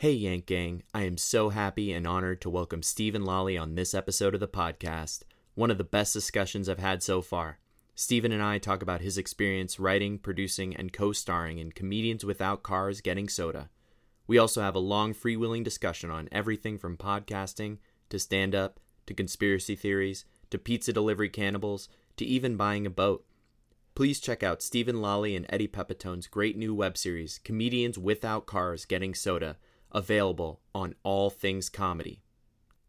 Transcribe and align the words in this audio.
Hey, 0.00 0.12
Yank 0.12 0.46
Gang. 0.46 0.84
I 0.94 1.02
am 1.02 1.16
so 1.16 1.48
happy 1.48 1.92
and 1.92 2.06
honored 2.06 2.40
to 2.42 2.50
welcome 2.50 2.84
Steven 2.84 3.24
Lolli 3.24 3.58
on 3.58 3.74
this 3.74 3.94
episode 3.94 4.32
of 4.32 4.38
the 4.38 4.46
podcast. 4.46 5.24
One 5.56 5.72
of 5.72 5.78
the 5.78 5.82
best 5.82 6.12
discussions 6.12 6.68
I've 6.68 6.78
had 6.78 7.02
so 7.02 7.20
far. 7.20 7.58
Steven 7.96 8.30
and 8.30 8.40
I 8.40 8.58
talk 8.58 8.80
about 8.80 9.00
his 9.00 9.18
experience 9.18 9.80
writing, 9.80 10.16
producing, 10.16 10.76
and 10.76 10.92
co 10.92 11.10
starring 11.10 11.58
in 11.58 11.72
Comedians 11.72 12.24
Without 12.24 12.62
Cars 12.62 13.00
Getting 13.00 13.28
Soda. 13.28 13.70
We 14.28 14.38
also 14.38 14.62
have 14.62 14.76
a 14.76 14.78
long, 14.78 15.14
freewheeling 15.14 15.64
discussion 15.64 16.12
on 16.12 16.28
everything 16.30 16.78
from 16.78 16.96
podcasting 16.96 17.78
to 18.10 18.20
stand 18.20 18.54
up 18.54 18.78
to 19.06 19.14
conspiracy 19.14 19.74
theories 19.74 20.24
to 20.50 20.58
pizza 20.58 20.92
delivery 20.92 21.28
cannibals 21.28 21.88
to 22.18 22.24
even 22.24 22.56
buying 22.56 22.86
a 22.86 22.90
boat. 22.90 23.24
Please 23.96 24.20
check 24.20 24.44
out 24.44 24.62
Steven 24.62 25.02
Lolli 25.02 25.34
and 25.34 25.46
Eddie 25.48 25.66
Pepitone's 25.66 26.28
great 26.28 26.56
new 26.56 26.72
web 26.72 26.96
series, 26.96 27.40
Comedians 27.42 27.98
Without 27.98 28.46
Cars 28.46 28.84
Getting 28.84 29.12
Soda, 29.12 29.56
available 29.92 30.60
on 30.74 30.94
All 31.02 31.30
Things 31.30 31.68
Comedy. 31.68 32.22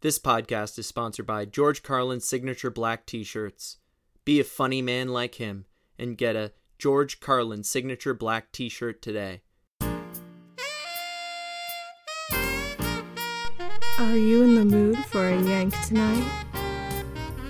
This 0.01 0.17
podcast 0.19 0.79
is 0.79 0.87
sponsored 0.87 1.25
by 1.25 1.45
George 1.45 1.83
Carlin's 1.83 2.27
signature 2.27 2.69
black 2.69 3.05
t 3.05 3.23
shirts. 3.23 3.77
Be 4.25 4.39
a 4.39 4.43
funny 4.43 4.81
man 4.81 5.09
like 5.09 5.35
him 5.35 5.65
and 5.97 6.17
get 6.17 6.35
a 6.35 6.53
George 6.77 7.19
Carlin 7.19 7.63
signature 7.63 8.13
black 8.13 8.51
t 8.51 8.69
shirt 8.69 9.01
today. 9.01 9.41
Are 13.99 14.15
you 14.15 14.43
in 14.43 14.55
the 14.55 14.63
mood 14.63 14.97
for 15.05 15.27
a 15.27 15.41
yank 15.41 15.73
tonight? 15.85 16.45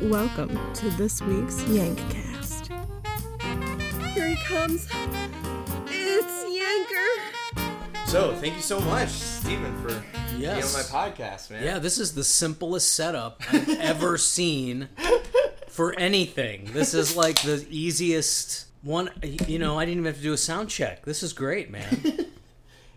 Welcome 0.01 0.57
to 0.73 0.89
this 0.91 1.21
week's 1.21 1.61
Yankcast. 1.63 2.69
Here 4.13 4.29
he 4.29 4.35
comes. 4.37 4.87
It's 5.85 6.43
Yanker. 6.45 7.28
So, 8.09 8.33
thank 8.35 8.55
you 8.55 8.61
so 8.61 8.79
much, 8.79 9.09
Steven, 9.09 9.75
for 9.83 9.91
Yes. 10.35 10.39
being 10.39 10.63
on 10.63 10.73
my 10.73 11.13
podcast, 11.13 11.51
man. 11.51 11.63
Yeah, 11.63 11.77
this 11.77 11.99
is 11.99 12.15
the 12.15 12.23
simplest 12.23 12.93
setup 12.95 13.39
I've 13.51 13.69
ever 13.79 14.17
seen 14.17 14.89
for 15.67 15.93
anything. 15.93 16.65
This 16.73 16.95
is 16.95 17.15
like 17.15 17.39
the 17.43 17.63
easiest 17.69 18.65
one. 18.81 19.11
You 19.47 19.59
know, 19.59 19.77
I 19.77 19.85
didn't 19.85 19.99
even 19.99 20.05
have 20.05 20.15
to 20.17 20.23
do 20.23 20.33
a 20.33 20.37
sound 20.37 20.69
check. 20.69 21.05
This 21.05 21.21
is 21.23 21.33
great, 21.33 21.69
man. 21.71 22.25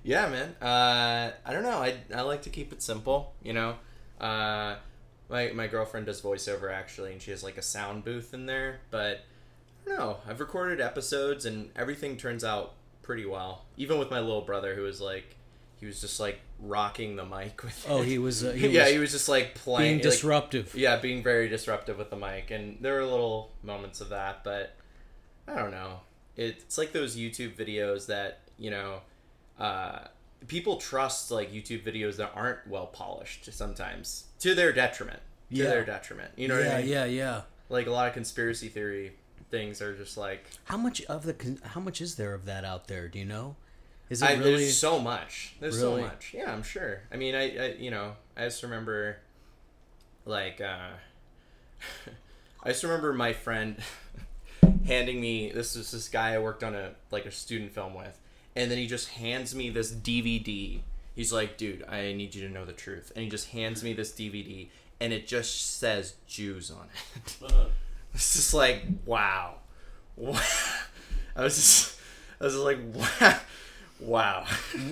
Yeah, 0.04 0.28
man. 0.28 0.48
Uh, 0.60 1.30
I 1.46 1.52
don't 1.52 1.62
know. 1.62 1.78
I, 1.78 1.94
I 2.12 2.22
like 2.22 2.42
to 2.42 2.50
keep 2.50 2.72
it 2.72 2.82
simple, 2.82 3.34
you 3.40 3.52
know. 3.52 3.76
Uh, 4.20 4.74
my, 5.30 5.52
my 5.54 5.68
girlfriend 5.68 6.06
does 6.06 6.20
voiceover 6.20 6.72
actually, 6.74 7.12
and 7.12 7.22
she 7.22 7.30
has 7.30 7.44
like 7.44 7.56
a 7.56 7.62
sound 7.62 8.04
booth 8.04 8.34
in 8.34 8.46
there. 8.46 8.80
But 8.90 9.20
I 9.86 9.90
don't 9.90 9.98
know. 10.00 10.16
I've 10.28 10.40
recorded 10.40 10.80
episodes, 10.80 11.46
and 11.46 11.70
everything 11.76 12.16
turns 12.16 12.42
out 12.42 12.72
pretty 13.02 13.26
well. 13.26 13.64
Even 13.76 13.98
with 13.98 14.10
my 14.10 14.20
little 14.20 14.42
brother, 14.42 14.74
who 14.74 14.82
was 14.82 15.00
like, 15.00 15.36
he 15.78 15.86
was 15.86 16.00
just 16.00 16.20
like 16.20 16.38
rocking 16.60 17.16
the 17.16 17.24
mic 17.24 17.62
with. 17.62 17.86
Oh, 17.88 18.02
it. 18.02 18.06
he 18.08 18.18
was. 18.18 18.44
Uh, 18.44 18.52
he 18.56 18.68
yeah, 18.68 18.84
was 18.84 18.92
he 18.92 18.98
was 18.98 19.10
just 19.12 19.28
like 19.28 19.54
playing, 19.54 19.82
being 19.82 19.94
like- 19.96 20.02
disruptive. 20.02 20.74
yeah, 20.74 20.96
being 20.96 21.22
very 21.22 21.48
disruptive 21.48 21.98
with 21.98 22.10
the 22.10 22.16
mic, 22.16 22.50
and 22.50 22.78
there 22.80 22.94
were 22.94 23.04
little 23.04 23.50
moments 23.62 24.00
of 24.00 24.08
that, 24.10 24.44
but 24.44 24.76
I 25.48 25.54
don't 25.56 25.70
know. 25.72 26.00
It's 26.36 26.78
like 26.78 26.92
those 26.92 27.16
YouTube 27.16 27.56
videos 27.56 28.06
that 28.06 28.38
you 28.58 28.70
know, 28.70 29.00
uh, 29.58 30.00
people 30.46 30.76
trust 30.76 31.30
like 31.30 31.52
YouTube 31.52 31.82
videos 31.84 32.16
that 32.16 32.30
aren't 32.34 32.66
well 32.68 32.86
polished 32.86 33.52
sometimes 33.52 34.26
to 34.38 34.54
their 34.54 34.72
detriment. 34.72 35.20
To 35.50 35.56
Yeah. 35.58 35.64
their 35.64 35.84
detriment. 35.84 36.30
You 36.36 36.48
know 36.48 36.56
what 36.56 36.64
yeah, 36.64 36.76
I 36.76 36.80
mean? 36.82 36.88
yeah, 36.90 37.04
yeah. 37.06 37.40
Like 37.68 37.86
a 37.86 37.90
lot 37.90 38.06
of 38.08 38.14
conspiracy 38.14 38.68
theory 38.68 39.12
things 39.52 39.80
are 39.80 39.94
just 39.94 40.16
like 40.16 40.44
How 40.64 40.76
much 40.76 41.02
of 41.02 41.22
the? 41.22 41.58
How 41.62 41.80
much 41.80 42.00
is 42.00 42.16
there 42.16 42.34
of 42.34 42.46
that 42.46 42.64
out 42.64 42.88
there? 42.88 43.06
Do 43.06 43.20
you 43.20 43.24
know? 43.24 43.54
Is 44.10 44.20
it 44.20 44.26
I, 44.26 44.32
really? 44.32 44.64
there's 44.64 44.76
so 44.76 44.98
much. 44.98 45.54
There's 45.60 45.78
so 45.78 45.98
much. 45.98 46.34
Yeah, 46.34 46.52
I'm 46.52 46.64
sure. 46.64 47.02
I 47.12 47.16
mean, 47.16 47.36
I, 47.36 47.56
I 47.56 47.66
you 47.78 47.90
know, 47.90 48.16
I 48.36 48.44
just 48.44 48.62
remember, 48.62 49.18
like, 50.26 50.60
uh, 50.60 50.90
I 52.64 52.68
just 52.68 52.82
remember 52.82 53.12
my 53.12 53.32
friend 53.32 53.76
handing 54.86 55.20
me 55.20 55.52
this 55.52 55.76
is 55.76 55.92
this 55.92 56.08
guy 56.08 56.34
I 56.34 56.38
worked 56.40 56.64
on 56.64 56.74
a 56.74 56.92
like 57.12 57.26
a 57.26 57.30
student 57.30 57.72
film 57.72 57.94
with, 57.94 58.18
and 58.56 58.70
then 58.70 58.78
he 58.78 58.86
just 58.86 59.10
hands 59.10 59.54
me 59.54 59.70
this 59.70 59.92
DVD. 59.92 60.80
He's 61.14 61.32
like, 61.32 61.56
"Dude, 61.56 61.84
I 61.88 62.12
need 62.12 62.34
you 62.34 62.46
to 62.48 62.52
know 62.52 62.64
the 62.64 62.72
truth," 62.72 63.12
and 63.14 63.22
he 63.22 63.30
just 63.30 63.50
hands 63.50 63.84
me 63.84 63.92
this 63.92 64.12
DVD, 64.12 64.68
and 64.98 65.12
it 65.12 65.26
just 65.26 65.78
says 65.78 66.14
Jews 66.26 66.70
on 66.70 66.88
it. 67.16 67.52
it's 68.14 68.34
just 68.34 68.54
like, 68.54 68.82
wow. 69.04 69.54
I 71.36 71.42
was 71.44 71.56
just, 71.56 71.98
I 72.40 72.44
was 72.44 72.54
just 72.54 72.64
like, 72.64 72.78
wow. 73.20 73.38
Wow. 74.00 74.46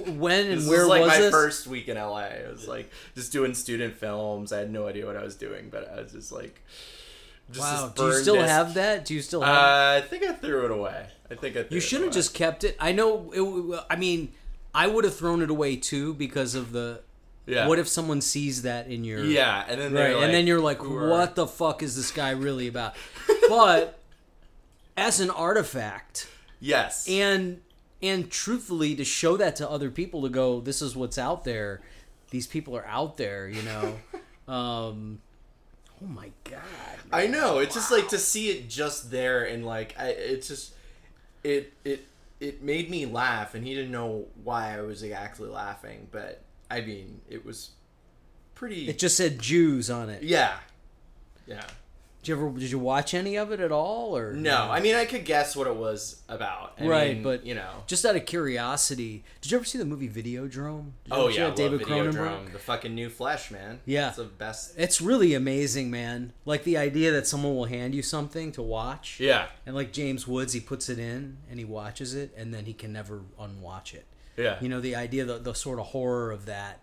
when 0.07 0.47
and 0.53 0.69
where 0.69 0.81
was 0.81 0.89
like 0.89 1.01
was 1.01 1.09
my 1.09 1.19
this? 1.19 1.31
first 1.33 1.67
week 1.67 1.89
in 1.89 1.97
LA. 1.97 2.19
I 2.19 2.45
was 2.51 2.69
like 2.69 2.91
just 3.17 3.33
doing 3.33 3.55
student 3.55 3.97
films. 3.97 4.53
I 4.53 4.59
had 4.61 4.71
no 4.71 4.87
idea 4.87 5.05
what 5.05 5.17
I 5.17 5.25
was 5.25 5.35
doing, 5.35 5.69
but 5.69 5.91
I 5.93 6.01
was 6.01 6.13
just 6.13 6.31
like, 6.31 6.63
just 7.51 7.61
wow. 7.61 7.93
Do 7.95 8.07
you 8.07 8.13
still 8.15 8.35
disc. 8.37 8.47
have 8.49 8.75
that? 8.75 9.05
Do 9.05 9.15
you 9.15 9.21
still 9.23 9.43
Uh, 9.43 9.47
have? 9.47 10.05
I 10.05 10.07
think 10.07 10.23
I 10.23 10.33
threw 10.35 10.65
it 10.65 10.71
away. 10.71 11.07
I 11.29 11.35
think 11.35 11.57
I. 11.57 11.65
You 11.71 11.81
should 11.81 12.03
have 12.03 12.13
just 12.13 12.35
kept 12.35 12.63
it. 12.63 12.77
I 12.79 12.93
know. 12.93 13.33
It, 13.35 13.85
I 13.91 13.97
mean, 13.97 14.33
I 14.73 14.87
would 14.87 15.03
have 15.03 15.17
thrown 15.17 15.43
it 15.43 15.51
away 15.51 15.75
too 15.77 16.15
because 16.15 16.55
of 16.55 16.71
the. 16.71 17.01
Yeah. 17.51 17.67
What 17.67 17.79
if 17.79 17.89
someone 17.89 18.21
sees 18.21 18.63
that 18.63 18.87
in 18.89 19.05
your? 19.05 19.25
Yeah, 19.25 19.65
and 19.69 19.81
then 19.81 19.93
Right, 19.93 20.15
like, 20.15 20.25
and 20.25 20.35
then 20.35 20.47
you're 20.47 20.61
like, 20.61 20.83
what 20.85 21.35
the 21.35 21.47
fuck 21.47 21.83
is 21.83 21.97
this 21.97 22.11
guy 22.11 22.31
really 22.31 22.69
about? 22.69 22.95
but 23.49 23.99
as 24.97 25.21
an 25.21 25.31
artifact, 25.31 26.29
Yes. 26.61 27.09
and 27.09 27.61
and 28.03 28.31
truthfully, 28.31 28.95
to 28.97 29.05
show 29.05 29.37
that 29.37 29.57
to 29.57 29.69
other 29.69 29.91
people 29.91 30.23
to 30.23 30.29
go, 30.31 30.61
this 30.61 30.81
is 30.81 30.97
what's 30.97 31.19
out 31.19 31.45
there. 31.45 31.81
These 32.31 32.47
people 32.47 32.75
are 32.77 32.87
out 32.87 33.17
there, 33.19 33.49
you 33.49 33.63
know. 33.63 33.97
um, 34.53 35.21
oh 36.03 36.07
my 36.07 36.31
god. 36.45 36.63
I 37.13 37.27
know. 37.27 37.59
It's 37.59 37.75
just 37.75 37.91
like 37.91 38.09
to 38.09 38.19
see 38.19 38.49
it 38.51 38.69
just 38.69 39.11
there, 39.11 39.45
and 39.45 39.67
like 39.67 39.95
I, 39.99 40.09
it's 40.09 40.49
just 40.49 40.73
it 41.45 41.73
it 41.85 42.07
it 42.41 42.63
made 42.63 42.89
me 42.89 43.05
laugh, 43.05 43.55
and 43.55 43.67
he 43.67 43.75
didn't 43.75 43.91
know 43.91 44.27
why 44.45 44.79
I 44.79 44.81
was 44.81 45.03
like, 45.03 45.13
actually 45.13 45.51
laughing, 45.51 46.09
but 46.11 46.41
I 46.71 46.81
mean, 46.81 47.21
it 47.29 47.45
was 47.45 47.71
pretty. 48.55 48.89
It 48.89 48.99
just 48.99 49.17
said 49.17 49.39
Jews 49.41 49.91
on 49.91 50.09
it. 50.11 50.23
yeah, 50.23 50.59
yeah. 51.47 51.63
Did 52.23 52.29
you 52.29 52.37
ever 52.37 52.51
did 52.59 52.71
you 52.71 52.79
watch 52.79 53.15
any 53.15 53.37
of 53.37 53.51
it 53.51 53.61
at 53.61 53.73
all 53.73 54.15
or 54.15 54.35
No, 54.35 54.69
I 54.71 54.81
mean 54.81 54.95
I 54.95 55.07
could 55.07 55.25
guess 55.25 55.57
what 55.57 55.67
it 55.67 55.75
was 55.75 56.21
about. 56.29 56.75
I 56.79 56.87
Right, 56.87 57.15
mean, 57.15 57.23
but 57.23 57.47
you 57.47 57.55
know. 57.55 57.83
just 57.87 58.05
out 58.05 58.15
of 58.15 58.27
curiosity, 58.27 59.25
did 59.41 59.51
you 59.51 59.57
ever 59.57 59.65
see 59.65 59.79
the 59.79 59.87
movie 59.87 60.07
Videodrome? 60.07 60.91
Did 61.05 61.13
Oh 61.13 61.29
yeah, 61.29 61.49
David 61.49 61.81
Cronenberg? 61.81 62.53
The 62.53 62.59
fucking 62.59 62.95
new 62.95 63.09
Flesh, 63.09 63.51
man. 63.51 63.81
Yeah. 63.87 64.09
it's 64.09 64.19
the 64.19 64.25
best. 64.25 64.75
It's 64.77 65.01
really 65.01 65.33
amazing, 65.33 65.91
man. 65.91 66.35
Like 66.45 66.65
the 66.65 66.77
idea 66.77 67.11
that 67.13 67.27
someone 67.27 67.57
will 67.57 67.65
hand 67.65 67.95
you 67.95 68.03
something 68.03 68.53
to 68.53 68.61
watch. 68.61 69.19
Yeah, 69.19 69.47
And 69.65 69.75
like 69.75 69.91
James 69.91 70.29
Woods, 70.29 70.53
he 70.53 70.61
puts 70.61 70.91
it 70.91 70.99
in 70.99 71.39
and 71.49 71.59
he 71.59 71.65
watches 71.65 72.15
it 72.15 72.35
and 72.37 72.53
then 72.53 72.67
he 72.67 72.75
can 72.75 72.93
never 72.93 73.23
unwatch 73.39 73.95
it. 73.95 74.05
Yeah. 74.37 74.57
You 74.61 74.69
know, 74.69 74.81
the 74.81 74.97
idea, 74.97 75.25
the, 75.25 75.39
the 75.39 75.55
sort 75.55 75.79
of 75.79 75.87
horror 75.87 76.31
of 76.33 76.47
that. 76.47 76.81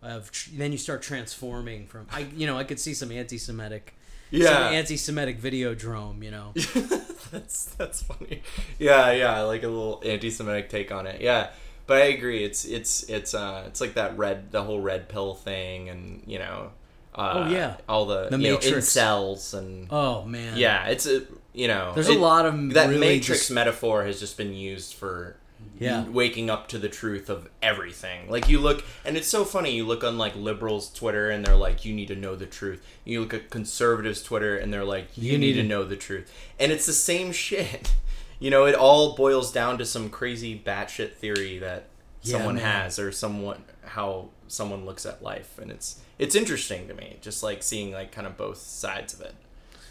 Of 0.00 0.30
tr- 0.30 0.50
then 0.54 0.70
you 0.70 0.78
start 0.78 1.02
transforming 1.02 1.86
from 1.88 2.06
I, 2.12 2.20
you 2.36 2.46
know, 2.46 2.56
I 2.56 2.62
could 2.62 2.78
see 2.78 2.94
some 2.94 3.10
anti-Semitic, 3.10 3.94
some 4.30 4.40
yeah. 4.40 4.68
anti-Semitic 4.70 5.40
Videodrome. 5.42 6.22
You 6.22 6.30
know, 6.30 6.52
that's 7.32 7.64
that's 7.74 8.02
funny. 8.02 8.42
Yeah, 8.78 9.10
yeah, 9.10 9.40
like 9.40 9.64
a 9.64 9.68
little 9.68 10.00
anti-Semitic 10.04 10.68
take 10.70 10.92
on 10.92 11.08
it. 11.08 11.20
Yeah, 11.20 11.50
but 11.88 12.00
I 12.02 12.06
agree. 12.06 12.44
It's 12.44 12.64
it's 12.64 13.02
it's 13.10 13.34
uh 13.34 13.64
it's 13.66 13.80
like 13.80 13.94
that 13.94 14.16
red 14.16 14.52
the 14.52 14.62
whole 14.62 14.80
red 14.80 15.08
pill 15.08 15.34
thing, 15.34 15.88
and 15.88 16.22
you 16.26 16.38
know. 16.38 16.70
Uh, 17.14 17.32
Oh, 17.46 17.50
yeah. 17.50 17.74
all 17.88 18.06
the, 18.06 18.28
The 18.28 18.38
you 18.38 18.44
know, 18.50 18.54
Matrix. 18.54 18.94
incels 18.94 19.52
and 19.52 19.88
oh 19.90 20.24
man, 20.24 20.56
yeah, 20.56 20.86
it's 20.86 21.04
a 21.06 21.22
you 21.52 21.66
know 21.66 21.90
There's 21.92 22.06
a 22.06 22.14
lot 22.14 22.46
of 22.46 22.74
that 22.74 22.90
really 22.90 23.00
Matrix 23.00 23.40
just- 23.40 23.50
metaphor 23.50 24.04
has 24.04 24.20
just 24.20 24.36
been 24.36 24.54
used 24.54 24.94
for 24.94 25.34
Yeah. 25.80 26.04
waking 26.08 26.50
up 26.50 26.68
to 26.68 26.78
the 26.78 26.88
truth 26.88 27.28
of 27.30 27.48
everything. 27.62 28.28
Like 28.30 28.48
you 28.48 28.58
look, 28.58 28.84
and 29.04 29.16
it's 29.16 29.28
so 29.28 29.44
funny. 29.44 29.74
You 29.76 29.84
look 29.86 30.02
on 30.04 30.18
like 30.18 30.34
liberals' 30.36 30.92
Twitter, 30.92 31.30
and 31.30 31.44
they're 31.44 31.56
like, 31.56 31.84
"You 31.84 31.94
need 31.94 32.08
to 32.08 32.16
know 32.16 32.34
the 32.36 32.46
truth." 32.46 32.84
You 33.04 33.20
look 33.20 33.34
at 33.34 33.50
conservatives' 33.50 34.22
Twitter, 34.22 34.56
and 34.56 34.72
they're 34.72 34.84
like, 34.84 35.16
"You, 35.16 35.32
You 35.32 35.38
need, 35.38 35.56
need 35.56 35.62
to 35.62 35.68
know 35.68 35.84
the 35.84 35.96
truth." 35.96 36.30
And 36.58 36.72
it's 36.72 36.86
the 36.86 36.92
same 36.92 37.32
shit. 37.46 37.94
You 38.40 38.50
know, 38.50 38.66
it 38.66 38.74
all 38.74 39.14
boils 39.16 39.52
down 39.52 39.78
to 39.78 39.84
some 39.84 40.10
crazy 40.10 40.58
batshit 40.58 41.12
theory 41.14 41.58
that 41.58 41.86
Yeah, 42.22 42.36
someone 42.38 42.54
man. 42.56 42.64
has, 42.64 42.98
or 42.98 43.10
someone 43.12 43.64
how 43.84 44.28
someone 44.48 44.84
looks 44.84 45.04
at 45.06 45.22
life, 45.22 45.58
and 45.58 45.70
it's 45.70 46.00
it's 46.18 46.34
interesting 46.34 46.88
to 46.88 46.94
me, 46.94 47.16
just 47.20 47.42
like 47.42 47.62
seeing 47.62 47.92
like 47.92 48.10
kind 48.12 48.26
of 48.26 48.36
both 48.36 48.58
sides 48.58 49.12
of 49.14 49.20
it. 49.20 49.34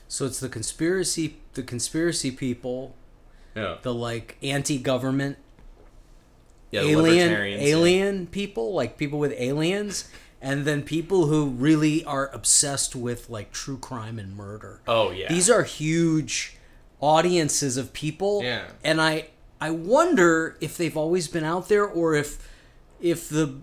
So 0.09 0.25
it's 0.25 0.39
the 0.39 0.47
conspiracy, 0.49 1.37
the 1.53 1.63
conspiracy 1.63 2.31
people, 2.31 2.95
Yeah, 3.55 3.77
the 3.81 3.93
like 3.93 4.37
anti-government 4.41 5.37
yeah, 6.71 6.81
the 6.81 6.89
alien 7.59 8.21
yeah. 8.21 8.25
people, 8.31 8.73
like 8.73 8.97
people 8.97 9.19
with 9.19 9.33
aliens, 9.37 10.09
and 10.41 10.65
then 10.65 10.83
people 10.83 11.27
who 11.27 11.47
really 11.47 12.03
are 12.05 12.29
obsessed 12.33 12.95
with 12.95 13.29
like 13.29 13.51
true 13.51 13.77
crime 13.77 14.19
and 14.19 14.35
murder. 14.35 14.81
Oh 14.87 15.11
yeah, 15.11 15.29
These 15.29 15.49
are 15.49 15.63
huge 15.63 16.57
audiences 16.99 17.77
of 17.77 17.93
people. 17.93 18.43
Yeah. 18.43 18.65
And 18.83 19.01
I 19.01 19.29
I 19.59 19.71
wonder 19.71 20.57
if 20.61 20.77
they've 20.77 20.97
always 20.97 21.27
been 21.27 21.43
out 21.43 21.69
there 21.69 21.85
or 21.85 22.15
if 22.15 22.47
if 22.99 23.29
the 23.29 23.61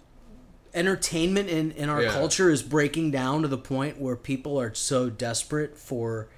entertainment 0.73 1.49
in, 1.49 1.71
in 1.73 1.89
our 1.89 2.03
Yeah. 2.03 2.11
culture 2.11 2.51
is 2.51 2.63
breaking 2.63 3.11
down 3.13 3.43
to 3.43 3.49
the 3.49 3.59
point 3.59 4.01
where 4.01 4.17
people 4.17 4.61
are 4.61 4.75
so 4.75 5.09
desperate 5.09 5.79
for 5.79 6.29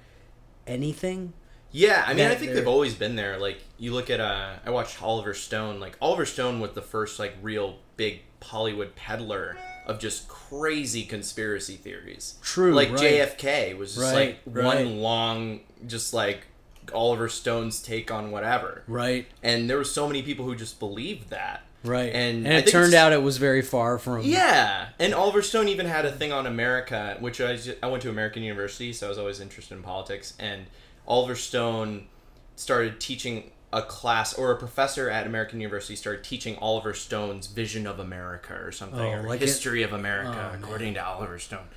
anything. 0.67 1.33
Yeah, 1.77 2.03
I 2.07 2.13
mean, 2.13 2.25
I 2.25 2.35
think 2.35 2.47
they're- 2.51 2.55
they've 2.55 2.67
always 2.67 2.95
been 2.95 3.15
there. 3.15 3.37
Like, 3.37 3.59
you 3.77 3.93
look 3.93 4.09
at, 4.09 4.19
uh, 4.19 4.53
I 4.65 4.69
watched 4.71 5.01
Oliver 5.01 5.33
Stone. 5.33 5.79
Like, 5.79 5.95
Oliver 6.01 6.25
Stone 6.25 6.59
was 6.59 6.71
the 6.71 6.81
first, 6.81 7.19
like, 7.19 7.35
real 7.41 7.77
big 7.97 8.21
Hollywood 8.41 8.95
peddler 8.95 9.57
of 9.85 9.99
just 9.99 10.27
crazy 10.27 11.03
conspiracy 11.03 11.75
theories. 11.75 12.35
True, 12.41 12.73
Like, 12.73 12.89
right. 12.91 12.99
JFK 12.99 13.73
was 13.77 13.89
just, 13.95 14.01
Right, 14.03 14.13
like, 14.15 14.39
right. 14.45 14.65
one 14.65 14.97
long, 15.01 15.59
just, 15.85 16.13
like, 16.13 16.47
Oliver 16.93 17.29
Stone's 17.29 17.81
take 17.81 18.09
on 18.11 18.31
whatever. 18.31 18.83
Right. 18.87 19.27
And 19.43 19.69
there 19.69 19.77
were 19.77 19.83
so 19.83 20.07
many 20.07 20.21
people 20.23 20.45
who 20.45 20.55
just 20.55 20.79
believed 20.79 21.29
that. 21.29 21.63
Right. 21.83 22.11
And 22.13 22.47
And, 22.47 22.57
it 22.57 22.67
turned 22.71 22.93
out 22.95 23.13
it 23.13 23.21
was 23.21 23.37
very 23.37 23.61
far 23.61 23.97
from 23.99 24.21
Yeah, 24.23 24.87
and 24.99 25.13
Oliver 25.13 25.41
Stone 25.43 25.67
even 25.67 25.85
had 25.85 26.05
a 26.05 26.11
thing 26.11 26.31
on 26.33 26.47
America, 26.47 27.17
which 27.19 27.39
I 27.39 27.57
I 27.83 27.87
went 27.87 28.01
to 28.03 28.09
American 28.09 28.41
University, 28.41 28.91
so 28.93 29.05
I 29.05 29.09
was 29.09 29.17
always 29.19 29.39
interested 29.39 29.75
in 29.75 29.83
politics. 29.83 30.33
And 30.39 30.65
Oliver 31.07 31.35
Stone 31.35 32.07
started 32.55 32.99
teaching 32.99 33.51
a 33.73 33.81
class, 33.81 34.33
or 34.33 34.51
a 34.51 34.57
professor 34.57 35.09
at 35.09 35.27
American 35.27 35.59
University 35.59 35.95
started 35.95 36.23
teaching 36.23 36.55
Oliver 36.57 36.93
Stone's 36.93 37.47
Vision 37.47 37.85
of 37.85 37.99
America 37.99 38.53
or 38.53 38.71
something, 38.71 38.99
Oh, 38.99 39.11
or 39.19 39.23
like 39.23 39.41
it- 39.41 39.45
History 39.47 39.83
of 39.83 39.93
America, 39.93 40.51
Oh, 40.53 40.57
according 40.57 40.93
to 40.95 41.05
Oliver 41.05 41.37
Stone. 41.39 41.67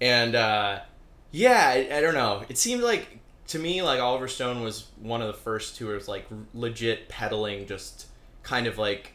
And 0.00 0.34
uh, 0.34 0.80
yeah, 1.30 1.62
I, 1.68 1.96
I 1.96 2.00
don't 2.00 2.14
know. 2.14 2.44
It 2.48 2.58
seemed 2.58 2.82
like 2.82 3.18
to 3.48 3.58
me 3.58 3.82
like 3.82 4.00
Oliver 4.00 4.28
Stone 4.28 4.62
was 4.62 4.88
one 5.00 5.20
of 5.22 5.26
the 5.28 5.32
first 5.32 5.78
who 5.78 5.86
was 5.86 6.06
like 6.08 6.26
legit 6.54 7.08
peddling 7.08 7.66
just 7.66 8.06
kind 8.42 8.66
of 8.66 8.78
like 8.78 9.12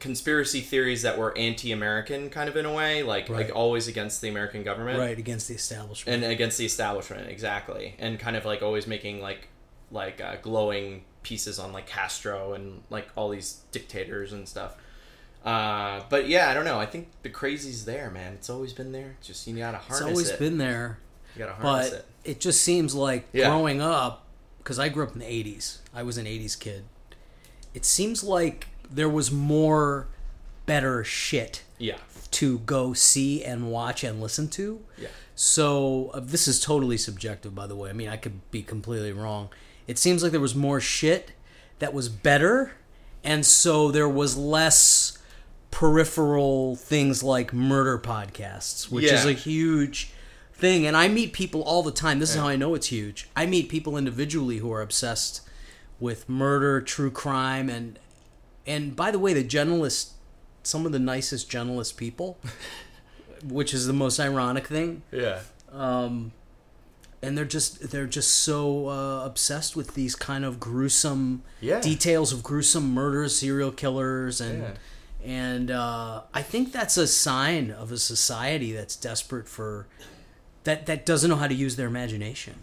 conspiracy 0.00 0.60
theories 0.60 1.02
that 1.02 1.16
were 1.18 1.36
anti-American 1.38 2.30
kind 2.30 2.48
of 2.48 2.56
in 2.56 2.64
a 2.66 2.72
way, 2.72 3.02
like 3.02 3.28
Right. 3.28 3.46
like 3.46 3.54
always 3.56 3.88
against 3.88 4.20
the 4.20 4.28
American 4.28 4.62
government 4.62 4.98
right 4.98 5.18
against 5.18 5.48
the 5.48 5.54
establishment. 5.54 6.22
and 6.24 6.32
against 6.32 6.58
the 6.58 6.66
establishment 6.66 7.28
exactly, 7.28 7.94
and 7.98 8.18
kind 8.18 8.36
of 8.36 8.44
like 8.44 8.62
always 8.62 8.86
making 8.86 9.20
like 9.20 9.48
like 9.90 10.20
uh, 10.20 10.36
glowing 10.42 11.04
pieces 11.22 11.58
on 11.58 11.72
like 11.72 11.86
Castro 11.86 12.54
and 12.54 12.82
like 12.90 13.08
all 13.16 13.28
these 13.28 13.60
dictators 13.70 14.32
and 14.32 14.48
stuff. 14.48 14.74
Uh, 15.44 16.02
but 16.08 16.28
yeah, 16.28 16.50
I 16.50 16.54
don't 16.54 16.64
know. 16.64 16.78
I 16.78 16.86
think 16.86 17.08
the 17.22 17.28
crazy's 17.28 17.84
there, 17.84 18.10
man. 18.10 18.32
It's 18.34 18.48
always 18.50 18.72
been 18.72 18.92
there. 18.92 19.16
It's 19.18 19.26
just 19.28 19.46
you 19.46 19.56
gotta 19.56 19.78
harness 19.78 20.00
it. 20.00 20.02
It's 20.10 20.10
always 20.30 20.32
been 20.32 20.58
there, 20.58 20.98
you 21.34 21.40
gotta 21.40 21.52
harness 21.54 21.90
but 21.90 21.98
it. 22.24 22.30
it. 22.32 22.40
just 22.40 22.62
seems 22.62 22.94
like 22.94 23.28
Yeah. 23.32 23.48
growing 23.48 23.80
up 23.80 24.24
because 24.58 24.78
I 24.78 24.88
grew 24.88 25.04
up 25.04 25.12
in 25.12 25.18
the 25.20 25.26
80s. 25.26 25.78
I 25.94 26.02
was 26.04 26.16
an 26.18 26.26
80s 26.26 26.58
kid. 26.58 26.84
It 27.74 27.84
seems 27.84 28.22
like 28.22 28.68
there 28.94 29.08
was 29.08 29.30
more 29.30 30.08
better 30.66 31.02
shit 31.04 31.62
Yeah, 31.78 31.96
to 32.32 32.58
go 32.60 32.92
see 32.92 33.42
and 33.44 33.70
watch 33.70 34.04
and 34.04 34.20
listen 34.20 34.48
to. 34.50 34.80
yeah, 34.98 35.08
So 35.34 36.10
uh, 36.14 36.20
this 36.20 36.46
is 36.46 36.60
totally 36.60 36.96
subjective, 36.96 37.54
by 37.54 37.66
the 37.66 37.74
way. 37.76 37.90
I 37.90 37.92
mean, 37.92 38.08
I 38.08 38.16
could 38.16 38.48
be 38.50 38.62
completely 38.62 39.12
wrong. 39.12 39.48
It 39.86 39.98
seems 39.98 40.22
like 40.22 40.30
there 40.32 40.40
was 40.40 40.54
more 40.54 40.80
shit 40.80 41.32
that 41.80 41.92
was 41.92 42.08
better, 42.08 42.72
and 43.24 43.44
so 43.44 43.90
there 43.90 44.08
was 44.08 44.36
less 44.36 45.18
peripheral 45.72 46.76
things 46.76 47.22
like 47.22 47.52
murder 47.52 47.98
podcasts, 47.98 48.90
which 48.90 49.06
is 49.06 49.24
a 49.24 49.32
huge 49.32 50.12
thing. 50.52 50.86
And 50.86 50.96
I 50.96 51.08
meet 51.08 51.32
people 51.32 51.62
all 51.62 51.82
the 51.82 51.90
time. 51.90 52.18
This 52.20 52.30
is 52.30 52.36
how 52.36 52.46
I 52.46 52.56
know 52.56 52.74
it's 52.74 52.86
huge. 52.88 53.28
I 53.34 53.46
meet 53.46 53.68
people 53.68 53.96
individually 53.96 54.58
who 54.58 54.70
are 54.72 54.80
obsessed 54.82 55.40
with 55.98 56.28
murder, 56.28 56.80
true 56.80 57.10
crime, 57.10 57.68
and 57.68 57.98
and 58.66 58.94
by 58.96 59.10
the 59.10 59.18
way, 59.18 59.32
the 59.34 59.44
journalists, 59.44 60.14
some 60.62 60.86
of 60.86 60.92
the 60.92 60.98
nicest 60.98 61.50
journalist 61.50 61.96
people, 61.96 62.38
which 63.44 63.74
is 63.74 63.86
the 63.86 63.92
most 63.92 64.20
ironic 64.20 64.66
thing 64.68 65.02
yeah. 65.10 65.40
um, 65.72 66.30
and 67.20 67.36
they're 67.36 67.44
just 67.44 67.90
they're 67.90 68.06
just 68.06 68.30
so 68.30 68.88
uh, 68.88 69.24
obsessed 69.24 69.74
with 69.76 69.94
these 69.94 70.14
kind 70.14 70.44
of 70.44 70.60
gruesome 70.60 71.42
Yeah. 71.60 71.80
details 71.80 72.32
of 72.32 72.42
gruesome 72.42 72.92
murders, 72.92 73.36
serial 73.36 73.70
killers, 73.72 74.40
and 74.40 74.62
Yeah. 74.62 74.74
and 75.24 75.70
uh, 75.70 76.22
I 76.34 76.42
think 76.42 76.72
that's 76.72 76.96
a 76.96 77.06
sign 77.06 77.70
of 77.70 77.90
a 77.92 77.98
society 77.98 78.72
that's 78.72 78.94
desperate 78.96 79.48
for 79.48 79.86
that 80.64 80.86
that 80.86 81.04
doesn't 81.06 81.28
know 81.30 81.36
how 81.36 81.48
to 81.48 81.54
use 81.54 81.74
their 81.76 81.88
imagination, 81.88 82.54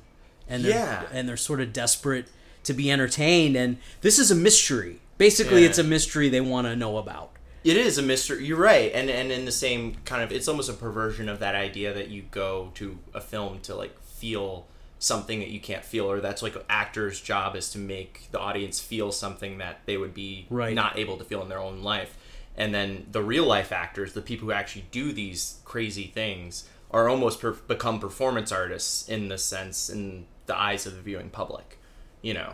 and 0.47 0.63
they're, 0.63 0.71
Yeah. 0.71 1.03
and 1.11 1.27
they're 1.27 1.35
sort 1.37 1.59
of 1.61 1.73
desperate 1.73 2.27
to 2.63 2.73
be 2.73 2.89
entertained. 2.91 3.55
And 3.57 3.77
this 4.01 4.17
is 4.19 4.29
a 4.31 4.35
mystery. 4.35 4.99
Basically, 5.19 5.61
Yeah. 5.61 5.69
it's 5.69 5.77
a 5.77 5.83
mystery 5.83 6.29
they 6.29 6.41
want 6.41 6.65
to 6.65 6.75
know 6.75 6.97
about. 6.97 7.33
It 7.63 7.77
is 7.77 7.97
a 7.97 8.01
mystery. 8.01 8.45
You're 8.45 8.57
right, 8.57 8.89
and 8.95 9.09
and 9.09 9.31
in 9.31 9.45
the 9.45 9.51
same 9.51 9.97
kind 10.05 10.23
of, 10.23 10.31
it's 10.31 10.47
almost 10.47 10.69
a 10.69 10.73
perversion 10.73 11.29
of 11.29 11.39
that 11.39 11.53
idea 11.53 11.93
that 11.93 12.07
you 12.07 12.23
go 12.31 12.71
to 12.75 12.97
a 13.13 13.19
film 13.21 13.59
to 13.63 13.75
like 13.75 14.01
feel 14.01 14.65
something 14.97 15.39
that 15.39 15.49
you 15.49 15.59
can't 15.59 15.83
feel, 15.85 16.09
or 16.09 16.19
that's 16.21 16.41
like 16.41 16.55
an 16.55 16.61
actor's 16.69 17.21
job 17.21 17.55
is 17.55 17.69
to 17.71 17.77
make 17.77 18.29
the 18.31 18.39
audience 18.39 18.79
feel 18.79 19.11
something 19.11 19.57
that 19.59 19.81
they 19.85 19.97
would 19.97 20.13
be 20.13 20.45
Right. 20.49 20.73
not 20.73 20.97
able 20.97 21.17
to 21.17 21.23
feel 21.23 21.41
in 21.41 21.49
their 21.49 21.59
own 21.59 21.83
life. 21.83 22.17
And 22.57 22.73
then 22.73 23.05
the 23.11 23.21
real 23.21 23.45
life 23.45 23.71
actors, 23.71 24.11
the 24.13 24.21
people 24.21 24.47
who 24.47 24.51
actually 24.53 24.85
do 24.91 25.13
these 25.13 25.59
crazy 25.63 26.07
things, 26.07 26.65
are 26.91 27.07
almost 27.07 27.39
per- 27.39 27.51
become 27.51 27.99
performance 27.99 28.51
artists 28.51 29.07
in 29.07 29.27
the 29.29 29.37
sense 29.37 29.89
in 29.89 30.25
the 30.47 30.57
eyes 30.57 30.85
of 30.85 30.95
the 30.95 31.01
viewing 31.01 31.29
public. 31.29 31.77
You 32.21 32.33
know, 32.33 32.53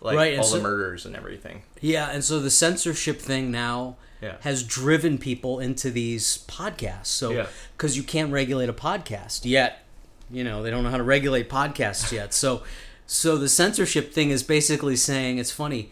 like 0.00 0.16
Right, 0.16 0.38
all 0.38 0.48
the 0.50 0.60
murders 0.60 1.04
and 1.06 1.14
everything. 1.16 1.62
Yeah, 1.80 2.10
and 2.10 2.24
so 2.24 2.40
the 2.40 2.50
censorship 2.50 3.20
thing 3.20 3.50
now 3.50 3.96
Yeah. 4.22 4.36
has 4.40 4.62
driven 4.62 5.18
people 5.18 5.60
into 5.60 5.90
these 5.90 6.44
podcasts. 6.48 7.06
So 7.06 7.30
Yeah. 7.32 7.46
because 7.76 7.96
you 7.96 8.02
can't 8.02 8.32
regulate 8.32 8.68
a 8.68 8.72
podcast 8.74 9.40
yet, 9.44 9.84
you 10.30 10.44
know 10.44 10.62
they 10.62 10.70
don't 10.70 10.84
know 10.84 10.90
how 10.90 10.96
to 10.98 11.02
regulate 11.02 11.48
podcasts 11.50 12.12
yet. 12.18 12.32
So 12.34 12.62
so 13.06 13.36
the 13.36 13.48
censorship 13.48 14.12
thing 14.12 14.30
is 14.30 14.42
basically 14.42 14.96
saying 14.96 15.38
it's 15.38 15.50
funny. 15.50 15.90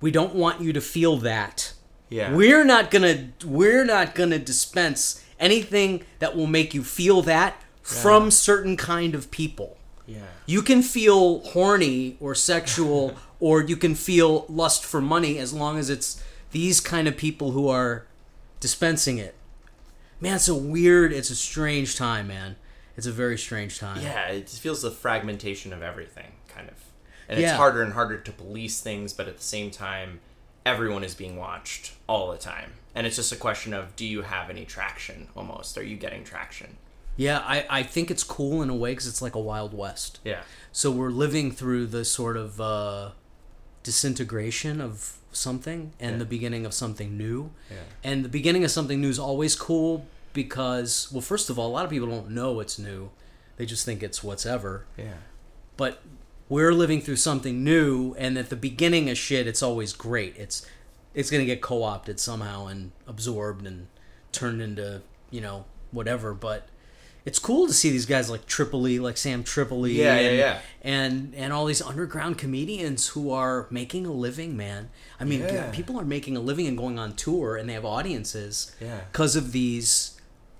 We 0.00 0.10
don't 0.10 0.34
want 0.34 0.60
you 0.60 0.72
to 0.72 0.80
feel 0.80 1.16
that. 1.18 1.72
Yeah. 2.08 2.32
We're 2.34 2.64
not 2.64 2.90
gonna 2.90 3.30
we're 3.44 3.84
not 3.84 4.14
gonna 4.14 4.38
dispense 4.38 5.22
anything 5.38 6.04
that 6.18 6.34
will 6.36 6.46
make 6.46 6.72
you 6.74 6.82
feel 6.82 7.22
that 7.22 7.62
from 7.82 8.30
certain 8.30 8.76
kind 8.76 9.14
of 9.14 9.30
people. 9.30 9.76
Yeah. 10.06 10.18
You 10.46 10.62
can 10.62 10.82
feel 10.82 11.40
horny 11.40 12.16
or 12.20 12.34
sexual, 12.34 13.16
or 13.40 13.62
you 13.62 13.76
can 13.76 13.94
feel 13.94 14.46
lust 14.48 14.84
for 14.84 15.00
money 15.00 15.38
as 15.38 15.52
long 15.52 15.78
as 15.78 15.90
it's 15.90 16.22
these 16.52 16.80
kind 16.80 17.06
of 17.08 17.16
people 17.16 17.50
who 17.52 17.68
are 17.68 18.06
dispensing 18.60 19.18
it. 19.18 19.34
Man, 20.20 20.36
it's 20.36 20.48
a 20.48 20.54
weird, 20.54 21.12
it's 21.12 21.30
a 21.30 21.36
strange 21.36 21.96
time, 21.96 22.28
man. 22.28 22.56
It's 22.96 23.06
a 23.06 23.12
very 23.12 23.36
strange 23.36 23.78
time. 23.78 24.00
Yeah, 24.02 24.28
it 24.28 24.48
feels 24.48 24.80
the 24.80 24.90
fragmentation 24.90 25.72
of 25.72 25.82
everything, 25.82 26.32
kind 26.48 26.68
of. 26.68 26.74
And 27.28 27.38
Yeah. 27.38 27.48
it's 27.50 27.56
harder 27.56 27.82
and 27.82 27.92
harder 27.92 28.16
to 28.18 28.32
police 28.32 28.80
things, 28.80 29.12
but 29.12 29.28
at 29.28 29.36
the 29.36 29.42
same 29.44 29.70
time, 29.70 30.20
everyone 30.64 31.04
is 31.04 31.14
being 31.14 31.36
watched 31.36 31.92
all 32.08 32.30
the 32.32 32.38
time. 32.38 32.72
And 32.94 33.06
it's 33.06 33.16
just 33.16 33.32
a 33.32 33.36
question 33.36 33.74
of 33.74 33.94
do 33.96 34.06
you 34.06 34.22
have 34.22 34.48
any 34.48 34.64
traction 34.64 35.28
almost? 35.36 35.76
Are 35.76 35.82
you 35.82 35.96
getting 35.98 36.24
traction? 36.24 36.78
Yeah, 37.18 37.38
I, 37.40 37.66
I 37.68 37.82
think 37.82 38.10
it's 38.10 38.24
cool 38.24 38.62
in 38.62 38.70
a 38.70 38.74
way 38.74 38.92
because 38.92 39.06
it's 39.06 39.20
like 39.22 39.34
a 39.34 39.40
Wild 39.40 39.74
West. 39.74 40.20
Yeah. 40.24 40.40
So 40.72 40.90
we're 40.90 41.10
living 41.10 41.50
through 41.50 41.86
the 41.86 42.04
sort 42.04 42.36
of 42.38 42.60
uh, 42.60 43.10
disintegration 43.86 44.80
of 44.80 45.16
something 45.32 45.92
and 46.00 46.12
Yeah. 46.12 46.18
the 46.18 46.24
beginning 46.24 46.66
of 46.66 46.74
something 46.74 47.16
new. 47.16 47.50
Yeah. 47.70 47.76
And 48.04 48.24
the 48.24 48.28
beginning 48.28 48.64
of 48.64 48.70
something 48.70 49.00
new 49.00 49.08
is 49.08 49.18
always 49.18 49.54
cool 49.54 50.04
because, 50.32 51.08
well, 51.12 51.20
first 51.22 51.48
of 51.50 51.58
all, 51.58 51.68
a 51.68 51.74
lot 51.78 51.84
of 51.84 51.90
people 51.90 52.08
don't 52.08 52.30
know 52.30 52.60
it's 52.60 52.78
new. 52.78 53.10
They 53.56 53.64
just 53.64 53.84
think 53.84 54.02
it's 54.02 54.22
what's 54.24 54.44
ever. 54.44 54.84
Yeah. 54.98 55.18
But 55.76 56.02
we're 56.48 56.72
living 56.74 57.00
through 57.00 57.16
something 57.16 57.62
new, 57.64 58.14
and 58.18 58.36
at 58.36 58.50
the 58.50 58.56
beginning 58.56 59.08
of 59.08 59.16
shit, 59.16 59.46
it's 59.46 59.62
always 59.62 59.92
great. 59.92 60.36
It's 60.36 60.66
it's 61.14 61.30
gonna 61.30 61.46
get 61.46 61.62
co-opted 61.62 62.20
somehow 62.20 62.66
and 62.66 62.92
absorbed 63.06 63.66
and 63.66 63.86
turned 64.32 64.60
into 64.60 65.00
you 65.30 65.40
know 65.40 65.64
whatever. 65.92 66.34
But 66.34 66.68
it's 67.26 67.38
cool 67.38 67.66
to 67.66 67.72
see 67.74 67.90
these 67.90 68.06
guys 68.06 68.30
like 68.30 68.46
Tripoli, 68.46 68.98
like 68.98 69.16
Sam 69.18 69.42
Tripoli, 69.44 69.92
Yeah, 69.92 70.18
yeah, 70.18 70.28
and, 70.28 70.38
yeah. 70.38 70.58
and 70.82 71.34
and 71.36 71.52
all 71.52 71.66
these 71.66 71.82
underground 71.82 72.38
comedians 72.38 73.08
who 73.08 73.30
are 73.32 73.66
making 73.70 74.06
a 74.06 74.12
living, 74.12 74.56
man. 74.56 74.88
I 75.20 75.24
mean, 75.24 75.40
Yeah. 75.40 75.70
People 75.72 75.98
are 76.00 76.04
making 76.04 76.36
a 76.36 76.40
living 76.40 76.66
and 76.66 76.78
going 76.78 76.98
on 76.98 77.14
tour, 77.14 77.56
and 77.56 77.68
they 77.68 77.74
have 77.74 77.84
audiences 77.84 78.72
Yeah. 78.80 79.00
because 79.12 79.34
of 79.36 79.52
these 79.52 80.12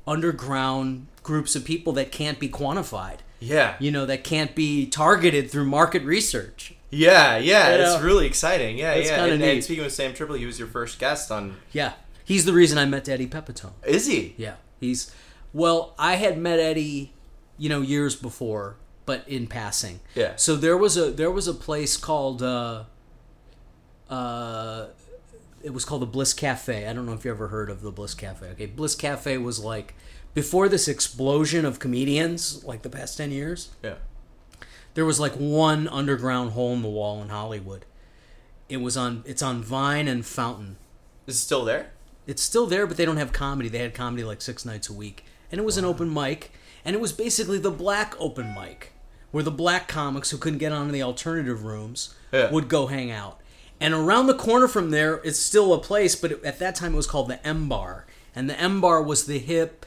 underground 0.06 1.06
groups 1.22 1.54
of 1.56 1.64
people 1.64 1.92
that 1.94 2.10
can't 2.12 2.38
be 2.38 2.48
quantified 2.48 3.18
Yeah. 3.40 3.74
you 3.80 3.90
know 3.90 4.06
that 4.06 4.22
can't 4.24 4.54
be 4.54 4.86
targeted 4.86 5.50
through 5.50 5.66
market 5.66 6.02
research 6.04 6.74
Yeah, 6.90 7.36
yeah. 7.36 7.74
You 7.74 7.82
It's 7.82 7.94
know? 8.00 8.06
really 8.06 8.26
exciting. 8.26 8.78
Yeah, 8.78 8.92
It's 8.92 9.10
yeah. 9.10 9.24
And, 9.24 9.42
and 9.42 9.62
speaking 9.64 9.82
with 9.84 9.92
Sam 9.92 10.14
Tripoli, 10.14 10.38
he 10.38 10.46
was 10.46 10.58
your 10.58 10.68
first 10.68 10.98
guest 10.98 11.30
on. 11.30 11.56
yeah 11.72 11.92
he's 12.24 12.44
the 12.44 12.52
reason 12.52 12.76
i 12.78 12.84
met 12.84 13.08
eddie 13.08 13.26
pepitone 13.26 13.72
Is 13.84 14.06
he? 14.06 14.34
yeah 14.36 14.54
he's 14.80 15.10
well 15.62 15.94
i 15.98 16.14
had 16.16 16.36
met 16.38 16.58
eddie 16.58 17.12
you 17.58 17.68
know 17.68 17.80
years 17.80 18.14
before 18.14 18.76
but 19.06 19.26
in 19.28 19.46
passing 19.46 20.00
Yeah. 20.14 20.32
so 20.36 20.56
there 20.56 20.76
was 20.76 20.96
a 20.96 21.10
there 21.10 21.30
was 21.30 21.46
a 21.48 21.54
place 21.54 21.96
called 21.96 22.42
uh 22.42 22.84
uh 24.10 24.86
it 25.62 25.72
was 25.72 25.84
called 25.84 26.02
the 26.02 26.06
Bliss 26.06 26.32
Cafe. 26.32 26.86
I 26.86 26.92
don't 26.92 27.06
know 27.06 27.12
if 27.14 27.24
you 27.24 27.30
ever 27.32 27.48
heard 27.48 27.70
of 27.70 27.80
the 27.82 27.90
Bliss 27.90 28.14
Cafe. 28.14 28.46
Okay, 28.50 28.66
Bliss 28.66 28.94
Cafe 28.94 29.36
was 29.38 29.58
like 29.58 29.94
before 30.32 30.68
this 30.68 30.86
explosion 30.86 31.64
of 31.64 31.80
comedians, 31.80 32.62
like 32.64 32.82
the 32.82 32.88
past 32.90 33.16
ten 33.16 33.32
years. 33.32 33.70
Yeah. 33.82 33.94
There 34.94 35.04
was 35.04 35.18
like 35.18 35.32
one 35.32 35.88
underground 35.88 36.52
hole 36.52 36.72
in 36.74 36.82
the 36.82 36.88
wall 36.88 37.20
in 37.20 37.30
Hollywood. 37.30 37.84
It 38.68 38.76
was 38.76 38.96
on. 38.96 39.24
It's 39.26 39.42
on 39.42 39.62
Vine 39.62 40.06
and 40.06 40.24
Fountain. 40.24 40.76
Is 41.26 41.34
it 41.36 41.38
still 41.40 41.64
there? 41.64 41.90
It's 42.28 42.42
still 42.42 42.66
there, 42.66 42.86
but 42.86 42.96
they 42.96 43.04
don't 43.04 43.16
have 43.16 43.32
comedy. 43.32 43.68
They 43.68 43.78
had 43.78 43.92
comedy 43.94 44.22
like 44.22 44.42
six 44.42 44.64
nights 44.64 44.88
a 44.88 44.92
week, 44.92 45.24
and 45.50 45.58
it 45.60 45.64
was 45.64 45.76
an 45.76 45.84
open 45.84 46.12
mic, 46.12 46.52
and 46.84 46.94
it 46.94 47.00
was 47.00 47.12
basically 47.12 47.58
the 47.58 47.70
black 47.70 48.14
open 48.18 48.54
mic, 48.54 48.92
where 49.30 49.42
the 49.44 49.50
black 49.50 49.88
comics 49.88 50.30
who 50.30 50.38
couldn't 50.38 50.58
get 50.58 50.72
on 50.72 50.86
in 50.86 50.92
the 50.92 51.02
alternative 51.02 51.64
rooms 51.64 52.14
Yeah. 52.32 52.50
would 52.50 52.68
go 52.68 52.86
hang 52.86 53.10
out. 53.10 53.40
And 53.80 53.92
around 53.92 54.26
the 54.26 54.34
corner 54.34 54.68
from 54.68 54.90
there, 54.90 55.16
it's 55.24 55.38
still 55.38 55.74
a 55.74 55.78
place, 55.78 56.14
but 56.16 56.44
at 56.44 56.58
that 56.60 56.74
time 56.74 56.94
it 56.94 56.96
was 56.96 57.06
called 57.06 57.28
the 57.28 57.46
M 57.46 57.68
Bar, 57.68 58.06
and 58.34 58.48
the 58.48 58.58
M 58.58 58.80
Bar 58.80 59.02
was 59.02 59.26
the 59.26 59.38
hip 59.38 59.84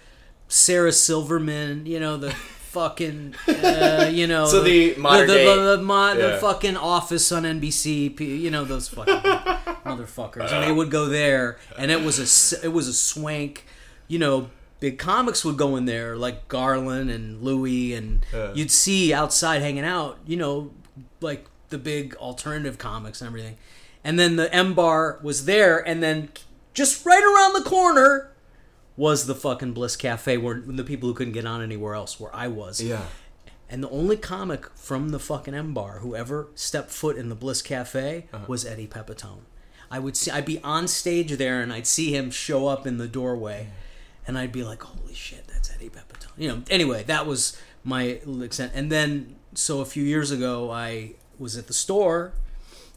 Sarah 0.47 0.91
Silverman, 0.91 1.85
you 1.85 1.99
know 1.99 2.17
the. 2.17 2.35
Fucking, 2.69 3.33
uh, 3.47 4.11
you 4.13 4.27
know, 4.27 4.45
So 4.45 4.61
the 4.61 4.93
modern 4.93 5.25
the, 5.27 5.33
day- 5.33 5.45
the, 5.55 5.77
the, 5.77 5.81
mo- 5.81 6.13
the 6.15 6.37
fucking 6.39 6.77
office 6.77 7.31
on 7.31 7.41
NBC, 7.41 8.19
you 8.19 8.51
know 8.51 8.63
those 8.63 8.87
fucking 8.87 9.15
motherfuckers, 9.85 10.51
and 10.51 10.63
they 10.63 10.71
would 10.71 10.91
go 10.91 11.07
there, 11.07 11.57
and 11.79 11.89
it 11.89 12.03
was 12.03 12.19
a 12.19 12.63
it 12.63 12.69
was 12.71 12.87
a 12.87 12.93
swank, 12.93 13.65
you 14.07 14.19
know. 14.19 14.51
Big 14.79 14.97
comics 14.97 15.43
would 15.43 15.57
go 15.57 15.75
in 15.75 15.85
there, 15.85 16.15
like 16.15 16.47
Garland 16.47 17.09
and 17.09 17.41
Louis, 17.41 17.93
and 17.93 18.25
you'd 18.55 18.71
see 18.71 19.13
outside 19.13 19.61
hanging 19.61 19.83
out, 19.83 20.19
you 20.25 20.37
know, 20.37 20.71
like 21.21 21.45
the 21.69 21.77
big 21.77 22.15
alternative 22.15 22.77
comics 22.77 23.21
and 23.21 23.27
everything. 23.27 23.57
And 24.03 24.17
then 24.17 24.37
the 24.37 24.53
M 24.53 24.73
Bar 24.73 25.19
was 25.21 25.45
there, 25.45 25.77
and 25.85 26.01
then 26.01 26.29
just 26.73 27.05
right 27.05 27.21
around 27.23 27.53
the 27.61 27.69
corner 27.69 28.31
was 28.95 29.25
the 29.27 29.35
fucking 29.35 29.73
Bliss 29.73 29.95
Cafe, 29.97 30.37
where 30.37 30.61
the 30.65 30.83
people 30.83 31.09
who 31.09 31.15
couldn't 31.15 31.33
get 31.33 31.45
on 31.45 31.61
anywhere 31.61 31.93
else, 31.95 32.19
where 32.19 32.33
I 32.33 32.47
was. 32.47 32.81
Yeah. 32.81 33.03
And 33.69 33.83
the 33.83 33.89
only 33.89 34.17
comic 34.17 34.69
from 34.75 35.09
the 35.09 35.19
fucking 35.19 35.53
M 35.53 35.73
Bar 35.73 35.99
who 35.99 36.15
ever 36.15 36.47
stepped 36.55 36.89
foot 36.91 37.17
in 37.17 37.27
the 37.29 37.35
Bliss 37.35 37.61
Cafe 37.61 38.27
Uh-huh. 38.33 38.45
was 38.47 38.65
Eddie 38.65 38.87
Pepitone. 38.87 39.41
I 39.91 39.99
would 39.99 40.15
see, 40.15 40.31
I'd 40.31 40.45
be 40.45 40.59
on 40.63 40.87
stage 40.87 41.31
there, 41.37 41.61
and 41.61 41.73
I'd 41.73 41.85
see 41.87 42.15
him 42.15 42.31
show 42.31 42.67
up 42.67 42.87
in 42.87 42.97
the 42.97 43.07
doorway, 43.07 43.67
and 44.29 44.37
I'd 44.37 44.51
be 44.51 44.63
like, 44.63 44.81
"Holy 44.83 45.15
shit, 45.15 45.47
that's 45.47 45.71
Eddie 45.71 45.89
Pepitone!" 45.89 46.31
You 46.37 46.47
know. 46.49 46.63
Anyway, 46.69 47.03
that 47.03 47.25
was 47.25 47.57
my 47.83 48.03
extent. 48.03 48.71
And 48.75 48.91
then, 48.91 49.35
so 49.55 49.81
a 49.81 49.85
few 49.85 50.03
years 50.03 50.29
ago, 50.31 50.69
I 50.71 51.13
was 51.39 51.57
at 51.57 51.65
the 51.67 51.73
store, 51.73 52.33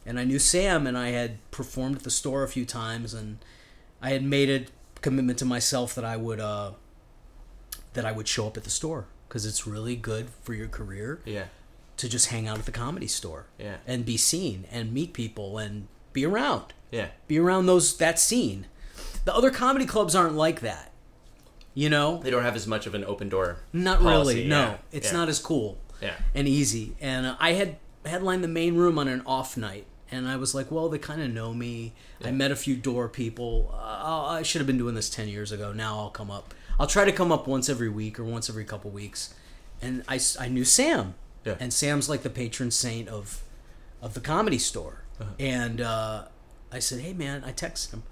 and 0.05 0.19
I 0.19 0.23
knew 0.25 0.37
Sam, 0.39 0.85
and 0.85 0.95
I 0.97 1.09
had 1.09 1.31
performed 1.49 1.95
at 1.97 2.03
the 2.03 2.11
store 2.11 2.43
a 2.43 2.47
few 2.47 2.65
times, 2.65 3.13
and 3.13 3.39
I 4.01 4.11
had 4.11 4.23
made 4.23 4.49
a 4.49 4.65
commitment 5.01 5.39
to 5.39 5.45
myself 5.45 5.95
that 5.95 6.05
I 6.05 6.17
would 6.17 6.39
uh, 6.39 6.73
that 7.93 8.05
I 8.05 8.11
would 8.11 8.27
show 8.27 8.47
up 8.47 8.55
at 8.57 8.63
the 8.63 8.69
store 8.69 9.05
because 9.27 9.45
it's 9.45 9.65
really 9.67 9.95
good 9.95 10.29
for 10.43 10.53
your 10.53 10.67
career 10.67 11.19
Yeah. 11.25 11.45
to 11.97 12.07
just 12.09 12.27
hang 12.27 12.47
out 12.47 12.57
at 12.59 12.65
the 12.65 12.71
comedy 12.71 13.07
store 13.07 13.47
Yeah. 13.59 13.77
and 13.87 14.05
be 14.05 14.17
seen 14.17 14.65
and 14.71 14.93
meet 14.93 15.13
people 15.13 15.57
and 15.57 15.87
be 16.13 16.25
around 16.25 16.73
Yeah. 16.91 17.07
be 17.27 17.37
around 17.39 17.65
those 17.65 17.97
that 17.97 18.19
scene 18.19 18.67
the 19.25 19.33
other 19.35 19.49
comedy 19.51 19.85
clubs 19.85 20.15
aren't 20.15 20.35
like 20.35 20.61
that 20.61 20.91
you 21.73 21.89
know? 21.89 22.19
They 22.23 22.29
don't 22.31 22.43
have 22.43 22.55
as 22.55 22.67
much 22.67 22.85
of 22.87 22.93
an 22.95 23.03
open 23.05 23.29
door. 23.29 23.57
not 23.71 23.99
policy, 23.99 24.35
really 24.35 24.47
no. 24.49 24.61
Yeah, 24.61 24.77
it's 24.91 25.11
yeah. 25.11 25.17
not 25.17 25.29
as 25.29 25.39
cool 25.39 25.77
Yeah. 26.01 26.15
and 26.35 26.47
easy. 26.47 26.95
And 27.01 27.25
uh, 27.25 27.35
i 27.39 27.53
had 27.53 27.77
headlined 28.05 28.43
the 28.43 28.47
main 28.49 28.75
room 28.75 28.99
on 28.99 29.07
an 29.07 29.21
off 29.25 29.55
night 29.55 29.85
and 30.11 30.27
i 30.27 30.35
was 30.35 30.53
like 30.53 30.69
well 30.69 30.89
they 30.89 30.97
kind 30.99 31.21
of 31.21 31.29
know 31.31 31.53
me. 31.53 31.93
I 32.23 32.31
met 32.31 32.51
a 32.51 32.55
few 32.55 32.75
door 32.75 33.07
people. 33.09 33.73
Uh, 33.73 34.25
i 34.39 34.43
should 34.43 34.59
have 34.59 34.67
been 34.67 34.77
doing 34.77 34.95
this 34.95 35.09
10 35.09 35.27
years 35.27 35.51
ago. 35.51 35.71
Now 35.73 35.97
i'll 35.99 36.09
come 36.09 36.29
up. 36.31 36.53
I'll 36.79 36.87
try 36.87 37.05
to 37.05 37.11
come 37.11 37.31
up 37.31 37.47
once 37.47 37.69
every 37.69 37.89
week 37.89 38.19
or 38.19 38.23
once 38.23 38.49
every 38.49 38.65
couple 38.65 38.89
weeks. 38.91 39.33
And 39.81 40.03
I, 40.07 40.19
I 40.39 40.47
knew 40.49 40.65
sam. 40.65 41.15
Yeah. 41.45 41.55
and 41.59 41.73
sam's 41.73 42.07
like 42.07 42.23
the 42.23 42.29
patron 42.29 42.71
saint 42.71 43.09
of 43.09 43.41
of 44.01 44.13
the 44.13 44.21
comedy 44.21 44.57
store. 44.59 45.03
And 45.39 45.79
uh, 45.81 46.25
i 46.71 46.79
said 46.79 46.99
hey 46.99 47.13
man 47.13 47.43
i 47.45 47.51
texted 47.51 47.91
him 47.93 48.03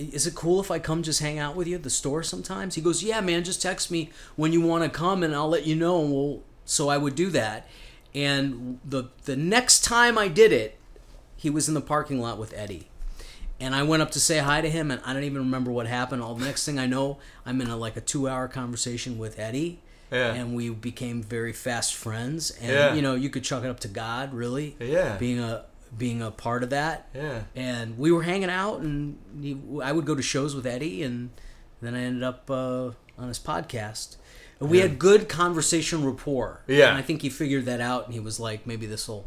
is 0.00 0.26
it 0.26 0.34
cool 0.34 0.60
if 0.60 0.70
I 0.70 0.78
come 0.78 1.02
just 1.02 1.20
hang 1.20 1.38
out 1.38 1.54
with 1.56 1.66
you 1.68 1.76
at 1.76 1.82
the 1.82 1.90
store 1.90 2.22
sometimes? 2.22 2.74
He 2.74 2.80
goes, 2.82 3.02
yeah, 3.02 3.20
man, 3.20 3.44
just 3.44 3.60
text 3.62 3.90
me 3.90 4.10
when 4.36 4.52
you 4.52 4.60
want 4.60 4.84
to 4.84 4.90
come 4.90 5.22
and 5.22 5.34
I'll 5.34 5.48
let 5.48 5.66
you 5.66 5.76
know. 5.76 6.02
And 6.02 6.12
we'll, 6.12 6.42
so 6.64 6.88
I 6.88 6.96
would 6.98 7.14
do 7.14 7.30
that. 7.30 7.68
And 8.14 8.80
the, 8.84 9.04
the 9.24 9.36
next 9.36 9.84
time 9.84 10.18
I 10.18 10.28
did 10.28 10.52
it, 10.52 10.78
he 11.36 11.50
was 11.50 11.68
in 11.68 11.74
the 11.74 11.80
parking 11.80 12.20
lot 12.20 12.38
with 12.38 12.52
Eddie. 12.54 12.88
And 13.60 13.74
I 13.74 13.82
went 13.82 14.02
up 14.02 14.10
to 14.12 14.20
say 14.20 14.38
hi 14.38 14.60
to 14.62 14.70
him 14.70 14.90
and 14.90 15.00
I 15.04 15.12
don't 15.12 15.22
even 15.24 15.38
remember 15.38 15.70
what 15.70 15.86
happened. 15.86 16.22
All 16.22 16.34
the 16.34 16.44
next 16.44 16.64
thing 16.64 16.78
I 16.78 16.86
know, 16.86 17.18
I'm 17.44 17.60
in 17.60 17.68
a, 17.68 17.76
like 17.76 17.96
a 17.96 18.00
two 18.00 18.28
hour 18.28 18.48
conversation 18.48 19.18
with 19.18 19.38
Eddie. 19.38 19.80
Yeah. 20.10 20.32
And 20.34 20.54
we 20.56 20.70
became 20.70 21.22
very 21.22 21.52
fast 21.52 21.94
friends. 21.94 22.50
And, 22.60 22.70
Yeah. 22.72 22.94
you 22.94 23.02
know, 23.02 23.14
you 23.14 23.30
could 23.30 23.44
chalk 23.44 23.62
it 23.64 23.68
up 23.68 23.78
to 23.80 23.88
God, 23.88 24.34
really. 24.34 24.76
Yeah. 24.80 25.16
Being 25.18 25.38
a, 25.38 25.66
being 25.96 26.22
a 26.22 26.30
part 26.30 26.62
of 26.62 26.70
that 26.70 27.08
Yeah. 27.14 27.42
and 27.56 27.98
we 27.98 28.12
were 28.12 28.22
hanging 28.22 28.50
out 28.50 28.80
and 28.80 29.18
he, 29.40 29.58
i 29.82 29.90
would 29.92 30.04
go 30.06 30.14
to 30.14 30.22
shows 30.22 30.54
with 30.54 30.66
eddie 30.66 31.02
and 31.02 31.30
then 31.82 31.94
i 31.94 32.00
ended 32.02 32.22
up 32.22 32.48
uh, 32.50 32.90
on 33.18 33.28
his 33.28 33.38
podcast 33.38 34.16
and 34.60 34.70
we 34.70 34.78
had 34.78 34.98
good 34.98 35.28
conversation 35.28 36.04
rapport 36.04 36.62
Yeah. 36.68 36.88
and 36.90 36.98
i 36.98 37.02
think 37.02 37.22
he 37.22 37.28
figured 37.28 37.64
that 37.64 37.80
out 37.80 38.04
and 38.04 38.14
he 38.14 38.20
was 38.20 38.38
like 38.38 38.66
maybe 38.66 38.86
this 38.86 39.08
will 39.08 39.26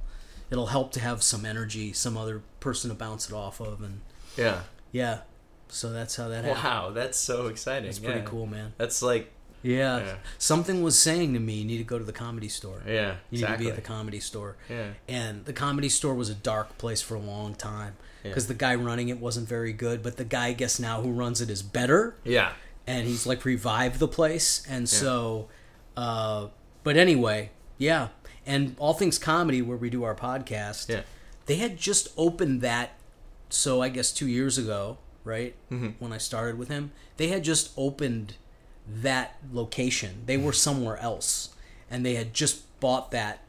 it'll 0.49 0.67
help 0.67 0.91
to 0.93 0.99
have 0.99 1.21
some 1.21 1.45
energy 1.45 1.91
some 1.93 2.17
other 2.17 2.41
person 2.59 2.89
to 2.89 2.95
bounce 2.95 3.27
it 3.29 3.33
off 3.35 3.59
of 3.59 3.81
and 3.81 4.01
Yeah. 4.37 4.61
yeah 4.91 5.21
so 5.67 5.91
that's 5.91 6.15
how 6.15 6.27
that 6.29 6.45
happened 6.45 6.63
Wow, 6.63 6.89
that's 6.91 7.17
so 7.17 7.47
exciting. 7.47 7.89
it's 7.89 7.99
pretty 7.99 8.19
Yeah. 8.21 8.25
cool 8.25 8.45
man 8.45 8.73
That's 8.77 9.01
like 9.01 9.31
yeah. 9.63 9.97
Yeah. 9.99 10.15
something 10.37 10.83
was 10.83 10.99
saying 10.99 11.33
to 11.33 11.39
me 11.39 11.53
you 11.55 11.65
need 11.65 11.77
to 11.79 11.83
go 11.83 11.97
to 11.97 12.03
the 12.05 12.13
comedy 12.13 12.49
store 12.49 12.81
yeah, 12.85 13.15
you 13.31 13.39
exactly. 13.39 13.39
need 13.39 13.57
to 13.57 13.63
be 13.63 13.69
at 13.69 13.75
the 13.75 13.81
comedy 13.81 14.19
store. 14.19 14.55
Yeah. 14.69 14.89
And 15.07 15.45
the 15.45 15.53
comedy 15.53 15.89
store 15.89 16.13
was 16.13 16.29
a 16.29 16.35
dark 16.35 16.77
place 16.77 17.01
for 17.01 17.15
a 17.15 17.19
long 17.19 17.55
time 17.55 17.95
Yeah. 18.23 18.29
because 18.31 18.47
the 18.47 18.53
guy 18.53 18.75
running 18.75 19.09
it 19.09 19.19
wasn't 19.19 19.47
very 19.47 19.73
good, 19.73 20.03
but 20.03 20.17
the 20.17 20.25
guy, 20.25 20.47
I 20.47 20.53
guess 20.53 20.79
now 20.79 21.01
who 21.01 21.11
runs 21.11 21.41
it 21.41 21.49
is 21.49 21.61
better, 21.63 22.15
yeah. 22.23 22.51
and 22.85 23.07
he's 23.07 23.25
like 23.25 23.45
revived 23.45 23.99
the 23.99 24.07
place. 24.07 24.65
And 24.69 24.87
so, 24.89 25.47
uh, 25.97 26.47
but 26.83 26.97
anyway, 26.97 27.51
yeah. 27.77 28.09
And 28.45 28.75
All 28.77 28.93
Things 28.93 29.17
Comedy, 29.17 29.61
where 29.61 29.77
we 29.77 29.89
do 29.89 30.03
our 30.03 30.15
podcast, 30.15 30.89
Yeah. 30.89 31.01
they 31.45 31.55
had 31.55 31.77
just 31.77 32.09
opened 32.17 32.59
that. 32.61 32.91
So 33.49 33.81
I 33.81 33.89
guess 33.89 34.11
two 34.11 34.27
years 34.27 34.57
ago, 34.57 34.97
right 35.23 35.55
Mm-hmm. 35.71 35.89
when 35.99 36.11
I 36.11 36.17
started 36.17 36.57
with 36.57 36.67
him, 36.67 36.91
they 37.17 37.27
had 37.29 37.43
just 37.43 37.71
opened 37.77 38.35
that 38.87 39.37
location. 39.51 40.23
They 40.25 40.37
were 40.37 40.53
somewhere 40.53 40.97
else, 40.97 41.49
and 41.89 42.05
they 42.05 42.15
had 42.15 42.33
just 42.33 42.79
bought 42.79 43.11
that, 43.11 43.39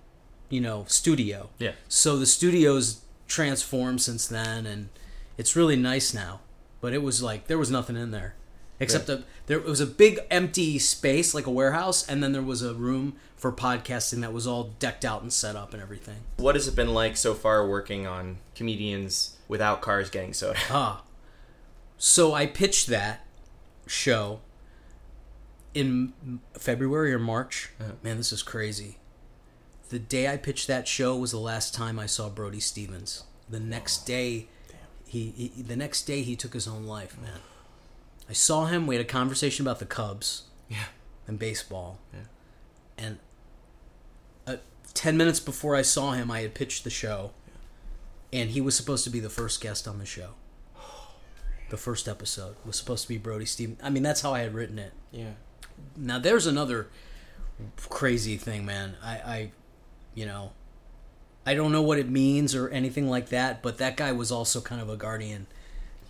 you 0.48 0.60
know, 0.60 0.84
studio. 0.88 1.50
Yeah. 1.58 1.72
So 1.88 2.16
the 2.16 2.26
studio's 2.26 3.02
transformed 3.26 4.00
since 4.00 4.26
then, 4.26 4.66
and 4.66 4.88
it's 5.36 5.56
really 5.56 5.76
nice 5.76 6.14
now. 6.14 6.40
But 6.80 6.92
it 6.92 7.02
was 7.02 7.22
like 7.22 7.46
there 7.46 7.58
was 7.58 7.70
nothing 7.70 7.96
in 7.96 8.10
there, 8.10 8.34
except 8.78 9.08
a 9.08 9.24
there 9.46 9.60
was 9.60 9.80
a 9.80 9.86
big 9.86 10.20
empty 10.30 10.78
space 10.78 11.34
like 11.34 11.46
a 11.46 11.50
warehouse, 11.50 12.06
and 12.06 12.22
then 12.22 12.32
there 12.32 12.42
was 12.42 12.62
a 12.62 12.74
room 12.74 13.16
for 13.36 13.50
podcasting 13.50 14.20
that 14.20 14.32
was 14.32 14.46
all 14.46 14.74
decked 14.78 15.04
out 15.04 15.22
and 15.22 15.32
set 15.32 15.56
up 15.56 15.72
and 15.72 15.82
everything. 15.82 16.20
What 16.36 16.54
has 16.54 16.68
it 16.68 16.76
been 16.76 16.92
like 16.94 17.16
so 17.16 17.34
far 17.34 17.66
working 17.66 18.06
on 18.06 18.38
comedians 18.54 19.36
without 19.48 19.80
cars 19.80 20.10
getting 20.10 20.32
soda? 20.32 20.58
Ah. 20.70 21.02
So 21.96 22.34
I 22.34 22.46
pitched 22.46 22.88
that 22.88 23.26
show 23.86 24.40
in 25.74 26.12
February 26.58 27.12
or 27.12 27.18
March. 27.18 27.70
Man, 28.02 28.16
this 28.16 28.32
is 28.32 28.42
crazy. 28.42 28.98
The 29.90 29.98
day 29.98 30.28
I 30.28 30.36
pitched 30.36 30.66
that 30.68 30.88
show 30.88 31.16
was 31.16 31.30
the 31.32 31.38
last 31.38 31.74
time 31.74 31.98
I 31.98 32.06
saw 32.06 32.28
Brody 32.28 32.60
Stevens. 32.60 33.24
The 33.48 33.60
next 33.60 34.04
day, 34.06 34.46
he, 35.06 35.30
he 35.54 35.62
the 35.62 35.76
next 35.76 36.02
day 36.04 36.22
he 36.22 36.34
took 36.36 36.54
his 36.54 36.66
own 36.66 36.84
life. 36.86 37.16
Man, 37.20 37.40
I 38.28 38.32
saw 38.32 38.66
him. 38.66 38.86
We 38.86 38.94
had 38.96 39.04
a 39.04 39.08
conversation 39.08 39.64
about 39.66 39.78
the 39.80 39.86
Cubs 39.86 40.44
Yeah. 40.68 40.86
and 41.28 41.38
baseball. 41.38 41.98
Yeah. 42.12 42.20
And 42.96 43.18
uh, 44.46 44.56
ten 44.94 45.16
minutes 45.16 45.40
before 45.40 45.76
I 45.76 45.82
saw 45.82 46.12
him, 46.12 46.30
I 46.30 46.40
had 46.40 46.54
pitched 46.54 46.84
the 46.84 46.90
show, 46.90 47.32
and 48.32 48.50
he 48.50 48.60
was 48.62 48.74
supposed 48.74 49.04
to 49.04 49.10
be 49.10 49.20
the 49.20 49.30
first 49.30 49.60
guest 49.60 49.86
on 49.86 49.98
the 49.98 50.06
show. 50.06 50.30
The 51.70 51.76
first 51.78 52.06
episode 52.08 52.56
was 52.64 52.76
supposed 52.76 53.02
to 53.04 53.08
be 53.08 53.18
Brody 53.18 53.46
Stevens. 53.46 53.80
I 53.82 53.90
mean, 53.90 54.02
that's 54.02 54.20
how 54.20 54.32
I 54.34 54.40
had 54.40 54.54
written 54.54 54.78
it. 54.78 54.92
Yeah. 55.10 55.32
Now 55.96 56.18
there's 56.18 56.46
another 56.46 56.88
crazy 57.88 58.36
thing, 58.36 58.64
man. 58.66 58.96
I, 59.02 59.10
I, 59.12 59.50
you 60.14 60.26
know, 60.26 60.52
I 61.46 61.54
don't 61.54 61.72
know 61.72 61.82
what 61.82 61.98
it 61.98 62.08
means 62.08 62.54
or 62.54 62.68
anything 62.68 63.08
like 63.08 63.28
that, 63.28 63.62
but 63.62 63.78
that 63.78 63.96
guy 63.96 64.12
was 64.12 64.32
also 64.32 64.60
kind 64.60 64.80
of 64.80 64.88
a 64.88 64.96
guardian 64.96 65.46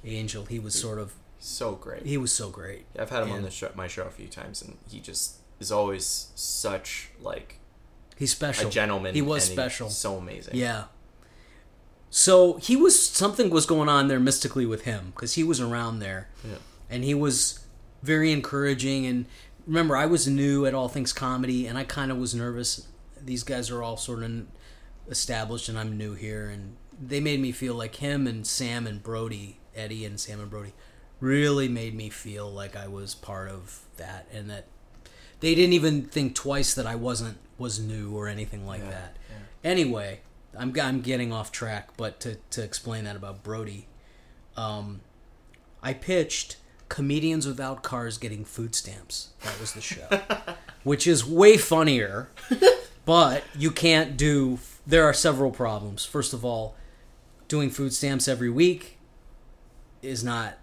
angel. 0.04 0.44
He 0.46 0.58
was 0.58 0.74
sort 0.78 0.98
of, 0.98 1.12
So 1.38 1.72
great. 1.74 2.06
he 2.06 2.16
was 2.16 2.32
so 2.32 2.50
great. 2.50 2.86
I've 2.98 3.10
had 3.10 3.22
him 3.24 3.32
on 3.32 3.42
the 3.42 3.50
show, 3.50 3.70
my 3.74 3.88
show 3.88 4.04
a 4.04 4.10
few 4.10 4.28
times, 4.28 4.62
and 4.62 4.78
he 4.90 5.00
just 5.00 5.36
is 5.60 5.70
always 5.72 6.28
such 6.34 7.10
like 7.20 7.58
He's 8.16 8.30
special. 8.32 8.68
a 8.68 8.70
gentleman. 8.70 9.14
He 9.14 9.22
was 9.22 9.48
and 9.48 9.54
special. 9.54 9.90
so 9.90 10.16
amazing. 10.16 10.54
Yeah. 10.56 10.84
So 12.10 12.54
he 12.58 12.76
was 12.76 12.98
something 13.08 13.50
was 13.50 13.66
going 13.66 13.88
on 13.88 14.06
there 14.08 14.20
mystically 14.20 14.66
with 14.66 14.82
him 14.84 15.12
because 15.14 15.34
he 15.34 15.42
was 15.42 15.60
around 15.60 15.98
there, 15.98 16.28
Yeah. 16.44 16.56
and 16.88 17.02
he 17.02 17.12
was 17.14 17.60
very 18.02 18.30
encouraging. 18.30 19.04
And 19.06 19.26
remember, 19.66 19.96
I 19.96 20.06
was 20.06 20.26
new 20.26 20.66
at 20.66 20.74
All 20.74 20.88
Things 20.88 21.12
Comedy, 21.12 21.66
and 21.66 21.78
I 21.78 21.84
kind 21.84 22.10
of 22.10 22.18
was 22.18 22.34
nervous. 22.34 22.86
These 23.22 23.42
guys 23.42 23.70
are 23.70 23.82
all 23.82 23.96
sort 23.96 24.22
of 24.22 24.46
established, 25.08 25.68
and 25.68 25.78
I'm 25.78 25.96
new 25.96 26.14
here, 26.14 26.48
and 26.48 26.76
they 27.00 27.20
made 27.20 27.40
me 27.40 27.52
feel 27.52 27.74
like 27.74 27.96
him 27.96 28.26
and 28.26 28.46
Sam 28.46 28.86
and 28.86 29.02
Brody, 29.02 29.58
Eddie 29.74 30.04
and 30.04 30.18
Sam 30.20 30.40
and 30.40 30.50
Brody, 30.50 30.72
really 31.20 31.68
made 31.68 31.94
me 31.94 32.10
feel 32.10 32.50
like 32.50 32.76
I 32.76 32.86
was 32.86 33.14
part 33.14 33.50
of 33.50 33.80
that, 33.96 34.26
and 34.32 34.50
that 34.50 34.66
they 35.40 35.54
didn't 35.54 35.72
even 35.72 36.02
think 36.02 36.34
twice 36.34 36.74
that 36.74 36.86
I 36.86 36.94
wasn't 36.94 37.38
was 37.58 37.78
new 37.78 38.16
or 38.16 38.28
anything 38.28 38.66
like 38.66 38.82
that. 38.90 39.16
Anyway, 39.62 40.20
I'm 40.58 40.74
I'm 40.80 41.00
getting 41.00 41.32
off 41.32 41.52
track, 41.52 41.90
but 41.96 42.20
to 42.20 42.36
to 42.50 42.62
explain 42.62 43.04
that 43.04 43.16
about 43.16 43.42
Brody, 43.42 43.86
um, 44.56 45.00
I 45.82 45.94
pitched 45.94 46.56
comedians 46.88 47.46
without 47.46 47.82
cars 47.82 48.18
getting 48.18 48.44
food 48.44 48.74
stamps. 48.74 49.30
That 49.42 49.58
was 49.60 49.72
the 49.72 49.80
show, 49.80 50.06
which 50.84 51.06
is 51.06 51.24
way 51.24 51.56
funnier, 51.56 52.28
but 53.04 53.44
you 53.58 53.70
can't 53.70 54.16
do. 54.16 54.58
There 54.86 55.04
are 55.04 55.14
several 55.14 55.50
problems. 55.50 56.04
First 56.04 56.32
of 56.34 56.44
all, 56.44 56.76
doing 57.48 57.70
food 57.70 57.92
stamps 57.94 58.28
every 58.28 58.50
week 58.50 58.98
is 60.02 60.22
not 60.22 60.58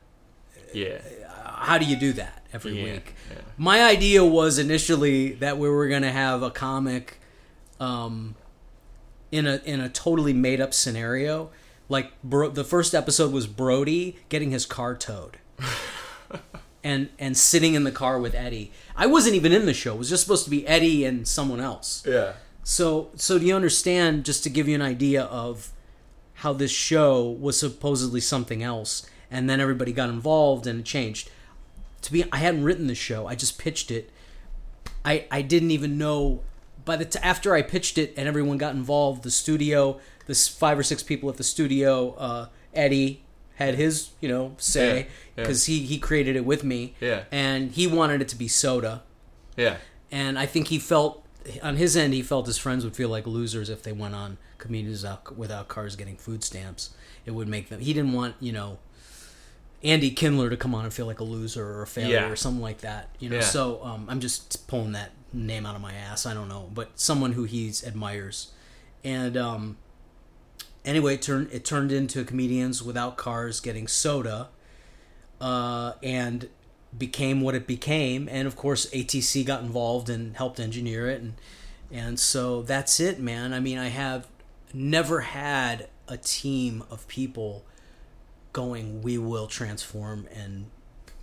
Yeah. 0.74 1.00
how 1.44 1.78
do 1.80 1.86
you 1.86 1.96
do 1.96 2.14
that 2.14 2.46
every 2.54 2.78
Yeah, 2.78 2.94
week? 2.94 3.16
yeah. 3.32 3.38
My 3.58 3.84
idea 3.84 4.24
was 4.24 4.60
initially 4.60 5.32
that 5.34 5.58
we 5.58 5.68
were 5.70 5.88
going 5.88 6.04
to 6.04 6.12
have 6.12 6.44
a 6.44 6.52
comic 6.52 7.20
um, 7.80 8.36
in 9.32 9.48
a 9.48 9.60
in 9.66 9.80
a 9.82 9.90
totally 9.90 10.34
made 10.34 10.62
up 10.62 10.74
scenario. 10.74 11.50
Like 11.90 12.12
Bro- 12.24 12.50
the 12.52 12.64
first 12.64 12.94
episode 12.94 13.32
was 13.34 13.48
Brody 13.48 14.18
getting 14.30 14.52
his 14.52 14.66
car 14.68 14.96
towed. 14.96 15.38
and 16.84 17.10
and 17.20 17.38
sitting 17.38 17.74
in 17.74 17.84
the 17.84 17.92
car 17.92 18.20
with 18.20 18.34
Eddie. 18.36 18.72
I 18.96 19.06
wasn't 19.08 19.36
even 19.36 19.52
in 19.52 19.66
the 19.66 19.74
show. 19.74 19.96
It 19.96 20.00
was 20.00 20.10
just 20.10 20.24
supposed 20.24 20.44
to 20.46 20.50
be 20.50 20.68
Eddie 20.68 21.06
and 21.06 21.28
someone 21.28 21.60
else. 21.60 22.04
Yeah. 22.08 22.34
So 22.64 23.10
so 23.16 23.40
do 23.40 23.46
you 23.46 23.56
understand 23.56 24.26
just 24.26 24.44
to 24.44 24.50
give 24.50 24.68
you 24.68 24.76
an 24.76 24.82
idea 24.82 25.24
of 25.24 25.72
how 26.36 26.54
this 26.54 26.72
show 26.72 27.24
was 27.24 27.60
supposedly 27.60 28.22
something 28.22 28.64
else 28.64 29.06
and 29.30 29.50
then 29.50 29.60
everybody 29.60 29.94
got 29.94 30.10
involved 30.10 30.66
and 30.68 30.80
it 30.80 30.86
changed. 30.86 31.30
To 32.04 32.12
be 32.12 32.24
I 32.32 32.38
hadn't 32.38 32.64
written 32.64 32.88
the 32.88 32.96
show. 32.96 33.28
I 33.28 33.36
just 33.36 33.58
pitched 33.60 33.92
it. 33.92 34.10
I 35.06 35.26
I 35.32 35.42
didn't 35.42 35.72
even 35.72 35.98
know 35.98 36.42
by 36.84 36.96
the 36.96 37.06
t- 37.06 37.20
after 37.22 37.54
I 37.54 37.62
pitched 37.62 37.98
it 37.98 38.14
and 38.18 38.28
everyone 38.28 38.58
got 38.58 38.74
involved, 38.74 39.24
the 39.24 39.32
studio, 39.32 40.00
this 40.26 40.48
five 40.48 40.80
or 40.80 40.84
six 40.84 41.04
people 41.04 41.30
at 41.30 41.38
the 41.38 41.44
studio, 41.44 42.12
uh, 42.14 42.48
Eddie 42.74 43.24
had 43.62 43.76
his, 43.76 44.10
you 44.22 44.30
know, 44.30 44.56
say 44.58 44.88
Yeah, 44.88 44.96
yeah. 45.04 45.08
because 45.36 45.66
he 45.66 45.80
he 45.86 45.98
created 46.00 46.36
it 46.36 46.46
with 46.46 46.64
me. 46.64 46.96
Yeah. 47.00 47.24
And 47.32 47.72
he 47.72 47.88
wanted 47.88 48.22
it 48.22 48.28
to 48.30 48.36
be 48.36 48.48
soda 48.48 49.04
Yeah. 49.58 49.78
and 50.12 50.38
I 50.40 50.46
think 50.46 50.68
he 50.68 50.80
felt 50.80 51.26
on 51.64 51.76
his 51.78 51.98
end 51.98 52.14
he 52.14 52.22
felt 52.22 52.46
his 52.46 52.58
friends 52.58 52.84
would 52.84 52.96
feel 52.96 53.10
like 53.10 53.26
losers 53.26 53.70
if 53.70 53.82
they 53.84 53.92
went 53.92 54.14
on 54.16 54.38
comedians 54.60 55.02
without, 55.02 55.38
without 55.38 55.68
cars 55.68 55.96
getting 55.96 56.16
food 56.18 56.44
stamps. 56.44 56.92
It 57.26 57.32
would 57.32 57.48
make 57.48 57.70
them. 57.70 57.80
He 57.80 57.94
didn't 57.94 58.14
want 58.14 58.36
you 58.40 58.52
know 58.52 58.78
Andy 59.84 60.12
Kindler 60.12 60.50
to 60.50 60.58
come 60.58 60.76
on 60.76 60.84
and 60.86 60.94
feel 60.94 61.08
like 61.08 61.20
a 61.20 61.24
loser 61.24 61.66
or 61.68 61.82
a 61.82 61.88
failure 61.88 62.16
Yeah. 62.16 62.30
or 62.30 62.36
something 62.36 62.62
like 62.62 62.80
that. 62.82 63.10
You 63.20 63.30
know, 63.30 63.38
Yeah. 63.38 63.42
so 63.42 63.84
um, 63.84 64.06
I'm 64.10 64.20
just 64.20 64.68
pulling 64.68 64.92
that 64.92 65.12
name 65.34 65.66
out 65.66 65.76
of 65.76 65.82
my 65.82 65.94
ass. 65.94 66.26
I 66.28 66.34
don't 66.36 66.48
know, 66.50 66.70
but 66.74 66.92
someone 67.00 67.32
who 67.34 67.46
he 67.46 67.72
admires, 67.86 68.52
and 69.04 69.36
um, 69.38 69.78
anyway, 70.86 71.16
it 71.16 71.22
turned 71.22 71.50
it 71.52 71.66
turned 71.66 71.92
into 71.92 72.24
comedians 72.24 72.82
without 72.82 73.18
cars 73.18 73.60
getting 73.60 73.88
soda, 73.88 74.50
uh, 75.40 75.94
and 76.04 76.50
became 76.98 77.42
what 77.42 77.56
it 77.56 77.68
became. 77.68 78.28
And 78.30 78.48
of 78.48 78.56
course, 78.56 78.88
ATC 78.88 79.46
got 79.46 79.62
involved 79.62 80.10
and 80.10 80.36
helped 80.36 80.60
engineer 80.60 81.10
it, 81.10 81.22
and 81.22 81.34
and 81.92 82.20
so 82.20 82.62
that's 82.62 83.00
it, 83.00 83.20
man. 83.20 83.54
I 83.54 83.60
mean, 83.60 83.78
I 83.78 83.90
have 83.90 84.28
never 84.74 85.22
had 85.22 85.90
a 86.08 86.18
team 86.18 86.84
of 86.90 87.08
people 87.08 87.66
going, 88.54 89.02
"We 89.02 89.18
will 89.18 89.48
transform 89.48 90.28
and 90.34 90.68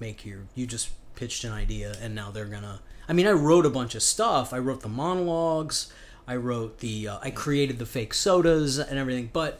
make 0.01 0.25
your." 0.25 0.41
You 0.55 0.67
just 0.67 0.91
pitched 1.15 1.45
an 1.45 1.53
idea, 1.53 1.97
and 2.01 2.15
now 2.15 2.31
they're 2.31 2.45
gonna. 2.47 2.81
I 3.09 3.13
mean, 3.15 3.27
I 3.27 3.33
wrote 3.33 3.65
a 3.65 3.71
bunch 3.71 3.95
of 3.95 4.03
stuff. 4.03 4.53
I 4.53 4.59
wrote 4.59 4.83
the 4.83 4.89
monologues. 4.89 5.91
I 6.29 6.37
wrote 6.37 6.79
the. 6.79 7.09
Uh, 7.09 7.19
I 7.23 7.31
created 7.31 7.79
the 7.81 7.87
fake 7.87 8.15
sodas 8.15 8.79
and 8.79 8.99
everything, 8.99 9.31
but. 9.33 9.59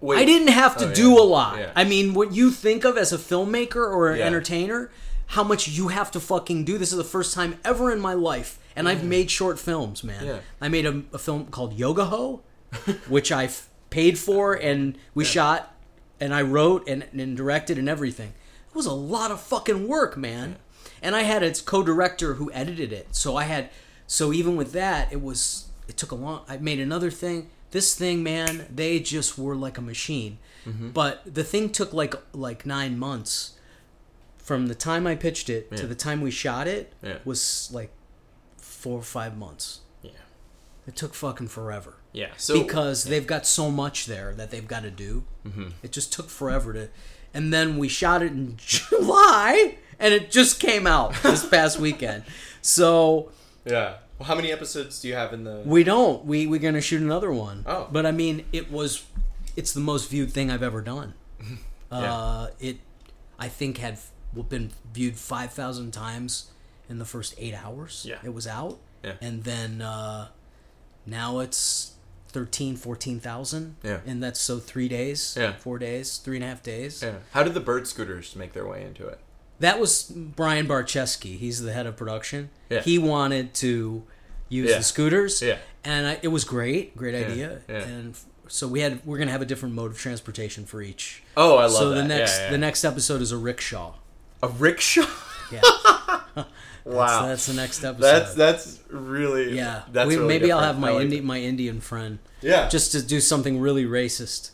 Wait. 0.00 0.18
I 0.18 0.24
didn't 0.24 0.48
have 0.48 0.76
to 0.76 0.90
Oh, 0.90 0.94
do 0.94 1.10
yeah. 1.10 1.20
a 1.20 1.22
lot. 1.22 1.58
Yeah. 1.58 1.72
I 1.74 1.82
mean, 1.82 2.14
what 2.14 2.32
you 2.32 2.52
think 2.52 2.84
of 2.84 2.96
as 2.96 3.12
a 3.12 3.18
filmmaker 3.18 3.76
or 3.76 4.10
an 4.12 4.20
Yeah. 4.20 4.26
entertainer, 4.26 4.92
how 5.26 5.42
much 5.42 5.66
you 5.66 5.88
have 5.88 6.10
to 6.12 6.20
fucking 6.20 6.64
do. 6.64 6.78
This 6.78 6.92
is 6.92 6.98
the 6.98 7.02
first 7.04 7.34
time 7.34 7.58
ever 7.64 7.90
in 7.90 7.98
my 8.00 8.14
life, 8.14 8.60
and 8.76 8.88
I've 8.88 9.02
made 9.02 9.28
short 9.28 9.58
films, 9.58 10.04
man. 10.04 10.40
I 10.60 10.68
made 10.68 10.86
a, 10.86 11.02
a 11.12 11.18
film 11.18 11.46
called 11.46 11.72
Yoga 11.74 12.04
Ho, 12.04 12.42
which 13.08 13.32
I 13.32 13.50
paid 13.90 14.18
for, 14.20 14.54
and 14.54 14.96
we 15.14 15.24
shot, 15.24 15.74
and 16.20 16.32
I 16.32 16.42
wrote 16.42 16.88
and, 16.88 17.04
and 17.12 17.36
directed 17.36 17.76
and 17.76 17.88
everything. 17.88 18.34
It 18.68 18.74
was 18.76 18.86
a 18.86 18.92
lot 18.92 19.32
of 19.32 19.40
fucking 19.40 19.88
work, 19.88 20.16
man. 20.16 20.56
And 21.02 21.16
I 21.16 21.22
had 21.22 21.42
its 21.42 21.60
co-director 21.60 22.34
who 22.34 22.52
edited 22.52 22.92
it, 22.92 23.08
so 23.16 23.36
I 23.36 23.44
had. 23.44 23.68
So 24.06 24.32
even 24.32 24.56
with 24.56 24.72
that, 24.72 25.12
it 25.12 25.22
was. 25.22 25.68
It 25.88 25.96
took 25.96 26.10
a 26.12 26.14
long. 26.14 26.42
I 26.48 26.56
made 26.58 26.78
another 26.80 27.10
thing. 27.10 27.50
This 27.72 27.94
thing, 27.94 28.22
man, 28.22 28.66
they 28.74 29.00
just 29.00 29.36
were 29.38 29.56
like 29.56 29.78
a 29.78 29.82
machine. 29.82 30.38
Mm-hmm. 30.66 30.90
But 30.90 31.22
the 31.34 31.42
thing 31.44 31.70
took 31.70 31.92
like 31.92 32.14
like 32.32 32.64
nine 32.66 32.98
months 32.98 33.52
from 34.38 34.66
the 34.66 34.74
time 34.74 35.06
I 35.06 35.14
pitched 35.14 35.48
it 35.48 35.74
to 35.76 35.86
the 35.86 35.94
time 35.94 36.20
we 36.20 36.30
shot 36.30 36.66
it 36.66 36.92
Yeah. 37.02 37.18
was 37.24 37.70
like 37.72 37.90
four 38.56 38.98
or 38.98 39.02
five 39.02 39.36
months. 39.36 39.80
Yeah. 40.02 40.10
It 40.86 40.96
took 40.96 41.14
fucking 41.14 41.48
forever 41.48 41.94
Yeah. 42.12 42.30
So 42.36 42.60
because 42.62 43.04
they've 43.04 43.26
got 43.26 43.46
so 43.46 43.70
much 43.70 44.06
there 44.06 44.34
that 44.34 44.50
they've 44.50 44.66
got 44.66 44.82
to 44.82 44.90
do. 44.90 45.24
Mm-hmm. 45.46 45.68
It 45.82 45.92
just 45.92 46.12
took 46.12 46.28
forever 46.28 46.72
to, 46.72 46.88
and 47.32 47.52
then 47.52 47.78
we 47.78 47.88
shot 47.88 48.22
it 48.22 48.32
in 48.32 48.56
July, 48.58 49.78
and 49.98 50.12
it 50.12 50.30
just 50.30 50.58
came 50.60 50.86
out 50.86 51.14
this 51.22 51.46
past 51.46 51.78
weekend. 51.78 52.24
So 52.60 53.30
yeah. 53.64 53.94
Well, 54.18 54.26
how 54.28 54.34
many 54.34 54.52
episodes 54.52 55.00
do 55.00 55.08
you 55.08 55.14
have 55.14 55.32
in 55.32 55.44
the? 55.44 55.62
we 55.64 55.84
don't. 55.84 56.24
We 56.24 56.46
we're 56.46 56.60
gonna 56.60 56.80
shoot 56.80 57.00
another 57.02 57.32
one. 57.32 57.64
Oh. 57.66 57.88
but 57.90 58.06
I 58.06 58.12
mean, 58.12 58.44
it 58.52 58.70
was, 58.70 59.04
it's 59.56 59.72
the 59.72 59.80
most 59.80 60.08
viewed 60.10 60.32
thing 60.32 60.50
I've 60.50 60.62
ever 60.62 60.80
done. 60.80 61.14
Yeah. 61.90 62.14
Uh, 62.14 62.46
it, 62.58 62.78
I 63.38 63.48
think 63.48 63.76
had 63.76 63.98
been 64.48 64.70
viewed 64.94 65.16
five 65.16 65.52
thousand 65.52 65.90
times 65.92 66.50
in 66.88 66.98
the 66.98 67.04
first 67.04 67.34
eight 67.36 67.52
hours. 67.52 68.06
Yeah. 68.08 68.16
it 68.24 68.32
was 68.32 68.46
out. 68.46 68.78
Yeah. 69.04 69.12
and 69.20 69.44
then 69.44 69.82
uh, 69.82 70.28
now 71.04 71.40
it's 71.40 71.92
13, 72.28 72.76
14,000. 72.76 73.76
Yeah. 73.82 74.00
and 74.06 74.22
that's 74.22 74.40
so 74.40 74.58
three 74.58 74.88
days. 74.88 75.36
Yeah. 75.38 75.52
four 75.56 75.78
days, 75.78 76.16
three 76.18 76.36
and 76.36 76.44
a 76.44 76.48
half 76.48 76.62
days. 76.62 77.02
Yeah. 77.02 77.16
How 77.32 77.42
did 77.42 77.54
the 77.54 77.60
bird 77.60 77.86
scooters 77.86 78.34
make 78.36 78.52
their 78.54 78.66
way 78.66 78.82
into 78.84 79.06
it? 79.06 79.20
That 79.62 79.80
was 79.80 80.04
Brian 80.14 80.66
Barcheski. 80.68 81.38
He's 81.38 81.62
the 81.62 81.72
head 81.72 81.86
of 81.86 81.96
production. 81.96 82.50
Yeah. 82.68 82.80
He 82.82 82.98
wanted 82.98 83.54
to 83.54 84.02
use 84.48 84.70
Yeah. 84.70 84.76
the 84.78 84.82
scooters. 84.84 85.40
Yeah. 85.40 85.56
And 85.84 86.06
I, 86.06 86.18
it 86.22 86.28
was 86.28 86.44
great, 86.44 86.96
great 86.96 87.14
idea. 87.14 87.60
And 87.68 88.16
so 88.48 88.68
we 88.68 88.80
had 88.80 89.00
we're 89.06 89.18
gonna 89.18 89.30
have 89.30 89.40
a 89.42 89.46
different 89.46 89.74
mode 89.74 89.90
of 89.92 89.98
transportation 89.98 90.66
for 90.66 90.82
each. 90.82 91.22
Oh, 91.36 91.56
I 91.56 91.62
love 91.62 91.72
so 91.72 91.88
that. 91.90 92.02
the 92.02 92.08
next 92.08 92.38
the 92.50 92.58
next 92.58 92.84
episode 92.84 93.20
is 93.22 93.32
a 93.32 93.36
rickshaw. 93.38 93.94
a 94.42 94.48
rickshaw. 94.48 95.06
Yeah. 95.52 95.60
wow. 96.84 97.20
So 97.22 97.28
that's 97.28 97.46
the 97.46 97.54
next 97.54 97.84
episode. 97.84 98.00
That's 98.02 98.34
that's 98.34 98.80
really 98.90 99.56
yeah. 99.56 99.82
That's 99.92 100.08
We- 100.08 100.16
really 100.16 100.28
maybe 100.28 100.52
I'll 100.52 100.60
have 100.60 100.78
my 100.78 100.90
like 100.90 101.04
Indi- 101.04 101.20
my 101.20 101.38
Indian 101.38 101.80
friend 101.80 102.18
Yeah. 102.40 102.68
just 102.68 102.92
to 102.92 103.02
do 103.02 103.20
something 103.20 103.60
really 103.60 103.84
racist. 103.84 104.50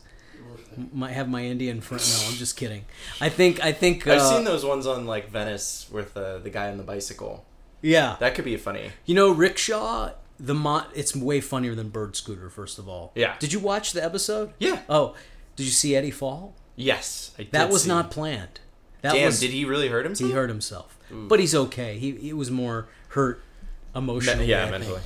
Might 0.93 1.13
have 1.13 1.29
my 1.29 1.45
Indian 1.45 1.81
friend. 1.81 2.03
No, 2.03 2.29
I'm 2.29 2.35
just 2.35 2.57
kidding. 2.57 2.85
I 3.21 3.29
think 3.29 3.63
I 3.65 3.73
think 3.73 4.07
I've 4.07 4.21
uh, 4.21 4.35
seen 4.37 4.45
those 4.45 4.65
ones 4.65 4.87
on 4.87 5.07
like 5.07 5.31
Venice 5.31 5.89
with 5.91 6.17
uh, 6.17 6.39
the 6.39 6.51
guy 6.51 6.71
on 6.71 6.77
the 6.77 6.83
bicycle. 6.85 7.45
Yeah. 7.83 8.17
That 8.21 8.35
could 8.35 8.45
be 8.45 8.57
funny. 8.57 8.91
You 9.07 9.15
know, 9.15 9.31
rickshaw. 9.31 10.11
The 10.41 10.55
mo- 10.55 10.87
it's 10.95 11.17
way 11.17 11.41
funnier 11.41 11.75
than 11.75 11.89
bird 11.89 12.15
scooter. 12.15 12.49
First 12.49 12.79
of 12.79 12.89
all, 12.89 13.11
Yeah. 13.17 13.35
Did 13.41 13.53
you 13.53 13.59
watch 13.59 13.93
the 13.93 14.05
episode? 14.05 14.53
Yeah. 14.59 14.83
Oh, 14.89 15.15
did 15.57 15.65
you 15.65 15.73
see 15.73 15.97
Eddie 15.97 16.13
fall? 16.13 16.55
Yes. 16.77 17.33
I 17.39 17.49
That 17.51 17.71
was 17.71 17.87
not 17.89 18.11
planned. 18.13 18.61
That 19.03 19.15
Damn. 19.15 19.27
was 19.27 19.41
did 19.41 19.51
he 19.51 19.65
really 19.65 19.89
hurt 19.89 20.05
himself? 20.05 20.31
he 20.31 20.35
hurt 20.37 20.49
himself, 20.49 20.97
but 21.11 21.39
he's 21.41 21.55
okay. 21.55 21.99
He 21.99 22.13
he 22.13 22.33
was 22.33 22.51
more 22.53 22.89
hurt 23.09 23.43
emotionally. 23.95 24.47
yeah, 24.47 24.59
I 24.59 24.71
think. 24.71 24.71
mentally. 24.83 25.01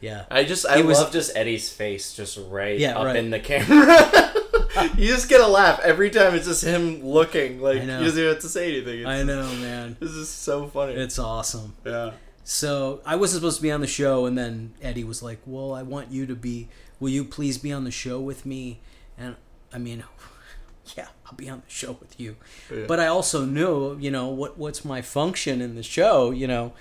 Yeah. 0.00 0.24
I 0.30 0.44
just 0.44 0.64
I 0.66 0.80
was- 0.82 0.98
love 0.98 1.12
just 1.12 1.36
Eddie's 1.36 1.68
face 1.70 2.14
just 2.14 2.38
right 2.48 2.78
Yeah, 2.78 2.98
up 2.98 3.04
right. 3.06 3.16
in 3.16 3.30
the 3.30 3.40
camera. 3.40 4.32
you 4.96 5.08
just 5.08 5.28
get 5.28 5.40
a 5.40 5.46
laugh 5.46 5.80
every 5.80 6.10
time. 6.10 6.34
It's 6.34 6.46
just 6.46 6.64
him 6.64 7.04
looking 7.04 7.60
like 7.60 7.80
he 7.80 7.86
doesn't 7.86 8.18
even 8.18 8.32
have 8.34 8.42
to 8.42 8.48
say 8.48 8.68
anything. 8.76 9.00
It's, 9.00 9.08
I 9.08 9.22
know, 9.22 9.42
man. 9.56 9.96
This 10.00 10.12
is 10.12 10.28
so 10.28 10.66
funny. 10.68 10.94
It's 10.94 11.18
awesome. 11.18 11.74
yeah. 11.84 12.12
So 12.44 13.00
I 13.04 13.16
wasn't 13.16 13.42
supposed 13.42 13.56
to 13.58 13.62
be 13.62 13.70
on 13.70 13.82
the 13.82 13.86
show, 13.86 14.24
and 14.24 14.36
then 14.38 14.72
Eddie 14.80 15.04
was 15.04 15.22
like, 15.22 15.38
"Well, 15.44 15.74
I 15.74 15.82
want 15.82 16.10
you 16.10 16.24
to 16.26 16.34
be. 16.34 16.68
Will 16.98 17.10
you 17.10 17.24
please 17.24 17.58
be 17.58 17.72
on 17.72 17.84
the 17.84 17.90
show 17.90 18.20
with 18.20 18.46
me?" 18.46 18.80
and 19.18 19.36
I 19.72 19.78
mean, 19.78 20.02
yeah, 20.96 21.08
I'll 21.26 21.34
be 21.36 21.50
on 21.50 21.58
the 21.66 21.70
show 21.70 21.92
with 22.00 22.18
you. 22.18 22.36
Yeah. 22.72 22.84
But 22.86 23.00
I 23.00 23.06
also 23.06 23.44
knew, 23.44 23.98
you 23.98 24.10
know, 24.10 24.28
what 24.28 24.56
what's 24.56 24.84
my 24.84 25.02
function 25.02 25.60
in 25.60 25.74
the 25.74 25.82
show, 25.82 26.30
you 26.30 26.46
know. 26.46 26.72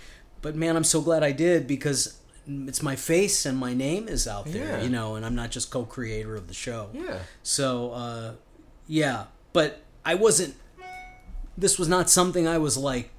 But 0.42 0.56
man, 0.56 0.76
I'm 0.78 0.84
so 0.84 1.02
glad 1.02 1.24
I 1.24 1.32
did 1.34 1.68
because 1.68 2.17
it's 2.48 2.82
my 2.82 2.96
face 2.96 3.46
and 3.46 3.58
my 3.58 3.74
name 3.74 4.08
is 4.08 4.28
out 4.28 4.46
there, 4.46 4.78
Yeah. 4.78 4.84
you 4.84 4.90
know, 4.90 5.16
and 5.16 5.26
I'm 5.26 5.36
not 5.36 5.52
just 5.52 5.70
co-creator 5.70 6.36
of 6.36 6.48
the 6.48 6.54
show. 6.54 6.90
Yeah. 6.94 7.20
So, 7.44 7.92
uh, 7.92 8.32
yeah, 8.88 9.26
but 9.54 9.82
I 10.06 10.16
wasn't. 10.16 10.56
This 11.58 11.78
was 11.80 11.88
not 11.88 12.10
something 12.10 12.48
I 12.48 12.58
was 12.58 12.78
like. 12.78 13.10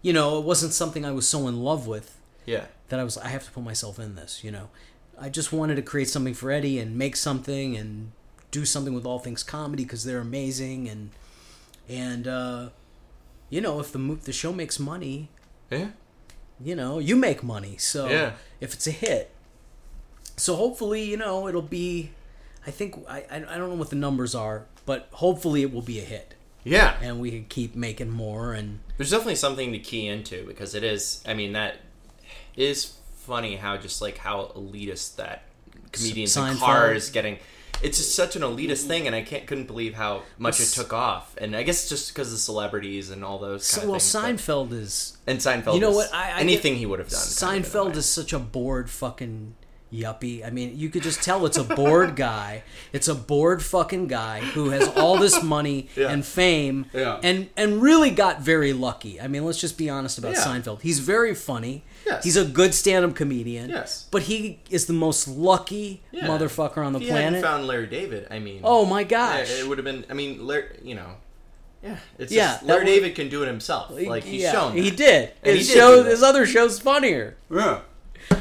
You 0.00 0.12
know, 0.12 0.38
it 0.38 0.44
wasn't 0.44 0.72
something 0.72 1.04
I 1.04 1.12
was 1.12 1.28
so 1.28 1.46
in 1.46 1.60
love 1.62 1.86
with 1.86 2.18
Yeah. 2.44 2.66
that 2.88 2.98
I 2.98 3.04
was. 3.04 3.16
I 3.18 3.28
have 3.28 3.44
to 3.44 3.50
put 3.52 3.62
myself 3.62 3.98
in 3.98 4.16
this. 4.16 4.42
You 4.42 4.50
know, 4.50 4.68
I 5.18 5.28
just 5.28 5.52
wanted 5.52 5.76
to 5.76 5.82
create 5.82 6.08
something 6.08 6.34
for 6.34 6.50
Eddie 6.50 6.78
and 6.80 6.96
make 6.98 7.14
something 7.16 7.76
and 7.76 8.10
do 8.50 8.64
something 8.64 8.94
with 8.94 9.06
all 9.06 9.18
things 9.20 9.42
comedy 9.42 9.84
because 9.84 10.04
they're 10.04 10.18
amazing 10.18 10.88
and 10.88 11.10
and 11.88 12.26
uh, 12.26 12.68
you 13.48 13.60
know 13.60 13.78
if 13.80 13.92
the 13.92 13.98
mo- 13.98 14.16
the 14.22 14.32
show 14.32 14.52
makes 14.52 14.78
money, 14.80 15.28
Yeah. 15.70 15.90
You 16.60 16.74
know 16.74 16.98
you 16.98 17.16
make 17.16 17.42
money. 17.42 17.76
So 17.78 18.08
Yeah. 18.08 18.32
if 18.60 18.74
it's 18.74 18.86
a 18.86 18.90
hit, 18.92 19.30
so 20.36 20.56
hopefully 20.56 21.02
you 21.04 21.16
know 21.16 21.48
it'll 21.48 21.62
be. 21.62 22.10
I 22.66 22.70
think 22.70 22.96
I 23.08 23.24
I 23.30 23.38
don't 23.58 23.68
know 23.70 23.74
what 23.76 23.90
the 23.90 23.96
numbers 23.96 24.34
are, 24.34 24.66
but 24.86 25.08
hopefully 25.12 25.62
it 25.62 25.72
will 25.72 25.82
be 25.82 25.98
a 25.98 26.04
hit 26.04 26.34
Yeah. 26.64 26.96
and 27.02 27.20
we 27.20 27.30
can 27.30 27.44
keep 27.46 27.74
making 27.74 28.10
more 28.10 28.52
and 28.52 28.78
There's 28.96 29.10
definitely 29.10 29.34
something 29.36 29.72
to 29.72 29.78
key 29.80 30.06
into 30.06 30.46
because 30.46 30.74
it 30.74 30.84
is. 30.84 31.22
I 31.26 31.34
mean, 31.34 31.52
that 31.54 31.78
is 32.56 32.92
funny 33.16 33.56
how 33.56 33.76
just 33.76 34.00
like 34.00 34.18
how 34.18 34.52
elitist 34.56 35.16
that 35.16 35.42
comedians 35.90 36.36
Seinfeld. 36.36 36.58
cars 36.58 37.10
getting. 37.10 37.38
It's 37.82 37.98
just 37.98 38.14
such 38.14 38.36
an 38.36 38.42
elitist 38.42 38.86
thing, 38.86 39.06
and 39.06 39.14
I 39.16 39.22
can't 39.22 39.46
couldn't 39.46 39.66
believe 39.66 39.94
how 39.94 40.22
much 40.38 40.60
it 40.60 40.66
took 40.66 40.92
off. 40.92 41.34
And 41.38 41.56
I 41.56 41.62
guess 41.62 41.88
just 41.88 42.14
because 42.14 42.32
of 42.32 42.38
celebrities 42.38 43.10
and 43.10 43.24
all 43.24 43.38
those. 43.38 43.66
So, 43.66 43.82
of 43.82 43.88
well 43.88 43.98
things, 43.98 44.12
but- 44.12 44.22
Seinfeld 44.36 44.72
is 44.72 45.16
and 45.26 45.38
Seinfeld. 45.38 45.74
You 45.74 45.80
know 45.80 45.90
is 45.90 45.96
what? 45.96 46.14
I- 46.14 46.30
I 46.32 46.40
anything 46.40 46.74
get- 46.74 46.78
he 46.80 46.86
would 46.86 46.98
have 47.00 47.08
done. 47.08 47.20
kind 47.38 47.64
of 47.64 47.70
Seinfeld 47.72 47.96
is 47.96 48.06
such 48.06 48.32
a 48.32 48.38
bored 48.38 48.88
fucking 48.90 49.54
yuppie. 49.92 50.42
I 50.46 50.48
mean, 50.48 50.78
you 50.78 50.88
could 50.88 51.02
just 51.02 51.22
tell 51.22 51.44
it's 51.44 51.58
a 51.58 51.64
bored 51.64 52.16
guy. 52.30 52.62
It's 52.94 53.08
a 53.08 53.14
bored 53.14 53.62
fucking 53.62 54.06
guy 54.06 54.40
who 54.40 54.70
has 54.70 54.88
all 54.96 55.18
this 55.18 55.42
money 55.42 55.88
Yeah. 55.96 56.08
and 56.08 56.24
fame 56.24 56.86
Yeah. 56.94 57.18
and 57.22 57.50
and 57.58 57.82
really 57.82 58.10
got 58.10 58.40
very 58.40 58.72
lucky. 58.72 59.20
I 59.20 59.28
mean, 59.28 59.44
let's 59.44 59.60
just 59.60 59.76
be 59.76 59.90
honest 59.90 60.16
about 60.18 60.32
Yeah. 60.32 60.44
Seinfeld. 60.44 60.80
He's 60.80 61.00
very 61.00 61.34
funny. 61.34 61.84
Yes. 62.06 62.24
He's 62.24 62.36
a 62.36 62.44
good 62.44 62.74
stand-up 62.74 63.14
comedian. 63.14 63.70
Yes. 63.70 64.06
But 64.10 64.22
he 64.22 64.60
is 64.70 64.86
the 64.86 64.92
most 64.92 65.28
lucky 65.28 66.02
Yeah. 66.10 66.26
motherfucker 66.26 66.78
on 66.84 66.92
the 66.92 66.98
If 66.98 67.04
he 67.04 67.10
hadn't 67.10 67.40
planet. 67.40 67.42
found 67.44 67.66
Larry 67.66 67.86
David, 67.86 68.26
I 68.30 68.38
mean. 68.38 68.60
oh 68.64 68.84
my 68.84 69.00
yeah, 69.00 69.06
gosh. 69.08 69.50
it 69.50 69.66
would 69.68 69.78
have 69.78 69.84
been. 69.84 70.04
I 70.10 70.14
mean, 70.14 70.46
Larry, 70.46 70.78
you 70.82 70.94
know. 70.94 71.14
Yeah, 71.82 71.96
it's 72.18 72.30
Yeah, 72.32 72.52
just, 72.54 72.64
Larry 72.64 72.80
would- 72.80 72.86
David 72.86 73.14
can 73.14 73.28
do 73.28 73.42
it 73.42 73.46
himself. 73.46 73.90
Like 73.90 74.24
he's 74.24 74.42
yeah, 74.42 74.52
shown. 74.52 74.72
He 74.74 74.90
that. 74.90 74.96
did. 74.96 75.30
And 75.42 75.52
he 75.52 75.58
His 75.58 75.68
did 75.68 75.74
show 75.76 76.02
his 76.04 76.22
other 76.22 76.46
show's 76.46 76.78
funnier. 76.78 77.36
Yeah. 77.50 77.80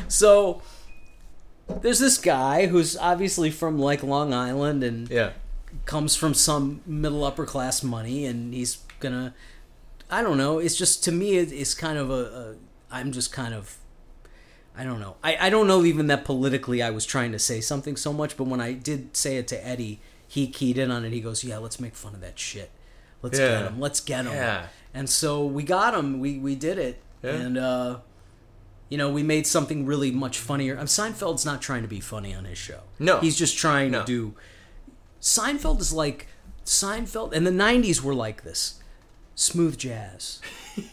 So 0.07 0.61
there's 1.81 1.99
this 1.99 2.17
guy 2.17 2.67
who's 2.67 2.97
obviously 2.97 3.49
from 3.51 3.79
like 3.79 4.03
Long 4.03 4.33
Island 4.33 4.83
and 4.83 5.09
Yeah. 5.09 5.31
comes 5.85 6.15
from 6.15 6.33
some 6.33 6.81
middle 6.85 7.23
upper 7.23 7.45
class 7.45 7.81
money 7.83 8.25
and 8.25 8.53
he's 8.53 8.79
gonna 8.99 9.33
I 10.09 10.21
don't 10.21 10.37
know, 10.37 10.59
it's 10.59 10.75
just 10.75 11.03
to 11.05 11.11
me 11.11 11.37
it's 11.37 11.73
kind 11.73 11.97
of 11.97 12.09
a, 12.09 12.13
a 12.13 12.55
I'm 12.91 13.11
just 13.11 13.31
kind 13.31 13.53
of 13.53 13.77
I 14.77 14.83
don't 14.83 14.99
know. 14.99 15.15
I, 15.23 15.37
I 15.47 15.49
don't 15.49 15.67
know 15.67 15.83
even 15.83 16.07
that 16.07 16.23
politically 16.25 16.81
I 16.81 16.89
was 16.91 17.05
trying 17.05 17.31
to 17.33 17.39
say 17.39 17.59
something 17.61 17.97
so 17.97 18.13
much, 18.13 18.37
but 18.37 18.45
when 18.45 18.61
I 18.61 18.71
did 18.73 19.17
say 19.17 19.35
it 19.37 19.47
to 19.49 19.67
Eddie, 19.67 19.99
he 20.27 20.47
keyed 20.47 20.77
in 20.77 20.89
on 20.91 21.03
it. 21.03 21.11
He 21.11 21.19
goes, 21.19 21.43
"Yeah, 21.43 21.57
let's 21.57 21.79
make 21.79 21.95
fun 21.95 22.13
of 22.15 22.21
that 22.21 22.39
shit. 22.39 22.71
Let's 23.21 23.37
Yeah. 23.37 23.47
get 23.63 23.71
him. 23.71 23.79
Let's 23.79 23.99
get 23.99 24.25
him." 24.25 24.33
Yeah. 24.33 24.67
And 24.93 25.09
so 25.09 25.45
we 25.45 25.63
got 25.63 25.93
him. 25.93 26.19
We 26.19 26.37
we 26.39 26.55
did 26.55 26.77
it. 26.77 27.01
Yeah. 27.23 27.31
And 27.31 27.57
uh 27.57 27.97
you 28.89 28.97
know, 28.97 29.09
we 29.09 29.23
made 29.23 29.47
something 29.47 29.85
really 29.85 30.11
much 30.11 30.37
funnier. 30.37 30.77
Um, 30.77 30.85
Seinfeld's 30.85 31.45
not 31.45 31.61
trying 31.61 31.81
to 31.81 31.87
be 31.87 32.01
funny 32.01 32.33
on 32.35 32.43
his 32.43 32.57
show. 32.57 32.81
No. 32.99 33.19
He's 33.19 33.37
just 33.37 33.57
trying 33.57 33.91
No. 33.91 34.01
to 34.01 34.05
do 34.05 34.33
Seinfeld 35.21 35.79
is 35.79 35.93
like 35.93 36.27
Seinfeld 36.65 37.33
and 37.33 37.45
the 37.45 37.51
90s 37.51 38.01
were 38.01 38.13
like 38.15 38.43
this. 38.43 38.75
Smooth 39.35 39.77
jazz. 39.77 40.39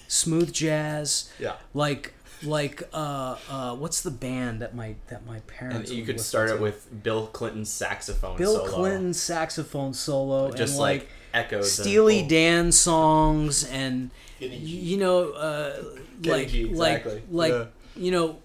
Smooth 0.09 0.53
jazz. 0.53 1.31
Yeah. 1.39 1.55
Like 1.75 2.15
like 2.45 2.85
uh 2.93 3.37
uh 3.51 3.75
what's 3.75 4.01
the 4.03 4.11
band 4.13 4.63
that 4.63 4.73
my 4.75 4.95
that 5.09 5.27
my 5.27 5.37
And 5.37 5.47
parents 5.49 5.91
you 5.91 6.05
could 6.05 6.21
start 6.21 6.49
to? 6.51 6.55
it 6.55 6.61
with 6.61 7.03
Bill 7.03 7.27
Clinton's 7.27 7.71
saxophone 7.71 8.37
Bill 8.37 8.57
solo. 8.57 8.69
Clinton's 8.71 9.21
saxophone 9.21 9.93
solo 9.93 10.53
just 10.53 10.75
and 10.75 10.81
like, 10.81 11.01
like 11.01 11.09
echoed 11.35 11.63
the 11.63 11.67
Steely 11.67 12.21
whole- 12.21 12.29
Dan 12.29 12.73
songs 12.73 13.65
and 13.65 14.11
you 14.39 14.97
know 14.99 15.33
uh, 15.33 15.83
like 16.23 16.55
exactly. 16.55 16.73
like 16.75 17.23
like 17.31 17.53
Yeah. 17.53 17.65
you 17.97 18.11
know 18.13 18.39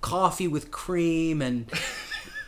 coffee 0.00 0.48
with 0.48 0.70
cream 0.72 1.40
and 1.40 1.70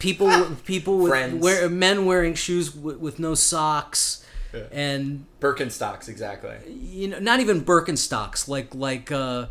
people 0.00 0.28
people 0.64 0.98
with 0.98 1.34
wear, 1.34 1.68
men 1.68 2.06
wearing 2.06 2.34
shoes 2.34 2.74
with, 2.74 2.96
with 2.98 3.18
no 3.20 3.34
socks 3.36 4.21
Yeah. 4.52 4.64
and 4.72 5.24
Birkenstocks, 5.40 6.08
exactly. 6.08 6.56
you 6.70 7.08
know 7.08 7.18
not 7.18 7.40
even 7.40 7.62
Birkenstocks 7.64 8.48
like 8.48 8.74
like 8.74 9.10
uh 9.12 9.46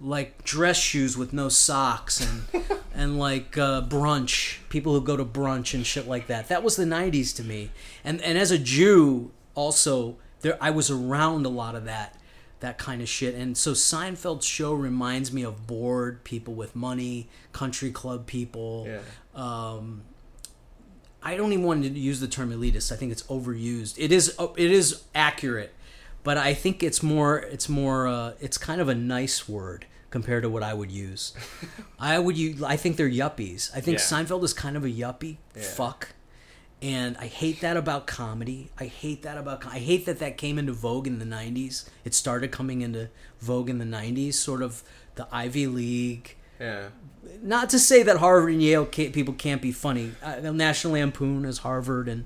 like 0.00 0.44
dress 0.44 0.76
shoes 0.76 1.16
with 1.16 1.32
no 1.32 1.48
socks 1.48 2.20
and 2.20 2.64
and 2.94 3.18
like 3.18 3.56
uh, 3.56 3.80
brunch 3.82 4.58
people 4.68 4.92
who 4.92 5.00
go 5.00 5.16
to 5.16 5.24
brunch 5.24 5.72
and 5.72 5.86
shit 5.86 6.06
like 6.06 6.26
that 6.26 6.48
that 6.48 6.62
was 6.62 6.76
the 6.76 6.84
90s 6.84 7.34
to 7.34 7.42
me 7.42 7.70
and 8.04 8.20
and 8.20 8.36
as 8.36 8.50
a 8.50 8.58
Jew 8.58 9.30
also 9.54 10.16
there 10.42 10.58
I 10.60 10.70
was 10.70 10.90
around 10.90 11.46
a 11.46 11.48
lot 11.48 11.74
of 11.74 11.86
that 11.86 12.14
that 12.60 12.76
kind 12.76 13.00
of 13.00 13.08
shit 13.08 13.34
and 13.34 13.56
so 13.56 13.72
Seinfeld's 13.72 14.44
show 14.44 14.74
reminds 14.74 15.32
me 15.32 15.42
of 15.42 15.66
bored 15.66 16.24
people 16.24 16.52
with 16.54 16.76
money 16.76 17.28
country 17.52 17.90
club 17.90 18.26
people 18.26 18.86
Yeah. 18.86 19.00
um, 19.34 20.02
I 21.22 21.36
don't 21.36 21.52
even 21.52 21.64
want 21.64 21.82
to 21.84 21.88
use 21.90 22.20
the 22.20 22.28
term 22.28 22.50
elitist. 22.52 22.92
I 22.92 22.96
think 22.96 23.10
it's 23.12 23.22
overused. 23.24 23.94
It 23.98 24.12
is 24.12 24.36
it 24.56 24.70
is 24.70 25.02
accurate, 25.14 25.72
but 26.22 26.38
I 26.38 26.54
think 26.54 26.82
it's 26.82 27.02
more 27.02 27.38
it's 27.38 27.68
more 27.68 28.06
uh, 28.06 28.32
it's 28.40 28.58
kind 28.58 28.80
of 28.80 28.88
a 28.88 28.94
nice 28.94 29.48
word 29.48 29.86
compared 30.10 30.44
to 30.44 30.48
what 30.50 30.62
I 30.62 30.72
would 30.72 30.90
use. 30.90 31.34
I 31.98 32.18
would 32.18 32.36
use 32.36 32.62
I 32.62 32.76
think 32.76 32.96
they're 32.96 33.10
yuppies. 33.10 33.70
I 33.74 33.80
think 33.80 33.98
Yeah. 33.98 34.04
Seinfeld 34.04 34.44
is 34.44 34.52
kind 34.52 34.76
of 34.76 34.84
a 34.84 34.88
yuppie 34.90 35.36
Yeah. 35.56 35.62
fuck. 35.62 36.08
And 36.82 37.16
I 37.16 37.26
hate 37.26 37.62
that 37.62 37.76
about 37.78 38.06
comedy. 38.06 38.70
I 38.78 38.84
hate 38.84 39.22
that 39.22 39.38
about 39.38 39.62
com- 39.62 39.72
I 39.72 39.78
hate 39.78 40.04
that 40.06 40.18
that 40.18 40.36
came 40.36 40.58
into 40.58 40.72
vogue 40.74 41.06
in 41.06 41.18
the 41.18 41.24
90s. 41.24 41.88
It 42.04 42.12
started 42.14 42.52
coming 42.52 42.82
into 42.82 43.08
vogue 43.40 43.70
in 43.70 43.78
the 43.78 43.86
90s, 43.86 44.34
sort 44.34 44.60
of 44.62 44.82
the 45.14 45.26
Ivy 45.32 45.66
League, 45.66 46.36
Yeah. 46.58 46.88
not 47.42 47.70
to 47.70 47.78
say 47.78 48.02
that 48.02 48.18
Harvard 48.18 48.52
and 48.52 48.62
Yale 48.62 48.86
can't, 48.86 49.12
people 49.12 49.34
can't 49.34 49.60
be 49.60 49.72
funny. 49.72 50.12
Uh, 50.22 50.52
National 50.52 50.94
Lampoon 50.94 51.44
is 51.44 51.58
Harvard, 51.58 52.08
and 52.08 52.24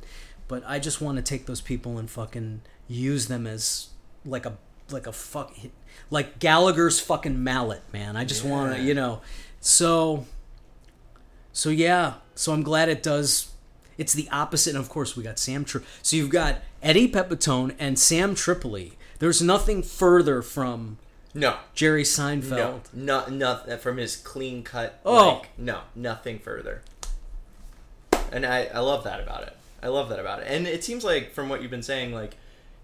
but 0.49 0.63
I 0.67 0.79
just 0.79 1.01
want 1.01 1.17
to 1.17 1.23
take 1.23 1.47
those 1.47 1.61
people 1.61 1.99
and 1.99 2.11
fucking 2.11 2.63
use 2.89 3.29
them 3.29 3.47
as 3.47 3.89
like 4.25 4.47
a 4.47 4.57
like 4.91 5.07
a 5.07 5.13
fuck 5.13 5.55
like 6.11 6.39
Gallagher's 6.39 7.01
fucking 7.01 7.43
mallet, 7.43 7.83
man. 7.93 8.17
I 8.17 8.25
just 8.25 8.45
want 8.45 8.77
to, 8.77 8.83
you 8.83 8.95
know. 8.95 9.21
So 9.61 10.27
so 11.53 11.71
yeah, 11.71 12.15
so 12.35 12.53
I'm 12.53 12.63
glad 12.63 12.89
it 12.89 13.03
does. 13.03 13.53
It's 13.99 14.13
the 14.13 14.29
opposite, 14.31 14.75
and 14.75 14.83
of 14.83 14.89
course 14.89 15.17
we 15.17 15.23
got 15.23 15.39
Sam. 15.39 15.65
Tri- 15.65 15.83
so 16.03 16.17
you've 16.17 16.31
got 16.31 16.57
Eddie 16.83 17.11
Pepitone 17.11 17.75
and 17.79 17.99
Sam 17.99 18.35
Tripoli. 18.35 18.97
There's 19.19 19.43
nothing 19.43 19.83
further 19.83 20.41
from 20.41 20.99
No. 21.35 21.57
Jerry. 21.75 22.03
Seinfeld. 22.03 22.93
No. 22.93 23.27
No. 23.29 23.51
Uh, 23.51 23.77
from 23.77 23.97
his 23.99 24.17
clean 24.17 24.63
cut. 24.63 25.01
Oh. 25.05 25.41
Like, 25.41 25.59
no. 25.59 25.81
Nothing 25.95 26.39
further. 26.39 26.83
And 28.33 28.47
I, 28.47 28.67
I 28.67 28.81
love 28.81 29.05
that 29.05 29.21
about 29.21 29.43
it. 29.43 29.57
I 29.83 29.89
love 29.89 30.09
that 30.11 30.19
about 30.19 30.41
it. 30.41 30.47
And 30.49 30.67
it 30.67 30.85
seems 30.85 31.05
like 31.05 31.33
from 31.33 31.49
what 31.49 31.63
you've 31.63 31.71
been 31.71 31.83
saying, 31.83 32.13
like 32.13 32.37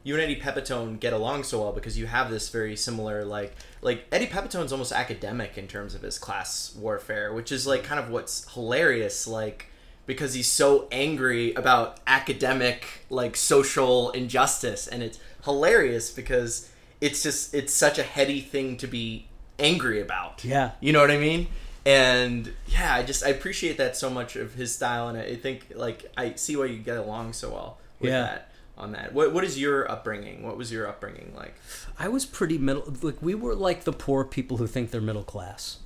you 0.03 0.15
and 0.15 0.23
Eddie 0.23 0.41
Pepitone 0.41 1.01
get 1.01 1.13
along 1.13 1.43
so 1.45 1.61
well 1.61 1.73
because 1.73 1.99
you 1.99 2.07
have 2.07 2.31
this 2.31 2.49
very 2.49 2.77
similar 2.77 3.25
like 3.25 3.55
like 3.83 4.07
Eddie 4.13 4.29
Pepitone's 4.29 4.73
almost 4.73 4.93
academic 4.93 5.59
in 5.59 5.67
terms 5.67 5.95
of 5.95 6.03
his 6.03 6.19
class 6.19 6.75
warfare, 6.77 7.33
which 7.33 7.53
is 7.53 7.67
like 7.67 7.85
kind 7.85 8.01
of 8.01 8.09
what's 8.09 8.53
hilarious, 8.55 9.27
like 9.27 9.67
because 10.07 10.35
he's 10.35 10.49
so 10.49 10.87
angry 10.93 11.53
about 11.55 11.99
academic 12.07 12.87
like 13.11 13.37
social 13.37 14.11
injustice 14.13 14.87
and 14.87 15.03
it's 15.03 15.19
hilarious 15.45 16.11
because 16.11 16.71
it's 17.01 17.23
just 17.23 17.55
it's 17.55 17.73
such 17.73 17.99
a 17.99 18.03
heady 18.03 18.41
thing 18.41 18.77
to 18.79 18.87
be 18.87 19.29
angry 19.59 20.01
about. 20.01 20.45
Yeah. 20.45 20.73
You 20.81 20.93
know 20.93 21.01
what 21.01 21.11
I 21.11 21.19
mean? 21.19 21.49
And 21.85 22.53
yeah, 22.67 22.95
I 22.95 23.03
just 23.03 23.25
I 23.25 23.29
appreciate 23.29 23.77
that 23.79 23.97
so 23.97 24.11
much 24.11 24.35
of 24.37 24.55
his 24.55 24.75
style, 24.75 25.09
and 25.09 25.17
I 25.17 25.37
think 25.37 25.73
like 25.75 26.11
I 26.17 26.35
see 26.35 26.57
why 26.57 26.67
you 26.67 26.79
get 26.79 26.97
along 26.97 27.33
so 27.33 27.51
well 27.51 27.79
with 28.01 28.11
Yeah. 28.11 28.23
that 28.23 28.53
on 28.77 28.93
that. 28.93 29.13
What 29.13 29.33
what 29.33 29.45
is 29.45 29.59
your 29.59 29.91
upbringing? 29.91 30.43
What 30.43 30.57
was 30.57 30.73
your 30.73 30.89
upbringing 30.89 31.33
like? 31.37 31.55
I 31.99 32.09
was 32.09 32.27
pretty 32.27 32.59
middle. 32.59 32.93
Like 33.03 33.23
we 33.23 33.35
were 33.35 33.55
like 33.55 33.85
the 33.85 33.93
poor 33.93 34.25
people 34.25 34.57
who 34.57 34.67
think 34.67 34.91
they're 34.91 35.01
middle 35.01 35.25
class. 35.25 35.79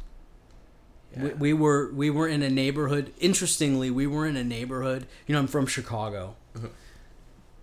We, 1.17 1.31
we 1.31 1.53
were 1.53 1.93
we 1.93 2.09
were 2.09 2.29
in 2.29 2.43
a 2.43 2.49
neighborhood. 2.51 3.13
Interestingly, 3.19 3.91
we 3.91 4.07
were 4.07 4.27
in 4.27 4.37
a 4.37 4.45
neighborhood. 4.45 5.07
You 5.27 5.35
know, 5.35 5.41
I'm 5.41 5.49
from 5.49 5.67
Chicago, 5.67 6.37
mm-hmm. 6.57 6.69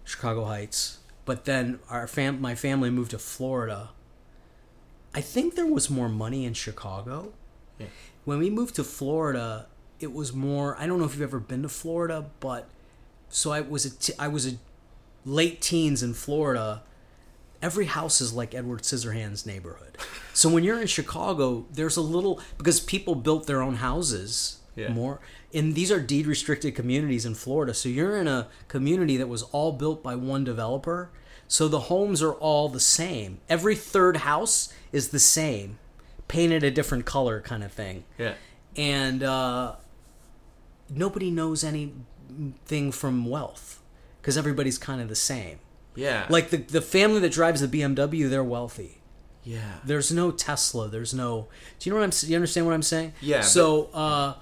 Chicago 0.04 0.46
Heights. 0.46 1.00
But 1.28 1.44
then 1.44 1.80
our 1.90 2.08
fam, 2.08 2.42
my 2.42 2.56
family 2.56 2.90
moved 2.90 3.12
to 3.12 3.20
Florida. 3.20 3.90
I 5.13 5.20
think 5.20 5.56
there 5.56 5.68
was 5.68 5.90
more 5.90 6.08
money 6.08 6.46
in 6.46 6.54
Chicago. 6.54 7.34
Yeah. 7.78 7.88
When 8.24 8.40
we 8.40 8.50
moved 8.50 8.76
to 8.76 8.84
Florida, 8.86 9.68
it 10.00 10.13
was 10.13 10.32
more. 10.32 10.78
I 10.80 10.88
don't 10.88 11.00
know 11.00 11.06
if 11.06 11.13
you've 11.13 11.22
ever 11.22 11.42
been 11.42 11.63
to 11.63 11.70
Florida, 11.70 12.30
but 12.40 12.70
so 13.28 13.52
I 13.52 13.60
was 13.60 13.86
a 13.86 13.90
t- 13.90 14.13
I 14.18 14.30
was 14.30 14.48
a 14.48 14.58
late 15.26 15.60
teens 15.60 16.02
in 16.02 16.13
Florida. 16.13 16.84
Every 17.62 17.88
house 17.88 18.22
is 18.22 18.32
like 18.32 18.56
Edward 18.56 18.84
Scissorhands' 18.84 19.46
neighborhood. 19.46 19.98
So 20.34 20.48
when 20.48 20.63
you're 20.63 20.80
in 20.80 20.88
Chicago, 20.88 21.66
there's 21.74 21.98
a 21.98 22.02
little 22.02 22.40
because 22.58 22.80
people 22.80 23.16
built 23.16 23.48
their 23.48 23.62
own 23.62 23.76
houses 23.76 24.60
Yeah. 24.78 24.94
more. 24.94 25.20
And 25.54 25.76
these 25.76 25.92
are 25.92 26.00
deed 26.00 26.28
restricted 26.28 26.76
communities 26.76 27.26
in 27.26 27.36
Florida. 27.36 27.74
So 27.74 27.90
you're 27.90 28.16
in 28.18 28.28
a 28.28 28.48
community 28.70 29.18
that 29.18 29.28
was 29.28 29.44
all 29.52 29.72
built 29.74 30.02
by 30.04 30.16
one 30.16 30.44
developer. 30.44 31.10
So 31.50 31.68
the 31.68 31.80
homes 31.82 32.22
are 32.22 32.34
all 32.34 32.70
the 32.70 32.80
same. 32.80 33.40
Every 33.50 33.76
third 33.76 34.18
house 34.18 34.72
is 34.92 35.10
the 35.10 35.20
same, 35.20 35.80
painted 36.28 36.63
a 36.63 36.72
different 36.72 37.06
color 37.06 37.42
kind 37.42 37.63
of 37.63 37.72
thing 37.72 38.04
Yeah. 38.18 38.34
and 38.76 39.24
uh, 39.24 39.76
nobody 40.90 41.32
knows 41.32 41.63
anything 41.63 42.92
from 42.92 43.26
wealth 43.26 43.82
because 44.22 44.38
everybody's 44.38 44.78
kind 44.78 45.02
of 45.02 45.10
the 45.10 45.16
same. 45.16 45.60
Yeah. 45.96 46.26
Like 46.30 46.50
the 46.50 46.58
the 46.58 46.82
family 46.82 47.20
that 47.22 47.32
drives 47.32 47.62
the 47.62 47.68
BMW, 47.68 48.30
they're 48.30 48.44
wealthy. 48.44 49.02
yeah. 49.44 49.78
There's 49.84 50.12
no 50.12 50.32
Tesla. 50.32 50.88
There's 50.90 51.13
no. 51.13 51.48
Do 51.80 51.90
you 51.90 51.94
know 51.94 52.00
what 52.00 52.04
I'm? 52.04 52.10
s- 52.10 52.26
You 52.26 52.36
understand 52.36 52.66
what 52.68 52.74
I'm 52.74 52.84
saying? 52.84 53.13
Yeah, 53.22 53.42
So 53.42 53.86
uh, 53.94 54.34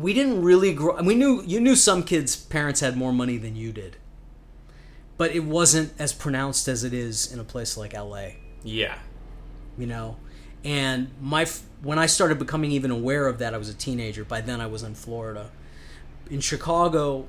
we 0.00 0.12
didn't 0.14 0.42
really 0.42 0.72
grow. 0.74 1.00
We 1.02 1.14
knew 1.14 1.42
you 1.46 1.60
knew 1.60 1.76
some 1.76 2.02
kids' 2.02 2.36
parents 2.36 2.80
had 2.80 2.96
more 2.96 3.12
money 3.12 3.36
than 3.38 3.56
you 3.56 3.72
did, 3.72 3.96
but 5.16 5.30
it 5.34 5.44
wasn't 5.44 5.92
as 5.98 6.12
pronounced 6.12 6.68
as 6.68 6.84
it 6.84 6.92
is 6.92 7.32
in 7.32 7.38
a 7.38 7.44
place 7.44 7.76
like 7.76 7.94
LA 7.94 8.28
Yeah. 8.64 8.98
you 9.78 9.86
know 9.86 10.16
and 10.64 11.10
my 11.20 11.46
when 11.82 11.98
i 11.98 12.06
started 12.06 12.38
becoming 12.40 12.72
even 12.72 12.90
aware 12.90 13.28
of 13.28 13.38
that 13.38 13.54
i 13.54 13.58
was 13.58 13.68
a 13.68 13.74
teenager 13.74 14.24
by 14.24 14.40
then 14.40 14.60
i 14.60 14.66
was 14.66 14.82
in 14.82 14.94
florida 14.94 15.50
in 16.30 16.40
chicago 16.40 17.26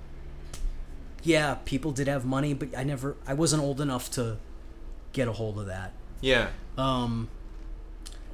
yeah 1.23 1.55
people 1.65 1.91
did 1.91 2.07
have 2.07 2.25
money 2.25 2.53
but 2.55 2.69
i 2.75 2.83
never 2.83 3.15
i 3.27 3.33
wasn't 3.33 3.61
old 3.61 3.79
enough 3.81 4.09
to 4.09 4.37
get 5.13 5.27
a 5.27 5.33
hold 5.33 5.59
of 5.59 5.65
that 5.67 5.91
Yeah. 6.21 6.47
um 6.77 7.27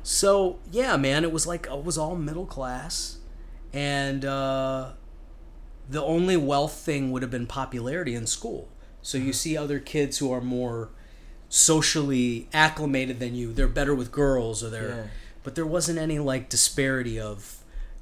so 0.04 0.60
yeah 0.72 0.96
man 0.96 1.24
it 1.24 1.32
was 1.34 1.46
like 1.48 1.65
it 1.67 1.84
was 1.84 1.98
all 1.98 2.15
middle 2.15 2.46
class 2.46 3.17
and 3.73 4.23
uh 4.25 4.91
the 5.89 6.01
only 6.01 6.38
wealth 6.38 6.73
thing 6.73 7.12
would 7.12 7.21
have 7.21 7.31
been 7.31 7.47
popularity 7.47 8.13
in 8.15 8.25
school 8.27 8.69
so 9.01 9.17
you 9.17 9.33
see 9.33 9.57
other 9.57 9.79
kids 9.79 10.19
who 10.19 10.31
are 10.31 10.39
more 10.41 10.89
socially 11.49 12.47
acclimated 12.53 13.19
than 13.19 13.36
you 13.36 13.53
they're 13.53 13.67
better 13.67 13.93
with 13.93 14.12
girls 14.12 14.63
or 14.63 14.69
they're 14.69 14.89
Yeah. 14.89 15.07
but 15.43 15.55
there 15.55 15.65
wasn't 15.65 15.99
any 15.99 16.19
like 16.19 16.49
disparity 16.49 17.19
of 17.19 17.57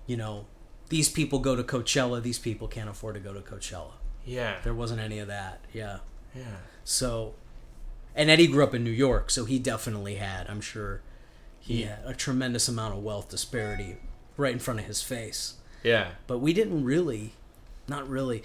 you 0.07 0.15
know 0.17 0.45
these 0.89 1.09
people 1.09 1.39
go 1.39 1.55
to 1.55 1.63
coachella 1.63 2.21
these 2.21 2.39
people 2.39 2.67
can't 2.67 2.89
afford 2.89 3.15
to 3.15 3.19
go 3.21 3.33
to 3.33 3.41
coachella 3.41 3.93
Yeah. 4.25 4.57
there 4.63 4.73
wasn't 4.73 5.01
any 5.01 5.19
of 5.19 5.27
that 5.27 5.61
yeah 5.73 5.99
Yeah. 6.35 6.57
so, 6.83 7.33
and 8.15 8.29
Eddie 8.29 8.47
grew 8.47 8.63
up 8.63 8.73
in 8.73 8.83
New 8.83 8.89
York, 9.07 9.29
so 9.29 9.43
he 9.45 9.57
definitely 9.59 10.15
had, 10.15 10.47
I'm 10.49 10.59
sure, 10.61 11.01
he 11.59 11.81
Yeah. 11.83 11.97
had 11.97 12.05
a 12.05 12.13
tremendous 12.13 12.67
amount 12.69 12.93
of 12.95 13.03
wealth 13.03 13.29
disparity 13.29 13.97
right 14.37 14.51
in 14.53 14.59
front 14.59 14.79
of 14.81 14.85
his 14.85 15.01
face. 15.01 15.55
Yeah. 15.83 16.11
But 16.27 16.39
we 16.39 16.53
didn't 16.53 16.83
really, 16.83 17.33
not 17.87 18.07
really. 18.07 18.43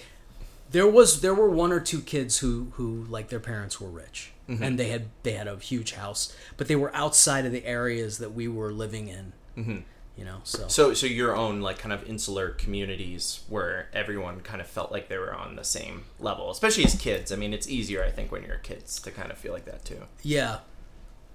There 0.70 0.86
was 0.86 1.20
there 1.20 1.34
were 1.34 1.48
one 1.50 1.72
or 1.72 1.80
two 1.80 2.00
kids 2.00 2.38
who 2.38 2.68
who 2.72 3.04
like 3.08 3.28
their 3.28 3.40
parents 3.40 3.80
were 3.80 3.88
rich 3.88 4.32
and 4.48 4.78
they 4.78 4.88
had 4.90 5.06
they 5.24 5.32
had 5.32 5.48
a 5.48 5.56
huge 5.56 5.92
house, 5.94 6.34
but 6.56 6.68
they 6.68 6.76
were 6.76 6.94
outside 6.94 7.44
of 7.46 7.52
the 7.52 7.64
areas 7.64 8.18
that 8.18 8.32
we 8.32 8.46
were 8.48 8.72
living 8.72 9.08
in. 9.08 9.32
Mhm. 9.56 9.82
You 10.16 10.24
know, 10.24 10.38
so, 10.44 10.66
So, 10.68 10.94
so 10.94 11.04
your 11.06 11.36
own 11.36 11.60
like 11.60 11.78
kind 11.78 11.92
of 11.92 12.08
insular 12.08 12.50
communities 12.50 13.40
where 13.48 13.88
everyone 13.92 14.40
kind 14.40 14.62
of 14.62 14.66
felt 14.66 14.90
like 14.90 15.08
they 15.08 15.18
were 15.18 15.34
on 15.34 15.56
the 15.56 15.62
same 15.64 16.04
level, 16.18 16.50
especially 16.50 16.84
as 16.86 16.94
kids. 16.94 17.30
I 17.30 17.36
mean, 17.36 17.52
it's 17.52 17.68
easier, 17.68 18.02
I 18.02 18.10
think, 18.10 18.32
when 18.32 18.42
you're 18.42 18.56
kids 18.56 18.98
to 19.02 19.10
kind 19.10 19.30
of 19.30 19.36
feel 19.36 19.52
like 19.52 19.66
that 19.66 19.84
too. 19.84 20.04
Yeah, 20.22 20.60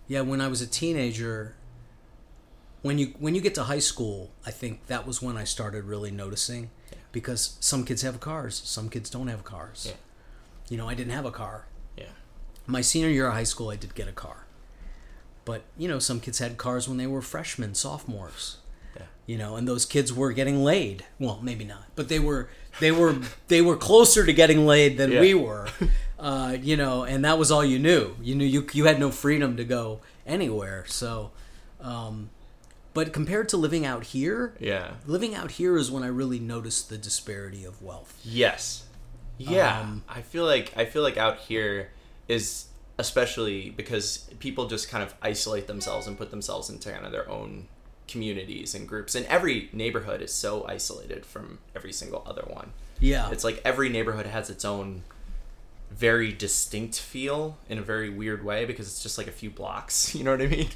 yeah. 0.08 0.22
When 0.22 0.42
I 0.42 0.48
was 0.48 0.62
a 0.64 0.68
teenager, 0.68 1.54
when 2.82 2.98
you 2.98 3.14
when 3.20 3.36
you 3.36 3.42
get 3.42 3.56
to 3.56 3.64
high 3.64 3.80
school, 3.80 4.32
I 4.46 4.52
think 4.52 4.88
that 4.88 5.06
was 5.08 5.22
when 5.22 5.38
I 5.38 5.44
started 5.44 5.84
really 5.86 6.12
noticing, 6.12 6.70
because 7.12 7.58
some 7.60 7.84
kids 7.86 8.02
have 8.02 8.20
cars, 8.20 8.62
some 8.66 8.90
kids 8.90 9.10
don't 9.10 9.28
have 9.28 9.44
cars. 9.44 9.86
Yeah. 9.90 9.96
You 10.70 10.78
know, 10.78 10.88
I 10.88 10.94
didn't 10.96 11.14
have 11.14 11.26
a 11.26 11.32
car. 11.32 11.68
Yeah. 11.98 12.06
My 12.66 12.82
senior 12.82 13.10
year 13.10 13.28
of 13.28 13.34
high 13.34 13.44
school, 13.44 13.70
I 13.70 13.76
did 13.76 13.94
get 13.96 14.08
a 14.08 14.12
car, 14.14 14.46
but 15.46 15.64
you 15.78 15.88
know, 15.88 16.00
some 16.00 16.20
kids 16.20 16.40
had 16.40 16.58
cars 16.58 16.88
when 16.88 16.98
they 16.98 17.08
were 17.08 17.22
freshmen, 17.22 17.76
sophomores. 17.76 18.58
Yeah. 18.96 19.04
You 19.26 19.38
know, 19.38 19.56
and 19.58 19.68
those 19.68 19.86
kids 19.86 20.12
were 20.12 20.32
getting 20.34 20.64
laid. 20.64 21.06
Well, 21.20 21.40
maybe 21.42 21.64
not, 21.66 21.84
but 21.96 22.10
they 22.10 22.20
were 22.20 22.50
they 22.80 22.92
were 22.92 23.16
they 23.48 23.62
were 23.62 23.78
closer 23.78 24.26
to 24.26 24.34
getting 24.34 24.66
laid 24.66 24.98
than 24.98 25.12
Yeah. 25.12 25.22
we 25.22 25.34
were. 25.34 25.68
Uh, 26.22 26.56
you 26.62 26.78
know, 26.78 27.04
and 27.04 27.26
that 27.26 27.40
was 27.40 27.50
all 27.50 27.66
you 27.66 27.80
knew. 27.80 28.16
You 28.22 28.36
knew 28.36 28.46
you 28.46 28.68
you 28.74 28.86
had 28.86 29.00
no 29.00 29.10
freedom 29.10 29.58
to 29.58 29.64
go 29.64 30.02
anywhere. 30.28 30.86
So, 30.88 31.32
um, 31.80 32.30
but 32.94 33.14
compared 33.14 33.48
to 33.50 33.58
living 33.58 33.86
out 33.86 34.04
here, 34.06 34.54
Yeah. 34.60 34.96
living 35.06 35.34
out 35.36 35.52
here 35.52 35.78
is 35.78 35.90
when 35.92 36.04
I 36.04 36.08
really 36.08 36.40
noticed 36.40 36.90
the 36.90 36.98
disparity 36.98 37.64
of 37.64 37.82
wealth. 37.82 38.20
Yes. 38.24 38.84
Yeah. 39.38 39.80
Um, 39.82 40.04
I 40.10 40.22
feel 40.22 40.46
like 40.46 40.74
I 40.78 40.86
feel 40.86 41.02
like 41.02 41.18
out 41.18 41.38
here 41.40 41.92
is 42.28 42.66
especially 43.00 43.70
because 43.72 44.30
people 44.40 44.68
just 44.68 44.90
kind 44.90 45.04
of 45.04 45.14
isolate 45.22 45.68
themselves 45.68 46.06
and 46.06 46.18
put 46.18 46.30
themselves 46.30 46.70
into 46.70 46.92
kind 46.92 47.06
of 47.06 47.12
their 47.12 47.28
own 47.30 47.68
communities 48.08 48.76
and 48.76 48.88
groups 48.88 49.16
and 49.16 49.26
every 49.28 49.70
neighborhood 49.74 50.22
is 50.22 50.34
so 50.34 50.66
isolated 50.68 51.26
from 51.26 51.60
every 51.76 51.94
single 51.94 52.22
other 52.26 52.44
one. 52.48 52.74
Yeah, 53.00 53.32
It's 53.32 53.44
like 53.44 53.62
every 53.66 53.90
neighborhood 53.90 54.28
has 54.28 54.50
its 54.52 54.64
own 54.66 55.04
very 55.92 56.32
distinct 56.32 57.00
feel 57.00 57.58
in 57.70 57.78
a 57.78 57.82
very 57.82 58.10
weird 58.10 58.44
way 58.44 58.66
because 58.66 58.88
it's 58.88 59.04
just 59.04 59.18
like 59.18 59.28
a 59.28 59.32
few 59.32 59.50
blocks. 59.50 60.16
You 60.22 60.24
know 60.24 60.32
what 60.32 60.42
I 60.42 60.48
mean? 60.48 60.70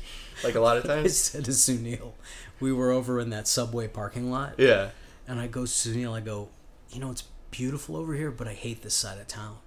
Like 0.44 0.56
a 0.56 0.60
lot 0.60 0.78
of 0.78 0.84
times. 0.88 1.06
I 1.06 1.08
said 1.10 1.46
to 1.46 1.52
Sunil, 1.52 2.12
we 2.60 2.72
were 2.74 2.92
over 2.92 3.20
in 3.20 3.30
that 3.30 3.48
subway 3.48 3.88
parking 3.88 4.30
lot, 4.32 4.56
Yeah. 4.58 4.90
and 5.28 5.40
I 5.40 5.48
go 5.48 5.62
to 5.66 5.72
Sunil, 5.72 6.14
I 6.14 6.20
go, 6.22 6.50
you 6.92 7.00
know, 7.00 7.12
it's 7.12 7.24
beautiful 7.52 7.96
over 7.96 8.14
here, 8.14 8.32
but 8.32 8.48
I 8.48 8.54
hate 8.54 8.82
this 8.82 8.94
side 8.94 9.18
of 9.20 9.28
town, 9.28 9.58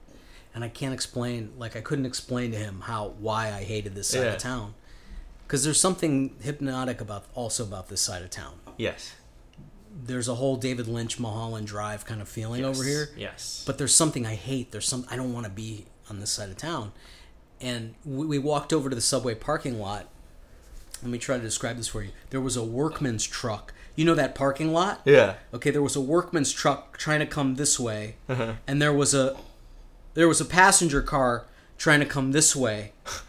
and 0.54 0.62
I 0.62 0.68
can't 0.68 0.92
explain, 0.94 1.52
like 1.58 1.74
I 1.76 1.80
couldn't 1.80 2.06
explain 2.06 2.50
to 2.52 2.58
him 2.58 2.80
how 2.82 3.14
why 3.18 3.48
I 3.52 3.64
hated 3.64 3.94
this 3.94 4.08
side 4.08 4.20
Yeah. 4.24 4.32
of 4.34 4.38
town, 4.38 4.74
because 5.46 5.64
there's 5.64 5.80
something 5.80 6.34
hypnotic 6.42 7.00
about 7.00 7.24
also 7.34 7.62
about 7.64 7.88
this 7.88 8.00
side 8.02 8.22
of 8.22 8.30
town. 8.30 8.54
Yes. 8.76 9.14
There's 10.00 10.28
a 10.28 10.34
whole 10.36 10.56
David 10.56 10.86
Lynch 10.86 11.18
Mulholland 11.18 11.66
Drive 11.66 12.04
kind 12.06 12.20
of 12.20 12.28
feeling 12.28 12.64
over 12.64 12.84
here. 12.84 13.08
Yes. 13.16 13.64
but 13.66 13.78
there's 13.78 13.94
something 13.94 14.24
I 14.26 14.34
hate. 14.36 14.70
There's 14.70 14.86
some 14.86 15.04
I 15.10 15.16
don't 15.16 15.32
want 15.32 15.44
to 15.46 15.50
be 15.52 15.86
on 16.08 16.20
this 16.20 16.30
side 16.30 16.50
of 16.50 16.56
town. 16.56 16.92
And 17.60 17.94
we, 18.04 18.24
we 18.26 18.38
walked 18.38 18.72
over 18.72 18.88
to 18.88 18.94
the 18.94 19.02
subway 19.02 19.34
parking 19.34 19.80
lot. 19.80 20.06
Let 21.02 21.10
me 21.10 21.18
try 21.18 21.36
to 21.36 21.42
describe 21.42 21.76
this 21.76 21.88
for 21.88 22.02
you. 22.02 22.10
There 22.30 22.40
was 22.40 22.56
a 22.56 22.64
workman's 22.64 23.24
truck. 23.24 23.72
You 23.96 24.04
know 24.04 24.14
that 24.14 24.34
parking 24.36 24.72
lot? 24.72 25.00
yeah. 25.04 25.34
Okay, 25.52 25.70
there 25.70 25.82
was 25.82 25.96
a 25.96 26.00
workman's 26.00 26.52
truck 26.52 26.96
trying 26.98 27.18
to 27.20 27.26
come 27.26 27.56
this 27.56 27.78
way, 27.80 28.14
Uh-huh. 28.28 28.52
and 28.68 28.80
there 28.80 28.92
was 28.92 29.12
a 29.14 29.36
there 30.14 30.28
was 30.28 30.40
a 30.40 30.44
passenger 30.44 31.02
car 31.02 31.46
trying 31.76 31.98
to 32.00 32.06
come 32.06 32.30
this 32.32 32.54
way. 32.54 32.92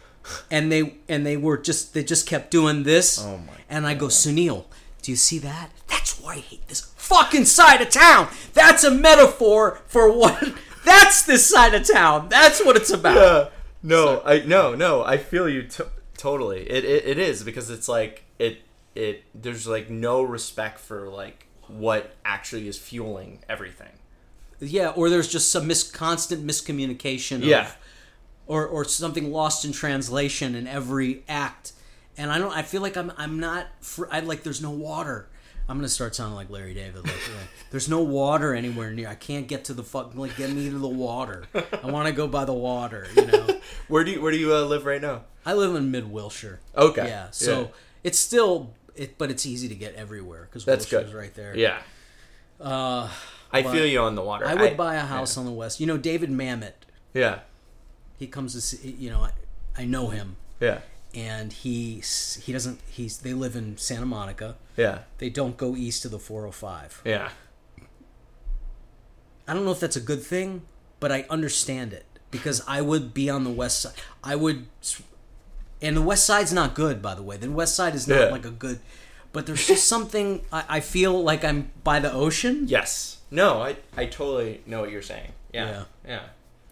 And 0.50 0.70
they 0.70 0.94
and 1.08 1.26
they 1.26 1.36
were 1.36 1.56
just 1.58 1.92
they 1.92 2.04
just 2.04 2.24
kept 2.26 2.52
doing 2.52 2.84
this. 2.84 3.18
Oh 3.20 3.38
my 3.38 3.52
And 3.68 3.84
I 3.84 3.94
go, 3.94 4.06
Sunil, 4.06 4.64
do 5.02 5.10
you 5.12 5.16
see 5.16 5.38
that? 5.40 5.70
That's 5.88 6.20
why 6.20 6.34
I 6.34 6.38
hate 6.38 6.66
this 6.68 6.80
fucking 6.96 7.44
side 7.46 7.80
of 7.80 7.90
town. 7.90 8.28
That's 8.52 8.84
a 8.84 8.90
metaphor 8.90 9.80
for 9.86 10.10
what 10.12 10.54
that's 10.84 11.22
this 11.22 11.46
side 11.46 11.74
of 11.74 11.86
town. 11.86 12.28
That's 12.28 12.64
what 12.64 12.76
it's 12.76 12.90
about. 12.90 13.16
Yeah. 13.16 13.48
No, 13.82 14.22
I 14.24 14.40
no 14.40 14.74
no. 14.74 15.02
I 15.04 15.16
feel 15.16 15.48
you 15.48 15.62
t- 15.62 15.84
totally. 16.16 16.68
It, 16.70 16.84
it 16.84 17.06
it 17.06 17.18
is 17.18 17.42
because 17.42 17.70
it's 17.70 17.88
like 17.88 18.24
it 18.38 18.58
it. 18.94 19.24
There's 19.34 19.66
like 19.66 19.88
no 19.90 20.22
respect 20.22 20.78
for 20.80 21.08
like 21.08 21.46
what 21.68 22.14
actually 22.24 22.68
is 22.68 22.78
fueling 22.78 23.38
everything. 23.48 23.92
Yeah, 24.60 24.90
or 24.90 25.08
there's 25.08 25.28
just 25.28 25.50
some 25.50 25.66
mis- 25.66 25.90
constant 25.90 26.46
miscommunication. 26.46 27.36
Of, 27.36 27.44
Yeah. 27.44 27.70
or 28.46 28.66
or 28.66 28.84
something 28.84 29.32
lost 29.32 29.64
in 29.64 29.72
translation 29.72 30.54
in 30.54 30.66
every 30.66 31.22
act. 31.28 31.72
And 32.20 32.30
I 32.30 32.38
don't. 32.38 32.52
I 32.52 32.62
feel 32.62 32.82
like 32.82 32.96
I'm. 32.96 33.10
I'm 33.16 33.40
not. 33.40 33.66
Fr- 33.80 34.04
I 34.10 34.20
like. 34.20 34.42
There's 34.42 34.60
no 34.62 34.70
water. 34.70 35.28
I'm 35.68 35.76
gonna 35.78 35.88
start 35.88 36.14
sounding 36.16 36.34
like 36.34 36.50
Larry 36.50 36.74
David. 36.74 37.04
Like, 37.04 37.14
yeah, 37.28 37.42
there's 37.70 37.88
no 37.88 38.00
water 38.02 38.54
anywhere 38.54 38.90
near. 38.90 39.08
I 39.08 39.14
can't 39.14 39.46
get 39.46 39.64
to 39.66 39.72
the 39.74 39.84
fuck. 39.84 40.14
Like, 40.16 40.36
get 40.36 40.50
me 40.50 40.68
to 40.68 40.78
the 40.78 40.88
water. 40.88 41.44
I 41.54 41.86
want 41.90 42.08
to 42.08 42.12
go 42.12 42.26
by 42.26 42.44
the 42.44 42.52
water. 42.52 43.06
You 43.16 43.26
know. 43.26 43.46
Where 43.88 44.04
do 44.04 44.10
you 44.10 44.20
where 44.20 44.32
do 44.32 44.38
you 44.38 44.52
uh, 44.54 44.62
live 44.64 44.84
right 44.84 45.00
now? 45.00 45.22
I 45.46 45.54
live 45.54 45.74
in 45.76 45.90
Mid 45.90 46.10
Wilshire. 46.12 46.60
Okay. 46.76 47.06
Yeah. 47.06 47.28
So 47.30 47.60
Yeah. 47.62 47.66
it's 48.04 48.18
still 48.18 48.74
it, 48.94 49.16
but 49.16 49.30
it's 49.30 49.46
easy 49.46 49.68
to 49.68 49.74
get 49.74 49.94
everywhere 49.94 50.42
because 50.50 50.64
That's 50.64 50.84
Wilshire's 50.90 51.10
good. 51.12 51.18
right 51.18 51.34
there. 51.34 51.56
Yeah. 51.56 51.78
Uh, 52.60 53.08
I 53.52 53.62
feel 53.62 53.86
you 53.86 54.00
on 54.00 54.14
the 54.14 54.22
water. 54.22 54.46
I 54.46 54.54
would 54.54 54.76
buy 54.76 54.96
a 54.96 55.00
house 55.06 55.36
on 55.36 55.44
the 55.46 55.50
west. 55.52 55.80
You 55.80 55.86
know, 55.86 55.96
David 55.96 56.30
Mamet. 56.30 56.72
Yeah. 57.14 57.40
He 58.18 58.26
comes 58.26 58.52
to 58.54 58.60
see. 58.60 58.90
You 58.98 59.10
know, 59.10 59.20
I, 59.22 59.30
I 59.82 59.84
know 59.86 60.08
him, 60.08 60.36
Yeah. 60.60 60.80
And 61.14 61.52
he 61.52 62.02
he 62.42 62.52
doesn't. 62.52 62.80
He's 62.90 63.18
they 63.18 63.34
live 63.34 63.56
in 63.56 63.76
Santa 63.78 64.06
Monica. 64.06 64.56
Yeah. 64.76 65.00
They 65.18 65.28
don't 65.30 65.56
go 65.56 65.76
east 65.76 66.04
of 66.04 66.10
the 66.10 66.18
405. 66.18 67.02
Yeah. 67.04 67.30
I 69.46 69.54
don't 69.54 69.64
know 69.64 69.72
if 69.72 69.80
that's 69.80 69.96
a 69.96 70.00
good 70.00 70.22
thing, 70.22 70.62
but 71.00 71.10
I 71.10 71.26
understand 71.28 71.92
it 71.92 72.06
because 72.30 72.62
I 72.68 72.80
would 72.80 73.12
be 73.12 73.28
on 73.28 73.44
the 73.44 73.50
west 73.50 73.80
side. 73.80 73.94
I 74.22 74.36
would, 74.36 74.66
and 75.82 75.96
the 75.96 76.02
west 76.02 76.24
side's 76.24 76.52
not 76.52 76.74
good, 76.74 77.02
by 77.02 77.14
the 77.14 77.22
way. 77.22 77.36
The 77.36 77.50
west 77.50 77.74
side 77.74 77.94
is 77.94 78.06
not 78.06 78.20
Yeah. 78.20 78.24
like 78.26 78.44
a 78.44 78.50
good, 78.50 78.78
but 79.32 79.46
there's 79.46 79.66
just 79.66 79.88
something. 79.88 80.44
I, 80.52 80.64
I 80.68 80.80
feel 80.80 81.20
like 81.22 81.44
I'm 81.44 81.72
by 81.82 81.98
the 81.98 82.12
ocean. 82.12 82.66
Yes. 82.68 83.18
No, 83.30 83.60
I 83.62 83.76
I 83.96 84.06
totally 84.06 84.60
know 84.66 84.80
what 84.80 84.90
you're 84.90 85.02
saying. 85.02 85.32
Yeah. 85.52 85.70
Yeah. 85.70 85.84
Yeah. 86.06 86.22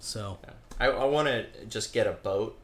So 0.01 0.39
I, 0.79 0.87
I 0.87 1.05
want 1.05 1.27
to 1.29 1.47
just 1.69 1.93
get 1.93 2.07
a 2.07 2.13
boat 2.13 2.57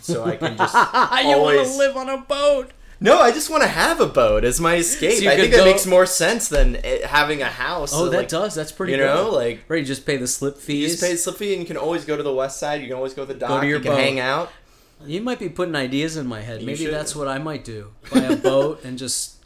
so 0.00 0.24
I 0.24 0.36
can 0.36 0.56
just 0.58 0.74
you 0.74 1.38
want 1.38 1.66
to 1.66 1.76
live 1.76 1.96
on 1.96 2.08
a 2.08 2.18
boat? 2.18 2.70
No, 3.00 3.20
I 3.20 3.30
just 3.30 3.48
want 3.48 3.62
to 3.62 3.68
have 3.68 4.00
a 4.00 4.06
boat 4.06 4.42
as 4.44 4.60
my 4.60 4.74
escape. 4.76 5.22
So 5.22 5.30
I 5.30 5.36
think 5.36 5.52
that 5.54 5.64
makes 5.64 5.86
more 5.86 6.04
sense 6.04 6.48
than 6.48 6.76
it, 6.76 7.04
having 7.04 7.42
a 7.42 7.46
house. 7.46 7.92
Oh, 7.94 8.04
So, 8.06 8.08
that 8.10 8.16
like, 8.16 8.28
does. 8.28 8.56
That's 8.56 8.72
pretty. 8.72 8.92
You 8.92 8.98
good. 8.98 9.06
know, 9.14 9.30
like 9.30 9.60
right? 9.68 9.78
You 9.78 9.84
just 9.84 10.04
pay 10.04 10.16
the 10.16 10.26
slip 10.26 10.58
fees. 10.58 10.80
you 10.82 10.88
just 10.88 11.02
pay 11.02 11.12
the 11.12 11.18
slip 11.18 11.36
fee 11.36 11.52
and 11.52 11.60
you 11.62 11.66
can 11.66 11.76
always 11.76 12.04
go 12.04 12.16
to 12.16 12.22
the 12.24 12.32
west 12.32 12.58
side. 12.58 12.80
You 12.80 12.88
can 12.88 12.96
always 12.96 13.14
go 13.14 13.24
to 13.24 13.32
the 13.32 13.38
dock. 13.38 13.50
Go 13.50 13.60
to 13.60 13.66
your 13.68 13.76
you 13.78 13.82
can 13.84 13.92
boat. 13.92 14.00
hang 14.00 14.18
out. 14.18 14.50
You 15.06 15.20
might 15.20 15.38
be 15.38 15.48
putting 15.48 15.76
ideas 15.76 16.16
in 16.16 16.26
my 16.26 16.40
head. 16.40 16.60
You 16.60 16.66
Maybe 16.66 16.84
should. 16.86 16.92
that's 16.94 17.14
what 17.14 17.28
I 17.28 17.38
might 17.38 17.64
do. 17.64 17.92
Buy 18.12 18.20
a 18.20 18.36
boat 18.36 18.80
and 18.84 18.98
just. 18.98 19.36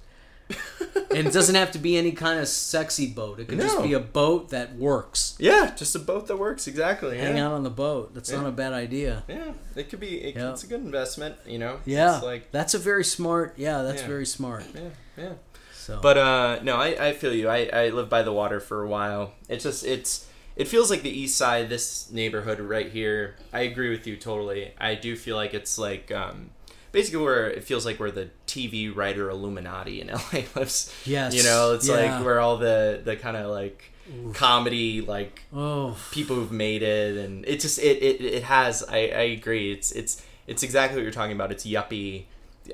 And 1.14 1.27
it 1.27 1.33
doesn't 1.33 1.55
have 1.55 1.72
to 1.72 1.79
be 1.79 1.96
any 1.96 2.12
kind 2.12 2.40
of 2.40 2.48
sexy 2.48 3.07
boat. 3.07 3.40
It 3.40 3.48
could 3.48 3.61
just 3.61 3.83
be 3.83 3.92
a 3.92 4.01
boat 4.01 4.51
that 4.51 4.77
works. 4.77 5.37
Yeah, 5.38 5.75
just 5.77 5.94
a 5.94 5.98
boat 5.98 6.27
that 6.29 6.37
works 6.38 6.66
exactly. 6.66 7.18
Hang 7.18 7.37
yeah. 7.37 7.46
out 7.46 7.53
on 7.53 7.62
the 7.62 7.70
boat. 7.70 8.14
That's 8.14 8.31
not 8.31 8.46
a 8.46 8.51
bad 8.51 8.72
idea. 8.72 9.25
Yeah, 9.29 9.53
it 9.77 9.88
could 9.90 10.01
be. 10.01 10.20
It, 10.22 10.37
Yeah. 10.37 10.51
It's 10.51 10.64
a 10.64 10.66
good 10.66 10.81
investment. 10.81 11.37
You 11.46 11.59
know. 11.59 11.81
Yeah, 11.85 12.16
It's 12.16 12.25
like 12.25 12.53
that's 12.53 12.75
a 12.75 12.79
very 12.79 13.05
smart. 13.05 13.55
Yeah, 13.57 13.83
that's 13.83 14.03
Yeah. 14.03 14.09
very 14.09 14.27
smart. 14.27 14.64
yeah, 14.75 14.90
yeah. 15.16 15.33
So, 15.75 15.98
But 16.01 16.16
uh, 16.16 16.61
no, 16.62 16.77
I, 16.77 17.09
I 17.09 17.12
feel 17.12 17.35
you. 17.35 17.48
I, 17.48 17.68
I 17.72 17.88
lived 17.88 18.09
by 18.09 18.22
the 18.22 18.33
water 18.33 18.61
for 18.61 18.85
a 18.85 18.88
while. 18.88 19.35
It's 19.48 19.64
just 19.64 19.85
it's 19.85 20.29
it 20.55 20.68
feels 20.68 20.90
like 20.90 21.03
the 21.03 21.11
east 21.11 21.37
side, 21.37 21.68
this 21.68 22.11
neighborhood 22.11 22.61
right 22.61 22.90
here. 22.90 23.37
I 23.53 23.62
agree 23.62 23.90
with 23.90 24.07
you 24.07 24.16
totally. 24.16 24.72
I 24.79 24.94
do 24.94 25.16
feel 25.16 25.35
like 25.35 25.55
it's 25.55 25.79
like 25.79 26.12
um, 26.12 26.51
basically 26.92 27.22
where 27.22 27.50
it 27.50 27.64
feels 27.64 27.85
like 27.85 27.98
where 27.98 28.11
the 28.11 28.31
TV 28.46 28.94
writer 28.94 29.28
Illuminati 29.31 30.00
in 30.00 30.09
LA 30.33 30.42
lives. 30.55 30.94
Yes, 31.05 31.35
you 31.35 31.42
know, 31.42 31.72
it's 31.74 31.88
yeah. 31.88 31.96
like 31.96 32.24
where 32.24 32.38
all 32.38 32.59
the 32.59 33.00
the 33.05 33.16
kind 33.16 33.37
of 33.37 33.50
like 33.50 33.92
comedy 34.35 35.00
like 35.00 35.42
oh, 35.55 35.96
people 36.11 36.37
who've 36.37 36.52
made 36.52 36.83
it 36.83 37.16
and 37.16 37.46
it 37.46 37.61
just 37.61 37.78
it 37.78 38.02
it, 38.02 38.20
it 38.20 38.42
has 38.42 38.83
I, 38.87 38.96
I 38.96 39.22
agree 39.38 39.72
it's 39.72 39.92
it's 39.92 40.22
it's 40.46 40.62
exactly 40.62 40.96
what 40.96 41.02
you're 41.05 41.12
talking 41.12 41.33
about 41.33 41.52
it's 41.52 41.64
yuppie 41.64 42.24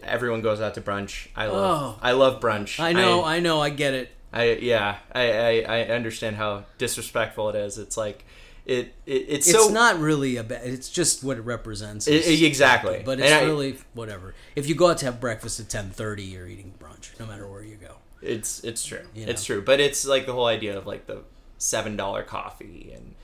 everyone 0.03 0.41
goes 0.41 0.61
out 0.61 0.75
to 0.75 0.81
brunch 0.81 1.29
i 1.37 1.47
love 1.47 1.97
Oh. 1.97 1.99
i 2.03 2.13
love 2.13 2.41
brunch 2.41 2.81
I 2.81 2.93
know, 2.93 3.25
I, 3.25 3.41
know, 3.41 3.61
I 3.61 3.71
get 3.71 3.95
it. 3.95 4.11
I 4.33 4.53
yeah, 4.55 4.97
I, 5.13 5.33
I 5.33 5.65
I 5.69 5.83
understand 5.85 6.37
how 6.37 6.65
disrespectful 6.77 7.49
it 7.51 7.57
is. 7.57 7.79
It's 7.79 7.97
like 7.97 8.25
it, 8.69 8.95
it 9.07 9.13
it's, 9.29 9.49
It's 9.49 9.59
so 9.59 9.69
not 9.71 9.99
really 9.99 10.37
a 10.37 10.45
bad. 10.45 10.61
It's 10.65 10.89
just 10.89 11.25
what 11.25 11.37
it 11.39 11.41
represents. 11.43 12.07
it- 12.07 12.43
exactly. 12.43 13.03
but 13.05 13.13
And 13.13 13.23
it's 13.23 13.33
I- 13.33 13.43
really 13.45 13.79
whatever. 13.95 14.35
If 14.55 14.69
you 14.69 14.75
go 14.77 14.89
out 14.91 14.99
to 14.99 15.07
have 15.07 15.21
breakfast 15.21 15.59
at 15.59 15.69
ten 15.69 15.91
thirty, 15.91 16.23
you're 16.23 16.47
eating 16.47 16.75
brunch, 16.79 17.19
no 17.19 17.27
matter 17.27 17.47
where 17.49 17.63
you 17.65 17.77
go. 17.77 17.97
it's 18.23 18.63
it's 18.65 18.85
true. 18.85 19.01
You 19.15 19.27
It's 19.27 19.43
true. 19.45 19.63
But 19.63 19.81
it's 19.81 20.05
like 20.07 20.27
the 20.27 20.33
whole 20.33 20.47
idea 20.47 20.77
of 20.79 20.87
like 20.87 21.07
the 21.07 21.23
seven 21.57 21.97
dollar 21.97 22.23
coffee 22.23 22.93
and 22.95 23.15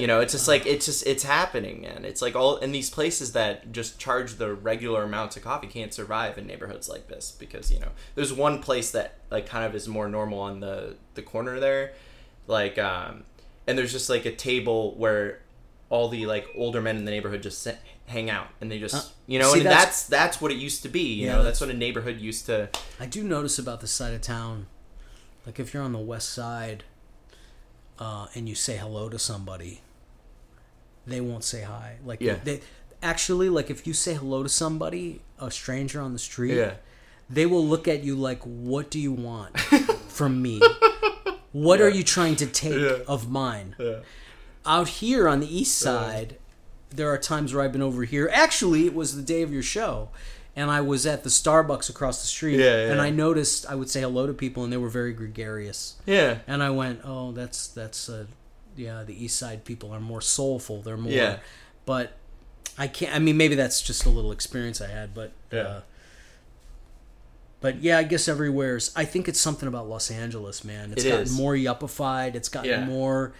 you 0.00 0.06
know 0.08 0.18
it's 0.20 0.32
just 0.32 0.48
like 0.48 0.64
it's 0.66 0.86
just 0.86 1.06
it's 1.06 1.22
happening 1.22 1.82
man 1.82 2.04
it's 2.06 2.20
like 2.22 2.34
all 2.34 2.56
in 2.56 2.72
these 2.72 2.88
places 2.90 3.32
that 3.34 3.70
just 3.70 3.98
charge 4.00 4.36
the 4.36 4.52
regular 4.52 5.02
amounts 5.04 5.36
of 5.36 5.44
coffee 5.44 5.66
can't 5.68 5.92
survive 5.94 6.36
in 6.38 6.46
neighborhoods 6.46 6.88
like 6.88 7.06
this 7.06 7.30
because 7.38 7.70
you 7.70 7.78
know 7.78 7.90
there's 8.16 8.32
one 8.32 8.60
place 8.60 8.90
that 8.92 9.18
like 9.30 9.46
kind 9.46 9.64
of 9.64 9.74
is 9.74 9.86
more 9.86 10.08
normal 10.08 10.40
on 10.40 10.58
the 10.60 10.96
the 11.14 11.22
corner 11.22 11.60
there 11.60 11.92
like 12.48 12.78
um 12.78 13.22
and 13.66 13.76
there's 13.78 13.92
just 13.92 14.08
like 14.10 14.24
a 14.26 14.32
table 14.34 14.94
where 14.96 15.40
all 15.90 16.08
the 16.08 16.26
like 16.26 16.46
older 16.56 16.80
men 16.80 16.96
in 16.96 17.04
the 17.04 17.10
neighborhood 17.10 17.42
just 17.42 17.62
sit, 17.62 17.78
hang 18.06 18.28
out 18.30 18.48
and 18.60 18.70
they 18.70 18.78
just 18.78 18.94
Uh, 18.94 19.08
you 19.26 19.38
know 19.38 19.52
see, 19.52 19.60
and 19.60 19.66
that's- 19.66 19.84
that's 19.84 20.02
that's 20.06 20.40
what 20.40 20.50
it 20.50 20.56
used 20.56 20.82
to 20.82 20.88
be 20.88 21.00
you 21.00 21.26
Yeah, 21.26 21.32
know 21.36 21.42
that's 21.44 21.58
that's- 21.60 21.68
what 21.68 21.70
a 21.74 21.78
neighborhood 21.78 22.20
used 22.20 22.46
to 22.46 22.68
I 23.00 23.06
do 23.06 23.22
notice 23.22 23.58
about 23.58 23.80
this 23.80 23.90
side 23.92 24.12
of 24.14 24.20
town, 24.20 24.66
like 25.46 25.58
if 25.60 25.72
you're 25.72 25.82
on 25.82 25.92
the 25.92 25.98
west 25.98 26.30
side, 26.30 26.84
uh, 27.98 28.26
and 28.34 28.48
you 28.48 28.54
say 28.54 28.76
hello 28.76 29.08
to 29.08 29.18
somebody, 29.18 29.80
they 31.06 31.20
won't 31.20 31.44
say 31.44 31.62
hi. 31.62 31.96
Like 32.04 32.20
Yeah. 32.20 32.36
they 32.42 32.60
actually 33.02 33.48
like 33.48 33.70
if 33.70 33.86
you 33.86 33.92
say 33.94 34.14
hello 34.14 34.42
to 34.42 34.48
somebody, 34.48 35.20
a 35.38 35.50
stranger 35.50 36.00
on 36.00 36.12
the 36.12 36.18
street, 36.18 36.56
yeah 36.56 36.74
they 37.30 37.46
will 37.46 37.66
look 37.66 37.88
at 37.88 38.02
you 38.04 38.14
like, 38.14 38.40
"What 38.42 38.90
do 38.90 38.98
you 39.00 39.10
want 39.12 39.58
from 40.08 40.42
me? 40.42 40.60
What 41.54 41.80
are 41.80 41.88
you 41.88 42.02
trying 42.02 42.36
to 42.36 42.46
take 42.46 42.74
Yeah. 42.80 42.98
of 43.08 43.30
mine?" 43.30 43.74
yeah 43.78 44.00
Out 44.66 44.88
here 45.00 45.28
on 45.28 45.40
the 45.40 45.58
east 45.60 45.78
side, 45.78 46.36
there 46.90 47.08
are 47.08 47.18
times 47.18 47.52
where 47.54 47.62
I've 47.64 47.72
been 47.72 47.82
over 47.82 48.04
here. 48.04 48.30
Actually, 48.32 48.86
it 48.86 48.94
was 48.94 49.14
the 49.16 49.22
day 49.22 49.42
of 49.42 49.52
your 49.52 49.62
show, 49.62 50.08
and 50.56 50.70
I 50.70 50.80
was 50.80 51.06
at 51.06 51.22
the 51.22 51.30
Starbucks 51.30 51.88
across 51.90 52.20
the 52.22 52.26
street, 52.26 52.58
Yeah, 52.58 52.86
yeah. 52.86 52.92
and 52.92 53.00
I 53.00 53.10
noticed 53.10 53.66
I 53.70 53.74
would 53.74 53.88
say 53.90 54.00
hello 54.00 54.26
to 54.26 54.32
people, 54.34 54.64
and 54.64 54.72
they 54.72 54.76
were 54.78 54.88
very 54.88 55.12
gregarious, 55.12 55.94
yeah 56.06 56.38
and 56.46 56.62
I 56.62 56.70
went, 56.70 57.00
"Oh, 57.04 57.32
that's 57.32 57.66
that's 57.68 58.08
uh, 58.08 58.24
yeah, 58.76 59.04
the 59.04 59.24
east 59.24 59.36
side 59.36 59.64
people 59.64 59.92
are 59.92 60.00
more 60.00 60.20
soulful. 60.22 60.82
They're 60.82 60.96
more." 60.96 61.12
Yeah. 61.12 61.38
But 61.86 62.16
I 62.78 62.86
can't. 62.88 63.14
I 63.14 63.18
mean, 63.20 63.36
maybe 63.36 63.54
that's 63.54 63.80
just 63.82 64.04
a 64.06 64.10
little 64.10 64.32
experience 64.32 64.80
I 64.80 64.88
had, 64.88 65.14
but 65.14 65.30
Yeah. 65.52 65.60
Uh, 65.60 65.80
but 67.64 67.82
yeah, 67.82 67.96
I 67.96 68.02
guess 68.02 68.28
everywhere's. 68.28 68.92
I 68.94 69.06
think 69.06 69.26
it's 69.26 69.40
something 69.40 69.66
about 69.66 69.88
Los 69.88 70.10
Angeles, 70.10 70.64
man. 70.64 70.92
It's 70.92 71.02
It 71.02 71.08
gotten 71.08 71.22
is. 71.22 71.32
more 71.32 71.54
yuppified. 71.54 72.34
It's 72.34 72.50
gotten 72.50 72.68
Yeah. 72.70 72.84
more, 72.84 73.32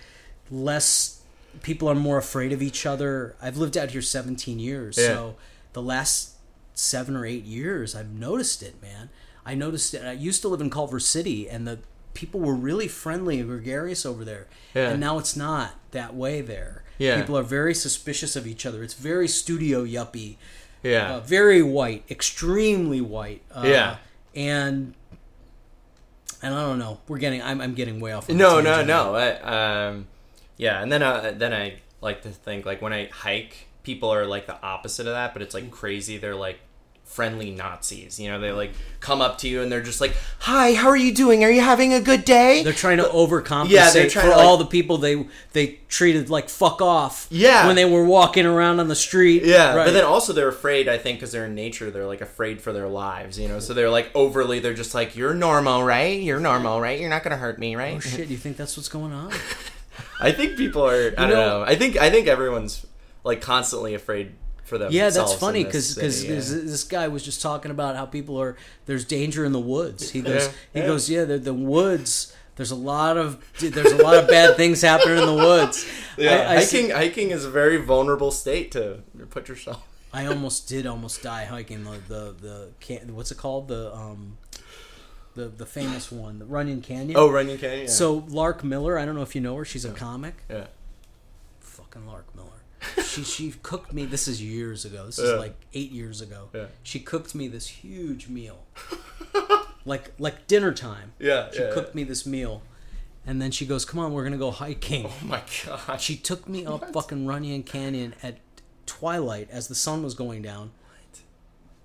less. 0.51 1.21
People 1.63 1.89
are 1.91 1.95
more 1.95 2.17
afraid 2.17 2.51
of 2.53 2.63
each 2.63 2.87
other. 2.87 3.37
I've 3.43 3.59
lived 3.59 3.77
out 3.77 3.91
here 3.91 4.01
17 4.03 4.59
years, 4.59 4.97
Yeah. 4.97 5.09
so 5.09 5.35
the 5.75 5.83
last 5.83 6.31
seven 6.75 7.15
or 7.17 7.27
eight 7.27 7.45
years, 7.45 7.95
I've 7.95 8.13
noticed 8.15 8.63
it, 8.63 8.81
man. 8.83 9.11
I 9.45 9.55
noticed 9.55 9.93
it. 9.93 10.03
I 10.05 10.13
used 10.13 10.41
to 10.43 10.49
live 10.49 10.63
in 10.63 10.71
Culver 10.71 10.99
City, 11.01 11.47
and 11.49 11.67
the 11.69 11.79
people 12.15 12.41
were 12.41 12.55
really 12.55 12.89
friendly 12.89 13.39
and 13.41 13.49
gregarious 13.49 14.07
over 14.07 14.25
there. 14.25 14.47
Yeah. 14.75 14.89
And 14.91 15.01
now 15.01 15.19
it's 15.19 15.37
not 15.37 15.75
that 15.91 16.15
way 16.15 16.41
there. 16.41 16.83
Yeah. 16.97 17.21
People 17.21 17.37
are 17.37 17.43
very 17.43 17.75
suspicious 17.75 18.37
of 18.37 18.47
each 18.47 18.65
other. 18.65 18.83
It's 18.83 18.95
very 18.95 19.29
studio 19.29 19.85
yuppie 19.85 20.37
yeah 20.83 21.15
uh, 21.15 21.21
very 21.21 21.63
white, 21.63 22.05
extremely 22.11 23.01
white. 23.01 23.43
Uh, 23.55 23.63
Yeah. 23.67 23.97
And 24.35 24.95
and 26.43 26.55
I 26.55 26.63
don't 26.63 26.79
know. 26.79 27.01
We're 27.09 27.19
getting. 27.19 27.43
I'm, 27.43 27.61
I'm 27.61 27.75
getting 27.75 28.01
way 28.01 28.13
off. 28.13 28.29
No, 28.29 28.61
no, 28.61 28.85
no. 28.85 29.15
I, 29.15 29.87
um, 29.87 30.07
yeah, 30.57 30.83
and 30.83 30.93
then 30.93 31.03
uh, 31.03 31.33
then 31.35 31.55
I 31.55 31.81
like 32.01 32.23
to 32.23 32.29
think 32.29 32.67
like 32.67 32.83
when 32.83 32.93
I 32.93 33.07
hike, 33.07 33.69
people 33.83 34.11
are 34.11 34.27
like 34.27 34.47
the 34.47 34.61
opposite 34.63 35.07
of 35.07 35.15
that, 35.15 35.33
but 35.33 35.43
it's 35.43 35.55
like 35.55 35.71
crazy. 35.71 36.19
They're 36.19 36.35
like 36.35 36.61
friendly 37.05 37.51
Nazis. 37.53 38.19
You 38.19 38.29
know, 38.31 38.41
they 38.41 38.51
like 38.51 38.73
come 38.99 39.21
up 39.21 39.39
to 39.39 39.49
you 39.49 39.63
and 39.63 39.71
they're 39.71 39.83
just 39.83 40.01
like, 40.01 40.17
"Hi, 40.41 40.73
how 40.75 40.89
are 40.89 40.97
you 40.97 41.15
doing? 41.15 41.45
Are 41.45 41.51
you 41.51 41.61
having 41.61 41.93
a 41.95 42.01
good 42.01 42.25
day?" 42.25 42.63
They're 42.65 42.73
trying 42.73 42.97
to 42.97 43.05
overcompensate 43.05 43.71
Yeah, 43.71 43.91
they're 43.91 44.09
trying 44.11 44.27
for 44.27 44.33
to, 44.33 44.37
like- 44.39 44.47
all 44.47 44.57
the 44.57 44.67
people 44.67 44.99
they 44.99 45.25
they 45.53 45.79
treated 45.89 46.29
like 46.31 46.49
fuck 46.49 46.83
off. 46.83 47.29
Yeah. 47.31 47.67
when 47.69 47.77
they 47.77 47.85
were 47.85 48.05
walking 48.05 48.47
around 48.47 48.81
on 48.81 48.89
the 48.89 48.97
street. 48.97 49.45
Yeah, 49.45 49.75
right. 49.77 49.85
but 49.87 49.93
then 49.93 50.05
also 50.05 50.33
they're 50.33 50.49
afraid. 50.49 50.89
I 50.89 50.99
think 50.99 51.19
because 51.19 51.31
they're 51.31 51.47
in 51.47 51.55
nature, 51.55 51.91
they're 51.91 52.07
like 52.07 52.21
afraid 52.21 52.61
for 52.61 52.73
their 52.73 52.89
lives. 52.89 53.39
You 53.39 53.47
know, 53.49 53.61
so 53.61 53.75
they're 53.75 53.91
like 53.91 54.11
overly. 54.15 54.59
They're 54.59 54.75
just 54.75 54.95
like, 54.95 55.15
"You're 55.15 55.35
normal, 55.35 55.85
right? 55.85 56.21
You're 56.21 56.41
normal, 56.41 56.81
right? 56.81 56.99
You're 56.99 57.11
not 57.11 57.23
gonna 57.23 57.37
hurt 57.37 57.59
me, 57.61 57.77
right?" 57.77 57.95
oh 57.97 58.01
shit, 58.17 58.29
you 58.29 58.37
think 58.37 58.57
that's 58.57 58.77
what's 58.77 58.89
going 58.89 59.13
on? 59.13 59.33
I 60.21 60.33
think 60.33 60.57
people 60.57 60.85
are. 60.85 61.15
I 61.17 61.23
don't 61.23 61.31
know- 61.31 61.61
know. 61.61 61.63
I 61.63 61.77
think 61.77 61.97
I 61.97 62.11
think 62.11 62.27
everyone's 62.27 62.85
like 63.23 63.41
constantly 63.41 63.95
afraid 63.95 64.33
for 64.65 64.79
them. 64.79 64.91
Yeah, 64.93 65.11
that's 65.11 65.35
funny 65.35 65.65
because 65.65 65.95
because 65.95 66.23
this 66.65 66.85
guy 66.85 67.09
was 67.09 67.23
just 67.23 67.41
talking 67.43 67.71
about 67.71 67.97
how 67.97 68.07
people 68.07 68.41
are 68.41 68.57
there's 68.87 69.05
danger 69.05 69.45
in 69.45 69.53
the 69.53 69.61
woods. 69.61 70.11
He 70.11 70.21
goes 70.23 70.47
Yeah, 70.47 70.53
he 70.73 70.79
yeah. 70.81 70.87
goes 70.87 71.11
yeah 71.11 71.25
the, 71.25 71.39
the 71.39 71.55
woods. 71.55 72.35
There's 72.57 72.71
a 72.71 72.77
lot 72.77 73.17
of 73.17 73.45
there's 73.61 73.93
a 73.93 74.03
lot 74.03 74.17
of 74.17 74.29
bad 74.29 74.57
things 74.57 74.81
happening 74.81 75.19
in 75.19 75.27
the 75.27 75.35
woods. 75.35 75.87
yeah, 76.17 76.47
I, 76.49 76.57
I, 76.57 76.61
see- 76.61 76.83
hiking 76.91 76.97
hiking 76.97 77.31
is 77.31 77.45
a 77.45 77.51
very 77.51 77.77
vulnerable 77.79 78.31
state 78.31 78.71
to 78.73 79.01
put 79.31 79.49
yourself. 79.49 79.83
I 80.13 80.27
almost 80.27 80.69
did 80.69 80.87
almost 80.87 81.23
die 81.23 81.45
hiking 81.45 81.83
the 81.85 81.99
the 82.09 82.35
the 82.41 82.69
can, 82.81 83.15
what's 83.17 83.33
it 83.33 83.39
called 83.39 83.67
the 83.69 83.93
um 83.93 84.39
the 85.35 85.47
the 85.49 85.67
famous 85.67 86.13
one 86.13 86.39
the 86.39 86.45
Runyon 86.45 86.81
Canyon. 86.83 87.17
Oh, 87.19 87.29
Runyon 87.29 87.59
Canyon. 87.59 87.81
Yeah. 87.87 87.91
So 87.91 88.25
Lark 88.29 88.63
Miller, 88.63 88.97
I 88.97 89.05
don't 89.05 89.17
know 89.17 89.23
if 89.23 89.35
you 89.35 89.41
know 89.41 89.57
her. 89.57 89.65
She's 89.65 89.85
a 89.85 89.91
comic. 89.91 90.35
yeah, 90.49 90.67
Fucking 91.59 92.07
Lark 92.07 92.27
Miller. 92.34 92.34
She 93.05 93.23
she 93.25 93.51
cooked 93.63 93.93
me. 93.93 94.05
This 94.07 94.27
is 94.29 94.43
years 94.43 94.85
ago. 94.85 95.07
This 95.07 95.19
Yeah. 95.19 95.25
is 95.25 95.39
like 95.41 95.57
eight 95.73 95.91
years 95.93 96.21
ago. 96.21 96.49
Yeah. 96.55 96.67
She 96.83 97.01
cooked 97.01 97.35
me 97.35 97.49
this 97.49 97.67
huge 97.67 98.29
meal. 98.29 98.65
like 99.85 100.13
like 100.19 100.47
dinner 100.47 100.73
time. 100.73 101.13
Yeah, 101.19 101.51
She 101.53 101.61
yeah, 101.61 101.71
cooked 101.73 101.95
me 101.95 102.05
this 102.05 102.25
meal, 102.27 102.63
and 103.27 103.41
then 103.41 103.51
she 103.51 103.67
goes, 103.67 103.85
"Come 103.85 104.01
on, 104.01 104.13
we're 104.13 104.25
gonna 104.25 104.37
go 104.39 104.51
hiking." 104.51 105.07
Oh 105.07 105.27
my 105.27 105.43
god. 105.67 106.01
She 106.01 106.17
took 106.17 106.49
me 106.49 106.65
up 106.67 106.93
fucking 106.93 107.27
Runyon 107.27 107.63
Canyon 107.63 108.15
at 108.23 108.39
twilight 108.87 109.49
as 109.51 109.69
the 109.69 109.75
sun 109.75 110.03
was 110.03 110.15
going 110.15 110.43
down, 110.43 110.71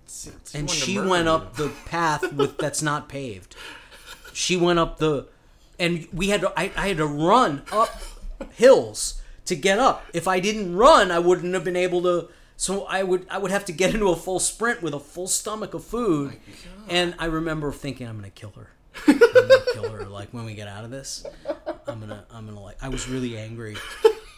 She 0.08 0.32
and 0.54 0.70
she 0.70 1.00
went 1.00 1.26
you. 1.26 1.32
up 1.32 1.56
the 1.56 1.70
path 1.86 2.34
with 2.34 2.58
that's 2.58 2.82
not 2.82 3.08
paved. 3.10 3.56
She 4.34 4.56
went 4.58 4.80
up 4.80 5.00
the, 5.00 5.28
and 5.80 6.08
we 6.14 6.30
had 6.30 6.42
to. 6.42 6.54
I, 6.60 6.72
I 6.76 6.88
had 6.90 6.98
to 6.98 7.06
run 7.06 7.64
up 7.72 7.90
hills 8.54 9.19
to 9.50 9.56
get 9.56 9.78
up. 9.78 10.06
If 10.14 10.28
I 10.28 10.40
didn't 10.40 10.76
run, 10.76 11.12
I 11.12 11.20
wouldn't 11.20 11.54
have 11.54 11.64
been 11.64 11.76
able 11.76 12.02
to. 12.04 12.30
So 12.58 12.86
I 12.86 13.04
would 13.04 13.28
I 13.30 13.38
would 13.38 13.52
have 13.52 13.66
to 13.66 13.72
get 13.72 13.94
into 13.96 14.10
a 14.10 14.16
full 14.16 14.40
sprint 14.40 14.82
with 14.82 14.94
a 14.94 15.00
full 15.00 15.28
stomach 15.28 15.74
of 15.74 15.84
food. 15.84 16.38
and 16.90 17.14
I 17.20 17.26
remember 17.26 17.72
thinking, 17.72 18.08
I'm 18.08 18.16
gonna 18.18 18.30
kill 18.32 18.54
her. 18.56 18.70
I'm 19.08 19.20
gonna 19.20 19.56
kill 19.74 19.90
her. 19.92 20.06
Like 20.06 20.30
when 20.32 20.46
we 20.46 20.56
get 20.56 20.68
out 20.68 20.84
of 20.84 20.92
this, 20.92 21.26
I'm 21.88 22.00
gonna 22.00 22.26
I'm 22.32 22.46
gonna 22.48 22.60
like. 22.62 22.78
I 22.82 22.90
was 22.90 23.08
really 23.08 23.38
angry, 23.38 23.78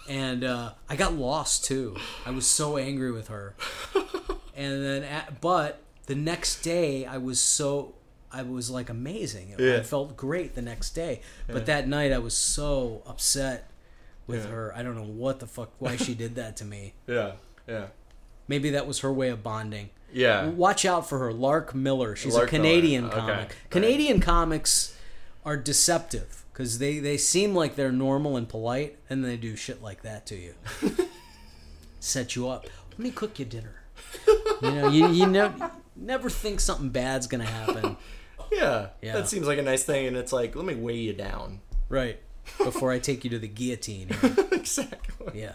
and 0.09 0.43
uh, 0.43 0.72
I 0.89 0.95
got 0.95 1.14
lost 1.14 1.66
too. 1.66 1.95
I 2.26 2.32
was 2.32 2.45
so 2.47 2.78
angry 2.78 3.12
with 3.12 3.28
her 3.30 3.55
and 4.55 4.84
then 4.84 5.03
at, 5.03 5.39
but 5.39 5.80
the 6.07 6.14
next 6.16 6.62
day 6.62 7.05
i 7.05 7.18
was 7.18 7.39
so 7.39 7.95
i 8.34 8.43
was 8.43 8.70
like 8.70 8.89
amazing 8.89 9.55
Yeah. 9.57 9.78
i 9.78 9.82
felt 9.82 10.18
great 10.18 10.55
the 10.55 10.62
next 10.62 10.89
day 10.91 11.22
but 11.47 11.66
that 11.68 11.88
night 11.88 12.12
i 12.12 12.18
was 12.18 12.36
so 12.36 13.01
upset 13.07 13.70
with 14.28 14.45
Yeah. 14.45 14.51
her 14.51 14.74
i 14.76 14.84
don't 14.84 14.95
know 14.95 15.03
what 15.03 15.39
the 15.39 15.47
fuck 15.47 15.72
why 15.80 15.95
she 15.95 16.13
did 16.13 16.36
that 16.36 16.57
to 16.57 16.65
me 16.65 16.93
Yeah. 17.07 17.34
Yeah. 17.67 17.88
maybe 18.47 18.69
that 18.72 18.88
was 18.88 18.99
her 18.99 19.11
way 19.11 19.30
of 19.30 19.43
bonding 19.43 19.89
Yeah. 20.13 20.47
watch 20.47 20.86
out 20.86 21.07
for 21.07 21.19
her 21.19 21.34
lark 21.34 21.74
miller 21.76 22.15
she's 22.15 22.34
Lark 22.36 22.47
a 22.47 22.49
canadian 22.49 23.03
Miller, 23.05 23.13
okay. 23.15 23.22
comic 23.22 23.38
Right. 23.49 23.55
canadian 23.69 24.19
comics 24.19 24.95
are 25.45 25.57
deceptive 25.57 26.43
because 26.53 26.78
they, 26.80 26.99
they 26.99 27.17
seem 27.17 27.55
like 27.55 27.76
they're 27.76 27.91
normal 27.91 28.38
and 28.38 28.47
polite 28.47 28.97
and 29.09 29.24
they 29.26 29.38
do 29.38 29.55
shit 29.55 29.82
like 29.82 30.01
that 30.03 30.26
to 30.28 30.36
you 30.36 30.53
set 31.99 32.36
you 32.36 32.47
up 32.49 32.65
let 32.91 32.99
me 32.99 33.11
cook 33.11 33.39
you 33.39 33.45
dinner 33.45 33.76
you 34.61 34.72
know 34.72 34.89
you, 34.89 35.07
you 35.09 35.28
know 35.28 35.53
never 35.95 36.30
think 36.30 36.59
something 36.59 36.89
bad's 36.89 37.28
gonna 37.28 37.43
happen 37.45 37.97
Yeah. 38.51 38.88
Yeah. 39.01 39.13
That 39.13 39.30
seems 39.30 39.47
like 39.47 39.59
a 39.59 39.61
nice 39.61 39.86
thing, 39.86 40.07
and 40.07 40.17
it's 40.17 40.34
like, 40.34 40.57
let 40.57 40.65
me 40.65 40.76
weigh 40.76 40.97
you 40.97 41.13
down. 41.13 41.61
right 41.88 42.19
before 42.57 42.91
i 42.91 42.99
take 42.99 43.23
you 43.23 43.29
to 43.29 43.39
the 43.39 43.47
guillotine 43.47 44.09
exactly. 44.51 45.39
yeah 45.39 45.53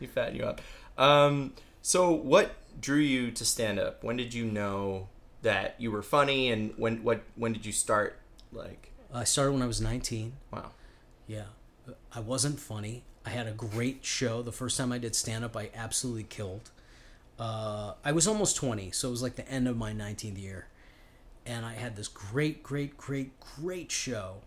You 0.00 0.08
fatten 0.08 0.36
you 0.36 0.44
up. 0.44 0.60
Um, 0.98 1.52
so, 1.82 2.10
what 2.10 2.54
drew 2.80 2.98
you 2.98 3.30
to 3.30 3.44
stand 3.44 3.78
up? 3.78 4.02
When 4.02 4.16
did 4.16 4.34
you 4.34 4.44
know 4.44 5.08
that 5.42 5.76
you 5.78 5.90
were 5.90 6.02
funny, 6.02 6.50
and 6.50 6.72
when 6.76 7.04
what 7.04 7.22
when 7.36 7.52
did 7.52 7.64
you 7.66 7.72
start? 7.72 8.18
Like, 8.52 8.90
i 9.12 9.24
started 9.24 9.52
when 9.52 9.62
i 9.62 9.66
was 9.66 9.80
19 9.80 10.32
wow. 10.52 10.70
Yeah. 11.26 11.44
I 12.12 12.20
wasn't 12.20 12.58
funny. 12.58 13.04
I 13.24 13.30
had 13.30 13.46
a 13.46 13.52
great 13.52 14.04
show. 14.04 14.42
The 14.42 14.52
first 14.52 14.76
time 14.78 14.90
I 14.92 14.98
did 14.98 15.14
stand 15.14 15.44
up, 15.44 15.56
I 15.56 15.70
absolutely 15.74 16.24
killed. 16.24 16.70
Uh, 17.38 17.92
I 18.04 18.12
was 18.12 18.26
almost 18.26 18.56
20, 18.56 18.90
so 18.92 19.08
it 19.08 19.10
was 19.10 19.22
like 19.22 19.36
the 19.36 19.48
end 19.48 19.68
of 19.68 19.76
my 19.76 19.92
19th 19.92 20.40
year. 20.40 20.66
And 21.44 21.64
I 21.66 21.74
had 21.74 21.94
this 21.96 22.08
great, 22.08 22.62
great, 22.62 22.96
great, 22.96 23.38
great 23.40 23.90
show 23.92 24.38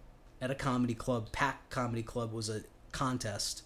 at 0.41 0.49
a 0.51 0.55
comedy 0.55 0.93
club. 0.93 1.31
Pack 1.31 1.69
Comedy 1.69 2.03
Club 2.03 2.31
was 2.31 2.49
a 2.49 2.61
contest. 2.91 3.63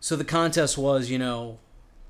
So 0.00 0.16
the 0.16 0.24
contest 0.24 0.76
was, 0.76 1.10
you 1.10 1.18
know, 1.18 1.58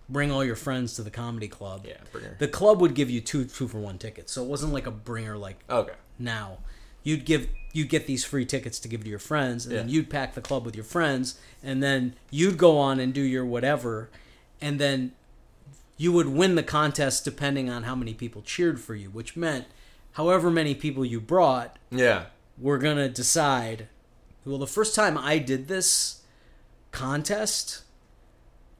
bring 0.08 0.30
all 0.30 0.44
your 0.44 0.56
friends 0.56 0.94
to 0.94 1.02
the 1.02 1.10
comedy 1.10 1.48
club. 1.48 1.84
Yeah, 1.86 1.96
bringer. 2.12 2.36
The 2.38 2.48
club 2.48 2.80
would 2.80 2.94
give 2.94 3.10
you 3.10 3.20
two 3.20 3.44
two 3.44 3.68
for 3.68 3.78
one 3.78 3.98
tickets. 3.98 4.32
So 4.32 4.42
it 4.42 4.48
wasn't 4.48 4.72
like 4.72 4.86
a 4.86 4.90
bringer 4.90 5.36
like 5.36 5.58
Okay. 5.70 5.92
now 6.18 6.58
you'd 7.02 7.24
give 7.24 7.48
you'd 7.72 7.88
get 7.88 8.06
these 8.06 8.24
free 8.24 8.44
tickets 8.44 8.78
to 8.80 8.88
give 8.88 9.04
to 9.04 9.08
your 9.10 9.18
friends 9.18 9.64
and 9.66 9.76
then 9.76 9.88
you'd 9.88 10.10
pack 10.10 10.34
the 10.34 10.40
club 10.40 10.64
with 10.64 10.74
your 10.74 10.84
friends 10.84 11.38
and 11.62 11.80
then 11.82 12.14
you'd 12.30 12.56
go 12.58 12.78
on 12.78 12.98
and 12.98 13.12
do 13.14 13.20
your 13.20 13.44
whatever 13.44 14.08
and 14.60 14.80
then 14.80 15.12
you 15.98 16.10
would 16.10 16.26
win 16.26 16.54
the 16.56 16.62
contest 16.64 17.24
depending 17.24 17.70
on 17.70 17.84
how 17.84 17.94
many 17.94 18.12
people 18.14 18.42
cheered 18.42 18.80
for 18.80 18.94
you 18.96 19.08
which 19.10 19.36
meant 19.36 19.66
however 20.12 20.50
many 20.50 20.74
people 20.74 21.04
you 21.04 21.20
brought 21.20 21.78
Yeah. 21.90 22.24
We're 22.58 22.78
gonna 22.78 23.08
decide 23.08 23.88
well 24.44 24.58
the 24.58 24.66
first 24.66 24.94
time 24.94 25.16
i 25.18 25.38
did 25.38 25.68
this 25.68 26.22
contest 26.92 27.82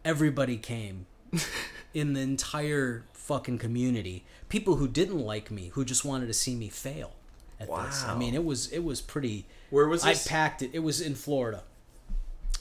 everybody 0.05 0.57
came 0.57 1.07
in 1.95 2.13
the 2.13 2.21
entire 2.21 3.05
fucking 3.13 3.59
community 3.59 4.25
people 4.49 4.77
who 4.77 4.87
didn't 4.89 5.19
like 5.19 5.51
me 5.51 5.69
who 5.75 5.85
just 5.85 6.05
wanted 6.05 6.27
to 6.27 6.35
see 6.35 6.55
me 6.55 6.69
fail 6.69 7.13
at 7.59 7.69
this 7.69 8.05
i 8.05 8.17
mean 8.17 8.35
it 8.35 8.45
was 8.45 8.71
it 8.73 8.85
was 8.85 9.01
pretty 9.01 9.47
Where 9.71 9.89
was 9.89 10.05
i 10.05 10.15
packed 10.15 10.63
it 10.63 10.71
it 10.73 10.79
was 10.81 11.01
in 11.01 11.15
florida 11.15 11.63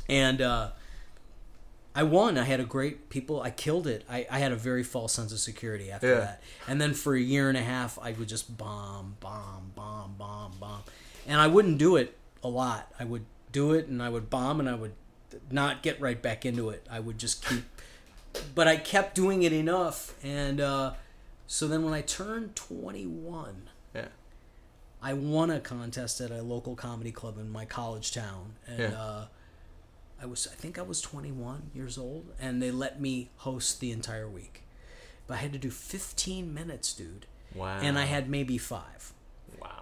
and 0.09 0.41
uh 0.41 0.70
I 1.97 2.03
won. 2.03 2.38
I 2.38 2.43
had 2.43 2.59
a 2.59 2.66
great 2.66 3.09
people. 3.09 3.41
I 3.41 3.51
killed 3.51 3.88
it. 3.88 4.03
I, 4.09 4.28
I 4.30 4.39
had 4.39 4.51
a 4.51 4.57
very 4.57 4.84
false 4.84 5.13
sense 5.13 5.32
of 5.32 5.39
security 5.39 5.89
after 5.89 6.09
Yeah. 6.09 6.20
that. 6.20 6.43
And 6.68 6.82
then 6.82 6.93
for 6.93 7.16
a 7.16 7.20
year 7.22 7.47
and 7.47 7.57
a 7.57 7.61
half, 7.61 7.97
I 8.01 8.11
would 8.11 8.28
just 8.28 8.57
bomb, 8.57 9.16
bomb, 9.22 9.72
bomb, 9.76 10.16
bomb, 10.18 10.51
bomb. 10.59 10.84
And 11.26 11.39
I 11.39 11.47
wouldn't 11.47 11.78
do 11.78 11.95
it 11.95 12.17
a 12.43 12.47
lot. 12.47 12.91
I 12.99 13.03
would 13.03 13.26
do 13.51 13.73
it 13.73 13.88
and 13.88 14.01
I 14.01 14.09
would 14.09 14.30
bomb 14.30 14.59
and 14.59 14.69
I 14.69 14.76
would 14.76 14.93
not 15.51 15.82
get 15.82 15.99
right 15.99 16.21
back 16.21 16.45
into 16.45 16.69
it. 16.69 16.86
I 16.89 16.99
would 16.99 17.17
just 17.17 17.43
keep. 17.45 17.63
But 18.53 18.67
I 18.67 18.78
kept 18.78 19.15
doing 19.15 19.43
it 19.43 19.53
enough. 19.53 20.13
And 20.23 20.59
uh, 20.61 20.93
so 21.47 21.67
then 21.67 21.84
when 21.84 21.93
I 21.93 22.01
turned 22.01 22.55
21, 22.55 23.69
yeah. 23.93 24.07
I 25.01 25.13
won 25.13 25.49
a 25.51 25.59
contest 25.59 26.19
at 26.21 26.32
a 26.32 26.41
local 26.41 26.76
comedy 26.76 27.11
club 27.11 27.38
in 27.38 27.49
my 27.49 27.65
college 27.65 28.11
town, 28.13 28.53
and 28.67 28.80
Yeah. 28.80 29.01
uh, 29.01 29.26
I 30.21 30.26
was 30.26 30.47
I 30.51 30.55
think 30.55 30.80
I 30.80 30.82
was 30.82 30.99
21 31.01 31.71
years 31.76 31.97
old, 31.97 32.34
and 32.39 32.61
they 32.61 32.71
let 32.71 32.99
me 32.99 33.30
host 33.38 33.80
the 33.80 33.91
entire 33.91 34.28
week, 34.30 34.63
but 35.28 35.36
I 35.36 35.38
had 35.38 35.53
to 35.53 35.59
do 35.59 35.69
15 35.69 36.53
minutes, 36.53 36.91
dude, 36.93 37.28
Wow. 37.53 37.78
and 37.82 37.99
I 37.99 38.05
had 38.05 38.30
maybe 38.30 38.57
five. 38.57 39.13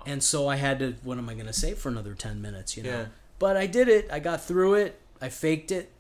And 0.05 0.21
so 0.23 0.47
I 0.47 0.55
had 0.57 0.79
to. 0.79 0.95
What 1.03 1.17
am 1.17 1.29
I 1.29 1.33
going 1.33 1.47
to 1.47 1.53
say 1.53 1.73
for 1.73 1.89
another 1.89 2.13
10 2.13 2.41
minutes? 2.41 2.75
You 2.77 2.83
know, 2.83 2.89
Yeah. 2.89 3.05
but 3.39 3.57
I 3.57 3.67
did 3.67 3.87
it. 3.87 4.07
I 4.11 4.19
got 4.19 4.43
through 4.43 4.75
it. 4.75 4.99
I 5.21 5.29
faked 5.29 5.71
it. 5.71 5.91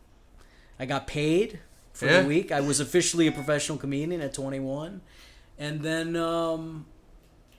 I 0.79 0.85
got 0.85 1.07
paid 1.07 1.59
for 1.93 2.05
Yeah. 2.07 2.21
the 2.21 2.27
week. 2.27 2.51
I 2.51 2.59
was 2.61 2.79
officially 2.79 3.27
a 3.27 3.31
professional 3.31 3.77
comedian 3.77 4.21
at 4.21 4.33
21, 4.33 5.01
and 5.57 5.81
then 5.81 6.15
um, 6.15 6.85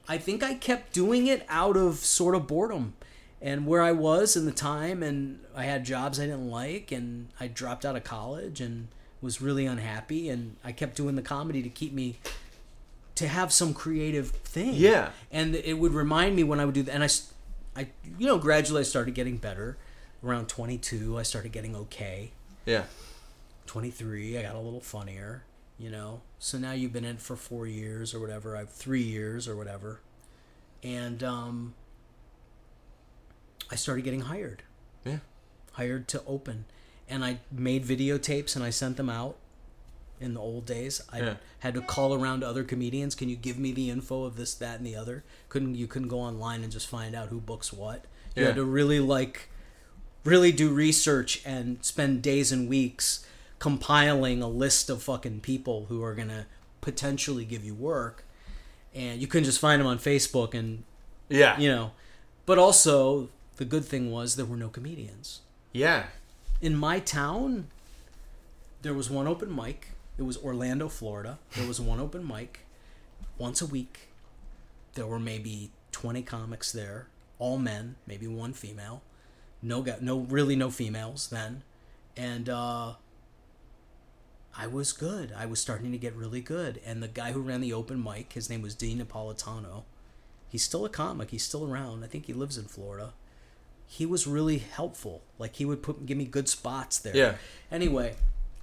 I 0.08 0.18
think 0.18 0.42
I 0.42 0.54
kept 0.54 0.92
doing 0.92 1.26
it 1.26 1.46
out 1.48 1.76
of 1.76 1.96
sort 1.98 2.34
of 2.34 2.46
boredom 2.46 2.94
and 3.40 3.66
where 3.66 3.82
I 3.82 3.92
was 3.92 4.36
in 4.36 4.46
the 4.46 4.52
time, 4.52 5.02
and 5.02 5.40
I 5.54 5.64
had 5.64 5.84
jobs 5.84 6.18
I 6.18 6.24
didn't 6.26 6.50
like, 6.50 6.90
and 6.92 7.28
I 7.38 7.46
dropped 7.46 7.84
out 7.84 7.94
of 7.96 8.02
college 8.04 8.60
and 8.60 8.88
was 9.20 9.40
really 9.40 9.64
unhappy, 9.66 10.28
and 10.28 10.56
I 10.64 10.72
kept 10.72 10.96
doing 10.96 11.14
the 11.14 11.22
comedy 11.22 11.62
to 11.62 11.68
keep 11.68 11.92
me 11.92 12.18
to 13.16 13.28
have 13.28 13.52
some 13.52 13.74
creative 13.74 14.30
thing. 14.30 14.74
Yeah. 14.74 15.10
and 15.30 15.54
it 15.54 15.78
would 15.78 15.92
remind 15.92 16.34
me 16.36 16.42
when 16.44 16.58
I 16.60 16.64
would 16.64 16.74
do 16.74 16.82
that, 16.82 16.94
and 16.94 17.04
I, 17.04 17.08
I, 17.76 17.88
you 18.18 18.26
know, 18.26 18.38
gradually 18.38 18.80
I 18.80 18.84
started 18.84 19.14
getting 19.14 19.36
better. 19.36 19.76
Around 20.22 20.48
22, 20.48 21.18
I 21.18 21.22
started 21.22 21.52
getting 21.52 21.76
okay. 21.76 22.32
yeah. 22.66 22.84
23 23.66 24.36
i 24.38 24.42
got 24.42 24.54
a 24.54 24.58
little 24.58 24.80
funnier 24.80 25.42
you 25.78 25.88
know 25.90 26.20
so 26.38 26.58
now 26.58 26.72
you've 26.72 26.92
been 26.92 27.04
in 27.04 27.16
for 27.16 27.34
four 27.34 27.66
years 27.66 28.12
or 28.14 28.20
whatever 28.20 28.56
i've 28.56 28.68
three 28.70 29.02
years 29.02 29.48
or 29.48 29.56
whatever 29.56 30.00
and 30.82 31.24
um 31.24 31.72
i 33.70 33.74
started 33.74 34.02
getting 34.04 34.20
hired 34.20 34.62
Yeah. 35.04 35.18
hired 35.72 36.06
to 36.08 36.22
open 36.26 36.66
and 37.08 37.24
i 37.24 37.38
made 37.50 37.84
videotapes 37.84 38.54
and 38.54 38.62
i 38.64 38.68
sent 38.70 38.98
them 38.98 39.08
out 39.08 39.36
in 40.20 40.34
the 40.34 40.40
old 40.40 40.64
days 40.66 41.00
i 41.12 41.18
Yeah. 41.20 41.34
had 41.60 41.74
to 41.74 41.80
call 41.80 42.14
around 42.14 42.40
to 42.40 42.48
other 42.48 42.64
comedians 42.64 43.14
can 43.14 43.28
you 43.28 43.36
give 43.36 43.58
me 43.58 43.72
the 43.72 43.90
info 43.90 44.24
of 44.24 44.36
this 44.36 44.54
that 44.54 44.78
and 44.78 44.86
the 44.86 44.96
other 44.96 45.24
couldn't 45.48 45.74
you 45.74 45.86
couldn't 45.86 46.08
go 46.08 46.20
online 46.20 46.62
and 46.62 46.72
just 46.72 46.86
find 46.86 47.14
out 47.14 47.28
who 47.28 47.40
books 47.40 47.72
what 47.72 48.04
you 48.36 48.42
Yeah. 48.42 48.48
had 48.48 48.56
to 48.56 48.64
really 48.64 49.00
like 49.00 49.48
really 50.24 50.52
do 50.52 50.70
research 50.72 51.42
and 51.44 51.84
spend 51.84 52.22
days 52.22 52.50
and 52.52 52.68
weeks 52.68 53.26
compiling 53.58 54.42
a 54.42 54.48
list 54.48 54.88
of 54.90 55.02
fucking 55.02 55.40
people 55.40 55.86
who 55.88 56.02
are 56.02 56.14
gonna 56.14 56.46
potentially 56.80 57.44
give 57.44 57.64
you 57.64 57.74
work 57.74 58.24
and 58.94 59.20
you 59.20 59.26
couldn't 59.26 59.44
just 59.44 59.58
find 59.58 59.80
them 59.80 59.86
on 59.88 59.98
facebook 59.98 60.54
and 60.54 60.84
Yeah. 61.28 61.58
you 61.58 61.68
know 61.68 61.92
but 62.46 62.58
also 62.58 63.28
the 63.56 63.64
good 63.64 63.84
thing 63.84 64.10
was 64.12 64.36
there 64.36 64.44
were 64.46 64.56
no 64.56 64.68
comedians 64.68 65.40
Yeah. 65.72 66.06
in 66.60 66.76
my 66.76 67.00
town 67.00 67.66
there 68.82 68.94
was 68.94 69.08
one 69.10 69.26
open 69.26 69.54
mic 69.54 69.88
it 70.18 70.22
was 70.22 70.36
orlando 70.38 70.88
florida 70.88 71.38
there 71.56 71.66
was 71.66 71.80
one 71.80 72.00
open 72.00 72.26
mic 72.26 72.60
once 73.38 73.60
a 73.60 73.66
week 73.66 74.08
there 74.94 75.06
were 75.06 75.18
maybe 75.18 75.70
20 75.92 76.22
comics 76.22 76.72
there 76.72 77.08
all 77.38 77.58
men 77.58 77.96
maybe 78.06 78.26
one 78.26 78.52
female 78.52 79.02
no 79.62 79.84
no 80.00 80.20
really 80.20 80.56
no 80.56 80.70
females 80.70 81.28
then 81.28 81.62
and 82.16 82.48
uh 82.48 82.94
I 84.56 84.66
was 84.66 84.92
good. 84.92 85.32
I 85.36 85.46
was 85.46 85.60
starting 85.60 85.92
to 85.92 85.98
get 85.98 86.14
really 86.14 86.40
good. 86.40 86.80
And 86.84 87.02
the 87.02 87.08
guy 87.08 87.32
who 87.32 87.40
ran 87.40 87.60
the 87.60 87.72
open 87.72 88.02
mic, 88.02 88.32
his 88.34 88.48
name 88.48 88.62
was 88.62 88.74
Dean 88.74 89.04
Napolitano. 89.04 89.84
he's 90.48 90.62
still 90.62 90.84
a 90.84 90.88
comic. 90.88 91.30
He's 91.30 91.42
still 91.42 91.68
around. 91.68 92.04
I 92.04 92.06
think 92.06 92.26
he 92.26 92.32
lives 92.32 92.56
in 92.56 92.66
Florida. 92.66 93.14
He 93.86 94.06
was 94.06 94.26
really 94.26 94.58
helpful. 94.58 95.22
Like 95.38 95.56
he 95.56 95.64
would 95.64 95.82
put 95.82 96.06
give 96.06 96.16
me 96.16 96.24
good 96.24 96.48
spots 96.48 96.98
there. 96.98 97.16
Yeah. 97.16 97.34
Anyway, 97.70 98.14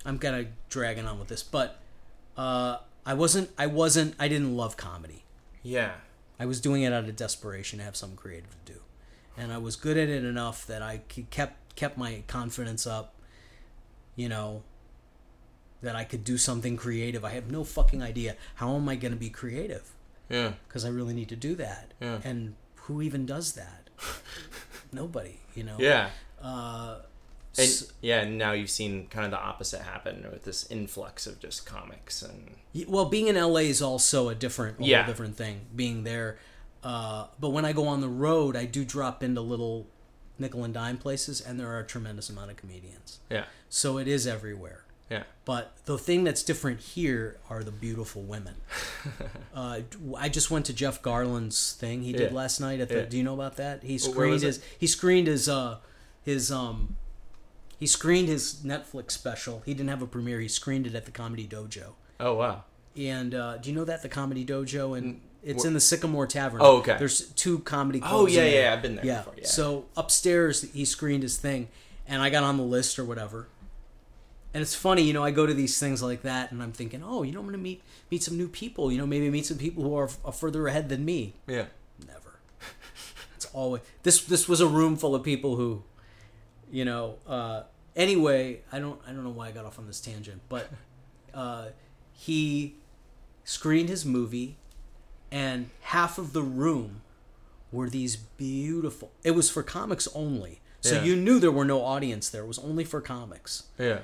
I'm 0.06 0.18
kind 0.20 0.36
of 0.36 0.48
dragging 0.70 1.06
on 1.06 1.20
with 1.20 1.28
this, 1.28 1.44
but 1.44 1.80
uh, 2.38 2.78
I 3.06 3.14
wasn't. 3.14 3.50
I 3.58 3.68
wasn't. 3.68 4.16
I 4.20 4.28
didn't 4.28 4.56
love 4.56 4.78
comedy. 4.78 5.24
Yeah. 5.64 5.92
I 6.40 6.46
was 6.46 6.60
doing 6.60 6.82
it 6.82 6.92
out 6.92 7.04
of 7.08 7.16
desperation 7.16 7.78
to 7.80 7.86
have 7.86 7.96
something 7.96 8.18
creative 8.18 8.50
to 8.66 8.74
do, 8.74 8.80
and 9.38 9.54
I 9.54 9.60
was 9.60 9.76
good 9.76 9.96
at 9.98 10.10
it 10.10 10.24
enough 10.24 10.66
that 10.66 10.82
I 10.82 11.02
kept 11.30 11.76
kept 11.76 11.98
my 11.98 12.24
confidence 12.28 12.88
up. 12.88 13.14
You 14.16 14.28
know, 14.28 14.64
that 15.84 15.96
I 15.96 16.04
could 16.04 16.24
do 16.24 16.38
something 16.38 16.78
creative. 16.78 17.24
I 17.24 17.30
have 17.32 17.52
no 17.52 17.64
fucking 17.64 18.02
idea 18.02 18.36
how 18.56 18.76
am 18.76 18.90
I 18.90 18.96
going 18.96 19.14
to 19.14 19.18
be 19.20 19.30
creative 19.30 19.92
Yeah. 20.30 20.54
because 20.68 20.84
I 20.84 20.90
really 20.90 21.14
need 21.14 21.30
to 21.30 21.36
do 21.36 21.56
that. 21.56 21.94
Yeah. 22.02 22.20
And 22.24 22.56
who 22.76 23.02
even 23.04 23.26
does 23.28 23.54
that? 23.54 23.90
Nobody. 24.92 25.40
You 25.56 25.64
know. 25.64 25.76
Yeah. 25.80 26.10
Uh, 26.42 26.98
And 27.58 27.84
yeah, 28.02 28.22
and 28.22 28.38
now 28.38 28.54
you've 28.54 28.70
seen 28.70 29.08
kind 29.08 29.26
of 29.26 29.32
the 29.32 29.38
opposite 29.40 29.82
happen 29.82 30.26
with 30.32 30.46
this 30.46 30.70
influx 30.72 31.28
of 31.28 31.40
just 31.40 31.66
comics 31.66 32.22
and 32.22 32.56
Well, 32.88 33.06
being 33.06 33.28
in 33.28 33.36
LA 33.36 33.62
is 33.62 33.82
also 33.82 34.30
a 34.30 34.36
different, 34.36 34.80
a 34.80 34.84
Yeah. 34.84 35.04
whole 35.04 35.12
different 35.12 35.36
thing. 35.36 35.66
Being 35.76 36.04
there, 36.06 36.38
uh, 36.84 37.28
but 37.40 37.50
when 37.50 37.66
I 37.66 37.74
go 37.74 37.88
on 37.88 38.00
the 38.02 38.08
road, 38.10 38.56
I 38.56 38.66
do 38.66 38.86
drop 38.86 39.22
into 39.22 39.42
little 39.42 39.88
nickel 40.40 40.64
and 40.64 40.74
dime 40.74 40.98
places, 40.98 41.42
and 41.42 41.60
there 41.60 41.68
are 41.68 41.80
a 41.80 41.86
tremendous 41.86 42.30
amount 42.30 42.52
of 42.52 42.58
comedians. 42.58 43.20
yeah, 43.30 43.46
So 43.70 43.98
it 43.98 44.08
is 44.08 44.26
everywhere. 44.26 44.86
yeah, 45.10 45.24
But 45.44 45.74
the 45.86 45.98
thing 45.98 46.24
that's 46.24 46.42
different 46.44 46.80
here 46.80 47.38
are 47.50 47.64
the 47.66 47.72
beautiful 47.72 48.22
women. 48.24 48.56
uh, 49.54 49.82
I 50.18 50.30
just 50.30 50.50
went 50.50 50.66
to 50.68 50.74
Jeff 50.74 51.02
Garlin's 51.02 51.74
thing 51.74 52.04
he 52.04 52.14
did 52.14 52.32
Yeah. 52.32 52.38
last 52.38 52.60
night. 52.62 52.80
At 52.80 52.88
the, 52.90 52.96
Yeah. 53.00 53.06
Do 53.06 53.18
you 53.18 53.24
know 53.24 53.34
about 53.34 53.58
that? 53.58 53.84
He 53.84 54.00
Well, 54.02 54.14
where 54.14 54.28
was 54.30 54.42
screened 54.42 54.56
his. 54.56 54.60
He 54.80 54.88
screened 54.88 55.28
his. 55.28 55.50
Uh, 55.50 55.78
his 56.24 56.50
um. 56.52 56.96
He 57.82 57.88
screened 57.88 58.30
his 58.30 58.62
Netflix 58.64 59.12
special. 59.12 59.62
He 59.66 59.74
didn't 59.74 59.90
have 59.90 60.02
a 60.02 60.08
premiere. 60.08 60.40
He 60.40 60.48
screened 60.48 60.88
it 60.88 60.96
at 60.96 61.04
the 61.06 61.12
Comedy 61.12 61.46
Dojo. 61.48 61.88
Oh 62.20 62.36
wow. 62.36 62.64
And 62.96 63.36
uh, 63.36 63.58
do 63.58 63.70
you 63.70 63.76
know 63.76 63.84
that 63.86 64.02
the 64.04 64.10
Comedy 64.10 64.46
Dojo 64.46 64.98
and 64.98 65.20
it's 65.44 65.64
wh- 65.64 65.68
in 65.68 65.74
the 65.74 65.80
Sycamore 65.80 66.28
Tavern. 66.28 66.60
Oh, 66.64 66.78
okay. 66.78 66.96
There's 67.00 67.30
two 67.32 67.60
comedy. 67.60 68.00
Oh 68.04 68.28
yeah, 68.28 68.42
in 68.44 68.52
there. 68.52 68.62
yeah, 68.64 68.74
I've 68.74 68.82
been 68.82 68.96
there 68.96 69.06
Yeah. 69.06 69.18
before. 69.20 69.34
Yeah. 69.38 69.48
So 69.48 69.86
upstairs, 69.98 70.62
he 70.72 70.86
screened 70.86 71.24
his 71.24 71.38
thing, 71.38 71.68
and 72.08 72.22
I 72.22 72.30
got 72.30 72.44
on 72.44 72.58
the 72.58 72.64
list 72.64 73.00
or 73.00 73.04
whatever. 73.06 73.48
And 74.54 74.62
it's 74.62 74.76
funny, 74.76 75.02
you 75.02 75.14
know, 75.14 75.24
I 75.24 75.32
go 75.32 75.46
to 75.48 75.54
these 75.54 75.80
things 75.80 76.04
like 76.04 76.22
that, 76.24 76.52
and 76.52 76.62
I'm 76.62 76.74
thinking, 76.74 77.02
oh, 77.04 77.24
you 77.24 77.32
know, 77.32 77.40
I'm 77.40 77.46
gonna 77.48 77.58
meet 77.58 77.82
meet 78.12 78.22
some 78.22 78.38
new 78.38 78.48
people. 78.50 78.92
You 78.92 79.00
know, 79.00 79.08
maybe 79.08 79.30
meet 79.32 79.46
some 79.48 79.58
people 79.58 79.84
who 79.84 79.96
are, 79.96 80.10
are 80.24 80.32
further 80.34 80.68
ahead 80.68 80.90
than 80.90 81.04
me. 81.04 81.34
yeah. 81.48 81.66
Never. 82.06 82.40
It's 83.36 83.46
always 83.54 83.82
this. 84.04 84.24
This 84.26 84.48
was 84.48 84.62
a 84.62 84.68
room 84.68 84.96
full 84.98 85.16
of 85.16 85.24
people 85.24 85.56
who, 85.56 85.82
you 86.72 86.86
know. 86.86 87.16
Uh, 87.28 87.64
anyway, 87.96 88.62
I 88.72 88.80
don't. 88.80 89.00
I 89.08 89.12
don't 89.12 89.24
know 89.24 89.30
why 89.32 89.50
I 89.50 89.52
got 89.52 89.66
off 89.66 89.78
on 89.78 89.88
this 89.88 90.00
tangent, 90.02 90.42
but 90.50 90.70
uh, 91.34 91.68
he 92.14 92.76
screened 93.44 93.90
his 93.90 94.06
movie, 94.06 94.58
and 95.32 95.70
half 95.82 96.18
of 96.18 96.34
the 96.34 96.42
room 96.42 97.02
were 97.72 97.90
these 97.90 98.16
beautiful. 98.16 99.12
It 99.24 99.32
was 99.32 99.50
for 99.50 99.64
comics 99.64 100.08
only, 100.14 100.62
so 100.82 100.96
Yeah. 100.96 101.04
you 101.04 101.16
knew 101.16 101.40
there 101.40 101.52
were 101.52 101.66
no 101.66 101.84
audience 101.84 102.30
there. 102.30 102.44
It 102.44 102.48
was 102.48 102.60
only 102.60 102.84
for 102.84 103.02
comics, 103.02 103.64
Yeah. 103.78 104.00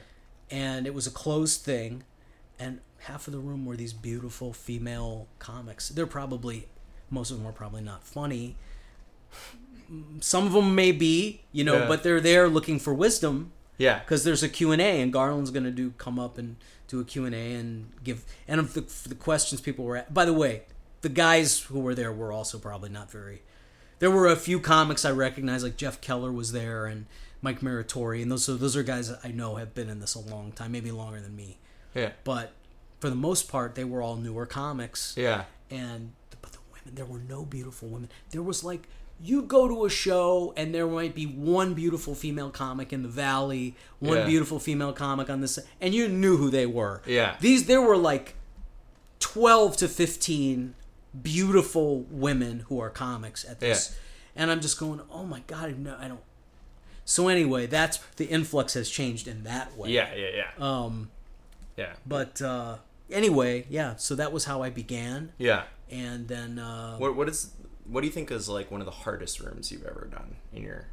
and 0.49 0.85
it 0.87 0.93
was 0.93 1.05
a 1.07 1.11
closed 1.11 1.61
thing, 1.61 2.03
and 2.59 2.79
half 2.99 3.27
of 3.27 3.33
the 3.33 3.39
room 3.39 3.65
were 3.65 3.75
these 3.77 3.93
beautiful 3.93 4.53
female 4.53 5.27
comics. 5.39 5.89
They're 5.89 6.07
probably 6.07 6.67
most 7.09 7.31
of 7.31 7.37
them 7.37 7.47
are 7.47 7.51
probably 7.53 7.81
not 7.81 8.03
funny. 8.03 8.55
Some 10.21 10.45
of 10.47 10.53
them 10.53 10.75
may 10.75 10.91
be, 10.91 11.41
you 11.51 11.63
know, 11.63 11.79
Yeah. 11.79 11.87
but 11.87 12.03
they're 12.03 12.19
there 12.21 12.47
looking 12.49 12.79
for 12.79 12.93
wisdom 12.93 13.51
Yeah. 13.77 13.99
because 13.99 14.23
there's 14.23 14.43
a 14.43 14.49
Q&A 14.49 14.77
and 15.01 15.11
Garlin's 15.13 15.51
going 15.51 15.63
to 15.63 15.71
do 15.71 15.91
come 15.97 16.19
up 16.19 16.37
and 16.37 16.57
do 16.87 16.99
a 16.99 17.03
Q&A 17.05 17.53
and 17.53 17.91
give 18.03 18.23
and 18.47 18.59
of 18.59 18.73
the, 18.73 18.81
the 19.09 19.15
questions 19.15 19.61
people 19.61 19.85
were 19.85 19.97
at. 19.97 20.13
By 20.13 20.25
the 20.25 20.33
way, 20.33 20.63
the 21.01 21.09
guys 21.09 21.59
who 21.61 21.79
were 21.79 21.93
there 21.95 22.11
were 22.11 22.31
also 22.31 22.57
probably 22.59 22.89
not 22.89 23.11
very 23.11 23.41
There 23.99 24.11
were 24.11 24.27
a 24.27 24.35
few 24.35 24.59
comics 24.59 25.05
I 25.05 25.11
recognized 25.11 25.63
like 25.63 25.77
Jeff 25.77 25.99
Keller 26.01 26.31
was 26.31 26.51
there 26.51 26.85
and 26.85 27.05
Mike 27.41 27.61
Meritori 27.61 28.21
and 28.21 28.31
those 28.31 28.45
so 28.45 28.55
those 28.57 28.75
are 28.75 28.83
guys 28.83 29.09
that 29.09 29.19
I 29.23 29.29
know 29.31 29.55
have 29.55 29.73
been 29.75 29.89
in 29.89 29.99
this 29.99 30.15
a 30.15 30.19
long 30.19 30.51
time, 30.51 30.71
maybe 30.71 30.91
longer 30.91 31.19
than 31.21 31.35
me. 31.35 31.59
Yeah. 31.95 32.11
But 32.23 32.51
for 32.99 33.09
the 33.09 33.15
most 33.15 33.47
part, 33.47 33.75
they 33.75 33.83
were 33.83 34.01
all 34.01 34.15
newer 34.15 34.45
comics 34.45 35.13
Yeah. 35.17 35.45
and 35.69 36.13
but 36.41 36.51
the 36.51 36.59
women 36.71 36.95
there 36.95 37.05
were 37.05 37.19
no 37.19 37.43
beautiful 37.45 37.89
women 37.89 38.09
there 38.31 38.41
was 38.41 38.63
like 38.63 38.87
you 39.21 39.41
go 39.41 39.67
to 39.67 39.85
a 39.85 39.89
show 39.89 40.53
and 40.55 40.73
there 40.75 40.85
might 40.87 41.15
be 41.15 41.25
one 41.25 41.73
beautiful 41.73 42.13
female 42.13 42.49
comic 42.51 42.93
in 42.93 43.01
the 43.01 43.09
valley 43.09 43.75
one 43.99 44.17
Yeah. 44.17 44.25
beautiful 44.25 44.59
female 44.59 44.93
comic 44.93 45.29
on 45.29 45.41
this 45.41 45.57
and 45.81 45.93
you 45.95 46.07
knew 46.07 46.37
who 46.37 46.49
they 46.51 46.65
were 46.67 47.01
Yeah. 47.05 47.35
these 47.39 47.65
there 47.65 47.81
were 47.81 47.97
like 47.97 48.35
12 49.19 49.77
to 49.77 49.87
15 49.87 50.75
beautiful 51.23 52.01
women 52.11 52.59
who 52.69 52.79
are 52.79 52.89
comics 52.91 53.43
at 53.45 53.59
this 53.59 53.97
and 54.35 54.51
i'm 54.51 54.61
just 54.61 54.77
going 54.79 55.01
oh 55.11 55.23
my 55.23 55.41
god 55.47 55.77
no 55.79 55.95
i 55.99 56.07
don't 56.07 56.19
so 57.05 57.27
anyway 57.27 57.65
that's 57.65 57.97
the 58.17 58.25
influx 58.25 58.75
has 58.75 58.89
changed 58.89 59.27
in 59.27 59.43
that 59.43 59.75
way 59.77 59.89
Yeah. 59.89 60.13
Yeah. 60.13 60.29
Yeah. 60.35 60.51
um 60.83 61.09
Yeah. 61.75 61.93
but 62.05 62.39
uh 62.41 62.75
anyway 63.09 63.65
yeah 63.69 63.95
so 63.95 64.13
that 64.15 64.31
was 64.31 64.45
how 64.45 64.61
i 64.61 64.69
began 64.69 65.31
Yeah. 65.39 65.63
and 65.89 66.27
then 66.27 66.59
uh, 66.59 66.97
What 66.97 67.15
what 67.15 67.27
is 67.29 67.51
what 67.89 68.01
do 68.01 68.07
you 68.07 68.13
think 68.13 68.31
is 68.31 68.47
like 68.49 68.69
one 68.71 68.81
of 68.81 68.85
the 68.85 68.91
hardest 68.91 69.39
rooms 69.39 69.71
you've 69.71 69.85
ever 69.85 70.07
done 70.11 70.35
in 70.53 70.63
your 70.63 70.87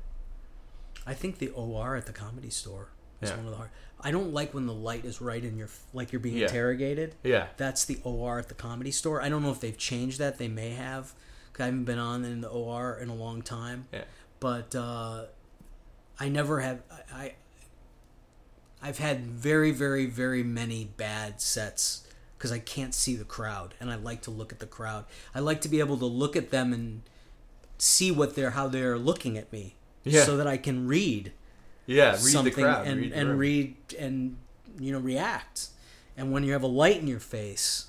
I 1.06 1.12
think 1.14 1.38
the 1.38 1.48
OR 1.50 1.96
at 1.96 2.06
the 2.06 2.12
comedy 2.12 2.50
store 2.50 2.88
is 3.20 3.28
Yeah. 3.30 3.36
one 3.36 3.44
of 3.46 3.50
the 3.50 3.56
hard. 3.58 3.70
I 4.00 4.10
don't 4.10 4.32
like 4.32 4.54
when 4.54 4.66
the 4.66 4.72
light 4.74 5.04
is 5.04 5.20
right 5.20 5.42
in 5.44 5.56
your 5.58 5.68
like 5.92 6.12
you're 6.12 6.20
being 6.20 6.36
Yeah. 6.38 6.46
interrogated. 6.46 7.14
Yeah. 7.22 7.48
That's 7.56 7.84
the 7.84 7.98
OR 8.04 8.38
at 8.38 8.48
the 8.48 8.54
comedy 8.54 8.90
store. 8.90 9.20
I 9.22 9.28
don't 9.28 9.42
know 9.42 9.50
if 9.52 9.60
they've 9.60 9.76
changed 9.76 10.18
that. 10.18 10.38
They 10.38 10.48
may 10.48 10.70
have. 10.70 11.12
I 11.58 11.64
haven't 11.66 11.84
been 11.84 11.98
on 11.98 12.24
in 12.24 12.40
the 12.40 12.48
OR 12.48 12.98
in 12.98 13.08
a 13.10 13.14
long 13.14 13.40
time. 13.42 13.86
Yeah. 13.92 14.04
But 14.40 14.74
uh, 14.74 15.26
I 16.18 16.28
never 16.28 16.60
have. 16.60 16.82
I, 16.90 17.22
I 17.22 17.34
I've 18.82 18.98
had 18.98 19.24
very, 19.26 19.70
very, 19.70 20.06
very 20.06 20.42
many 20.42 20.84
bad 20.84 21.40
sets 21.40 22.03
because 22.44 22.52
I 22.52 22.58
can't 22.58 22.92
see 22.92 23.16
the 23.16 23.24
crowd, 23.24 23.72
and 23.80 23.90
I 23.90 23.94
like 23.94 24.20
to 24.22 24.30
look 24.30 24.52
at 24.52 24.58
the 24.58 24.66
crowd. 24.66 25.06
I 25.34 25.40
like 25.40 25.62
to 25.62 25.68
be 25.70 25.80
able 25.80 25.96
to 25.96 26.04
look 26.04 26.36
at 26.36 26.50
them 26.50 26.74
and 26.74 27.00
see 27.78 28.10
what 28.10 28.34
they're 28.36 28.50
how 28.50 28.68
they're 28.68 28.98
looking 28.98 29.38
at 29.38 29.50
me, 29.50 29.76
Yeah. 30.04 30.24
so 30.24 30.36
that 30.36 30.46
I 30.46 30.58
can 30.58 30.86
read 30.86 31.32
Yeah. 31.86 32.10
Read 32.10 32.18
something 32.20 32.54
the 32.54 32.62
crowd. 32.62 32.86
and 32.86 33.00
read 33.00 33.12
and 33.14 33.28
room. 33.30 33.38
read 33.38 33.76
and 33.98 34.36
you 34.78 34.92
know 34.92 34.98
react. 34.98 35.68
And 36.18 36.32
when 36.32 36.44
you 36.44 36.52
have 36.52 36.62
a 36.62 36.66
light 36.66 37.00
in 37.00 37.08
your 37.08 37.18
face, 37.18 37.86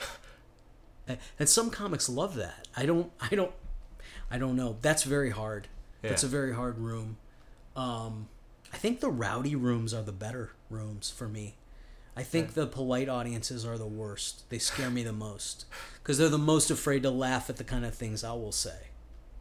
and 1.07 1.49
some 1.49 1.69
comics 1.69 2.07
love 2.07 2.35
that. 2.35 2.67
I 2.77 2.85
don't. 2.85 3.11
I 3.19 3.35
don't. 3.35 3.51
I 4.31 4.37
don't 4.37 4.55
know. 4.55 4.77
That's 4.81 5.03
very 5.03 5.31
hard. 5.31 5.67
That's 6.01 6.23
a 6.23 6.27
very 6.27 6.53
hard 6.53 6.77
room. 6.77 7.17
Um, 7.75 8.29
I 8.71 8.77
think 8.77 8.99
the 9.01 9.09
rowdy 9.09 9.55
rooms 9.55 9.93
are 9.93 10.03
the 10.03 10.11
better 10.13 10.51
rooms 10.69 11.09
for 11.09 11.27
me. 11.27 11.55
I 12.17 12.23
think 12.23 12.53
the 12.53 12.65
polite 12.65 13.09
audiences 13.09 13.65
are 13.65 13.77
the 13.77 13.85
worst. 13.85 14.49
They 14.49 14.57
scare 14.57 14.89
me 14.89 15.03
the 15.03 15.11
most 15.13 15.65
because 16.01 16.17
they're 16.17 16.29
the 16.29 16.37
most 16.37 16.71
afraid 16.71 17.03
to 17.03 17.09
laugh 17.09 17.49
at 17.49 17.57
the 17.57 17.63
kind 17.63 17.85
of 17.85 17.93
things 17.93 18.23
I 18.23 18.31
will 18.33 18.51
say 18.53 18.77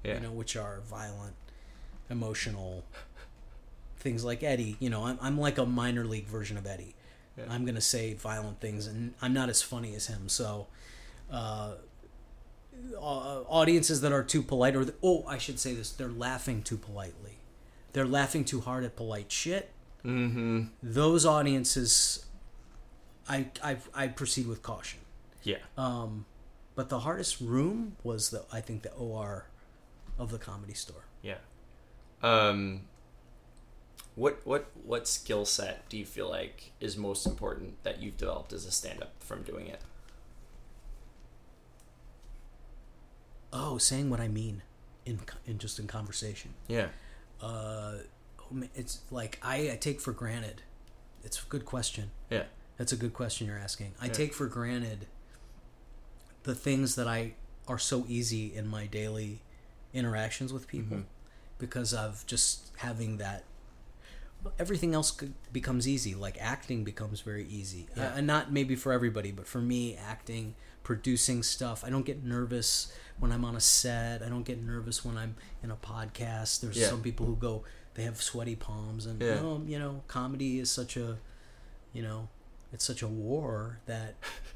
Yeah. 0.03 0.15
you 0.15 0.21
know, 0.21 0.33
which 0.33 0.57
are 0.57 0.81
violent, 0.81 1.35
emotional 2.11 2.85
things 3.99 4.25
like 4.25 4.43
Eddie. 4.43 4.77
You 4.81 4.91
know, 4.91 5.05
I'm, 5.07 5.19
I'm 5.23 5.39
like 5.39 5.57
a 5.59 5.65
minor 5.67 6.05
league 6.05 6.27
version 6.27 6.57
of 6.57 6.67
Eddie. 6.67 6.95
Yeah. 7.39 7.45
I'm 7.49 7.65
gonna 7.65 7.81
say 7.81 8.15
violent 8.15 8.61
things, 8.61 8.87
and 8.87 9.15
I'm 9.23 9.33
not 9.33 9.49
as 9.49 9.61
funny 9.63 9.95
as 9.95 10.07
him. 10.07 10.29
So, 10.29 10.69
uh, 11.31 11.73
au- 12.97 13.47
audiences 13.49 14.01
that 14.03 14.13
are 14.13 14.23
too 14.23 14.43
polite, 14.43 14.77
or 14.77 14.87
oh, 15.03 15.25
I 15.27 15.39
should 15.39 15.59
say 15.59 15.75
this: 15.75 15.91
they're 15.91 16.09
laughing 16.09 16.63
too 16.63 16.77
politely. 16.77 17.39
They're 17.93 18.07
laughing 18.07 18.45
too 18.45 18.61
hard 18.61 18.85
at 18.85 18.95
polite 18.97 19.33
shit. 19.33 19.71
Mm-hmm. 20.05 20.65
Those 20.83 21.25
audiences, 21.27 22.25
I 23.29 23.47
I, 23.63 23.77
I 23.95 24.09
proceed 24.09 24.47
with 24.47 24.63
caution. 24.63 25.01
Yeah. 25.43 25.59
Um, 25.77 26.25
but 26.75 26.89
the 26.89 27.01
hardest 27.01 27.41
room 27.41 27.97
was 28.03 28.31
the 28.31 28.45
I 28.53 28.61
think 28.61 28.83
the 28.83 28.93
OR 28.93 29.47
of 30.19 30.31
the 30.31 30.39
comedy 30.39 30.75
store. 30.75 31.05
Yeah. 31.23 31.39
Um 32.23 32.83
what 34.15 34.41
what 34.45 34.71
what 34.85 35.09
skill 35.09 35.45
set 35.45 35.89
do 35.89 35.99
you 35.99 36.05
feel 36.05 36.29
like 36.31 36.73
is 36.81 36.97
most 36.97 37.27
important 37.27 37.83
that 37.83 38.01
you've 38.01 38.17
developed 38.17 38.53
as 38.53 38.65
a 38.65 38.71
stand 38.71 39.03
up 39.03 39.13
from 39.21 39.43
doing 39.43 39.67
it? 39.67 39.81
Oh, 43.53 43.79
saying 43.79 44.11
what 44.11 44.21
I 44.21 44.29
mean 44.29 44.63
in 45.05 45.21
in 45.47 45.59
just 45.59 45.79
in 45.79 45.87
conversation. 45.87 46.55
Yeah. 46.69 46.89
Uh, 47.41 47.95
oh, 48.41 48.63
it's 48.75 49.01
like 49.11 49.39
I, 49.43 49.71
I 49.73 49.77
take 49.81 50.01
for 50.01 50.13
granted. 50.13 50.63
It's 51.25 51.43
a 51.43 51.47
good 51.49 51.65
question. 51.65 52.11
Yeah. 52.31 52.45
That's 52.77 52.93
a 52.93 52.97
good 52.97 53.13
question 53.15 53.47
you're 53.47 53.59
asking. 53.59 53.95
I 54.01 54.07
Yeah. 54.07 54.13
take 54.13 54.35
for 54.35 54.47
granted 54.47 55.07
the 56.43 56.55
things 56.55 56.95
that 56.97 57.07
I 57.09 57.35
are 57.69 57.79
so 57.79 58.05
easy 58.09 58.55
in 58.55 58.67
my 58.67 58.87
daily 58.87 59.41
interactions 59.93 60.53
with 60.53 60.67
people 60.67 61.05
because 61.59 61.95
of 61.95 62.25
just 62.27 62.73
having 62.79 63.17
that 63.19 63.45
everything 64.59 64.93
else 64.95 65.17
becomes 65.55 65.89
easy 65.89 66.15
like 66.15 66.37
acting 66.39 66.85
becomes 66.85 67.23
very 67.23 67.47
easy 67.47 67.87
uh, 67.97 68.01
and 68.15 68.27
not 68.27 68.53
maybe 68.53 68.77
for 68.77 68.93
everybody 68.93 69.33
but 69.33 69.47
for 69.47 69.59
me 69.61 69.97
acting 69.97 70.55
producing 70.83 71.43
stuff 71.43 71.83
i 71.83 71.89
don't 71.89 72.05
get 72.05 72.23
nervous 72.23 72.93
when 73.19 73.33
i'm 73.33 73.43
on 73.43 73.57
a 73.57 73.61
set 73.61 74.23
i 74.23 74.29
don't 74.29 74.43
get 74.43 74.63
nervous 74.63 75.03
when 75.03 75.17
i'm 75.17 75.35
in 75.63 75.71
a 75.71 75.77
podcast 75.77 76.61
there's 76.61 76.77
Yeah. 76.77 76.89
some 76.91 77.01
people 77.01 77.25
who 77.25 77.37
go 77.37 77.65
they 77.95 78.03
have 78.03 78.21
sweaty 78.21 78.55
palms 78.57 79.07
and 79.07 79.23
Yeah. 79.23 79.39
um, 79.41 79.67
you 79.67 79.79
know 79.79 80.03
comedy 80.09 80.59
is 80.59 80.71
such 80.71 80.99
a 80.99 81.17
you 81.95 82.03
know 82.03 82.29
it's 82.75 82.85
such 82.85 83.01
a 83.03 83.09
war 83.09 83.79
that 83.87 84.15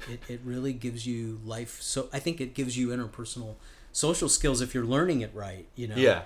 it, 0.09 0.19
it 0.29 0.39
really 0.43 0.73
gives 0.73 1.07
you 1.07 1.39
life 1.45 1.81
so 1.81 2.07
i 2.13 2.19
think 2.19 2.39
it 2.41 2.53
gives 2.53 2.77
you 2.77 2.89
interpersonal 2.89 3.55
social 3.91 4.29
skills 4.29 4.61
if 4.61 4.73
you're 4.75 4.85
learning 4.85 5.21
it 5.21 5.31
right 5.33 5.65
you 5.75 5.87
know 5.87 5.95
Yeah. 5.95 6.23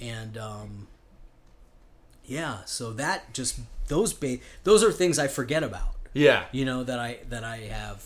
and 0.00 0.38
um 0.38 0.86
yeah 2.24 2.58
so 2.66 2.92
that 2.92 3.32
just 3.32 3.58
those 3.88 4.12
ba- 4.12 4.38
those 4.64 4.84
are 4.84 4.92
things 4.92 5.18
i 5.18 5.26
forget 5.26 5.62
about 5.62 5.94
Yeah. 6.12 6.44
you 6.52 6.64
know 6.64 6.84
that 6.84 6.98
i 6.98 7.18
that 7.28 7.44
i 7.44 7.56
have 7.58 8.04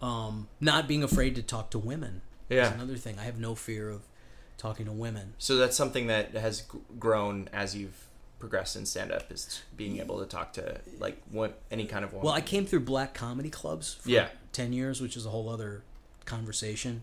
um 0.00 0.48
not 0.60 0.86
being 0.88 1.02
afraid 1.02 1.34
to 1.36 1.42
talk 1.42 1.70
to 1.70 1.78
women 1.78 2.22
Yeah. 2.48 2.72
another 2.72 2.96
thing 2.96 3.18
i 3.18 3.24
have 3.24 3.38
no 3.38 3.54
fear 3.54 3.90
of 3.90 4.02
talking 4.56 4.86
to 4.86 4.92
women 4.92 5.34
So 5.38 5.56
that's 5.56 5.76
something 5.76 6.08
that 6.08 6.34
has 6.34 6.64
grown 6.98 7.48
as 7.52 7.76
you've 7.76 8.06
progressed 8.38 8.76
in 8.76 8.86
stand 8.86 9.10
up 9.10 9.30
is 9.32 9.62
being 9.76 9.98
able 9.98 10.18
to 10.20 10.26
talk 10.26 10.52
to 10.52 10.80
like 11.00 11.20
what 11.30 11.60
any 11.70 11.84
kind 11.86 12.04
of 12.04 12.12
woman. 12.12 12.24
well 12.26 12.34
i 12.34 12.40
came 12.40 12.64
through 12.64 12.80
black 12.80 13.12
comedy 13.14 13.50
clubs 13.50 13.94
for 13.94 14.08
Yeah. 14.10 14.28
10 14.52 14.72
years 14.72 15.00
which 15.00 15.16
is 15.16 15.26
a 15.26 15.30
whole 15.30 15.48
other 15.48 15.82
conversation 16.24 17.02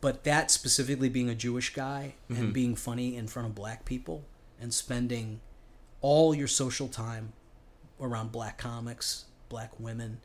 but 0.00 0.24
that 0.24 0.50
specifically 0.50 1.08
being 1.08 1.28
a 1.28 1.34
jewish 1.34 1.72
guy 1.74 2.14
Mm-hmm. 2.30 2.42
and 2.42 2.52
being 2.52 2.74
funny 2.76 3.16
in 3.16 3.26
front 3.26 3.48
of 3.48 3.54
black 3.54 3.84
people 3.84 4.24
and 4.60 4.72
spending 4.74 5.40
all 6.02 6.34
your 6.34 6.46
social 6.48 6.88
time 6.88 7.32
around 8.00 8.30
black 8.30 8.58
comics 8.58 9.24
black 9.48 9.78
women 9.80 10.20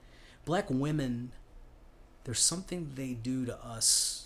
black 0.46 0.70
women 0.70 1.32
there's 2.26 2.40
something 2.40 2.92
they 2.96 3.14
do 3.14 3.46
to 3.46 3.56
us 3.66 4.26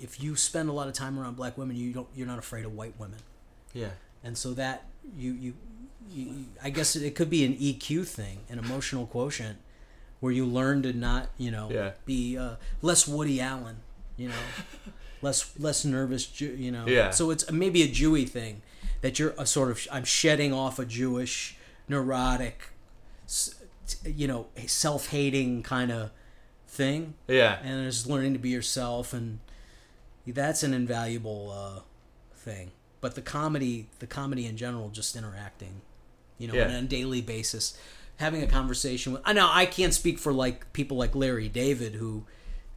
if 0.00 0.22
you 0.22 0.36
spend 0.36 0.68
a 0.68 0.72
lot 0.72 0.88
of 0.88 0.94
time 0.94 1.18
around 1.18 1.36
black 1.36 1.56
women 1.58 1.76
you 1.76 1.92
don't 1.92 2.08
you're 2.14 2.26
not 2.26 2.38
afraid 2.38 2.64
of 2.64 2.72
white 2.74 2.94
women 2.98 3.18
yeah. 3.72 3.88
and 4.22 4.36
so 4.38 4.52
that 4.54 4.84
you 5.16 5.32
you, 5.32 5.54
you 6.10 6.44
I 6.62 6.70
guess 6.70 6.96
it 6.96 7.14
could 7.14 7.30
be 7.30 7.44
an 7.44 7.54
EQ 7.54 8.06
thing, 8.06 8.40
an 8.48 8.58
emotional 8.58 9.06
quotient, 9.06 9.58
where 10.20 10.32
you 10.32 10.44
learn 10.46 10.82
to 10.82 10.92
not 10.92 11.28
you 11.38 11.50
know 11.50 11.68
Yeah. 11.70 11.92
be 12.06 12.36
uh, 12.38 12.56
less 12.82 13.06
Woody 13.08 13.40
Allen, 13.40 13.76
you 14.16 14.28
know, 14.28 14.34
less 15.22 15.58
less 15.58 15.84
nervous, 15.84 16.40
you 16.40 16.70
know. 16.70 16.86
Yeah. 16.86 17.10
So 17.10 17.30
it's 17.30 17.50
maybe 17.50 17.82
a 17.82 17.88
Jewy 17.88 18.28
thing 18.28 18.62
that 19.00 19.18
you're 19.18 19.34
a 19.38 19.46
sort 19.46 19.70
of 19.70 19.86
I'm 19.90 20.04
shedding 20.04 20.52
off 20.52 20.78
a 20.78 20.84
Jewish 20.84 21.56
neurotic, 21.88 22.68
you 24.04 24.26
know, 24.26 24.46
self-hating 24.66 25.62
kind 25.62 25.90
of 25.92 26.10
thing 26.68 27.14
Yeah. 27.28 27.58
and 27.62 27.90
just 27.90 28.06
learning 28.06 28.32
to 28.32 28.38
be 28.38 28.48
yourself 28.50 29.12
and 29.12 29.38
that's 30.26 30.62
an 30.62 30.72
invaluable 30.74 31.52
uh, 31.52 31.80
thing 32.36 32.70
but 33.00 33.14
the 33.14 33.22
comedy 33.22 33.86
the 33.98 34.06
comedy 34.06 34.46
in 34.46 34.56
general 34.56 34.88
just 34.88 35.14
interacting 35.16 35.80
you 36.38 36.48
know 36.48 36.54
Yeah. 36.54 36.64
on 36.68 36.70
a 36.72 36.82
daily 36.82 37.20
basis 37.20 37.76
having 38.16 38.42
a 38.42 38.46
conversation 38.46 39.12
with 39.12 39.22
i 39.24 39.32
know 39.32 39.48
i 39.50 39.66
can't 39.66 39.92
speak 39.94 40.18
for 40.18 40.32
like 40.32 40.72
people 40.72 40.96
like 40.96 41.14
larry 41.14 41.48
david 41.48 41.94
who 41.94 42.24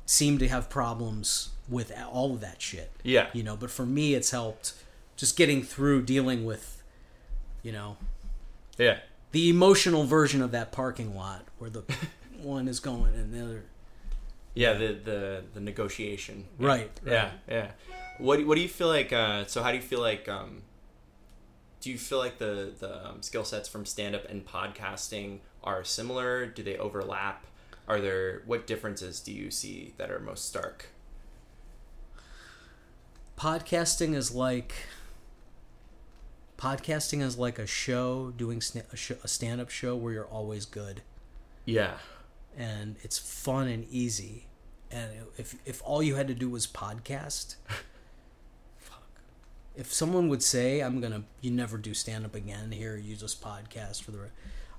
seem 0.06 0.38
to 0.40 0.48
have 0.48 0.70
problems 0.70 1.50
with 1.70 1.92
all 2.12 2.34
of 2.34 2.42
that 2.42 2.62
shit 2.62 2.92
Yeah. 3.04 3.28
you 3.34 3.44
know 3.44 3.56
but 3.56 3.70
for 3.72 3.86
me 3.86 4.14
it's 4.14 4.32
helped 4.32 4.74
just 5.16 5.36
getting 5.38 5.64
through 5.64 6.04
dealing 6.04 6.46
with 6.46 6.82
you 7.64 7.72
know 7.72 7.98
Yeah. 8.78 9.00
the 9.32 9.50
emotional 9.50 10.04
version 10.06 10.42
of 10.42 10.52
that 10.52 10.72
parking 10.72 11.16
lot 11.16 11.46
where 11.58 11.70
the 11.70 11.84
one 12.42 12.68
is 12.68 12.80
going 12.80 13.14
and 13.16 13.34
the 13.34 13.44
other 13.44 13.64
Yeah, 14.58 14.74
the 14.74 14.88
the 15.10 15.44
the 15.54 15.60
negotiation. 15.60 16.46
Right, 16.58 16.90
Yeah, 17.06 17.14
right. 17.26 17.32
yeah. 17.48 17.72
What 18.18 18.38
do- 18.38 18.48
what 18.48 18.56
do 18.56 18.62
you 18.62 18.68
feel 18.80 18.88
like? 18.88 19.14
Uh, 19.14 19.46
so 19.46 19.62
how 19.62 19.70
do 19.72 19.78
you 19.78 19.84
feel 19.84 20.02
like? 20.02 20.28
Um, 20.28 20.64
do 21.82 21.92
you 21.92 21.98
feel 22.00 22.18
like 22.18 22.40
the 22.40 22.74
the 22.80 23.08
um, 23.08 23.22
skill 23.22 23.44
sets 23.46 23.70
from 23.70 23.86
stand 23.86 24.16
up 24.16 24.26
and 24.32 24.44
podcasting 24.46 25.40
are 25.64 25.84
similar? 25.84 26.48
Do 26.48 26.64
they 26.64 26.76
overlap? 26.78 27.46
Are 27.88 28.02
there 28.02 28.42
what 28.48 28.66
differences 28.66 29.20
do 29.20 29.32
you 29.32 29.52
see 29.52 29.94
that 29.98 30.10
are 30.10 30.20
most 30.20 30.46
stark? 30.46 30.88
podcasting 33.38 34.16
is 34.16 34.32
like 34.34 34.74
podcasting 36.58 37.22
is 37.22 37.38
like 37.38 37.60
a 37.60 37.68
show 37.68 38.32
doing 38.36 38.62
a, 38.76 38.98
a 39.24 39.28
stand-up 39.28 39.70
show 39.70 39.96
where 39.96 40.12
you're 40.14 40.26
always 40.26 40.66
good 40.66 41.02
Yeah, 41.66 41.98
and 42.58 42.96
it's 43.04 43.18
fun 43.18 43.68
and 43.68 43.86
easy. 43.90 44.48
And 44.92 45.12
if 45.38 45.56
if 45.66 45.82
all 45.86 46.02
you 46.02 46.16
had 46.16 46.28
to 46.28 46.34
do 46.34 46.50
was 46.50 46.66
podcast 46.66 47.56
fuck. 48.78 49.04
if 49.76 49.94
someone 49.94 50.30
would 50.30 50.42
say 50.42 50.80
i'm 50.80 51.02
gonna 51.02 51.24
you 51.42 51.52
never 51.52 51.78
do 51.78 51.94
stand-up 51.94 52.34
again 52.34 52.72
here 52.72 52.96
you 52.96 53.18
just 53.18 53.42
podcast 53.44 54.02
for 54.02 54.12
the 54.12 54.18
re-" 54.20 54.30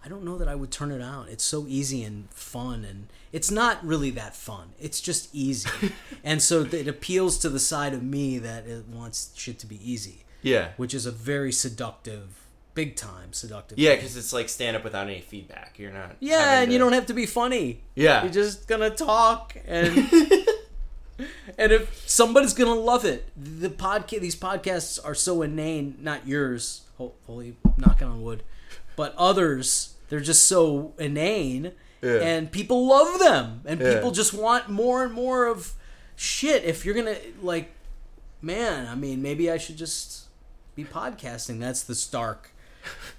i 0.03 0.09
don't 0.09 0.25
know 0.25 0.39
that 0.39 0.49
i 0.49 0.55
would 0.55 0.71
turn 0.71 0.91
it 0.91 1.03
out. 1.03 1.29
It's 1.29 1.45
so 1.45 1.67
easy 1.69 2.03
and 2.05 2.31
fun 2.31 2.85
and 2.87 3.09
it's 3.33 3.51
not 3.51 3.85
really 3.85 4.11
that 4.13 4.35
fun. 4.35 4.71
It's 4.81 5.01
just 5.01 5.29
easy. 5.35 5.69
And 6.25 6.43
so 6.43 6.63
it 6.63 6.89
appeals 6.89 7.39
to 7.39 7.49
the 7.51 7.61
side 7.61 7.95
of 7.95 8.03
me 8.03 8.39
that 8.39 8.67
it 8.67 8.87
wants 8.89 9.33
shit 9.37 9.59
to 9.61 9.67
be 9.67 9.79
easy 9.93 10.25
yeah, 10.43 10.71
which 10.77 10.95
is 10.95 11.05
a 11.07 11.11
very 11.11 11.53
seductive 11.53 12.48
big 12.79 12.95
time 12.95 13.33
seductive 13.33 13.77
yeah. 13.79 13.95
Because 13.97 14.17
it's 14.17 14.33
like 14.33 14.49
stand 14.49 14.77
up 14.77 14.85
without 14.85 15.09
any 15.09 15.21
feedback. 15.21 15.79
You're 15.81 15.91
not. 15.93 16.17
yeah 16.21 16.61
and 16.61 16.73
you 16.73 16.79
don't 16.79 16.93
have 16.93 17.07
to 17.07 17.15
be 17.15 17.27
funny 17.27 17.81
Yeah. 17.97 18.23
you're 18.23 18.33
just 18.33 18.69
gonna 18.69 18.91
talk 18.91 19.57
and 19.67 19.97
and 21.59 21.73
if 21.73 22.09
somebody's 22.09 22.55
gonna 22.55 22.75
love 22.93 23.05
it 23.05 23.29
the 23.37 23.69
podcast 23.69 24.21
these 24.21 24.37
podcasts 24.37 24.99
are 25.05 25.15
so 25.15 25.43
inane 25.43 25.97
not 26.01 26.27
yours 26.27 26.83
hopefully 26.99 27.57
knocking 27.77 28.07
on 28.07 28.23
wood 28.23 28.43
but 28.97 29.15
others 29.17 29.95
they're 30.09 30.21
just 30.21 30.47
so 30.47 30.95
inane 30.99 31.73
Yeah. 32.01 32.21
and 32.31 32.53
people 32.53 32.87
love 32.87 33.19
them 33.19 33.63
and 33.65 33.81
Yeah. 33.81 33.95
people 33.95 34.13
just 34.13 34.33
want 34.33 34.69
more 34.69 35.03
and 35.05 35.13
more 35.13 35.47
of 35.47 35.73
shit 36.15 36.63
if 36.65 36.85
you're 36.85 36.95
gonna 36.95 37.17
like 37.43 37.73
man 38.41 38.87
i 38.87 38.95
mean 38.95 39.21
maybe 39.21 39.51
i 39.51 39.59
should 39.59 39.77
just 39.77 40.27
be 40.77 40.85
podcasting 40.85 41.59
that's 41.59 41.83
the 41.83 41.95
stark 41.97 42.53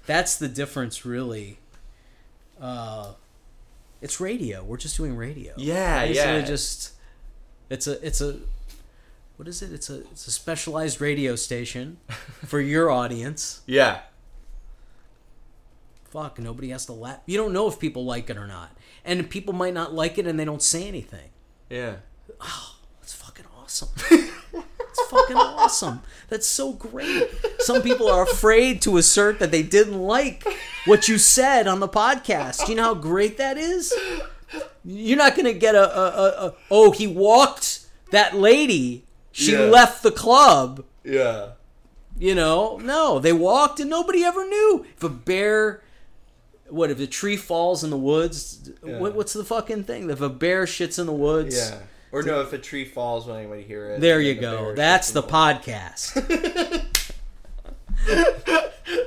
that's 0.06 0.36
the 0.36 0.48
difference 0.48 1.04
really. 1.04 1.58
Uh 2.60 3.12
it's 4.02 4.18
radio. 4.20 4.64
We're 4.64 4.76
just 4.78 4.96
doing 4.96 5.14
radio. 5.16 5.52
Yeah, 5.56 6.06
Basically 6.06 6.30
yeah. 6.32 6.40
just 6.42 6.92
it's 7.68 7.86
a 7.86 8.04
it's 8.06 8.20
a 8.20 8.38
what 9.36 9.48
is 9.48 9.62
it? 9.62 9.72
It's 9.72 9.88
a 9.90 10.00
it's 10.10 10.26
a 10.26 10.30
specialized 10.30 11.00
radio 11.00 11.34
station 11.36 11.98
for 12.46 12.60
your 12.60 12.90
audience. 12.90 13.60
Yeah, 13.66 14.00
fuck 16.04 16.38
nobody 16.38 16.70
has 16.70 16.86
to 16.86 16.92
laugh 16.92 17.20
you 17.26 17.36
don't 17.36 17.52
know 17.52 17.68
if 17.68 17.78
people 17.78 18.04
like 18.04 18.28
it 18.30 18.36
or 18.36 18.46
not. 18.46 18.70
And 19.04 19.30
people 19.30 19.54
might 19.54 19.72
not 19.74 19.94
like 19.94 20.18
it 20.18 20.26
and 20.26 20.38
they 20.38 20.44
don't 20.44 20.62
say 20.62 20.86
anything. 20.88 21.30
Yeah, 21.70 21.96
Oh, 22.40 22.76
That's 23.00 23.14
fucking 23.14 23.46
awesome. 23.58 23.88
It's 25.00 25.10
fucking 25.10 25.36
awesome. 25.36 26.02
That's 26.28 26.46
so 26.46 26.72
great. 26.72 27.28
Some 27.60 27.82
people 27.82 28.08
are 28.08 28.22
afraid 28.22 28.82
to 28.82 28.96
assert 28.96 29.38
that 29.40 29.50
they 29.50 29.62
didn't 29.62 29.98
like 30.00 30.44
what 30.86 31.08
you 31.08 31.18
said 31.18 31.66
on 31.66 31.80
the 31.80 31.88
podcast. 31.88 32.68
You 32.68 32.74
know 32.76 32.84
how 32.84 32.94
great 32.94 33.36
that 33.38 33.56
is? 33.58 33.92
You're 34.84 35.18
not 35.18 35.34
going 35.34 35.46
to 35.46 35.52
get 35.58 35.74
a, 35.74 35.98
a, 35.98 36.04
a, 36.08 36.46
a, 36.48 36.54
oh, 36.70 36.90
he 36.90 37.06
walked 37.06 37.86
that 38.10 38.34
lady. 38.36 39.04
She 39.32 39.52
Yeah. 39.52 39.60
left 39.60 40.02
the 40.02 40.10
club. 40.12 40.84
yeah. 41.04 41.50
You 42.18 42.34
know, 42.34 42.76
no, 42.82 43.18
they 43.18 43.32
walked 43.32 43.80
and 43.80 43.88
nobody 43.88 44.22
ever 44.24 44.44
knew. 44.46 44.84
If 44.94 45.02
a 45.02 45.08
bear, 45.08 45.82
what 46.68 46.90
if 46.90 47.00
a 47.00 47.06
tree 47.06 47.38
falls 47.38 47.82
in 47.82 47.88
the 47.88 47.96
woods? 47.96 48.70
What, 48.82 49.14
what's 49.14 49.32
the 49.32 49.44
fucking 49.44 49.84
thing? 49.84 50.10
If 50.10 50.20
a 50.20 50.28
bear 50.28 50.64
shits 50.66 50.98
in 50.98 51.06
the 51.06 51.14
woods, 51.14 51.56
Yeah. 51.56 51.78
Or 52.12 52.22
no, 52.22 52.40
if 52.40 52.52
a 52.52 52.58
tree 52.58 52.84
falls, 52.84 53.26
will 53.26 53.36
anybody 53.36 53.62
hear 53.62 53.86
it? 53.90 54.00
There 54.00 54.20
you 54.20 54.34
the 54.34 54.40
go. 54.40 54.74
That's 54.74 55.12
the 55.12 55.22
podcast. 55.22 56.14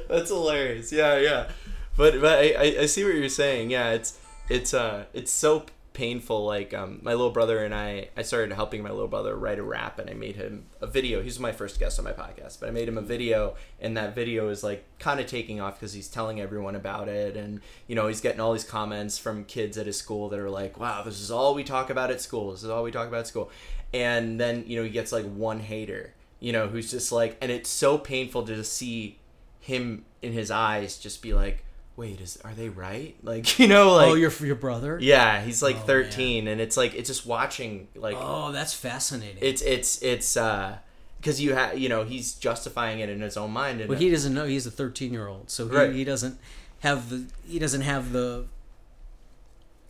That's 0.08 0.30
hilarious. 0.30 0.92
Yeah, 0.92 1.18
yeah. 1.18 1.50
But 1.98 2.22
but 2.22 2.40
I, 2.40 2.54
I, 2.54 2.76
I 2.82 2.86
see 2.86 3.04
what 3.04 3.16
you're 3.16 3.28
saying. 3.30 3.72
Yeah, 3.72 3.92
it's 3.92 4.18
it's 4.50 4.74
uh 4.74 5.06
it's 5.14 5.32
so 5.32 5.66
painful. 5.94 6.46
Like 6.46 6.74
um, 6.74 7.00
my 7.02 7.12
little 7.12 7.30
brother 7.30 7.64
and 7.64 7.74
I, 7.74 8.10
I 8.18 8.24
started 8.24 8.54
helping 8.54 8.84
my 8.84 8.90
little 8.90 9.08
brother 9.08 9.36
write 9.36 9.60
a 9.60 9.64
rap, 9.64 10.00
and 10.00 10.10
I 10.10 10.14
made 10.14 10.36
him 10.36 10.66
a 10.82 10.88
video. 10.88 11.22
He's 11.22 11.40
my 11.40 11.52
first 11.52 11.80
guest 11.80 12.00
on 12.00 12.06
my 12.06 12.12
podcast, 12.12 12.60
but 12.60 12.70
I 12.70 12.72
made 12.72 12.88
him 12.88 12.98
a 12.98 13.02
video, 13.02 13.56
and 13.80 13.96
that 13.98 14.16
video 14.16 14.50
is 14.50 14.64
like 14.64 14.86
kind 15.00 15.20
of 15.20 15.28
taking 15.28 15.62
off 15.62 15.80
because 15.80 15.94
he's 15.94 16.08
telling 16.08 16.42
everyone 16.42 16.76
about 16.76 17.08
it, 17.08 17.38
and 17.38 17.62
you 17.88 17.96
know 17.96 18.08
he's 18.08 18.22
getting 18.22 18.40
all 18.40 18.54
these 18.54 18.64
comments 18.64 19.18
from 19.18 19.46
kids 19.46 19.78
at 19.78 19.86
his 19.86 19.98
school 19.98 20.30
that 20.30 20.40
are 20.40 20.50
like, 20.50 20.80
"Wow, 20.80 21.04
this 21.04 21.20
is 21.20 21.32
all 21.32 21.56
we 21.56 21.64
talk 21.64 21.90
about 21.90 22.12
at 22.12 22.22
school. 22.22 22.52
This 22.52 22.64
is 22.64 22.70
all 22.70 22.84
we 22.84 22.92
talk 22.92 23.08
about 23.08 23.22
at 23.22 23.28
school," 23.28 23.52
and 23.94 24.40
then 24.40 24.64
you 24.68 24.78
know 24.78 24.84
he 24.84 24.90
gets 24.90 25.12
like 25.12 25.26
one 25.26 25.60
hater, 25.60 26.14
you 26.40 26.52
know, 26.52 26.68
who's 26.68 26.92
just 26.92 27.12
like, 27.12 27.38
and 27.42 27.52
it's 27.52 27.70
so 27.70 27.98
painful 27.98 28.44
to 28.44 28.56
just 28.56 28.74
see 28.74 29.20
him 29.60 30.04
in 30.22 30.34
his 30.34 30.52
eyes 30.52 30.98
just 30.98 31.22
be 31.22 31.34
like 31.34 31.64
wait 31.96 32.20
is 32.22 32.40
are 32.44 32.54
they 32.54 32.70
right 32.70 33.16
like 33.24 33.60
you 33.60 33.68
know 33.68 33.94
like 33.96 34.08
oh, 34.10 34.14
your 34.16 34.32
your 34.42 34.56
brother. 34.56 34.98
yeah 35.02 35.42
he's 35.42 35.62
like 35.62 35.76
Oh, 35.78 35.86
13 35.86 36.48
and 36.48 36.60
it's 36.60 36.76
like 36.78 36.94
it's 36.96 37.08
just 37.08 37.26
watching 37.26 37.88
like 37.96 38.16
Oh, 38.20 38.52
that's 38.52 38.74
fascinating. 38.74 39.38
it's 39.42 39.62
it's 39.62 40.02
it's 40.02 40.36
uh 40.36 40.78
because 41.20 41.40
you 41.40 41.54
have 41.54 41.78
you 41.78 41.90
know 41.90 42.04
he's 42.04 42.34
justifying 42.34 43.00
it 43.00 43.10
in 43.10 43.22
his 43.22 43.38
own 43.38 43.52
mind 43.52 43.80
and 43.82 43.88
But 43.88 44.00
he 44.00 44.10
doesn't 44.10 44.34
know 44.34 44.46
he's 44.46 44.66
a 44.66 44.72
13 44.72 45.14
year 45.14 45.28
old, 45.28 45.50
so 45.52 45.68
he, 45.70 45.76
Right. 45.76 45.94
he 45.94 46.04
doesn't 46.04 46.38
have 46.80 47.10
the 47.10 47.26
he 47.48 47.60
doesn't 47.60 47.82
have 47.82 48.12
the 48.12 48.46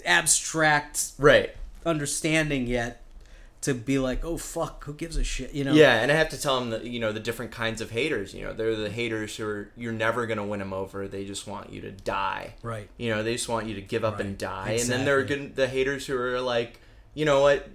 abstract 0.06 1.12
right 1.18 1.52
understanding 1.86 2.68
yet 2.68 3.02
to 3.64 3.74
be 3.74 3.98
like, 4.00 4.24
oh 4.24 4.38
fuck, 4.38 4.84
who 4.86 4.94
gives 4.94 5.18
a 5.18 5.24
shit, 5.24 5.54
you 5.54 5.64
know? 5.64 5.74
yeah 5.74 5.96
and 6.02 6.12
i 6.12 6.16
have 6.16 6.30
to 6.30 6.38
tell 6.40 6.60
them 6.60 6.70
that 6.70 6.84
you 6.86 7.00
know 7.00 7.12
the 7.12 7.20
different 7.20 7.52
kinds 7.52 7.82
of 7.82 7.90
haters 7.92 8.34
you 8.34 8.44
know 8.44 8.54
they're 8.54 8.76
the 8.76 8.90
haters 8.90 9.36
who 9.38 9.46
are 9.46 9.70
you're 9.76 9.92
never 9.94 10.26
gonna 10.26 10.46
win 10.46 10.60
them 10.60 10.74
over 10.74 11.08
they 11.08 11.26
just 11.26 11.48
want 11.48 11.72
you 11.74 11.82
to 11.82 11.92
die 11.92 12.54
Right. 12.62 12.90
you 12.98 13.10
know 13.10 13.24
they 13.24 13.34
just 13.34 13.50
want 13.50 13.68
you 13.68 13.76
to 13.76 13.82
give 13.82 14.04
up 14.04 14.20
and 14.20 14.30
Right. 14.32 14.38
die 14.40 14.70
and 14.82 14.90
then 14.90 15.06
there 15.06 15.18
are 15.18 15.22
Exactly. 15.22 15.48
good, 15.48 15.56
the 15.56 15.68
haters 15.68 16.06
who 16.08 16.18
are 16.18 16.40
like 16.42 16.80
you 17.14 17.26
know 17.26 17.42
what 17.42 17.70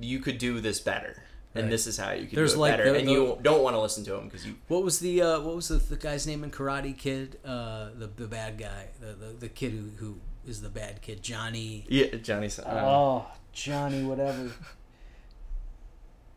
you 0.00 0.18
could 0.20 0.38
do 0.38 0.60
this 0.60 0.80
better 0.80 1.22
and 1.54 1.64
Right. 1.64 1.70
this 1.70 1.86
is 1.86 1.96
how 1.96 2.12
you 2.12 2.26
could 2.26 2.36
There's 2.36 2.52
do 2.52 2.58
it 2.58 2.60
like 2.60 2.72
better 2.72 2.92
the- 2.92 2.98
and 2.98 3.10
you 3.10 3.38
don't 3.42 3.62
want 3.62 3.74
to 3.76 3.80
listen 3.80 4.04
to 4.04 4.14
him 4.14 4.24
because 4.28 4.46
you 4.46 4.54
What 4.68 4.82
was 4.84 4.98
the 5.00 5.22
uh, 5.22 5.40
what 5.40 5.56
was 5.56 5.68
the, 5.68 5.76
the 5.76 5.96
guy's 5.96 6.26
name 6.26 6.44
in 6.44 6.50
Karate 6.50 6.96
Kid? 6.96 7.38
Uh, 7.44 7.88
the 7.96 8.06
the 8.14 8.26
bad 8.28 8.58
guy, 8.58 8.88
the 9.00 9.14
the, 9.14 9.32
the 9.40 9.48
kid 9.48 9.72
who, 9.72 9.90
who 9.96 10.20
is 10.46 10.60
the 10.60 10.68
bad 10.68 11.00
kid, 11.02 11.22
Johnny. 11.22 11.84
yeah 11.88 12.14
johnny 12.22 12.48
said 12.48 12.66
uh, 12.66 12.82
Oh, 12.84 13.26
Johnny, 13.52 14.04
whatever. 14.04 14.50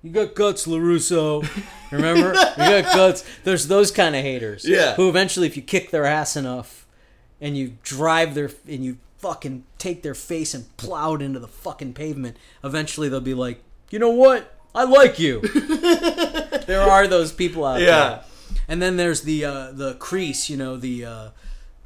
You 0.01 0.11
got 0.11 0.33
guts, 0.35 0.65
Larusso. 0.65 1.45
Remember? 1.91 2.29
you 2.33 2.55
got 2.57 2.83
guts. 2.95 3.23
There's 3.43 3.67
those 3.67 3.91
kind 3.91 4.15
of 4.15 4.21
haters. 4.21 4.63
Yeah. 4.65 4.95
Who 4.95 5.09
eventually, 5.09 5.45
if 5.47 5.55
you 5.57 5.61
kick 5.63 5.91
their 5.91 6.05
ass 6.05 6.35
enough, 6.37 6.85
and 7.41 7.57
you 7.57 7.75
drive 7.83 8.33
their 8.35 8.49
and 8.67 8.83
you 8.83 8.97
fucking 9.17 9.63
take 9.77 10.01
their 10.03 10.13
face 10.13 10.53
and 10.53 10.75
plow 10.77 11.13
it 11.15 11.21
into 11.21 11.39
the 11.39 11.47
fucking 11.47 11.93
pavement, 11.93 12.37
eventually 12.63 13.09
they'll 13.09 13.19
be 13.21 13.33
like, 13.33 13.61
you 13.89 13.99
know 13.99 14.09
what? 14.09 14.55
I 14.73 14.83
like 14.85 15.19
you. 15.19 15.41
there 16.67 16.81
are 16.81 17.07
those 17.07 17.31
people 17.31 17.65
out 17.65 17.81
Yeah. 17.81 17.87
there. 17.87 18.23
And 18.67 18.81
then 18.81 18.97
there's 18.97 19.21
the 19.21 19.45
uh, 19.45 19.71
the 19.71 19.95
Kreese, 19.95 20.49
you 20.49 20.57
know, 20.57 20.77
the 20.77 21.05
uh, 21.05 21.29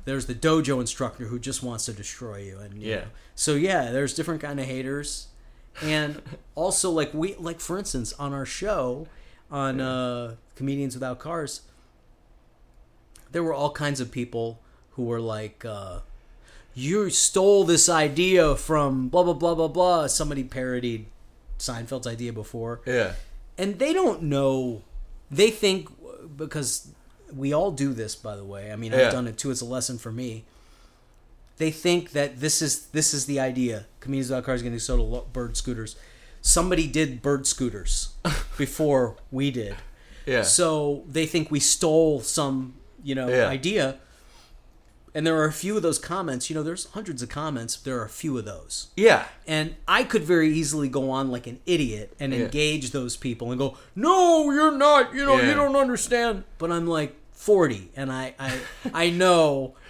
there's 0.06 0.26
the 0.28 0.36
dojo 0.36 0.80
instructor 0.82 1.26
who 1.26 1.40
just 1.40 1.64
wants 1.64 1.86
to 1.86 1.94
destroy 1.94 2.38
you, 2.44 2.60
and 2.60 2.82
you 2.82 2.90
Yeah. 2.90 2.96
know. 2.98 3.04
So 3.36 3.56
yeah, 3.56 3.92
there's 3.92 4.14
different 4.14 4.42
kind 4.42 4.60
of 4.60 4.66
haters, 4.66 5.28
and 5.82 6.22
also 6.56 6.90
like 6.92 7.14
we 7.14 7.36
like 7.36 7.60
for 7.60 7.78
instance 7.78 8.14
on 8.20 8.34
our 8.34 8.46
show 8.46 9.08
on 9.52 9.80
uh, 9.82 10.36
comedians 10.56 10.94
without 10.96 11.20
cars, 11.20 11.62
there 13.32 13.44
were 13.44 13.54
all 13.54 13.72
kinds 13.72 14.00
of 14.00 14.12
people 14.12 14.60
who 14.92 15.04
were 15.04 15.22
like. 15.22 15.64
Uh, 15.66 16.00
you 16.76 17.12
stole 17.12 17.64
this 17.66 17.88
idea 17.88 18.56
from 18.56 19.08
blah 19.08 19.22
blah 19.22 19.34
blah 19.34 19.54
blah 19.54 19.68
blah. 19.68 20.08
Somebody 20.08 20.44
parodied 20.44 21.06
Seinfeld's 21.60 22.08
idea 22.08 22.34
before, 22.34 22.82
yeah 22.86 23.14
and 23.60 23.78
they 23.78 23.94
don't 23.94 24.24
know 24.24 24.82
they 25.30 25.52
think 25.52 25.88
because 26.36 26.88
we 27.32 27.54
all 27.54 27.70
do 27.70 27.94
this 27.94 28.16
by 28.16 28.36
the 28.36 28.44
way 28.44 28.72
i 28.72 28.76
mean 28.76 28.92
Yeah. 28.92 29.06
i've 29.06 29.12
done 29.12 29.28
it 29.28 29.38
too 29.38 29.52
it's 29.52 29.62
a 29.62 29.66
lesson 29.66 30.00
for 30.00 30.12
me 30.12 30.44
they 31.58 31.72
think 31.72 32.12
that 32.12 32.40
this 32.40 32.62
is 32.62 32.88
this 32.88 33.14
is 33.14 33.26
the 33.26 33.40
idea 33.40 33.86
comedians 34.00 34.30
without 34.30 34.44
cars 34.44 34.62
getting 34.64 34.80
sold 34.80 35.10
lo- 35.10 35.28
bird 35.34 35.56
scooters 35.56 35.96
somebody 36.42 36.88
did 36.88 37.22
bird 37.22 37.46
scooters 37.48 38.14
before 38.58 39.16
we 39.32 39.52
did 39.52 39.76
yeah 40.26 40.42
so 40.42 41.04
they 41.10 41.26
think 41.26 41.50
we 41.52 41.60
stole 41.60 42.20
some 42.22 42.74
you 43.04 43.16
know 43.16 43.28
Yeah. 43.30 43.48
idea 43.48 43.98
and 45.16 45.28
there 45.28 45.38
are 45.38 45.46
a 45.46 45.54
few 45.54 45.76
of 45.78 45.84
those 45.84 46.00
comments 46.00 46.50
you 46.50 46.56
know 46.56 46.64
there's 46.64 46.86
hundreds 46.92 47.22
of 47.22 47.30
comments 47.30 47.76
there 47.78 47.98
are 48.00 48.06
a 48.06 48.10
few 48.10 48.38
of 48.38 48.46
those 48.46 48.88
yeah 48.98 49.26
and 49.48 49.76
I 49.88 50.04
could 50.04 50.24
very 50.24 50.50
easily 50.52 50.90
go 50.90 51.12
on 51.12 51.30
like 51.30 51.46
an 51.48 51.60
idiot 51.66 52.14
and 52.20 52.34
Yeah. 52.34 52.40
engage 52.46 52.92
those 52.92 53.16
people 53.16 53.52
and 53.52 53.60
go, 53.60 53.78
"No, 53.96 54.50
you're 54.52 54.72
not. 54.72 55.14
You 55.14 55.26
know, 55.26 55.38
Yeah. 55.38 55.50
you 55.50 55.54
don't 55.56 55.76
understand." 55.76 56.46
But 56.58 56.72
I'm 56.72 56.88
like 56.88 57.16
40, 57.34 57.92
and 57.96 58.12
I 58.12 58.34
I 58.40 58.60
I 58.94 59.10
know 59.12 59.76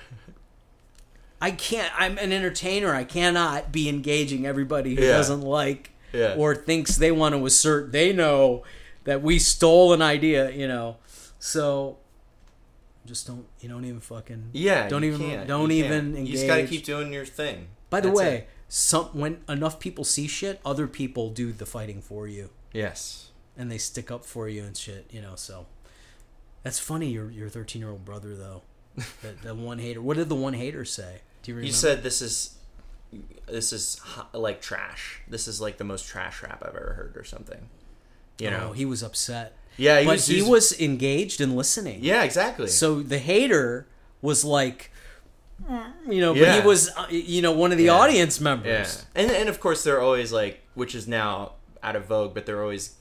I 1.43 1.51
can't. 1.51 1.91
I'm 1.99 2.17
an 2.17 2.31
entertainer. 2.31 2.93
I 2.95 3.03
cannot 3.03 3.71
be 3.71 3.89
engaging 3.89 4.45
everybody 4.45 4.95
who 4.95 5.01
Yeah. 5.03 5.17
doesn't 5.17 5.41
like 5.41 5.91
Yeah. 6.13 6.35
or 6.37 6.55
thinks 6.55 6.95
they 6.95 7.11
want 7.11 7.35
to 7.35 7.45
assert 7.45 7.91
they 7.91 8.13
know 8.13 8.63
that 9.03 9.21
we 9.21 9.39
stole 9.39 9.91
an 9.93 10.01
idea. 10.01 10.49
You 10.51 10.67
know, 10.67 10.97
so. 11.39 11.97
Just 13.05 13.27
don't. 13.27 13.45
You 13.59 13.67
don't 13.67 13.83
even 13.83 13.99
fucking. 13.99 14.51
yeah 14.53 14.87
Don't 14.87 15.03
even. 15.03 15.19
can't. 15.19 15.47
Don't 15.47 15.69
You 15.71 15.83
even 15.83 15.91
can't. 15.91 16.17
engage. 16.19 16.27
you 16.27 16.33
just 16.37 16.47
gotta 16.47 16.65
keep 16.65 16.85
doing 16.85 17.11
your 17.11 17.25
thing 17.25 17.67
By 17.89 17.99
the 17.99 18.07
That's 18.07 18.17
way, 18.19 18.35
it. 18.37 18.49
some 18.69 19.05
when 19.07 19.41
enough 19.49 19.77
people 19.81 20.05
see 20.05 20.27
shit, 20.27 20.61
other 20.65 20.87
people 20.87 21.29
do 21.29 21.51
the 21.51 21.65
fighting 21.65 22.01
for 22.01 22.27
you, 22.29 22.49
yes 22.71 23.31
and 23.57 23.69
they 23.69 23.77
stick 23.77 24.09
up 24.09 24.23
for 24.25 24.47
you 24.47 24.63
and 24.63 24.75
shit. 24.77 25.05
You 25.11 25.21
know, 25.21 25.33
so 25.35 25.65
that's 26.63 26.79
funny. 26.79 27.09
Your 27.09 27.29
your 27.29 27.49
thirteen 27.49 27.81
year 27.81 27.91
old 27.91 28.05
brother 28.05 28.35
though, 28.37 28.61
that 29.21 29.41
the 29.43 29.53
one 29.53 29.79
hater. 29.79 30.01
What 30.01 30.15
did 30.15 30.29
the 30.29 30.35
one 30.35 30.53
hater 30.53 30.85
say? 30.85 31.21
Do 31.43 31.51
you 31.51 31.55
remember? 31.55 31.67
He 31.67 31.71
said 31.73 32.03
this 32.03 32.21
is 32.21 32.57
this 33.47 33.71
is 33.71 34.01
like 34.33 34.61
trash. 34.61 35.21
This 35.27 35.47
is 35.47 35.61
like 35.61 35.77
the 35.77 35.83
most 35.83 36.07
trash 36.07 36.41
rap 36.41 36.63
I've 36.65 36.75
ever 36.75 36.93
heard 36.93 37.17
or 37.17 37.23
something. 37.23 37.69
You 38.39 38.49
know. 38.49 38.69
oh, 38.69 38.73
he 38.73 38.83
was 38.83 39.03
upset, 39.03 39.55
yeah, 39.77 39.99
he 39.99 40.05
but 40.07 40.13
was, 40.13 40.27
he 40.27 40.41
was 40.41 40.79
engaged 40.81 41.39
and 41.39 41.55
listening. 41.55 41.99
Yeah, 42.01 42.23
exactly. 42.23 42.67
So 42.67 43.01
the 43.01 43.19
hater 43.19 43.87
was 44.23 44.43
like, 44.43 44.91
you 46.09 46.19
know, 46.19 46.33
but 46.33 46.59
he 46.59 46.65
was, 46.65 46.89
uh, 46.97 47.05
you 47.09 47.41
know, 47.43 47.51
one 47.51 47.71
of 47.71 47.77
the 47.77 47.85
Yeah. 47.85 47.93
audience 47.93 48.39
yeah. 48.39 48.43
members. 48.43 49.05
And 49.13 49.29
and 49.31 49.49
of 49.49 49.59
course 49.59 49.83
they're 49.83 50.01
always 50.01 50.31
like 50.33 50.61
which 50.73 50.95
is 50.95 51.07
now 51.07 51.53
out 51.83 51.95
of 51.95 52.05
vogue, 52.05 52.33
but 52.33 52.45
they're 52.45 52.61
always 52.61 52.95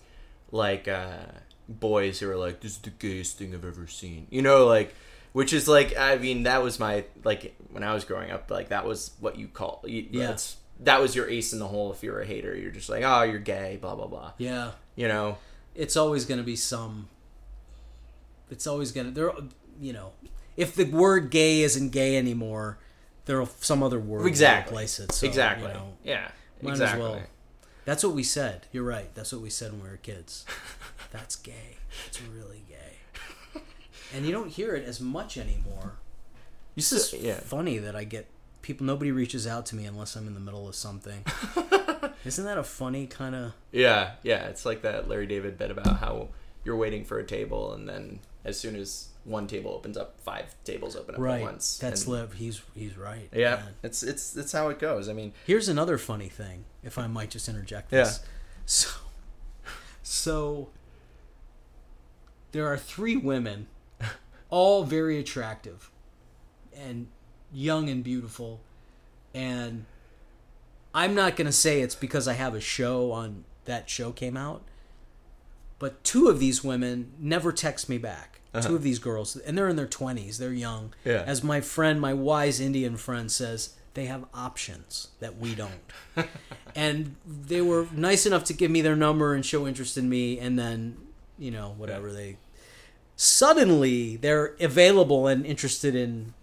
like 0.50 0.86
uh 0.86 1.24
boys 1.68 2.20
who 2.20 2.30
are 2.30 2.36
like 2.36 2.60
this 2.60 2.72
is 2.72 2.78
the 2.78 2.90
gayest 2.90 3.38
thing 3.38 3.54
I've 3.54 3.64
ever 3.64 3.86
seen. 3.86 4.26
You 4.30 4.42
know 4.42 4.66
like 4.66 4.94
which 5.32 5.52
is 5.52 5.66
like 5.68 5.96
I 5.96 6.16
mean 6.16 6.44
that 6.44 6.62
was 6.62 6.78
my 6.78 7.04
like 7.24 7.54
when 7.70 7.82
I 7.82 7.94
was 7.94 8.04
growing 8.04 8.30
up 8.30 8.50
like 8.50 8.68
that 8.68 8.84
was 8.86 9.12
what 9.20 9.36
you 9.38 9.48
call 9.48 9.82
you, 9.86 10.06
Yeah. 10.10 10.36
that 10.80 11.00
was 11.00 11.14
your 11.16 11.28
ace 11.28 11.52
in 11.52 11.58
the 11.58 11.68
hole 11.68 11.92
if 11.92 12.02
you're 12.02 12.20
a 12.20 12.26
hater. 12.26 12.54
You're 12.56 12.70
just 12.70 12.88
like, 12.90 13.02
"Oh, 13.04 13.22
you're 13.22 13.38
gay, 13.38 13.78
blah 13.80 13.94
blah 13.94 14.06
blah." 14.08 14.32
Yeah. 14.38 14.72
You 14.96 15.08
know. 15.08 15.38
it's 15.74 15.96
always 15.96 16.24
going 16.26 16.38
to 16.38 16.44
be 16.44 16.56
some 16.56 17.08
it's 18.50 18.66
always 18.66 18.92
going 18.92 19.06
to 19.06 19.12
there 19.12 19.32
you 19.80 19.92
know 19.92 20.12
if 20.56 20.74
the 20.74 20.84
word 20.84 21.30
gay 21.30 21.62
isn't 21.62 21.90
gay 21.90 22.16
anymore 22.18 22.78
there'll 23.24 23.46
some 23.60 23.82
other 23.82 23.98
word 23.98 24.26
Exactly. 24.26 24.72
replace 24.74 24.98
it 25.00 25.12
so, 25.12 25.26
exactly. 25.26 25.68
you 25.68 25.74
know, 25.74 25.92
yeah. 26.04 26.28
might 26.60 26.72
as 26.72 26.80
exactly. 26.80 27.02
well. 27.02 27.20
that's 27.86 28.04
what 28.04 28.12
we 28.14 28.22
said 28.22 28.66
you're 28.72 28.84
right 28.84 29.14
that's 29.14 29.32
what 29.32 29.40
we 29.40 29.48
said 29.48 29.72
when 29.72 29.82
we 29.82 29.88
were 29.88 29.96
kids 29.96 30.44
that's 31.10 31.36
gay 31.36 31.78
it's 32.06 32.20
really 32.20 32.64
gay 32.68 32.98
and 34.14 34.26
you 34.26 34.32
don't 34.32 34.48
hear 34.48 34.74
it 34.74 34.84
as 34.84 35.00
much 35.00 35.36
anymore 35.36 35.92
this 36.74 36.92
is 36.92 37.12
yeah. 37.12 37.40
funny 37.40 37.78
that 37.78 37.94
i 37.96 38.04
get 38.04 38.26
people 38.62 38.86
nobody 38.86 39.10
reaches 39.10 39.46
out 39.46 39.66
to 39.66 39.76
me 39.76 39.84
unless 39.84 40.16
i'm 40.16 40.26
in 40.26 40.34
the 40.34 40.40
middle 40.40 40.68
of 40.68 40.74
something 40.74 41.24
isn't 42.24 42.44
that 42.44 42.58
a 42.58 42.62
funny 42.62 43.06
kind 43.06 43.34
of 43.34 43.52
Yeah, 43.70 44.12
yeah. 44.22 44.46
It's 44.46 44.64
like 44.64 44.82
that 44.82 45.08
Larry 45.08 45.26
David 45.26 45.58
bit 45.58 45.70
about 45.70 45.98
how 45.98 46.28
you're 46.64 46.76
waiting 46.76 47.04
for 47.04 47.18
a 47.18 47.24
table, 47.24 47.72
and 47.72 47.88
then 47.88 48.20
as 48.44 48.58
soon 48.58 48.76
as 48.76 49.08
one 49.24 49.46
table 49.46 49.72
opens 49.72 49.96
up, 49.96 50.20
five 50.20 50.54
tables 50.64 50.96
open 50.96 51.14
up 51.14 51.20
at 51.20 51.24
right 51.24 51.42
once. 51.42 51.78
that's 51.78 52.04
and, 52.04 52.12
liv 52.12 52.32
he's 52.34 52.60
he's 52.74 52.96
right 52.96 53.28
Yeah, 53.32 53.56
man. 53.56 53.74
it's 53.82 54.02
it's 54.02 54.36
it's 54.36 54.52
how 54.52 54.68
it 54.68 54.78
goes. 54.78 55.08
I 55.08 55.12
mean, 55.12 55.32
Here's 55.46 55.68
another 55.68 55.98
funny 55.98 56.28
thing, 56.28 56.64
if 56.82 56.98
I 56.98 57.06
might 57.06 57.30
just 57.30 57.48
interject 57.48 57.90
this. 57.90 58.20
Yeah. 58.20 58.28
So, 58.66 58.90
so 60.02 60.68
there 62.52 62.66
are 62.66 62.76
three 62.76 63.16
women, 63.16 63.66
all 64.52 64.84
very 64.84 65.18
attractive 65.18 65.90
and 66.76 67.08
young 67.52 67.88
and 67.88 68.04
beautiful, 68.04 68.60
and 69.34 69.86
I'm 70.94 71.14
not 71.14 71.34
gonna 71.36 71.50
say 71.50 71.80
it's 71.80 71.94
because 71.94 72.28
I 72.28 72.34
have 72.34 72.54
a 72.54 72.60
show 72.60 73.10
on 73.10 73.44
that 73.64 73.88
show 73.88 74.12
came 74.12 74.36
out, 74.36 74.62
but 75.78 76.04
two 76.04 76.28
of 76.28 76.38
these 76.38 76.62
women 76.62 77.12
never 77.18 77.50
text 77.50 77.88
me 77.88 77.98
back. 77.98 78.40
Uh-huh. 78.54 78.68
Two 78.68 78.76
of 78.76 78.82
these 78.82 78.98
girls, 78.98 79.34
and 79.34 79.56
they're 79.56 79.68
in 79.70 79.76
their 79.76 79.86
20s, 79.86 80.36
they're 80.36 80.52
young. 80.52 80.92
Yeah. 81.06 81.24
As 81.26 81.42
my 81.42 81.62
friend, 81.62 81.98
my 81.98 82.12
wise 82.12 82.60
Indian 82.60 82.98
friend 82.98 83.32
says, 83.32 83.74
they 83.94 84.04
have 84.04 84.26
options 84.34 85.08
that 85.20 85.38
we 85.38 85.54
don't. 85.54 86.28
and 86.76 87.16
they 87.26 87.62
were 87.62 87.86
nice 87.92 88.26
enough 88.26 88.44
to 88.44 88.52
give 88.52 88.70
me 88.70 88.82
their 88.82 88.94
number 88.94 89.32
and 89.32 89.44
show 89.44 89.66
interest 89.66 89.96
in 89.96 90.10
me, 90.10 90.38
and 90.38 90.58
then 90.58 90.98
you 91.38 91.50
know 91.50 91.74
whatever 91.78 92.12
they 92.12 92.36
suddenly 93.16 94.16
they're 94.16 94.54
available 94.60 95.26
and 95.26 95.44
interested 95.46 95.94
in 95.94 96.34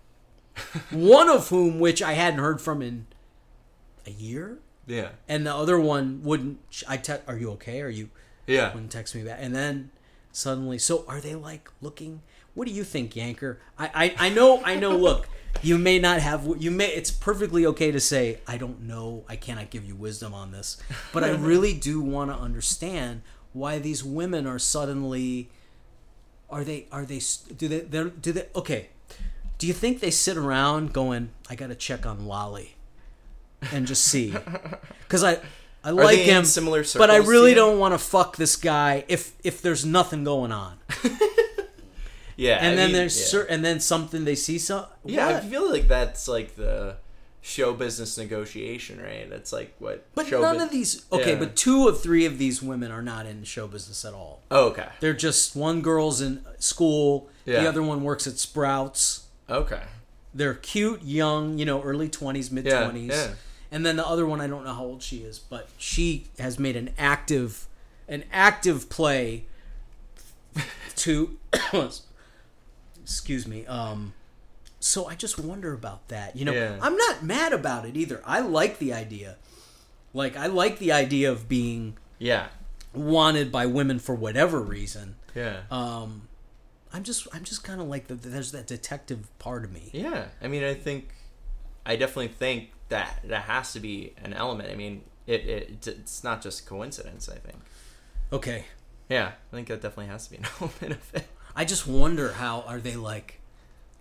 one 0.91 1.29
of 1.29 1.49
whom 1.49 1.79
which 1.79 2.01
I 2.01 2.13
hadn't 2.13 2.39
heard 2.39 2.61
from 2.61 2.81
in 2.81 3.07
a 4.05 4.11
year. 4.11 4.59
Yeah. 4.87 5.09
and 5.27 5.45
the 5.45 5.53
other 5.53 5.79
one 5.79 6.21
wouldn't 6.23 6.57
I 6.87 6.97
te- 6.97 7.21
are 7.27 7.37
you 7.37 7.51
okay? 7.51 7.81
Are 7.81 7.89
you 7.89 8.09
Yeah. 8.47 8.73
wouldn't 8.73 8.91
text 8.91 9.13
me 9.13 9.21
back. 9.23 9.37
And 9.39 9.55
then 9.55 9.91
suddenly 10.31 10.79
so 10.79 11.05
are 11.07 11.19
they 11.21 11.35
like 11.35 11.69
looking? 11.79 12.21
What 12.55 12.67
do 12.67 12.73
you 12.73 12.83
think 12.83 13.13
yanker? 13.13 13.57
I, 13.77 14.15
I 14.19 14.27
i 14.27 14.29
know 14.29 14.61
i 14.65 14.75
know 14.75 14.97
look 15.07 15.29
you 15.61 15.77
may 15.77 15.99
not 15.99 16.19
have 16.21 16.47
you 16.57 16.71
may 16.71 16.87
it's 16.87 17.11
perfectly 17.11 17.65
okay 17.67 17.91
to 17.91 17.99
say 17.99 18.39
i 18.47 18.57
don't 18.57 18.81
know 18.81 19.23
i 19.29 19.35
cannot 19.35 19.69
give 19.69 19.85
you 19.85 19.95
wisdom 19.95 20.33
on 20.33 20.51
this. 20.51 20.77
But 21.13 21.23
i 21.23 21.29
really 21.51 21.73
do 21.75 22.01
want 22.01 22.31
to 22.31 22.35
understand 22.37 23.21
why 23.53 23.77
these 23.77 24.03
women 24.03 24.47
are 24.47 24.57
suddenly 24.59 25.49
are 26.49 26.63
they 26.63 26.87
are 26.91 27.05
they 27.05 27.19
do 27.57 27.67
they 27.67 27.79
they're, 27.81 28.05
do 28.09 28.31
they 28.31 28.45
okay 28.55 28.89
do 29.57 29.67
you 29.67 29.73
think 29.73 29.99
they 29.99 30.11
sit 30.11 30.37
around 30.37 30.93
going 30.93 31.29
i 31.49 31.55
gotta 31.55 31.75
check 31.75 32.05
on 32.05 32.25
Lolli 32.25 32.75
and 33.71 33.85
just 33.87 34.03
see 34.05 34.33
because 35.01 35.23
i 35.23 35.37
i 35.83 35.91
like 35.91 36.19
him 36.19 36.45
similar 36.45 36.83
but 36.97 37.09
i 37.11 37.17
really 37.17 37.53
don't 37.53 37.77
want 37.79 37.93
to 37.93 37.97
fuck 37.97 38.37
this 38.37 38.55
guy 38.55 39.03
if 39.07 39.33
if 39.43 39.61
there's 39.61 39.85
nothing 39.85 40.23
going 40.23 40.51
on 40.51 40.77
Yeah. 42.35 42.59
and 42.61 42.67
I 42.73 42.75
then 42.75 42.87
mean, 42.87 42.95
there's 42.95 43.19
yeah. 43.19 43.25
cer- 43.25 43.47
and 43.49 43.65
then 43.65 43.81
something 43.81 44.23
they 44.23 44.35
see 44.35 44.59
some 44.59 44.85
Yeah, 45.03 45.27
I 45.27 45.39
feel 45.41 45.69
like 45.69 45.89
that's 45.89 46.25
like 46.29 46.55
the 46.55 46.95
show 47.41 47.73
business 47.73 48.17
negotiation, 48.17 49.01
right? 49.01 49.29
That's 49.29 49.53
like 49.53 49.73
what. 49.79 50.05
but 50.13 50.29
none 50.29 50.55
bus- 50.57 50.63
of 50.63 50.71
these 50.71 51.05
okay 51.11 51.33
Yeah. 51.33 51.39
but 51.39 51.55
two 51.55 51.87
of 51.87 52.01
three 52.01 52.25
of 52.25 52.37
these 52.37 52.61
women 52.61 52.91
are 52.91 53.01
not 53.01 53.25
in 53.25 53.43
show 53.45 53.65
business 53.67 54.03
at 54.03 54.13
all 54.13 54.41
Oh, 54.51 54.67
okay. 54.69 54.89
they're 54.99 55.13
just 55.13 55.55
one 55.55 55.81
girl's 55.81 56.19
in 56.21 56.43
school 56.59 57.29
Yeah. 57.45 57.61
the 57.61 57.69
other 57.69 57.81
one 57.81 58.03
works 58.03 58.27
at 58.27 58.37
sprouts 58.39 59.27
Okay. 59.49 59.83
they're 60.33 60.53
cute 60.53 61.01
young 61.03 61.57
you 61.57 61.65
know 61.65 61.81
early 61.81 62.09
20s 62.09 62.51
mid 62.51 62.65
Yeah, 62.65 62.83
20s 62.91 63.07
yeah. 63.09 63.27
and 63.71 63.85
then 63.85 63.95
the 63.95 64.05
other 64.05 64.25
one 64.25 64.41
i 64.41 64.47
don't 64.47 64.65
know 64.65 64.73
how 64.73 64.83
old 64.83 65.01
she 65.01 65.17
is 65.19 65.39
but 65.39 65.69
she 65.77 66.25
has 66.39 66.59
made 66.59 66.75
an 66.75 66.89
active 66.97 67.67
an 68.09 68.25
active 68.33 68.89
play 68.89 69.45
to 70.97 71.37
excuse 73.01 73.47
me 73.47 73.65
um 73.67 74.13
so 74.79 75.05
i 75.07 75.15
just 75.15 75.37
wonder 75.39 75.73
about 75.73 76.07
that 76.07 76.35
you 76.35 76.45
know 76.45 76.53
Yeah. 76.53 76.77
i'm 76.81 76.95
not 76.95 77.23
mad 77.23 77.53
about 77.53 77.85
it 77.85 77.97
either 77.97 78.21
i 78.25 78.39
like 78.39 78.79
the 78.79 78.93
idea 78.93 79.35
like 80.13 80.37
i 80.37 80.45
like 80.47 80.79
the 80.79 80.91
idea 80.91 81.31
of 81.31 81.47
being 81.49 81.97
Yeah. 82.17 82.47
wanted 82.93 83.51
by 83.51 83.65
women 83.65 83.99
for 83.99 84.15
whatever 84.15 84.61
reason 84.61 85.15
Yeah. 85.35 85.61
um 85.69 86.27
i'm 86.93 87.03
just 87.03 87.27
i'm 87.33 87.43
just 87.43 87.63
kind 87.63 87.81
of 87.81 87.87
like 87.87 88.07
the, 88.07 88.15
there's 88.15 88.51
that 88.53 88.67
detective 88.67 89.27
part 89.39 89.63
of 89.65 89.71
me 89.71 89.89
yeah. 89.93 90.25
I 90.41 90.47
mean, 90.47 90.63
I 90.63 90.73
think, 90.73 91.09
I 91.85 91.95
definitely 91.95 92.29
think 92.29 92.71
that 92.89 93.19
that 93.25 93.43
has 93.43 93.73
to 93.73 93.79
be 93.79 94.13
an 94.23 94.33
element. 94.33 94.69
I 94.71 94.75
mean, 94.75 95.03
it, 95.27 95.41
it 95.45 95.87
it's 95.87 96.23
not 96.23 96.41
just 96.41 96.65
coincidence. 96.65 97.29
I 97.29 97.35
think. 97.35 97.59
okay 98.31 98.65
Yeah, 99.09 99.31
I 99.51 99.55
think 99.55 99.67
that 99.67 99.81
definitely 99.81 100.07
has 100.07 100.25
to 100.25 100.31
be 100.31 100.37
an 100.37 100.45
element 100.61 100.91
of 100.93 101.15
it. 101.15 101.27
I 101.55 101.65
just 101.65 101.85
wonder 101.87 102.31
how 102.33 102.61
are 102.61 102.79
they 102.79 102.95
like? 102.95 103.38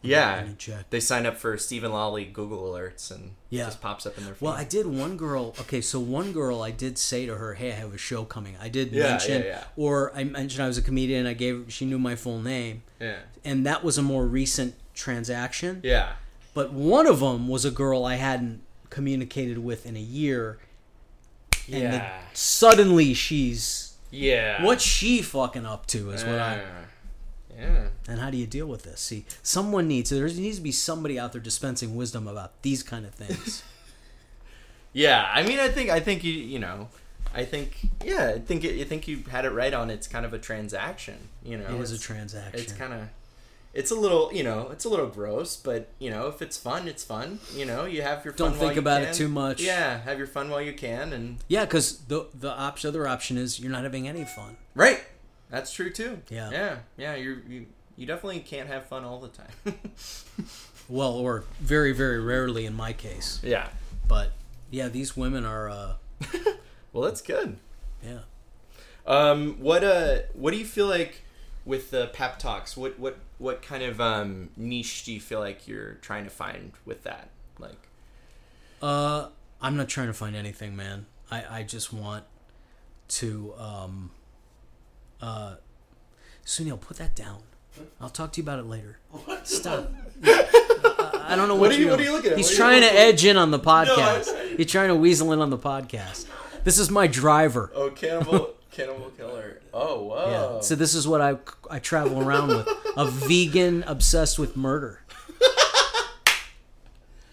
Yeah. 0.01 0.36
Let 0.36 0.49
me 0.49 0.55
check. 0.59 0.90
They 0.90 1.01
sign 1.01 1.26
up 1.26 1.36
for 1.36 1.57
Steven 1.59 1.90
Lolli 1.92 2.24
Google 2.24 2.72
alerts 2.72 3.11
and 3.11 3.32
Yeah. 3.51 3.62
it 3.62 3.66
just 3.66 3.80
pops 3.80 4.07
up 4.07 4.16
in 4.16 4.24
their 4.24 4.34
feed. 4.34 4.44
Well, 4.44 4.55
I 4.55 4.62
did 4.64 4.86
one 4.86 5.16
girl. 5.16 5.55
Okay, 5.61 5.80
so 5.80 5.99
one 5.99 6.32
girl, 6.32 6.62
I 6.62 6.70
did 6.70 6.99
say 6.99 7.26
to 7.26 7.34
her, 7.36 7.55
"Hey, 7.55 7.72
I 7.72 7.74
have 7.74 7.92
a 7.92 7.99
show 7.99 8.24
coming." 8.24 8.57
I 8.61 8.68
did 8.68 8.92
Yeah, 8.92 9.11
mention, 9.11 9.42
yeah, 9.42 9.64
or 9.76 10.12
I 10.14 10.22
mentioned 10.24 10.62
I 10.62 10.68
was 10.68 10.78
a 10.78 10.82
comedian. 10.82 11.26
I 11.26 11.32
gave 11.32 11.64
she 11.68 11.84
knew 11.84 11.99
my 11.99 12.14
full 12.14 12.40
name, 12.40 12.82
yeah. 13.01 13.16
and 13.44 13.66
that 13.66 13.82
was 13.82 13.99
a 13.99 14.03
more 14.03 14.24
recent 14.26 14.74
transaction. 14.94 15.80
Yeah. 15.82 16.12
But 16.55 16.72
one 16.72 17.07
of 17.07 17.18
them 17.20 17.49
was 17.49 17.64
a 17.64 17.70
girl 17.72 18.05
I 18.05 18.14
hadn't 18.16 18.61
communicated 18.90 19.59
with 19.59 19.84
in 19.84 19.96
a 19.96 20.01
year, 20.01 20.59
and 21.72 21.82
Yeah. 21.94 22.20
suddenly 22.34 23.14
she's 23.14 23.94
Yeah. 24.11 24.62
what's 24.64 24.84
she 24.84 25.22
fucking 25.22 25.66
up 25.66 25.86
to? 25.88 26.12
Is 26.12 26.24
what 26.24 26.38
I. 26.38 26.62
Yeah. 27.59 27.73
Yeah. 27.73 27.89
And 28.09 28.21
how 28.21 28.31
do 28.31 28.37
you 28.37 28.47
deal 28.47 28.67
with 28.67 28.85
this? 28.85 29.01
See, 29.01 29.25
someone 29.43 29.89
needs 29.89 30.11
there 30.11 30.27
needs 30.29 30.57
to 30.59 30.63
be 30.63 30.73
somebody 30.73 31.19
out 31.19 31.33
there 31.33 31.41
dispensing 31.41 31.97
wisdom 31.97 32.29
about 32.29 32.63
these 32.63 32.83
kind 32.83 33.05
of 33.05 33.15
things. 33.15 33.63
Yeah, 34.93 35.29
I 35.33 35.43
mean, 35.43 35.59
I 35.61 35.69
think 35.69 35.91
I 35.91 36.01
think 36.01 36.25
you 36.25 36.33
you 36.33 36.59
know, 36.59 36.89
I 37.35 37.45
think 37.45 37.77
yeah, 38.05 38.33
I 38.37 38.39
think 38.39 38.65
it, 38.65 38.81
I 38.81 38.85
think 38.85 39.07
you 39.07 39.23
had 39.31 39.45
it 39.45 39.51
right 39.51 39.73
on. 39.75 39.91
It's 39.91 40.09
kind 40.09 40.25
of 40.25 40.33
a 40.33 40.39
transaction. 40.39 41.29
You 41.45 41.59
know, 41.59 41.67
it 41.77 41.81
is 41.81 41.93
a 41.93 41.99
transaction. 41.99 42.59
It's 42.59 42.73
kind 42.73 42.95
of, 42.95 43.09
it's 43.75 43.91
a 43.91 43.95
little 43.95 44.31
you 44.33 44.43
know, 44.43 44.71
it's 44.73 44.87
a 44.87 44.89
little 44.89 45.07
gross, 45.07 45.57
but 45.57 45.89
you 45.99 46.11
know, 46.11 46.27
if 46.29 46.41
it's 46.41 46.57
fun, 46.57 46.89
it's 46.89 47.05
fun. 47.05 47.39
You 47.55 47.67
know, 47.67 47.85
you 47.85 48.01
have 48.03 48.25
your 48.25 48.33
fun 48.33 48.49
Don't 48.49 48.51
while 48.53 48.61
think 48.61 48.75
you 48.77 48.81
about 48.81 49.03
it 49.03 49.13
too 49.15 49.29
much. 49.29 49.61
Yeah, 49.61 50.01
have 50.01 50.17
your 50.19 50.27
fun 50.27 50.49
while 50.49 50.63
you 50.63 50.73
can, 50.73 51.13
and 51.13 51.37
Yeah, 51.49 51.65
because 51.67 51.99
the 52.09 52.27
the 52.35 52.51
option, 52.51 52.89
other 52.89 53.07
option 53.07 53.37
is 53.37 53.61
you're 53.61 53.71
not 53.71 53.83
having 53.85 54.09
any 54.09 54.25
fun. 54.25 54.57
right, 54.75 55.03
that's 55.51 55.72
true 55.72 55.90
too. 55.90 56.20
Yeah. 56.30 56.51
yeah, 56.51 56.76
yeah. 56.96 57.14
You 57.14 57.42
you 57.49 57.66
you 57.96 58.07
definitely 58.07 58.40
can't 58.40 58.68
have 58.68 58.86
fun 58.86 59.05
all 59.05 59.20
the 59.20 59.28
time. 59.28 59.78
Well, 60.90 61.12
or 61.12 61.44
very 61.61 61.92
very 61.92 62.18
rarely 62.18 62.64
in 62.64 62.72
my 62.74 62.92
case. 62.94 63.40
yeah. 63.42 63.68
But 64.07 64.32
yeah, 64.70 64.88
these 64.88 65.16
women 65.16 65.44
are. 65.44 65.68
uh 65.68 65.92
Well, 66.94 67.05
that's 67.05 67.20
good. 67.20 67.59
Yeah. 68.03 68.20
Um, 69.07 69.57
what 69.61 69.84
uh, 69.84 70.20
what 70.32 70.53
do 70.53 70.57
you 70.57 70.64
feel 70.64 70.86
like 70.86 71.22
with 71.66 71.90
the 71.90 72.07
pep 72.09 72.38
talks? 72.38 72.74
What 72.76 72.99
what 72.99 73.18
what 73.36 73.61
kind 73.61 73.82
of 73.82 74.01
um 74.01 74.49
niche 74.57 75.05
do 75.05 75.12
you 75.12 75.20
feel 75.20 75.40
like 75.40 75.68
you're 75.68 75.94
trying 76.01 76.24
to 76.24 76.30
find 76.30 76.72
with 76.86 77.03
that? 77.05 77.28
Like, 77.59 77.88
Uh, 78.80 79.28
I'm 79.61 79.76
not 79.76 79.88
trying 79.88 80.07
to 80.07 80.14
find 80.14 80.34
anything, 80.34 80.74
man. 80.74 81.05
I 81.30 81.59
I 81.59 81.62
just 81.64 81.92
want 81.92 82.24
to 83.09 83.53
um. 83.59 84.11
Uh, 85.21 85.55
Sunil, 86.45 86.81
put 86.81 86.97
that 86.99 87.14
down. 87.14 87.39
I'll 88.01 88.09
talk 88.11 88.33
to 88.33 88.41
you 88.41 88.45
about 88.45 88.59
it 88.59 88.66
later. 88.66 88.99
Stop. 89.45 89.93
I, 90.25 91.27
I 91.31 91.37
don't 91.37 91.47
know 91.49 91.55
what, 91.55 91.71
What 91.71 91.73
are 91.73 91.75
you- 91.81 91.89
what 91.91 92.01
are 92.01 92.03
you 92.03 92.12
looking 92.12 92.33
at? 92.33 92.37
He's 92.37 92.49
What 92.51 92.57
trying 92.57 92.81
to 92.83 92.93
edge 92.93 93.25
in 93.25 93.37
on 93.37 93.51
the 93.51 93.59
podcast. 93.73 94.29
I- 94.35 94.55
He's 94.57 94.66
trying 94.71 94.89
to 94.89 94.95
weasel 94.97 95.33
in 95.33 95.41
on 95.41 95.51
the 95.51 95.59
podcast. 95.59 96.27
This 96.64 96.79
is 96.79 96.91
my 96.91 97.07
driver. 97.07 97.71
oh, 97.75 97.91
cannibal, 97.91 98.55
cannibal 98.73 99.11
killer. 99.16 99.61
Oh, 99.73 100.03
wow. 100.05 100.55
Yeah. 100.57 100.61
So 100.61 100.75
this 100.75 100.95
is 100.95 101.07
what 101.07 101.21
I 101.21 101.37
I 101.71 101.79
travel 101.79 102.21
around 102.21 102.49
with 102.49 102.69
a 102.97 103.07
vegan 103.07 103.85
obsessed 103.87 104.39
with 104.39 104.57
murder. 104.57 105.03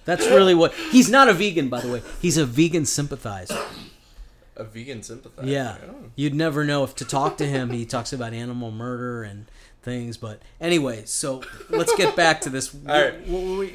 That's 0.06 0.28
really 0.28 0.54
what 0.54 0.74
he's 0.92 1.10
not 1.10 1.28
a 1.30 1.34
vegan, 1.34 1.68
by 1.70 1.82
the 1.82 1.92
way. 1.92 2.04
He's 2.22 2.38
a 2.38 2.46
vegan 2.46 2.86
sympathizer. 2.86 3.58
A 4.56 4.64
vegan 4.64 5.04
sympathizer. 5.04 5.48
Yeah, 5.48 5.78
you'd 6.16 6.36
never 6.36 6.64
know 6.64 6.84
if 6.84 6.96
to 6.96 7.06
talk 7.06 7.38
to 7.38 7.46
him. 7.46 7.70
He 7.72 7.86
talks 7.86 8.14
about 8.14 8.34
animal 8.34 8.72
murder 8.72 9.24
and 9.24 9.46
things. 9.82 10.18
But 10.18 10.42
anyway, 10.60 11.04
so 11.06 11.44
let's 11.70 11.96
get 11.96 12.16
back 12.16 12.42
to 12.42 12.50
this. 12.50 12.74
All 12.74 13.02
right. 13.02 13.28
What 13.28 13.44
were 13.44 13.58
we- 13.58 13.74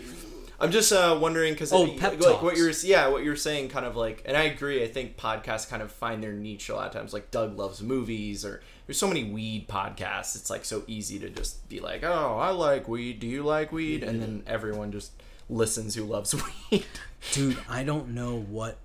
I'm 0.63 0.71
just 0.71 0.93
uh, 0.93 1.19
wondering 1.19 1.55
because 1.55 1.73
Oh, 1.73 1.85
like 1.85 1.97
pep 1.99 2.21
what 2.21 2.55
you're 2.59 2.71
yeah 2.85 3.09
what 3.09 3.25
you're 3.25 3.35
saying 3.35 3.71
kind 3.71 3.87
of 3.87 3.97
like 3.97 4.23
and 4.27 4.37
I 4.37 4.43
agree 4.43 4.85
I 4.85 4.89
think 4.89 5.17
podcasts 5.17 5.67
kind 5.67 5.83
of 5.83 5.91
find 5.91 6.23
their 6.23 6.35
niche 6.35 6.69
a 6.69 6.75
lot 6.75 6.89
of 6.89 6.93
times 6.93 7.15
like 7.15 7.31
Doug 7.31 7.57
loves 7.57 7.83
movies 7.83 8.45
or 8.45 8.61
there's 8.87 8.99
so 8.99 9.09
many 9.09 9.25
weed 9.25 9.69
podcasts 9.69 10.37
it's 10.37 10.51
like 10.51 10.67
so 10.67 10.83
easy 10.87 11.19
to 11.21 11.31
just 11.31 11.67
be 11.71 11.81
like 11.81 12.05
oh 12.05 12.37
I 12.39 12.51
like 12.51 12.89
weed 12.89 13.21
do 13.21 13.27
you 13.27 13.43
like 13.43 13.73
weed 13.73 14.03
and 14.05 14.21
then 14.21 14.43
everyone 14.47 14.93
just 14.93 15.13
listens 15.49 15.95
who 15.95 16.05
loves 16.05 16.35
weed 16.71 16.85
dude, 17.33 17.57
I 17.69 17.83
don't 17.83 18.09
know 18.09 18.39
what. 18.39 18.77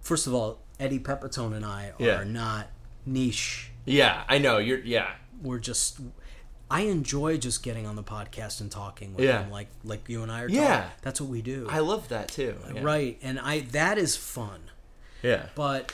First 0.00 0.26
of 0.26 0.34
all, 0.34 0.58
Eddie 0.80 0.98
Pepitone 0.98 1.54
and 1.54 1.64
I 1.64 1.90
are 1.90 1.94
Yeah. 2.04 2.24
not 2.24 2.68
niche. 3.06 3.70
yeah 3.84 4.24
I 4.28 4.38
know 4.38 4.58
you're 4.58 4.80
yeah 4.80 5.10
We're 5.42 5.58
just. 5.60 6.00
I 6.72 6.82
enjoy 6.82 7.36
just 7.36 7.64
getting 7.64 7.84
on 7.86 7.96
the 7.96 8.02
podcast 8.04 8.60
and 8.60 8.70
talking 8.70 9.14
with 9.14 9.24
Yeah. 9.24 9.42
him, 9.42 9.50
like 9.50 9.68
like 9.84 10.08
you 10.08 10.22
and 10.22 10.30
I 10.32 10.42
are. 10.42 10.48
Yeah. 10.48 10.90
that's 11.02 11.20
what 11.20 11.28
we 11.30 11.42
do. 11.42 11.66
I 11.70 11.80
love 11.80 12.08
that 12.08 12.28
too 12.28 12.56
uh, 12.68 12.74
yeah. 12.74 12.82
Right, 12.82 13.18
and 13.22 13.38
I 13.40 13.60
that 13.72 13.98
is 13.98 14.16
fun. 14.16 14.70
yeah 15.22 15.46
But 15.54 15.92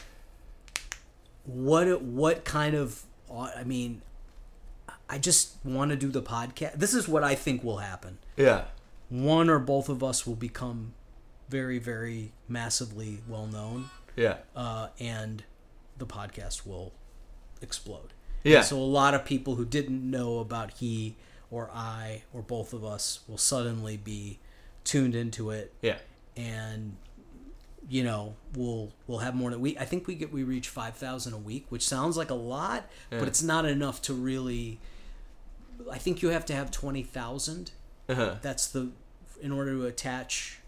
what 1.45 2.03
what 2.03 2.45
kind 2.45 2.75
of 2.75 3.03
uh, 3.31 3.51
I 3.57 3.65
mean, 3.65 4.03
I 5.09 5.19
just 5.19 5.57
want 5.65 5.91
to 5.91 5.97
do 5.97 6.09
the 6.11 6.23
podcast. 6.23 6.75
This 6.75 6.95
is 6.95 7.09
what 7.09 7.23
I 7.25 7.35
think 7.35 7.63
will 7.65 7.79
happen. 7.79 8.19
yeah 8.37 8.65
One 9.09 9.49
or 9.49 9.59
both 9.59 9.89
of 9.89 10.03
us 10.03 10.27
will 10.27 10.35
become 10.37 10.95
very 11.49 11.79
very 11.79 12.33
massively 12.49 13.21
well 13.29 13.47
known, 13.47 13.91
yeah 14.17 14.37
uh, 14.55 14.89
and 14.99 15.45
the 15.99 16.07
podcast 16.07 16.67
will 16.67 16.93
explode. 17.63 18.13
yeah 18.45 18.61
So 18.63 18.77
a 18.77 18.81
lot 19.01 19.15
of 19.15 19.25
people 19.25 19.55
who 19.55 19.65
didn't 19.65 20.09
know 20.11 20.39
about 20.41 20.73
he 20.79 21.17
or 21.51 21.71
I 21.73 22.23
or 22.35 22.43
both 22.43 22.73
of 22.73 22.85
us 22.85 23.21
will 23.29 23.39
suddenly 23.39 23.97
be 23.97 24.39
tuned 24.85 25.15
into 25.15 25.51
it 25.51 25.73
yeah 25.83 25.99
and 26.37 26.97
you 27.89 28.03
know, 28.03 28.35
we'll 28.57 28.91
we'll 29.07 29.21
have 29.21 29.37
more 29.37 29.51
than 29.51 29.61
we. 29.61 29.79
I 29.79 29.85
think 29.85 30.09
we 30.09 30.17
get 30.17 30.33
we 30.33 30.43
reach 30.43 30.69
five 30.69 30.97
thousand 30.97 31.35
a 31.35 31.39
week, 31.39 31.67
which 31.69 31.87
sounds 31.87 32.17
like 32.17 32.31
a 32.31 32.35
lot, 32.35 32.89
Yeah. 33.13 33.21
but 33.21 33.29
it's 33.29 33.45
not 33.45 33.65
enough 33.65 34.03
to 34.03 34.13
really. 34.13 34.81
I 35.93 35.99
think 35.99 36.21
you 36.21 36.31
have 36.31 36.45
to 36.47 36.53
have 36.53 36.73
twenty 36.73 37.05
thousand. 37.05 37.71
Uh-huh. 38.09 38.37
That's 38.43 38.67
the 38.67 38.91
in 39.41 39.53
order 39.53 39.73
to 39.75 39.87
attach 39.87 40.59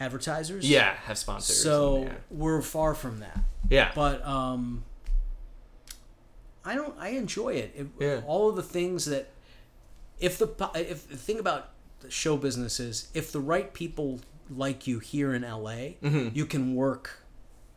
advertisers. 0.00 0.68
Yeah, 0.68 0.94
have 1.04 1.18
sponsors. 1.18 1.60
So 1.62 1.96
and- 1.96 2.04
yeah. 2.06 2.12
we're 2.30 2.62
far 2.62 2.94
from 2.94 3.20
that, 3.20 3.38
yeah. 3.70 3.90
but 3.94 4.24
um, 4.26 4.84
I 6.64 6.74
don't. 6.74 6.94
I 6.98 7.10
enjoy 7.10 7.54
it. 7.54 7.72
it 7.76 7.86
Yeah. 7.98 8.20
All 8.26 8.48
of 8.50 8.56
the 8.56 8.62
things 8.62 9.06
that, 9.06 9.30
if 10.18 10.38
the 10.38 10.48
if 10.74 11.08
the 11.08 11.16
thing 11.16 11.38
about 11.38 11.70
the 12.00 12.10
show 12.10 12.36
business 12.36 12.78
is 12.80 13.08
if 13.14 13.32
the 13.32 13.40
right 13.40 13.72
people 13.72 14.20
like 14.50 14.86
you 14.86 14.98
here 14.98 15.34
in 15.34 15.42
LA, 15.42 15.94
Mm-hmm. 16.02 16.28
you 16.34 16.46
can 16.46 16.74
work 16.74 17.22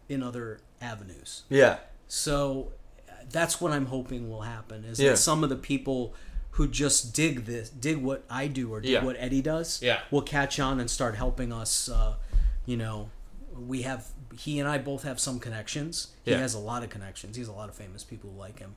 in 0.09 0.21
other 0.23 0.59
avenues. 0.81 1.43
yeah. 1.49 1.77
So 2.07 2.73
uh, 3.07 3.13
that's 3.31 3.61
what 3.61 3.71
I'm 3.71 3.85
hoping 3.85 4.29
will 4.29 4.41
happen 4.41 4.83
is 4.83 4.99
Yeah. 4.99 5.11
that 5.11 5.17
some 5.17 5.43
of 5.45 5.49
the 5.49 5.55
people 5.55 6.13
who 6.51 6.67
just 6.67 7.13
dig 7.15 7.45
this, 7.45 7.69
dig 7.69 7.97
what 7.97 8.23
I 8.29 8.47
do 8.47 8.71
or 8.73 8.81
dig 8.81 8.91
Yeah. 8.91 9.03
what 9.05 9.15
Eddie 9.17 9.41
does, 9.41 9.81
Yeah. 9.81 10.01
will 10.11 10.21
catch 10.21 10.59
on 10.59 10.79
and 10.79 10.89
start 10.89 11.15
helping 11.15 11.51
us. 11.53 11.87
Uh, 11.89 12.15
you 12.65 12.77
know, 12.77 13.09
we 13.57 13.81
have 13.83 14.07
he 14.37 14.59
and 14.59 14.67
I 14.69 14.77
both 14.77 15.03
have 15.03 15.19
some 15.19 15.39
connections. 15.39 16.07
He 16.23 16.31
Yeah. 16.31 16.37
has 16.37 16.53
a 16.53 16.59
lot 16.59 16.83
of 16.83 16.89
connections. 16.89 17.35
He 17.35 17.41
has 17.41 17.49
a 17.49 17.53
lot 17.53 17.67
of 17.69 17.75
famous 17.75 18.03
people 18.03 18.29
who 18.31 18.37
like 18.39 18.59
him. 18.59 18.75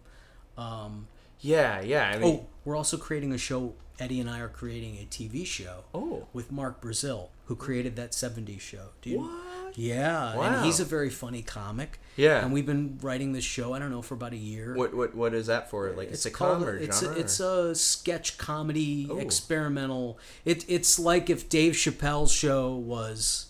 Um, 0.57 1.09
Yeah, 1.41 1.81
yeah. 1.83 2.11
I 2.14 2.18
mean, 2.18 2.37
oh, 2.43 2.47
we're 2.64 2.77
also 2.77 2.97
creating 2.97 3.33
a 3.33 3.39
show. 3.39 3.75
Eddie 3.99 4.20
and 4.20 4.28
I 4.28 4.40
are 4.40 4.49
creating 4.49 4.97
a 4.97 5.07
TV 5.07 5.45
show 5.47 5.84
Oh. 5.95 6.26
with 6.32 6.51
Mark 6.51 6.80
Brazill, 6.80 7.28
who 7.47 7.55
created 7.55 7.95
that 7.97 8.12
'70s 8.12 8.61
show. 8.61 8.88
What? 9.07 9.76
Yeah, 9.76 10.36
Wow. 10.36 10.42
and 10.42 10.64
he's 10.64 10.78
a 10.80 10.84
very 10.84 11.11
funny 11.11 11.42
comic. 11.42 11.99
Yeah. 12.16 12.45
and 12.45 12.53
we've 12.53 12.66
been 12.66 12.99
writing 13.03 13.32
this 13.32 13.42
show. 13.45 13.72
I 13.72 13.78
don't 13.80 13.90
know 13.90 14.03
for 14.03 14.14
about 14.14 14.32
a 14.32 14.36
year. 14.36 14.74
What 14.76 14.95
what 14.95 15.14
what 15.14 15.34
is 15.34 15.47
that 15.47 15.68
for? 15.70 15.90
Like 15.90 16.11
It's 16.11 16.26
a 16.26 16.30
called. 16.30 16.62
or 16.62 16.76
It's 16.76 17.01
genre? 17.01 17.16
a, 17.16 17.20
it's 17.20 17.40
a 17.40 17.74
sketch 17.74 18.38
comedy 18.38 19.09
Oh. 19.11 19.18
experimental. 19.18 20.18
It 20.45 20.64
it's 20.68 20.99
like 20.99 21.28
if 21.30 21.49
Dave 21.49 21.72
Chappelle's 21.74 22.32
show 22.32 22.72
was 22.74 23.47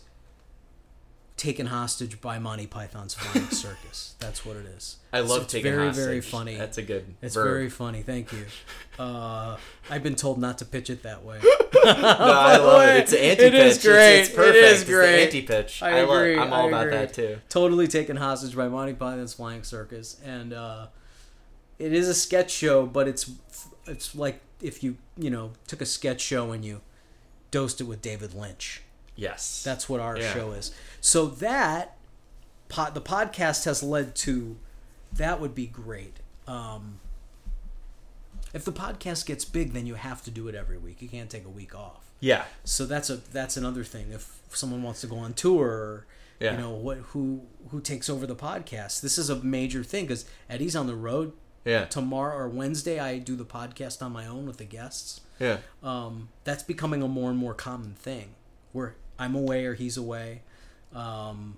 taken 1.37 1.67
hostage 1.67 2.21
by 2.21 2.39
Monty 2.39 2.67
Python's 2.67 3.15
Flying 3.15 3.49
Circus. 3.51 4.15
That's 4.21 4.47
what 4.47 4.57
it 4.57 4.67
is. 4.67 4.97
I 5.13 5.21
So 5.21 5.27
love 5.27 5.43
it's 5.43 5.53
taking 5.53 5.73
very 5.73 5.87
hostage. 5.89 6.05
very 6.05 6.21
funny. 6.21 6.55
That's 6.57 6.79
a 6.79 6.83
good. 6.83 7.07
it's 7.21 7.35
verb. 7.35 7.47
very 7.47 7.69
funny. 7.71 8.03
Thank 8.03 8.33
you. 8.33 8.47
Uh, 8.97 9.57
I've 9.91 10.05
been 10.05 10.15
told 10.15 10.39
not 10.39 10.59
to 10.59 10.65
pitch 10.65 10.89
it 10.89 11.03
that 11.03 11.25
way. 11.25 11.41
No, 11.85 11.91
I 11.91 12.57
love 12.59 12.79
way, 12.79 12.99
it. 12.99 13.03
It's 13.03 13.13
an 13.13 13.19
anti-pitch. 13.19 13.55
is 13.55 13.83
great. 13.83 14.21
It's, 14.21 14.29
it's 14.29 14.37
perfect. 14.37 14.57
It 14.57 14.65
is 14.65 14.85
great. 14.85 15.25
anti-pitch. 15.25 15.83
I 15.83 16.01
love- 16.03 16.11
agree. 16.17 16.39
I'm 16.39 16.53
all 16.53 16.67
I 16.67 16.69
about 16.69 16.91
that 16.93 17.13
too. 17.13 17.39
totally 17.49 17.89
taken 17.89 18.17
hostage 18.17 18.55
by 18.55 18.69
Monty 18.69 18.93
Python's 18.95 19.35
Flying 19.35 19.65
Circus, 19.65 20.19
and 20.25 20.53
uh, 20.53 20.87
it 21.81 21.93
is 21.93 22.09
a 22.09 22.15
sketch 22.15 22.53
show, 22.53 22.87
but 22.87 23.09
it's 23.09 23.29
it's 23.89 24.15
like 24.15 24.41
if 24.63 24.85
you 24.85 24.97
you 25.19 25.29
know 25.29 25.51
took 25.67 25.81
a 25.81 25.87
sketch 25.87 26.21
show 26.21 26.53
and 26.53 26.65
you 26.65 26.81
dosed 27.51 27.81
it 27.81 27.85
with 27.85 28.01
David 28.01 28.33
Lynch. 28.33 28.81
Yes. 29.17 29.63
That's 29.65 29.89
what 29.89 30.01
our 30.01 30.19
Yeah. 30.19 30.33
show 30.33 30.53
is. 30.53 30.73
So 31.01 31.27
that 31.27 31.97
pod, 32.69 32.95
the 32.95 33.01
podcast 33.01 33.65
has 33.65 33.83
led 33.83 34.15
to 34.17 34.57
that 35.13 35.41
would 35.41 35.55
be 35.55 35.67
great. 35.67 36.17
Um, 36.49 36.99
if 38.53 38.65
the 38.65 38.73
podcast 38.73 39.27
gets 39.27 39.45
big, 39.45 39.73
then 39.73 39.87
you 39.87 39.95
have 39.95 40.23
to 40.25 40.31
do 40.31 40.49
it 40.49 40.55
every 40.55 40.79
week. 40.79 41.01
You 41.03 41.09
can't 41.09 41.31
take 41.31 41.45
a 41.45 41.51
week 41.51 41.75
off. 41.75 42.01
yeah. 42.21 42.45
So 42.65 42.87
that's 42.87 43.11
a 43.11 43.17
that's 43.17 43.57
another 43.57 43.85
thing. 43.85 44.13
If 44.13 44.41
someone 44.51 44.83
wants 44.83 45.01
to 45.03 45.07
go 45.07 45.17
on 45.19 45.35
tour, 45.35 46.07
Yeah. 46.41 46.53
you 46.53 46.59
know 46.59 46.71
what 46.71 46.99
who 46.99 47.43
who 47.71 47.81
takes 47.81 48.09
over 48.09 48.27
the 48.27 48.37
podcast. 48.37 49.01
This 49.01 49.19
is 49.19 49.31
a 49.31 49.37
major 49.37 49.83
thing 49.85 50.05
because 50.05 50.25
Eddie's 50.49 50.75
on 50.77 50.87
the 50.87 50.95
road 50.97 51.33
Yeah. 51.65 51.85
tomorrow 51.87 52.37
or 52.37 52.49
Wednesday. 52.49 52.99
I 52.99 53.19
do 53.19 53.37
the 53.37 53.45
podcast 53.45 54.03
on 54.03 54.13
my 54.13 54.27
own 54.27 54.47
with 54.47 54.57
the 54.59 54.65
guests. 54.65 55.21
Yeah. 55.39 55.59
Um, 55.83 56.29
that's 56.45 56.63
becoming 56.63 57.03
a 57.03 57.09
more 57.09 57.31
and 57.31 57.39
more 57.39 57.55
common 57.55 57.95
thing. 57.95 58.35
Where 58.73 58.95
I'm 59.19 59.35
away 59.35 59.65
or 59.67 59.75
he's 59.75 59.97
away. 59.97 60.43
Um, 60.95 61.57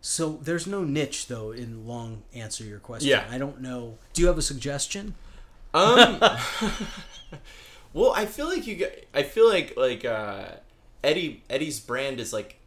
so 0.00 0.38
there's 0.42 0.66
no 0.66 0.84
niche 0.84 1.26
though. 1.26 1.52
In 1.52 1.86
long 1.86 2.22
answer 2.34 2.64
your 2.64 2.78
question, 2.78 3.10
Yeah. 3.10 3.26
I 3.30 3.38
don't 3.38 3.60
know. 3.60 3.98
Do 4.12 4.22
you 4.22 4.28
have 4.28 4.38
a 4.38 4.42
suggestion? 4.42 5.14
Um. 5.74 6.20
well, 7.92 8.12
I 8.14 8.26
feel 8.26 8.46
like 8.46 8.66
you. 8.66 8.88
I 9.14 9.22
feel 9.22 9.48
like 9.48 9.76
like 9.76 10.04
uh, 10.04 10.46
Eddie 11.02 11.42
Eddie's 11.50 11.80
brand 11.80 12.20
is 12.20 12.32
like 12.32 12.58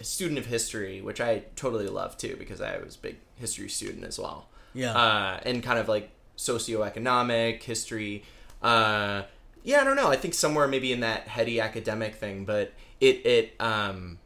a 0.00 0.04
student 0.04 0.38
of 0.38 0.46
history, 0.46 1.00
which 1.00 1.20
I 1.20 1.44
totally 1.56 1.88
love 1.88 2.16
too 2.16 2.36
because 2.38 2.60
I 2.60 2.78
was 2.78 2.96
a 2.96 2.98
big 2.98 3.16
history 3.36 3.68
student 3.68 4.04
as 4.04 4.18
well. 4.18 4.48
Yeah. 4.72 4.92
Uh, 4.92 5.40
and 5.44 5.62
kind 5.62 5.78
of 5.78 5.88
like 5.88 6.10
socioeconomic 6.36 7.62
history. 7.62 8.24
Uh, 8.62 9.22
yeah, 9.62 9.80
I 9.80 9.84
don't 9.84 9.96
know. 9.96 10.08
I 10.08 10.16
think 10.16 10.34
somewhere 10.34 10.66
maybe 10.66 10.92
in 10.92 11.00
that 11.00 11.28
heady 11.28 11.60
academic 11.60 12.16
thing, 12.16 12.44
but 12.44 12.72
it 13.00 13.24
it 13.26 13.54
um 13.60 14.18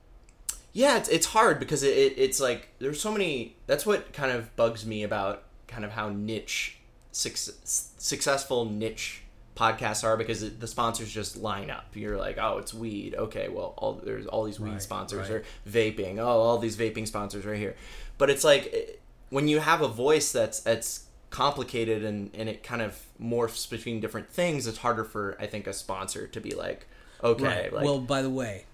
yeah, 0.73 0.97
it's 0.99 1.09
it's 1.09 1.27
hard 1.27 1.59
because 1.59 1.83
it, 1.83 1.97
it 1.97 2.15
it's 2.19 2.41
like 2.41 2.69
there's 2.79 3.01
so 3.01 3.11
many. 3.13 3.57
That's 3.67 3.85
what 3.87 4.13
kind 4.13 4.31
of 4.33 4.55
bugs 4.57 4.87
me 4.87 5.03
about 5.03 5.45
kind 5.67 5.85
of 5.85 5.93
how 5.93 6.09
niche 6.11 6.79
suc- 7.13 7.37
successful 7.65 8.65
niche 8.65 9.23
podcasts 9.57 10.05
are 10.05 10.17
because 10.17 10.43
it, 10.43 10.61
the 10.61 10.69
sponsors 10.69 11.11
just 11.11 11.37
line 11.37 11.69
up. 11.71 11.87
You're 11.95 12.17
like, 12.17 12.39
oh, 12.41 12.59
it's 12.59 12.73
weed. 12.73 13.15
Okay, 13.17 13.49
well, 13.49 13.75
all 13.77 13.95
there's 13.95 14.27
all 14.27 14.45
these 14.45 14.61
weed 14.61 14.73
Right, 14.73 14.83
sponsors 14.83 15.29
right. 15.29 15.43
or 15.43 15.45
vaping. 15.69 16.19
Oh, 16.19 16.27
all 16.27 16.59
these 16.59 16.77
vaping 16.77 17.09
sponsors 17.09 17.45
right 17.45 17.59
here. 17.59 17.75
But 18.19 18.31
it's 18.31 18.45
like 18.45 18.71
eh, 18.73 18.93
when 19.31 19.49
you 19.49 19.59
have 19.61 19.81
a 19.83 19.89
voice 19.89 20.31
that's 20.33 20.61
that's 20.61 21.07
complicated 21.31 22.05
and 22.05 22.31
and 22.35 22.49
it 22.49 22.63
kind 22.63 22.83
of 22.83 22.99
morphs 23.21 23.69
between 23.69 24.01
different 24.01 24.29
things. 24.31 24.67
It's 24.67 24.79
harder 24.79 25.05
for 25.05 25.37
I 25.41 25.47
think 25.47 25.67
a 25.67 25.73
sponsor 25.73 26.27
to 26.29 26.41
be 26.41 26.53
like, 26.53 26.87
okay, 27.23 27.45
Right. 27.45 27.73
like 27.73 27.85
well, 27.85 27.99
by 28.01 28.23
the 28.23 28.31
way, 28.31 28.65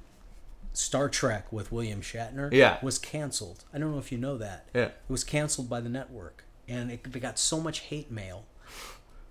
Star 0.73 1.09
Trek 1.09 1.53
with 1.53 1.71
William 1.73 2.01
Shatner 2.01 2.53
Yeah. 2.53 2.79
was 2.83 2.99
canceled. 2.99 3.65
I 3.73 3.79
don't 3.79 3.93
know 3.93 3.99
if 3.99 4.11
you 4.11 4.19
know 4.19 4.37
that. 4.39 4.67
yeah, 4.75 4.83
It 4.87 4.95
was 5.09 5.23
canceled 5.25 5.69
by 5.69 5.81
the 5.81 5.89
network, 5.89 6.45
and 6.69 6.91
it 6.91 7.13
they 7.13 7.21
got 7.21 7.39
so 7.39 7.61
much 7.61 7.81
hate 7.81 8.11
mail 8.11 8.45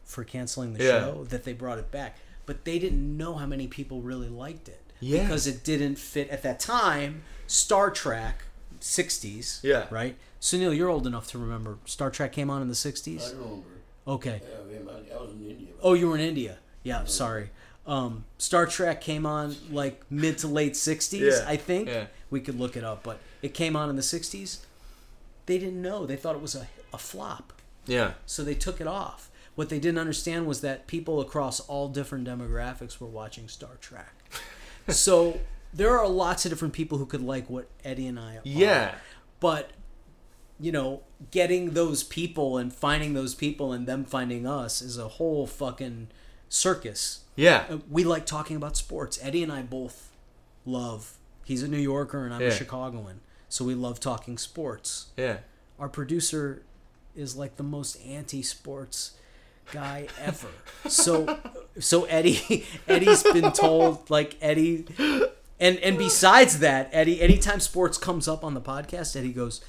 for 0.04 0.24
canceling 0.24 0.74
the 0.74 0.84
Yeah. 0.84 1.00
show 1.02 1.24
that 1.26 1.44
they 1.44 1.54
brought 1.54 1.80
it 1.80 1.92
back. 1.92 2.18
But 2.46 2.66
they 2.66 2.78
didn't 2.80 3.16
know 3.18 3.36
how 3.36 3.46
many 3.46 3.68
people 3.68 4.02
really 4.02 4.28
liked 4.30 4.68
it. 4.70 4.82
Yeah. 5.00 5.24
Because 5.24 5.48
it 5.48 5.64
didn't 5.64 5.96
fit 5.98 6.30
at 6.30 6.44
that 6.44 6.60
time. 6.60 7.24
Star 7.48 7.90
Trek, 7.90 8.44
60s. 8.80 9.60
Yeah. 9.64 9.88
Right? 9.90 10.18
So, 10.40 10.58
Neil, 10.58 10.74
you're 10.74 10.90
old 10.90 11.08
enough 11.08 11.28
to 11.32 11.38
remember 11.38 11.78
Star 11.86 12.10
Trek 12.12 12.32
came 12.34 12.50
on 12.50 12.62
in 12.62 12.68
the 12.68 12.74
I 12.74 12.76
60s? 12.92 13.32
remember. 13.34 13.64
Okay. 14.08 14.42
Yeah, 14.44 14.58
I, 14.60 14.64
mean, 14.66 14.90
I 14.90 15.22
was 15.22 15.32
in 15.32 15.50
India. 15.50 15.70
Oh, 15.82 15.94
you 15.94 16.10
were 16.10 16.16
in 16.16 16.22
India. 16.22 16.58
Yeah, 16.84 17.06
sorry. 17.06 17.52
Um, 17.86 18.24
Star 18.38 18.66
Trek 18.66 19.02
came 19.02 19.26
on 19.26 19.56
like 19.72 20.02
mid 20.10 20.38
to 20.40 20.48
late 20.48 20.74
'60s, 20.74 21.20
Yeah, 21.20 21.46
I 21.48 21.58
think. 21.58 21.88
yeah. 21.90 22.06
We 22.30 22.40
could 22.40 22.60
look 22.60 22.76
it 22.78 22.84
up, 22.84 23.04
but 23.04 23.20
it 23.42 23.54
came 23.54 23.76
on 23.76 23.90
in 23.90 23.96
the 23.96 24.02
'60s. 24.02 24.60
They 25.46 25.58
didn't 25.58 25.82
know. 25.82 26.06
They 26.06 26.16
thought 26.16 26.36
it 26.36 26.42
was 26.42 26.56
a, 26.56 26.68
a 26.94 26.98
flop, 26.98 27.52
yeah, 27.86 28.14
so 28.26 28.44
they 28.44 28.56
took 28.56 28.80
it 28.80 28.88
off. 28.88 29.30
What 29.56 29.70
they 29.70 29.78
didn't 29.80 30.00
understand 30.00 30.48
was 30.48 30.62
that 30.62 30.88
people 30.88 31.20
across 31.22 31.60
all 31.60 31.90
different 31.90 32.26
demographics 32.28 33.00
were 33.00 33.08
watching 33.08 33.48
Star 33.50 33.76
Trek. 33.82 34.14
so 34.88 35.40
there 35.74 35.98
are 36.00 36.08
lots 36.08 36.46
of 36.46 36.52
different 36.52 36.74
people 36.74 36.98
who 36.98 37.06
could 37.06 37.22
like 37.22 37.50
what 37.50 37.68
Eddie 37.84 38.08
and 38.08 38.18
I 38.20 38.38
are. 38.38 38.42
yeah, 38.46 38.96
But 39.42 39.72
you 40.60 40.72
know, 40.72 41.02
getting 41.32 41.72
those 41.72 42.04
people 42.04 42.58
and 42.58 42.72
finding 42.74 43.14
those 43.14 43.36
people 43.36 43.74
and 43.74 43.86
them 43.86 44.06
finding 44.06 44.48
us 44.48 44.82
is 44.82 44.98
a 44.98 45.08
whole 45.10 45.46
fucking 45.46 46.08
circus. 46.48 47.23
Yeah, 47.36 47.78
We 47.90 48.04
like 48.04 48.26
talking 48.26 48.56
about 48.56 48.78
sports. 48.78 49.20
Eddie 49.22 49.44
and 49.44 49.52
I 49.52 49.62
both 49.62 50.12
love. 50.66 51.14
He's 51.46 51.64
a 51.64 51.68
New 51.68 51.78
Yorker 51.78 52.26
and 52.26 52.34
I'm 52.34 52.42
Yeah. 52.42 52.48
a 52.48 52.52
Chicagoan, 52.52 53.20
so 53.50 53.66
we 53.66 53.76
love 53.76 54.00
talking 54.00 54.38
sports. 54.38 55.08
yeah. 55.18 55.38
Our 55.80 55.90
producer 55.90 56.62
is 57.16 57.36
like 57.36 57.58
the 57.58 57.64
most 57.64 57.96
anti-sports 58.06 59.12
guy 59.72 60.08
ever. 60.22 60.48
So, 60.88 61.40
so 61.80 62.06
Eddie, 62.06 62.66
Eddie's 62.88 63.24
been 63.24 63.52
told 63.52 64.10
like 64.10 64.38
Eddie, 64.42 64.86
and 65.60 65.78
and 65.80 65.98
besides 65.98 66.60
that, 66.60 66.90
Eddie, 66.92 67.22
anytime 67.22 67.60
sports 67.60 67.98
comes 67.98 68.28
up 68.28 68.44
on 68.44 68.54
the 68.54 68.62
podcast, 68.62 69.16
Eddie 69.16 69.34
goes, 69.34 69.62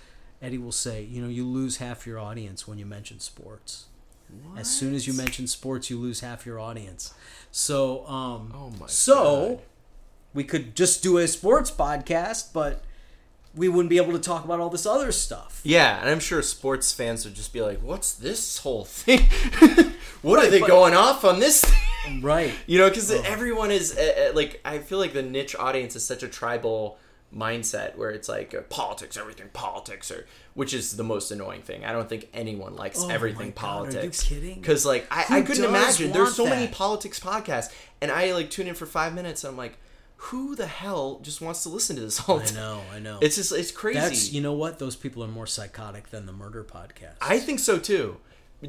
Eddie 0.43 0.59
will 0.59 0.73
say, 0.73 1.03
you 1.03 1.23
know, 1.23 1.29
you 1.29 1.47
lose 1.47 1.79
half 1.79 2.07
your 2.07 2.19
audience 2.19 2.69
when 2.69 2.79
you 2.79 2.87
mention 2.87 3.19
sports. 3.21 3.87
As 4.57 4.69
soon 4.69 4.95
as 4.95 5.07
you 5.07 5.13
mention 5.15 5.47
sports, 5.47 5.91
you 5.91 5.99
lose 5.99 6.21
half 6.21 6.45
your 6.45 6.59
audience. 6.59 7.15
So, 7.57 8.05
um, 8.09 8.53
Oh 8.53 8.73
my 8.81 8.87
so 8.89 9.49
God. 9.49 9.59
we 10.35 10.43
could 10.43 10.75
just 10.75 11.05
do 11.05 11.19
a 11.19 11.29
sports 11.29 11.71
podcast, 11.71 12.53
but 12.53 12.83
we 13.55 13.69
wouldn't 13.69 13.91
be 13.91 13.97
able 13.97 14.11
to 14.11 14.19
talk 14.19 14.45
about 14.45 14.59
all 14.59 14.71
this 14.71 14.85
other 14.87 15.13
stuff. 15.13 15.61
Yeah, 15.63 16.01
and 16.01 16.11
I'm 16.11 16.19
sure 16.19 16.43
sports 16.43 16.91
fans 16.93 17.25
would 17.25 17.35
just 17.35 17.53
be 17.53 17.61
like, 17.63 17.79
"What's 17.81 18.13
this 18.13 18.59
whole 18.59 18.85
thing? 18.85 19.21
what 20.23 20.45
are 20.45 20.51
they 20.51 20.59
but- 20.59 20.69
going 20.69 20.95
off 20.95 21.25
on 21.25 21.39
this?" 21.39 21.65
thing?" 21.65 22.23
Right. 22.23 22.53
You 22.67 22.79
know, 22.81 22.89
because 22.89 23.13
everyone 23.13 23.71
is 23.71 23.97
uh, 23.97 24.33
like, 24.35 24.61
I 24.65 24.79
feel 24.79 24.99
like 24.99 25.13
the 25.13 25.23
niche 25.23 25.55
audience 25.57 25.95
is 25.95 26.05
such 26.05 26.25
a 26.25 26.29
tribal 26.29 26.99
mindset 27.35 27.97
where 27.97 28.11
it's 28.11 28.29
like 28.29 28.55
uh, 28.55 28.61
politics, 28.63 29.17
everything 29.17 29.49
politics, 29.53 30.11
or 30.11 30.27
which 30.55 30.73
is 30.73 30.97
the 30.97 31.05
most 31.05 31.31
annoying 31.31 31.63
thing. 31.63 31.85
I 31.85 31.93
don't 31.93 32.09
think 32.09 32.29
anyone 32.33 32.77
likes 32.77 33.03
Oh 33.03 33.09
everything 33.09 33.53
God, 33.55 33.87
are 33.87 33.87
you 33.87 33.93
politics. 33.93 34.23
kidding? 34.23 34.61
Because 34.61 34.87
like 34.87 35.07
I, 35.11 35.23
Who 35.23 35.35
I 35.35 35.43
couldn't 35.43 35.65
imagine. 35.65 36.13
There's 36.13 36.35
so 36.35 36.47
many 36.47 36.69
politics 36.69 37.19
podcasts, 37.21 37.73
and 38.01 38.11
I 38.11 38.33
like 38.33 38.51
tune 38.51 38.67
in 38.69 38.75
for 38.75 38.87
five 38.87 39.15
minutes, 39.15 39.45
and 39.45 39.51
I'm 39.53 39.57
like, 39.59 39.79
who 40.17 40.55
the 40.55 40.67
hell 40.67 41.19
just 41.23 41.41
wants 41.41 41.63
to 41.65 41.69
listen 41.69 41.97
to 41.97 42.03
this 42.03 42.27
all 42.29 42.41
I 42.41 42.51
know, 42.53 42.81
I 42.95 42.99
know. 42.99 43.19
It's 43.21 43.37
just 43.37 43.53
it's 43.53 43.71
crazy. 43.73 43.99
That's 44.01 44.33
you 44.33 44.41
know 44.41 44.53
what? 44.55 44.79
Those 44.79 44.97
people 44.97 45.23
are 45.25 45.29
more 45.29 45.47
psychotic 45.47 46.11
than 46.11 46.27
the 46.27 46.33
murder 46.33 46.65
podcast. 46.65 47.17
I 47.21 47.39
think 47.39 47.59
so 47.59 47.79
too. 47.79 48.19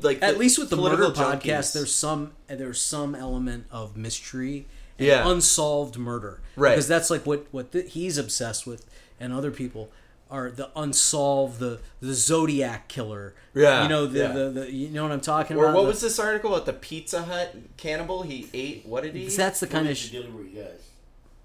Like 0.01 0.21
At 0.21 0.37
least 0.37 0.59
with 0.59 0.69
the 0.69 0.75
murder 0.75 1.09
political 1.09 1.23
podcast, 1.23 1.73
there's 1.73 1.93
some 1.95 2.33
there's 2.47 2.81
some 2.81 3.15
element 3.15 3.67
of 3.71 3.95
mystery 3.95 4.67
Yeah. 4.97 5.29
unsolved 5.29 5.97
murder, 5.97 6.39
Right. 6.55 6.71
Because 6.71 6.87
that's 6.87 7.09
like 7.09 7.25
what 7.25 7.45
what 7.51 7.71
the, 7.71 7.81
he's 7.83 8.17
obsessed 8.17 8.65
with, 8.65 8.85
and 9.19 9.33
other 9.33 9.51
people 9.51 9.91
are 10.31 10.49
the 10.49 10.69
unsolved, 10.75 11.59
the 11.59 11.79
the 12.01 12.13
Zodiac 12.13 12.87
killer. 12.87 13.35
Yeah, 13.53 13.83
you 13.83 13.89
know 13.89 14.05
the, 14.07 14.19
yeah. 14.19 14.27
the, 14.31 14.49
the 14.49 14.71
you 14.71 14.89
know 14.89 15.03
what 15.03 15.11
I'm 15.11 15.21
talking 15.21 15.57
Or 15.57 15.65
about. 15.65 15.75
what 15.75 15.81
The- 15.83 15.87
was 15.89 16.01
this 16.01 16.17
article 16.19 16.53
about 16.53 16.65
the 16.65 16.73
Pizza 16.73 17.23
Hut 17.23 17.55
cannibal? 17.77 18.23
He 18.23 18.47
ate 18.53 18.85
what 18.85 19.03
did 19.03 19.15
he? 19.15 19.25
eat? 19.25 19.35
That's 19.37 19.59
the 19.59 19.67
kind 19.67 19.87
of 19.87 19.97
Food 19.97 20.07
sh- 20.07 20.11
delivery 20.11 20.49
guys. 20.55 20.89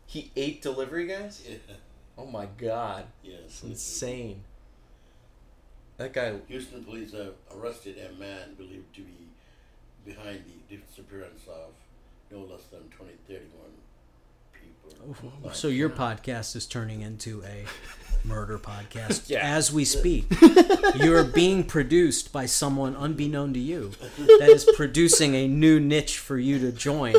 He 0.06 0.30
ate 0.36 0.62
delivery 0.62 1.06
guys. 1.06 1.42
Yeah. 1.48 1.56
Oh 2.18 2.26
my 2.26 2.46
god, 2.58 3.04
Yes. 3.22 3.62
insane. 3.64 4.42
That 5.96 6.12
guy. 6.12 6.34
Houston 6.48 6.84
police 6.84 7.12
have 7.12 7.34
arrested 7.54 7.96
a 7.98 8.18
man 8.18 8.54
believed 8.56 8.94
to 8.96 9.02
be 9.02 9.28
behind 10.04 10.44
the 10.68 10.76
disappearance 10.76 11.42
of 11.48 11.72
no 12.30 12.40
less 12.40 12.64
than 12.64 12.80
20, 12.90 13.12
31 13.26 13.48
people. 14.52 15.50
So 15.52 15.68
your 15.68 15.90
podcast 15.90 16.54
is 16.56 16.66
turning 16.66 17.02
into 17.02 17.42
a 17.44 17.64
murder 18.26 18.58
podcast 18.58 19.28
Yeah. 19.28 19.40
as 19.56 19.72
we 19.72 19.84
speak. 19.84 20.26
You're 20.96 21.24
being 21.24 21.64
produced 21.64 22.32
by 22.32 22.46
someone 22.46 22.94
unbeknown 22.94 23.52
to 23.54 23.60
you 23.60 23.90
that 24.18 24.48
is 24.50 24.68
producing 24.76 25.34
a 25.34 25.48
new 25.48 25.80
niche 25.80 26.18
for 26.18 26.38
you 26.38 26.58
to 26.60 26.70
join, 26.72 27.14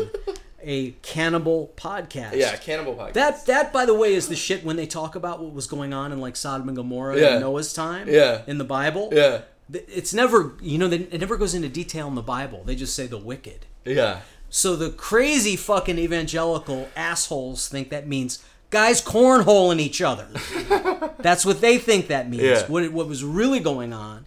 a 0.61 0.91
cannibal 1.01 1.73
podcast. 1.75 2.35
Yeah, 2.35 2.55
cannibal 2.57 2.93
podcast. 2.95 3.13
That 3.13 3.45
that 3.47 3.73
by 3.73 3.85
the 3.85 3.95
way 3.95 4.13
is 4.13 4.27
the 4.27 4.35
shit 4.35 4.63
when 4.63 4.75
they 4.75 4.85
talk 4.85 5.15
about 5.15 5.41
what 5.41 5.53
was 5.53 5.67
going 5.67 5.93
on 5.93 6.11
in 6.11 6.21
like 6.21 6.35
Sodom 6.35 6.67
and 6.69 6.75
Gomorrah 6.77 7.19
Yeah. 7.19 7.35
in 7.35 7.41
Noah's 7.41 7.73
time. 7.73 8.07
Yeah. 8.07 8.43
In 8.47 8.57
the 8.59 8.63
Bible. 8.63 9.09
yeah, 9.11 9.41
It's 9.73 10.13
never 10.13 10.53
you 10.61 10.77
know 10.77 10.85
it 10.89 11.19
never 11.19 11.35
goes 11.37 11.53
into 11.55 11.67
detail 11.67 12.07
in 12.07 12.15
the 12.15 12.21
Bible. 12.21 12.63
They 12.63 12.75
just 12.75 12.95
say 12.95 13.07
the 13.07 13.17
wicked. 13.17 13.65
yeah, 13.85 14.21
So 14.53 14.75
the 14.75 14.89
crazy 14.89 15.55
fucking 15.55 15.97
evangelical 15.97 16.89
assholes 16.95 17.67
think 17.69 17.89
that 17.89 18.05
means 18.07 18.43
guys 18.69 19.01
cornholing 19.01 19.79
each 19.79 20.01
other. 20.01 20.27
That's 21.19 21.45
what 21.45 21.61
they 21.61 21.77
think 21.77 22.07
that 22.07 22.29
means. 22.29 22.43
Yeah. 22.43 22.67
What 22.67 22.83
it- 22.83 22.93
what 22.93 23.07
was 23.07 23.23
really 23.23 23.59
going 23.61 23.93
on, 23.93 24.25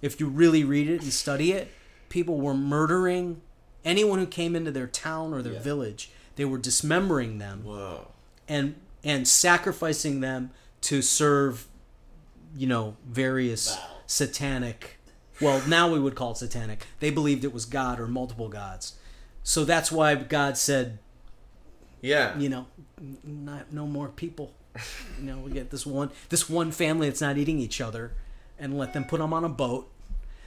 if 0.00 0.20
you 0.20 0.28
really 0.28 0.62
read 0.64 0.88
it 0.88 1.02
and 1.02 1.12
study 1.12 1.52
it, 1.52 1.68
people 2.08 2.36
were 2.40 2.54
murdering 2.54 3.40
anyone 3.84 4.20
who 4.20 4.26
came 4.26 4.54
into 4.54 4.70
their 4.70 4.86
town 4.86 5.34
or 5.34 5.42
their 5.42 5.54
Yeah. 5.54 5.58
village. 5.62 6.10
They 6.36 6.44
were 6.44 6.58
dismembering 6.58 7.38
them 7.38 7.64
Whoa. 7.64 8.08
and 8.48 8.76
and 9.02 9.28
sacrificing 9.28 10.20
them 10.20 10.50
to 10.82 11.02
serve, 11.02 11.66
you 12.56 12.66
know, 12.66 12.96
various 13.06 13.70
Wow. 13.72 13.78
satanic. 14.06 14.98
Well, 15.40 15.62
now 15.68 15.92
we 15.92 15.98
would 15.98 16.14
call 16.14 16.30
it 16.32 16.38
satanic. 16.38 16.86
They 17.00 17.10
believed 17.10 17.44
it 17.44 17.52
was 17.52 17.64
God 17.66 17.98
or 18.00 18.06
multiple 18.06 18.48
gods. 18.48 18.94
So 19.44 19.64
that's 19.64 19.92
why 19.92 20.14
God 20.16 20.56
said, 20.56 20.98
Yeah. 22.00 22.36
you 22.38 22.48
know, 22.48 22.66
not 23.22 23.72
no 23.72 23.86
more 23.86 24.08
people. 24.08 24.52
You 25.20 25.26
know, 25.26 25.38
we 25.38 25.52
get 25.52 25.70
this 25.70 25.86
one 25.86 26.10
this 26.30 26.50
one 26.50 26.72
family 26.72 27.08
that's 27.08 27.20
not 27.20 27.36
eating 27.38 27.60
each 27.60 27.80
other, 27.80 28.12
and 28.58 28.76
let 28.76 28.92
them 28.92 29.04
put 29.04 29.20
them 29.20 29.32
on 29.32 29.44
a 29.44 29.48
boat. 29.48 29.88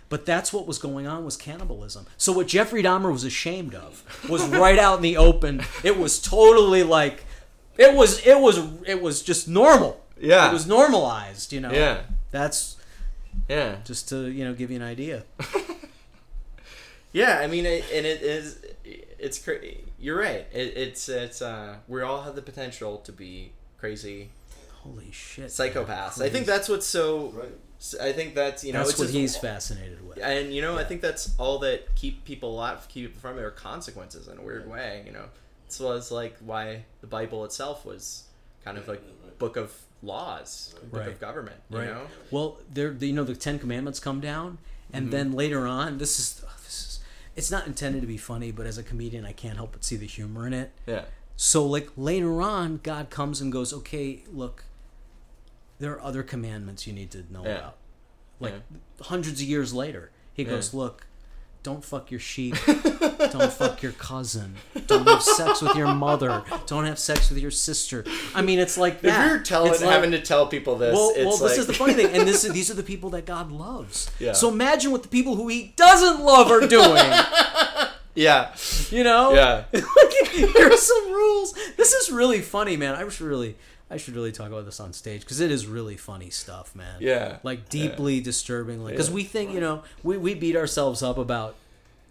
But 0.10 0.26
that's 0.26 0.52
what 0.52 0.66
was 0.68 0.78
going 0.80 1.06
on 1.08 1.24
was 1.26 1.38
cannibalism. 1.38 2.08
So 2.18 2.32
what 2.34 2.48
Jeffrey 2.48 2.82
Dahmer 2.84 3.12
was 3.12 3.24
ashamed 3.24 3.76
of 3.76 4.04
was 4.30 4.46
right 4.48 4.80
out 4.80 4.98
in 4.98 5.02
the 5.02 5.16
open. 5.18 5.62
It 5.84 5.98
was 5.98 6.20
totally 6.22 6.84
like, 6.84 7.24
it 7.78 7.94
was 7.96 8.26
it 8.26 8.40
was 8.40 8.60
it 8.86 9.02
was 9.02 9.22
just 9.22 9.48
normal. 9.48 10.04
Yeah. 10.20 10.50
it 10.50 10.54
was 10.54 10.66
normalized. 10.68 11.54
You 11.54 11.62
know. 11.62 11.72
Yeah. 11.72 12.02
That's 12.32 12.76
Yeah. 13.48 13.78
just 13.86 14.10
to 14.10 14.28
you 14.30 14.44
know 14.44 14.54
give 14.54 14.72
you 14.72 14.78
an 14.78 14.84
idea. 14.84 15.24
Yeah, 17.18 17.40
I 17.40 17.48
mean, 17.48 17.66
it, 17.66 17.84
and 17.94 18.06
it 18.06 18.22
is. 18.22 18.60
It's 19.20 19.40
crazy. 19.40 19.84
You're 20.00 20.20
right. 20.20 20.46
It, 20.54 20.78
it's 20.78 21.10
it's. 21.10 21.42
uh 21.42 21.76
We 21.88 22.02
all 22.02 22.22
have 22.22 22.36
the 22.36 22.42
potential 22.42 22.98
to 23.08 23.12
be 23.12 23.52
crazy 23.80 24.30
Holy 24.84 25.12
shit. 25.12 25.48
psychopaths. 25.48 26.22
I 26.22 26.30
think 26.30 26.46
that's 26.46 26.68
what's 26.70 26.86
so. 26.88 27.30
Right. 27.30 27.56
I 28.02 28.12
think 28.12 28.34
that's 28.36 28.64
you 28.64 28.74
know 28.74 28.80
that's 28.80 28.92
it's 28.92 29.00
what 29.00 29.06
just- 29.06 29.16
he's 29.18 29.38
fascinated 29.38 30.00
with. 30.08 30.18
and 30.20 30.52
you 30.54 30.62
know 30.64 30.78
I 30.78 30.84
think 30.84 31.02
that's 31.02 31.34
all 31.38 31.60
that 31.60 31.96
keep 31.96 32.26
people 32.26 32.50
alive, 32.56 32.88
keep 32.90 33.04
people 33.06 33.22
from 33.22 33.38
it 33.40 33.44
are 33.44 33.52
consequences 33.52 34.28
in 34.28 34.38
a 34.38 34.42
weird 34.42 34.68
way. 34.70 35.04
You 35.06 35.12
know, 35.14 35.26
this 35.68 35.80
was 35.80 36.12
like 36.12 36.36
why 36.40 36.86
the 37.02 37.08
Bible 37.08 37.46
itself 37.46 37.86
was 37.86 38.24
kind 38.66 38.78
of 38.80 38.88
like 38.88 39.04
book 39.40 39.58
of 39.58 39.72
laws, 40.04 40.74
book 40.92 41.02
Right. 41.02 41.10
of 41.10 41.20
government. 41.20 41.60
You 41.70 41.78
Right. 41.78 41.88
know, 41.88 42.08
Well, 42.32 42.58
there, 42.74 42.92
you 42.94 43.14
know, 43.14 43.24
the 43.24 43.36
Ten 43.36 43.58
Commandments 43.60 44.00
come 44.00 44.20
down, 44.22 44.58
and 44.94 45.06
Mm-hmm. 45.06 45.12
then 45.12 45.32
later 45.34 45.66
on, 45.68 45.98
this 46.00 46.20
is, 46.20 46.34
this 46.34 46.44
is, 46.44 46.44
it's 47.38 47.50
not 47.52 47.68
intended 47.68 48.02
to 48.02 48.08
be 48.08 48.18
funny, 48.18 48.52
but 48.52 48.66
as 48.66 48.78
a 48.78 48.84
comedian, 48.84 49.24
I 49.26 49.32
can't 49.32 49.56
help 49.56 49.72
but 49.74 49.84
see 49.86 49.96
the 49.96 50.08
humor 50.08 50.46
in 50.48 50.54
it. 50.54 50.72
yeah, 50.88 51.06
So, 51.38 51.66
like 51.66 51.90
later 51.96 52.42
on, 52.42 52.80
God 52.84 53.10
comes 53.10 53.40
and 53.40 53.52
goes, 53.52 53.72
okay, 53.72 54.24
look, 54.32 54.64
there 55.80 55.94
are 55.94 56.02
other 56.02 56.24
commandments 56.24 56.88
you 56.88 56.94
need 56.94 57.12
to 57.12 57.24
know 57.32 57.44
Yeah. 57.46 57.58
about. 57.58 57.78
Like 58.40 58.56
hundreds 59.02 59.40
of 59.42 59.48
years 59.48 59.74
later, 59.74 60.12
He 60.34 60.44
Yeah. 60.44 60.50
goes, 60.50 60.74
look. 60.74 61.06
Don't 61.64 61.84
fuck 61.84 62.12
your 62.12 62.20
sheep. 62.20 62.56
Don't 62.66 63.52
fuck 63.52 63.84
your 63.84 63.92
cousin. 63.94 64.56
Don't 64.86 65.06
have 65.08 65.22
sex 65.22 65.62
with 65.62 65.76
your 65.76 65.94
mother. 65.94 66.44
Don't 66.66 66.86
have 66.86 66.98
sex 66.98 67.30
with 67.30 67.40
your 67.40 67.52
sister. 67.52 68.06
I 68.34 68.42
mean, 68.42 68.58
it's 68.60 68.78
like 68.78 69.02
that. 69.02 69.26
if 69.26 69.32
you're 69.32 69.40
telling 69.44 69.72
It's 69.74 69.82
like- 69.82 69.92
having 69.92 70.12
to 70.12 70.22
tell 70.22 70.48
people 70.48 70.78
this, 70.78 70.94
well, 70.94 71.12
well, 71.18 71.32
like, 71.32 71.40
this 71.42 71.58
is 71.58 71.68
the 71.68 71.74
funny 71.74 71.94
thing, 71.94 72.08
and 72.16 72.26
this 72.28 72.44
these 72.44 72.72
are 72.72 72.76
the 72.76 72.84
people 72.84 73.10
that 73.12 73.26
God 73.26 73.52
loves. 73.52 74.10
Yeah. 74.20 74.32
So 74.34 74.50
imagine 74.50 74.92
what 74.92 75.04
the 75.04 75.10
people 75.10 75.36
who 75.36 75.50
He 75.50 75.74
doesn't 75.76 76.24
love 76.24 76.50
are 76.50 76.66
doing. 76.68 77.12
yeah, 78.16 78.54
You 78.90 79.04
know? 79.04 79.34
yeah, 79.34 79.66
like, 79.74 80.28
here 80.32 80.72
are 80.72 80.78
some 80.78 81.12
rules. 81.12 81.54
This 81.76 81.92
is 81.94 82.10
really 82.12 82.42
funny, 82.42 82.78
man. 82.78 82.96
I 82.96 83.08
should 83.10 83.28
really, 83.28 83.58
I 83.90 83.98
should 83.98 84.16
really 84.16 84.32
talk 84.34 84.48
about 84.48 84.66
this 84.66 84.80
on 84.80 84.92
stage 84.94 85.22
because 85.22 85.40
it 85.40 85.50
is 85.50 85.66
really 85.66 85.96
funny 85.96 86.30
stuff, 86.30 86.76
man. 86.76 86.98
Yeah. 87.00 87.38
Like 87.44 87.70
deeply 87.70 88.20
disturbing. 88.20 88.84
Like, 88.84 88.94
because 88.94 89.10
Yeah. 89.10 89.16
we 89.16 89.24
think, 89.24 89.54
you 89.54 89.60
know, 89.62 89.84
we 90.04 90.18
we 90.18 90.34
beat 90.34 90.56
ourselves 90.56 91.02
up 91.02 91.18
about. 91.18 91.56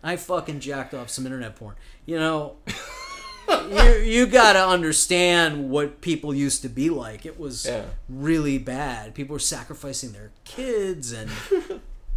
I 0.03 0.17
fucking 0.17 0.61
jacked 0.61 0.95
off 0.95 1.11
some 1.11 1.27
internet 1.27 1.57
porn. 1.57 1.75
You 2.07 2.19
know, 2.19 2.57
you 3.71 3.93
you 4.05 4.27
gotta 4.27 4.65
understand 4.67 5.71
what 5.71 6.01
people 6.01 6.35
used 6.35 6.63
to 6.63 6.69
be 6.69 6.91
like. 6.91 7.27
It 7.27 7.39
was 7.39 7.67
Yeah. 7.67 7.85
really 8.09 8.59
bad. 8.59 9.15
People 9.15 9.35
were 9.35 9.39
sacrificing 9.41 10.13
their 10.13 10.31
kids 10.45 11.13
and 11.13 11.31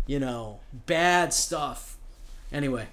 you 0.07 0.19
know 0.19 0.59
bad 0.85 1.33
stuff. 1.33 1.97
Anyway, 2.51 2.87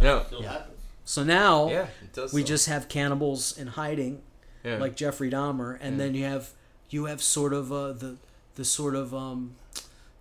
no, 0.00 0.24
Yeah. 0.40 0.62
so 1.04 1.22
now 1.22 1.68
yeah, 1.68 1.86
we 2.32 2.40
so. 2.42 2.46
just 2.46 2.68
have 2.68 2.88
cannibals 2.88 3.56
in 3.56 3.68
hiding, 3.68 4.22
yeah. 4.66 4.76
like 4.78 4.96
Jeffrey 4.96 5.30
Dahmer, 5.30 5.78
and 5.80 5.96
Yeah. 5.96 6.04
then 6.04 6.14
you 6.14 6.24
have 6.24 6.50
you 6.90 7.04
have 7.06 7.22
sort 7.22 7.52
of 7.54 7.72
uh, 7.72 7.92
the 7.92 8.16
the 8.56 8.64
sort 8.64 8.94
of 8.94 9.14
um, 9.14 9.54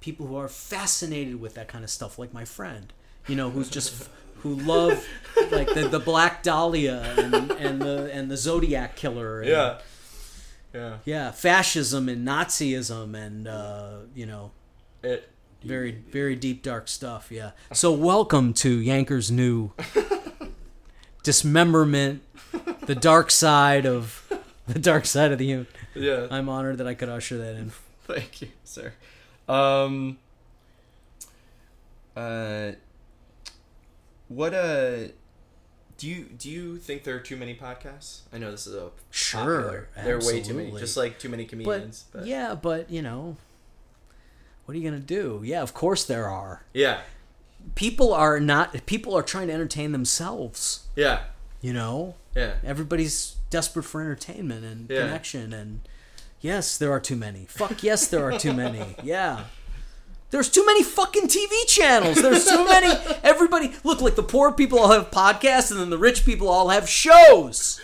people 0.01 0.27
who 0.27 0.35
are 0.35 0.47
fascinated 0.47 1.39
with 1.41 1.53
that 1.55 1.67
kind 1.67 1.83
of 1.83 1.89
stuff, 1.89 2.17
like 2.19 2.33
my 2.33 2.45
friend, 2.45 2.93
you 3.27 3.35
know, 3.35 3.49
who's 3.49 3.69
just 3.69 4.09
who 4.43 4.53
love 4.55 5.03
like 5.51 5.73
the, 5.73 5.87
the 5.87 5.99
Black 5.99 6.43
Dahlia 6.43 7.01
and, 7.17 7.51
and 7.51 7.81
the 7.81 8.09
and 8.13 8.29
the 8.29 8.37
Zodiac 8.37 8.95
killer, 8.95 9.39
and, 9.41 9.49
yeah, 9.49 9.79
yeah. 10.73 10.97
yeah, 11.05 11.31
fascism 11.31 12.07
and 12.09 12.27
Nazism, 12.27 13.15
and 13.15 13.47
uh, 13.47 13.97
you 14.13 14.25
know, 14.25 14.51
It, 15.01 15.29
very 15.63 15.91
very 16.11 16.35
deep 16.35 16.61
dark 16.61 16.87
stuff. 16.87 17.31
Yeah. 17.31 17.51
So 17.73 17.91
welcome 17.91 18.53
to 18.55 18.69
Yanker's 18.79 19.31
new 19.31 19.71
dismemberment, 21.23 22.21
the 22.85 22.95
dark 22.95 23.31
side 23.31 23.85
of 23.85 24.24
the 24.67 24.79
dark 24.79 25.05
side 25.05 25.31
of 25.31 25.37
the 25.39 25.45
human. 25.45 25.67
yeah. 25.93 26.27
I'm 26.31 26.49
honored 26.49 26.77
that 26.79 26.87
I 26.87 26.93
could 26.93 27.09
usher 27.09 27.37
that 27.37 27.55
in. 27.55 27.71
Thank 28.07 28.41
you, 28.41 28.49
sir. 28.63 28.93
Um. 29.47 30.17
Uh. 32.15 32.71
What 34.27 34.53
uh. 34.53 35.07
Do 35.97 36.09
you 36.09 36.25
do 36.37 36.49
you 36.49 36.77
think 36.77 37.03
there 37.03 37.15
are 37.15 37.19
too 37.21 37.37
many 37.37 37.55
podcasts? 37.55 38.21
I 38.33 38.37
know 38.37 38.51
this 38.51 38.67
is 38.67 38.75
a 38.75 38.91
Sure. 39.11 39.87
There 39.95 40.17
are 40.17 40.25
way 40.25 40.41
too 40.41 40.53
many, 40.53 40.71
just 40.71 40.97
like 40.97 41.19
too 41.19 41.29
many 41.29 41.43
But, 41.45 41.49
comedians. 41.51 42.05
But, 42.11 42.25
yeah, 42.25 42.53
but 42.53 42.89
you 42.89 43.01
know, 43.01 43.37
what 44.65 44.75
are 44.75 44.77
you 44.77 44.83
gonna 44.83 44.99
do? 45.01 45.41
Yeah, 45.45 45.61
of 45.61 45.73
course 45.73 46.03
there 46.03 46.27
are. 46.27 46.63
yeah, 46.73 47.01
People 47.75 48.13
are 48.13 48.39
not. 48.41 48.85
People 48.85 49.15
are 49.15 49.23
trying 49.23 49.47
to 49.47 49.53
entertain 49.53 49.93
themselves. 49.93 50.85
yeah, 50.97 51.23
You 51.61 51.71
know, 51.71 52.15
yeah, 52.35 52.55
everybody's 52.63 53.35
desperate 53.49 53.83
for 53.83 54.01
entertainment 54.01 54.65
and 54.65 54.89
Yeah. 54.89 55.01
connection 55.01 55.53
and 55.53 55.81
Yes, 56.45 56.77
there 56.77 56.91
are 56.91 56.99
too 56.99 57.15
many. 57.15 57.45
Fuck 57.49 57.81
yes, 57.81 58.05
there 58.05 58.23
are 58.23 58.37
too 58.37 58.53
many. 58.53 58.95
Yeah. 59.03 59.45
There's 60.29 60.49
too 60.49 60.65
many 60.65 60.83
fucking 60.83 61.27
TV 61.27 61.65
channels. 61.67 62.21
There's 62.21 62.45
too 62.45 62.65
many. 62.65 62.93
Everybody, 63.23 63.73
look, 63.83 64.01
like 64.01 64.15
the 64.15 64.23
poor 64.23 64.51
people 64.51 64.77
all 64.79 64.91
have 64.91 65.09
podcasts, 65.09 65.71
and 65.71 65.79
then 65.79 65.89
the 65.89 65.97
rich 65.97 66.25
people 66.25 66.49
all 66.49 66.69
have 66.69 66.89
shows. 66.89 67.79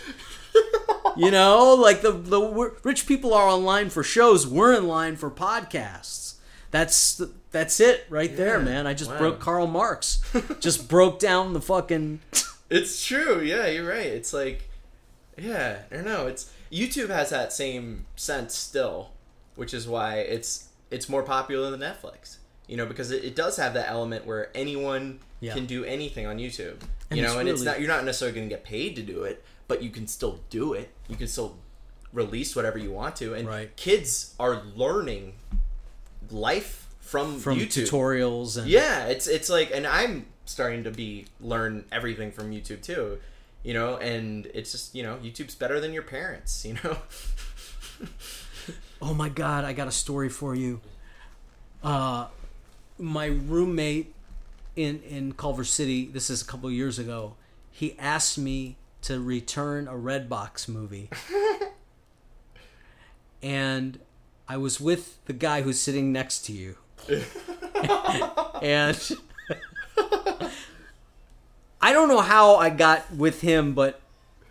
You 1.16 1.30
know, 1.30 1.74
like 1.74 2.02
the 2.02 2.12
the 2.12 2.72
rich 2.82 3.06
people 3.06 3.32
are 3.32 3.48
online 3.48 3.90
for 3.90 4.02
shows. 4.02 4.46
We're 4.46 4.74
in 4.74 4.86
line 4.86 5.16
for 5.16 5.30
podcasts. 5.30 6.34
That's 6.70 7.22
that's 7.52 7.80
it 7.80 8.06
right 8.10 8.36
there, 8.36 8.60
man. 8.60 8.86
I 8.86 8.94
just 8.94 9.10
wow. 9.12 9.18
broke 9.18 9.40
Karl 9.40 9.66
Marx. 9.66 10.20
just 10.60 10.88
broke 10.88 11.18
down 11.18 11.52
the 11.54 11.60
fucking. 11.60 12.20
It's 12.74 13.04
true. 13.04 13.40
Yeah, 13.42 13.66
you're 13.66 13.86
right. 13.88 14.06
It's 14.06 14.32
like, 14.32 14.68
yeah, 15.38 15.82
I 15.90 15.94
don't 15.96 16.04
know. 16.04 16.26
It's 16.26 16.50
YouTube 16.70 17.08
has 17.10 17.30
that 17.30 17.52
same 17.52 18.06
sense 18.16 18.54
still, 18.54 19.10
which 19.56 19.74
is 19.74 19.86
why 19.86 20.16
it's 20.18 20.68
it's 20.90 21.08
more 21.08 21.22
popular 21.22 21.70
than 21.70 21.80
Netflix. 21.80 22.36
You 22.68 22.76
know, 22.78 22.86
because 22.86 23.10
it, 23.10 23.24
it 23.24 23.36
does 23.36 23.56
have 23.58 23.74
that 23.74 23.88
element 23.90 24.24
where 24.24 24.50
anyone 24.54 25.18
Yeah. 25.40 25.52
can 25.54 25.66
do 25.66 25.84
anything 25.84 26.26
on 26.26 26.38
YouTube. 26.38 26.76
And 27.10 27.18
you 27.18 27.26
know, 27.26 27.38
and 27.38 27.48
it's 27.48 27.62
not 27.62 27.78
you're 27.80 27.88
not 27.88 28.04
necessarily 28.04 28.34
going 28.36 28.48
to 28.48 28.54
get 28.54 28.64
paid 28.64 28.96
to 28.96 29.02
do 29.02 29.24
it, 29.24 29.44
but 29.68 29.82
you 29.82 29.90
can 29.90 30.06
still 30.06 30.40
do 30.48 30.72
it. 30.72 30.88
You 31.08 31.16
can 31.16 31.28
still 31.28 31.58
release 32.12 32.54
whatever 32.56 32.78
you 32.78 32.90
want 32.90 33.16
to, 33.16 33.34
and 33.34 33.46
Right. 33.48 33.74
kids 33.76 34.34
are 34.40 34.62
learning 34.76 35.34
life 36.30 36.88
from 37.00 37.38
From 37.40 37.58
YouTube. 37.58 37.88
tutorials 37.88 38.56
and 38.56 38.66
Yeah, 38.68 39.06
it's 39.06 39.26
it's 39.26 39.50
like, 39.50 39.70
and 39.74 39.86
I'm 39.86 40.26
starting 40.52 40.84
to 40.84 40.90
be 40.90 41.26
learn 41.40 41.84
everything 41.90 42.30
from 42.30 42.50
YouTube 42.50 42.82
too, 42.82 43.18
you 43.62 43.74
know, 43.74 43.96
and 43.96 44.46
it's 44.54 44.72
just 44.72 44.94
you 44.94 45.02
know 45.02 45.16
YouTube's 45.22 45.54
better 45.54 45.80
than 45.80 45.92
your 45.92 46.02
parents, 46.04 46.64
you 46.64 46.76
know. 46.84 46.96
Oh 49.04 49.14
my 49.14 49.28
god, 49.28 49.64
I 49.64 49.72
got 49.72 49.88
a 49.88 49.92
story 49.92 50.28
for 50.28 50.54
you. 50.54 50.80
Uh 51.82 52.28
my 52.98 53.26
roommate 53.26 54.14
in 54.76 55.02
in 55.02 55.32
Culver 55.32 55.64
City, 55.64 56.06
this 56.06 56.30
is 56.30 56.40
a 56.40 56.44
couple 56.44 56.68
of 56.68 56.74
years 56.74 57.00
ago, 57.00 57.34
he 57.72 57.98
asked 57.98 58.38
me 58.38 58.76
to 59.02 59.20
return 59.20 59.88
a 59.88 59.94
Redbox 59.94 60.68
movie. 60.68 61.10
and 63.42 63.98
I 64.48 64.56
was 64.56 64.80
with 64.80 65.24
the 65.24 65.32
guy 65.32 65.62
who's 65.62 65.80
sitting 65.80 66.12
next 66.12 66.46
to 66.46 66.52
you. 66.52 66.76
and 68.62 69.16
I 71.82 71.92
don't 71.92 72.08
know 72.08 72.20
how 72.20 72.56
I 72.56 72.70
got 72.70 73.12
with 73.12 73.40
him, 73.40 73.74
but 73.74 74.00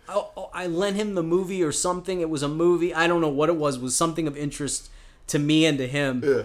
I, 0.08 0.22
I 0.52 0.66
lent 0.66 0.96
him 0.96 1.14
the 1.14 1.22
movie 1.22 1.62
or 1.62 1.72
something. 1.72 2.20
It 2.20 2.28
was 2.28 2.42
a 2.42 2.48
movie. 2.48 2.92
I 2.94 3.06
don't 3.06 3.20
know 3.22 3.28
what 3.30 3.48
it 3.48 3.56
was. 3.56 3.76
It 3.76 3.82
was 3.82 3.96
something 3.96 4.26
of 4.26 4.36
interest 4.36 4.90
to 5.28 5.38
me 5.38 5.64
and 5.64 5.78
to 5.78 5.88
him. 5.88 6.22
Yeah. 6.24 6.42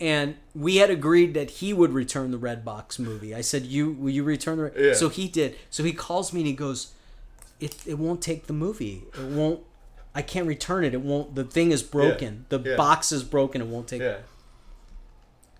And 0.00 0.36
we 0.54 0.76
had 0.76 0.90
agreed 0.90 1.34
that 1.34 1.50
he 1.50 1.72
would 1.72 1.92
return 1.92 2.30
the 2.30 2.38
Redbox 2.38 3.00
movie. 3.00 3.34
I 3.34 3.40
said, 3.40 3.66
"You 3.66 3.90
will 3.90 4.10
you 4.10 4.22
return 4.22 4.58
the?" 4.58 4.64
Red-" 4.64 4.74
Yeah. 4.78 4.92
So 4.94 5.08
he 5.08 5.26
did. 5.26 5.56
So 5.70 5.82
he 5.82 5.92
calls 5.92 6.32
me 6.32 6.40
and 6.42 6.46
he 6.46 6.52
goes, 6.52 6.92
"It 7.58 7.74
it 7.84 7.98
won't 7.98 8.22
take 8.22 8.46
the 8.46 8.52
movie. 8.52 9.02
It 9.18 9.24
won't. 9.24 9.60
I 10.14 10.22
can't 10.22 10.46
return 10.46 10.84
it. 10.84 10.94
It 10.94 11.00
won't. 11.00 11.34
The 11.34 11.42
thing 11.42 11.72
is 11.72 11.82
broken. 11.82 12.46
The 12.48 12.60
Yeah. 12.60 12.76
box 12.76 13.10
is 13.10 13.24
broken. 13.24 13.60
It 13.60 13.66
won't 13.66 13.88
take." 13.88 14.00
yeah, 14.02 14.18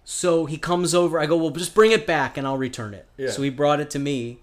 So 0.04 0.46
he 0.46 0.56
comes 0.56 0.94
over. 0.94 1.18
I 1.18 1.26
go, 1.26 1.36
well, 1.36 1.50
just 1.50 1.74
bring 1.74 1.90
it 1.92 2.06
back 2.06 2.36
and 2.36 2.46
I'll 2.46 2.56
return 2.56 2.94
it. 2.94 3.06
Yeah. 3.16 3.30
So 3.30 3.42
he 3.42 3.50
brought 3.50 3.80
it 3.80 3.90
to 3.90 3.98
me, 3.98 4.38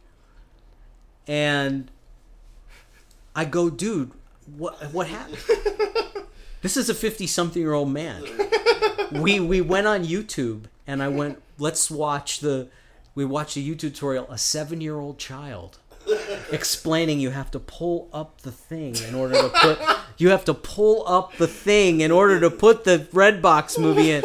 and 1.27 1.89
I 3.35 3.45
go, 3.45 3.69
dude, 3.69 4.11
what 4.57 4.93
what 4.93 5.07
happened? 5.07 5.39
this 6.61 6.77
is 6.77 6.89
a 6.89 6.93
fifty-something-year-old 6.93 7.89
man. 7.89 8.23
we 9.11 9.39
we 9.39 9.61
went 9.61 9.87
on 9.87 10.05
YouTube 10.05 10.65
and 10.87 11.01
I 11.01 11.07
went, 11.07 11.41
let's 11.57 11.89
watch 11.89 12.39
the. 12.39 12.67
We 13.13 13.23
watched 13.23 13.55
a 13.55 13.61
YouTube 13.61 13.79
tutorial. 13.79 14.29
A 14.29 14.37
seven-year-old 14.37 15.17
child 15.17 15.79
explaining 16.51 17.19
you 17.19 17.31
have 17.31 17.49
to 17.51 17.59
pull 17.59 18.09
up 18.13 18.41
the 18.41 18.51
thing 18.51 18.95
in 19.07 19.15
order 19.15 19.35
to 19.35 19.49
put. 19.49 19.79
You 20.17 20.29
have 20.29 20.45
to 20.45 20.53
pull 20.53 21.07
up 21.07 21.35
the 21.37 21.47
thing 21.47 22.01
in 22.01 22.11
order 22.11 22.39
to 22.39 22.49
put 22.49 22.83
the 22.83 23.07
red 23.11 23.41
box 23.41 23.77
movie 23.77 24.11
in. 24.11 24.23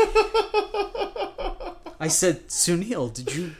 I 1.98 2.08
said, 2.08 2.48
Sunil, 2.48 3.12
did 3.12 3.34
you? 3.34 3.52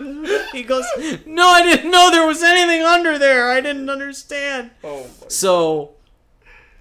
he 0.52 0.62
goes, 0.62 0.84
No, 1.26 1.46
I 1.48 1.62
didn't 1.62 1.90
know 1.90 2.10
there 2.10 2.26
was 2.26 2.42
anything 2.42 2.82
under 2.82 3.18
there. 3.18 3.50
I 3.50 3.60
didn't 3.60 3.88
understand. 3.90 4.70
oh, 4.82 5.02
my. 5.04 5.28
So, 5.28 5.92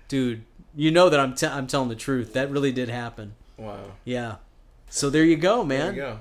dude, 0.08 0.44
you 0.76 0.92
know 0.92 1.10
that 1.10 1.20
I'm 1.20 1.34
t- 1.36 1.48
I'm 1.48 1.68
telling 1.68 1.90
the 1.90 1.96
truth. 1.96 2.34
That 2.34 2.50
really 2.50 2.72
did 2.72 2.90
happen. 2.90 3.36
wow, 3.58 3.80
Yeah. 4.06 4.36
So 4.90 5.10
there 5.10 5.24
you 5.24 5.36
go, 5.38 5.58
there 5.58 5.66
man. 5.66 5.96
you 5.96 6.02
go. 6.02 6.20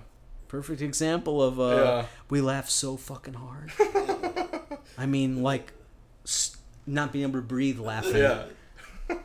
Perfect 0.48 0.80
example 0.82 1.42
of 1.42 1.58
uh, 1.60 1.68
Yeah. 1.76 2.04
we 2.30 2.40
laugh 2.40 2.68
so 2.68 2.96
fucking 2.96 3.34
hard. 3.34 3.70
I 4.98 5.06
mean, 5.06 5.42
like, 5.42 5.72
s- 6.24 6.56
not 6.86 7.12
being 7.12 7.24
able 7.24 7.34
to 7.40 7.46
breathe 7.46 7.78
laughing. 7.78 8.16
Yeah, 8.16 8.44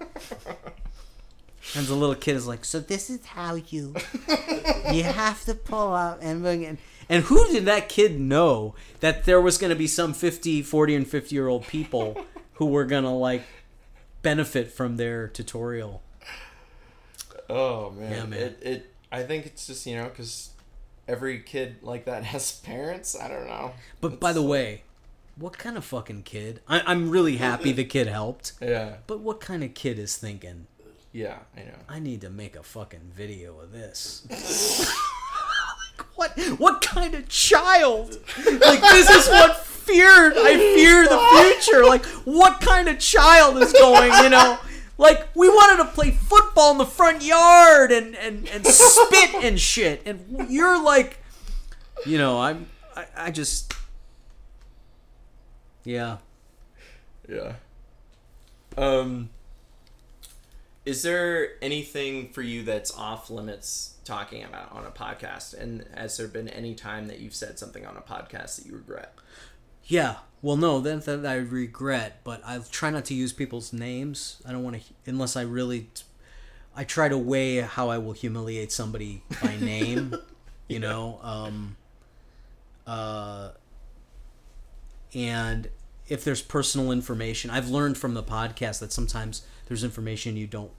And 1.75 1.87
the 1.87 1.95
little 1.95 2.13
kid 2.15 2.35
is 2.35 2.45
like, 2.45 2.65
so 2.65 2.79
this 2.79 3.09
is 3.09 3.25
how 3.25 3.55
you 3.55 3.95
you 4.91 5.03
have 5.03 5.43
to 5.45 5.55
pull 5.55 5.93
up 5.93 6.19
and 6.21 6.41
bring 6.43 6.63
in. 6.63 6.77
And 7.09 7.25
who 7.25 7.47
did 7.51 7.65
that 7.65 7.89
kid 7.89 8.19
know 8.19 8.75
that 8.99 9.25
there 9.25 9.41
was 9.41 9.57
going 9.57 9.69
to 9.69 9.75
be 9.75 9.87
some 9.87 10.13
50, 10.13 10.61
40 10.61 10.95
and 10.95 11.07
50 11.07 11.35
year 11.35 11.47
old 11.47 11.67
people 11.67 12.25
who 12.53 12.67
were 12.67 12.85
going 12.85 13.03
to 13.03 13.09
like 13.09 13.43
benefit 14.21 14.71
from 14.71 14.97
their 14.97 15.27
tutorial? 15.27 16.01
oh 17.49 17.91
man, 17.91 18.11
Yeah, 18.11 18.25
man. 18.25 18.39
It, 18.39 18.59
it 18.61 18.93
I 19.11 19.23
think 19.23 19.45
it's 19.45 19.67
just 19.67 19.85
you 19.85 19.95
know 19.95 20.05
because 20.05 20.51
every 21.07 21.39
kid 21.39 21.77
like 21.81 22.05
that 22.05 22.23
has 22.33 22.51
parents. 22.59 23.19
I 23.19 23.27
don't 23.27 23.47
know. 23.47 23.73
But 24.01 24.19
by 24.19 24.33
the 24.33 24.41
way, 24.41 24.83
what 25.35 25.57
kind 25.57 25.77
of 25.77 25.85
fucking 25.85 26.23
kid? 26.23 26.61
I, 26.67 26.81
I'm 26.85 27.09
really 27.09 27.37
happy 27.37 27.71
the 27.71 27.85
kid 27.85 28.07
helped. 28.07 28.53
Yeah, 28.61 28.95
But 29.07 29.19
what 29.19 29.39
kind 29.39 29.63
of 29.63 29.73
kid 29.73 29.99
is 29.99 30.15
thinking, 30.15 30.67
yeah, 31.11 31.39
I 31.55 31.61
know. 31.61 31.75
I 31.89 31.99
need 31.99 32.21
to 32.21 32.29
make 32.29 32.55
a 32.55 32.63
fucking 32.63 33.11
video 33.15 33.59
of 33.59 33.71
this? 33.71 34.25
What 36.15 36.37
what 36.57 36.81
kind 36.81 37.15
of 37.15 37.27
child? 37.29 38.19
Like 38.37 38.81
this 38.81 39.09
is 39.09 39.27
what 39.27 39.57
feared 39.65 40.33
I 40.37 40.57
fear 40.57 41.03
the 41.03 41.61
future. 41.61 41.85
Like 41.85 42.05
what 42.25 42.61
kind 42.61 42.87
of 42.87 42.99
child 42.99 43.57
is 43.57 43.73
going, 43.73 44.11
you 44.23 44.29
know? 44.29 44.57
Like 44.97 45.27
we 45.35 45.49
wanted 45.49 45.83
to 45.83 45.89
play 45.89 46.11
football 46.11 46.71
in 46.71 46.77
the 46.77 46.85
front 46.85 47.23
yard 47.23 47.91
and 47.91 48.15
and, 48.15 48.47
and 48.49 48.65
spit 48.65 49.43
and 49.43 49.59
shit. 49.59 50.01
And 50.05 50.47
you're 50.49 50.81
like 50.81 51.19
you 52.05 52.17
know, 52.17 52.39
I'm 52.41 52.67
I, 52.95 53.05
I 53.17 53.31
just 53.31 53.73
Yeah. 55.83 56.17
Yeah. 57.27 57.53
Um 58.77 59.29
is 60.85 61.01
there 61.01 61.51
anything 61.61 62.29
for 62.29 62.41
you 62.41 62.63
that's 62.63 62.95
off 62.97 63.29
limits 63.29 63.95
talking 64.03 64.43
about 64.43 64.71
on 64.71 64.85
a 64.85 64.91
podcast 64.91 65.53
and 65.53 65.85
has 65.95 66.17
there 66.17 66.27
been 66.27 66.49
any 66.49 66.75
time 66.75 67.07
that 67.07 67.19
you've 67.19 67.35
said 67.35 67.57
something 67.57 67.85
on 67.85 67.95
a 67.95 68.01
podcast 68.01 68.57
that 68.57 68.65
you 68.65 68.73
regret? 68.73 69.13
Yeah. 69.85 70.17
Well, 70.41 70.57
no, 70.57 70.81
that, 70.81 71.05
that 71.05 71.25
I 71.25 71.35
regret, 71.35 72.19
but 72.23 72.41
I 72.45 72.59
try 72.69 72.89
not 72.89 73.05
to 73.05 73.13
use 73.13 73.31
people's 73.31 73.71
names. 73.71 74.41
I 74.45 74.51
don't 74.51 74.63
want 74.63 74.81
to, 74.81 74.93
unless 75.05 75.37
I 75.37 75.41
really. 75.41 75.89
I 76.75 76.83
try 76.83 77.07
to 77.07 77.17
weigh 77.17 77.57
how 77.57 77.89
I 77.89 77.99
will 77.99 78.13
humiliate 78.13 78.71
somebody 78.71 79.23
by 79.41 79.55
name, 79.61 80.15
you 80.67 80.79
know. 80.79 81.19
Um, 81.21 81.77
uh, 82.87 83.51
and 85.13 85.69
if 86.13 86.23
there's 86.23 86.41
personal 86.41 86.91
information, 86.91 87.49
I've 87.49 87.69
learned 87.69 87.97
from 87.97 88.13
the 88.13 88.23
podcast 88.23 88.79
that 88.79 88.93
sometimes 88.93 89.41
there's 89.67 89.83
information 89.83 90.37
you 90.37 90.45
don't 90.47 90.71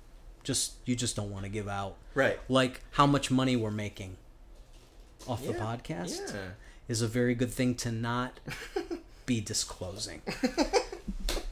just 0.45 0.75
you 0.85 0.95
just 0.95 1.17
don't 1.17 1.31
want 1.31 1.45
to 1.45 1.51
give 1.51 1.67
out, 1.69 1.97
Right. 2.15 2.39
like 2.49 2.83
how 2.93 3.07
much 3.07 3.31
money 3.31 3.57
we're 3.57 3.71
making 3.71 4.17
off 5.27 5.45
the 5.45 5.55
podcast 5.55 6.21
yeah. 6.35 6.41
is 6.87 7.01
a 7.03 7.09
very 7.09 7.35
good 7.35 7.51
thing 7.51 7.75
to 7.77 7.91
not 7.91 8.39
be 9.27 9.41
disclosing. 9.41 10.21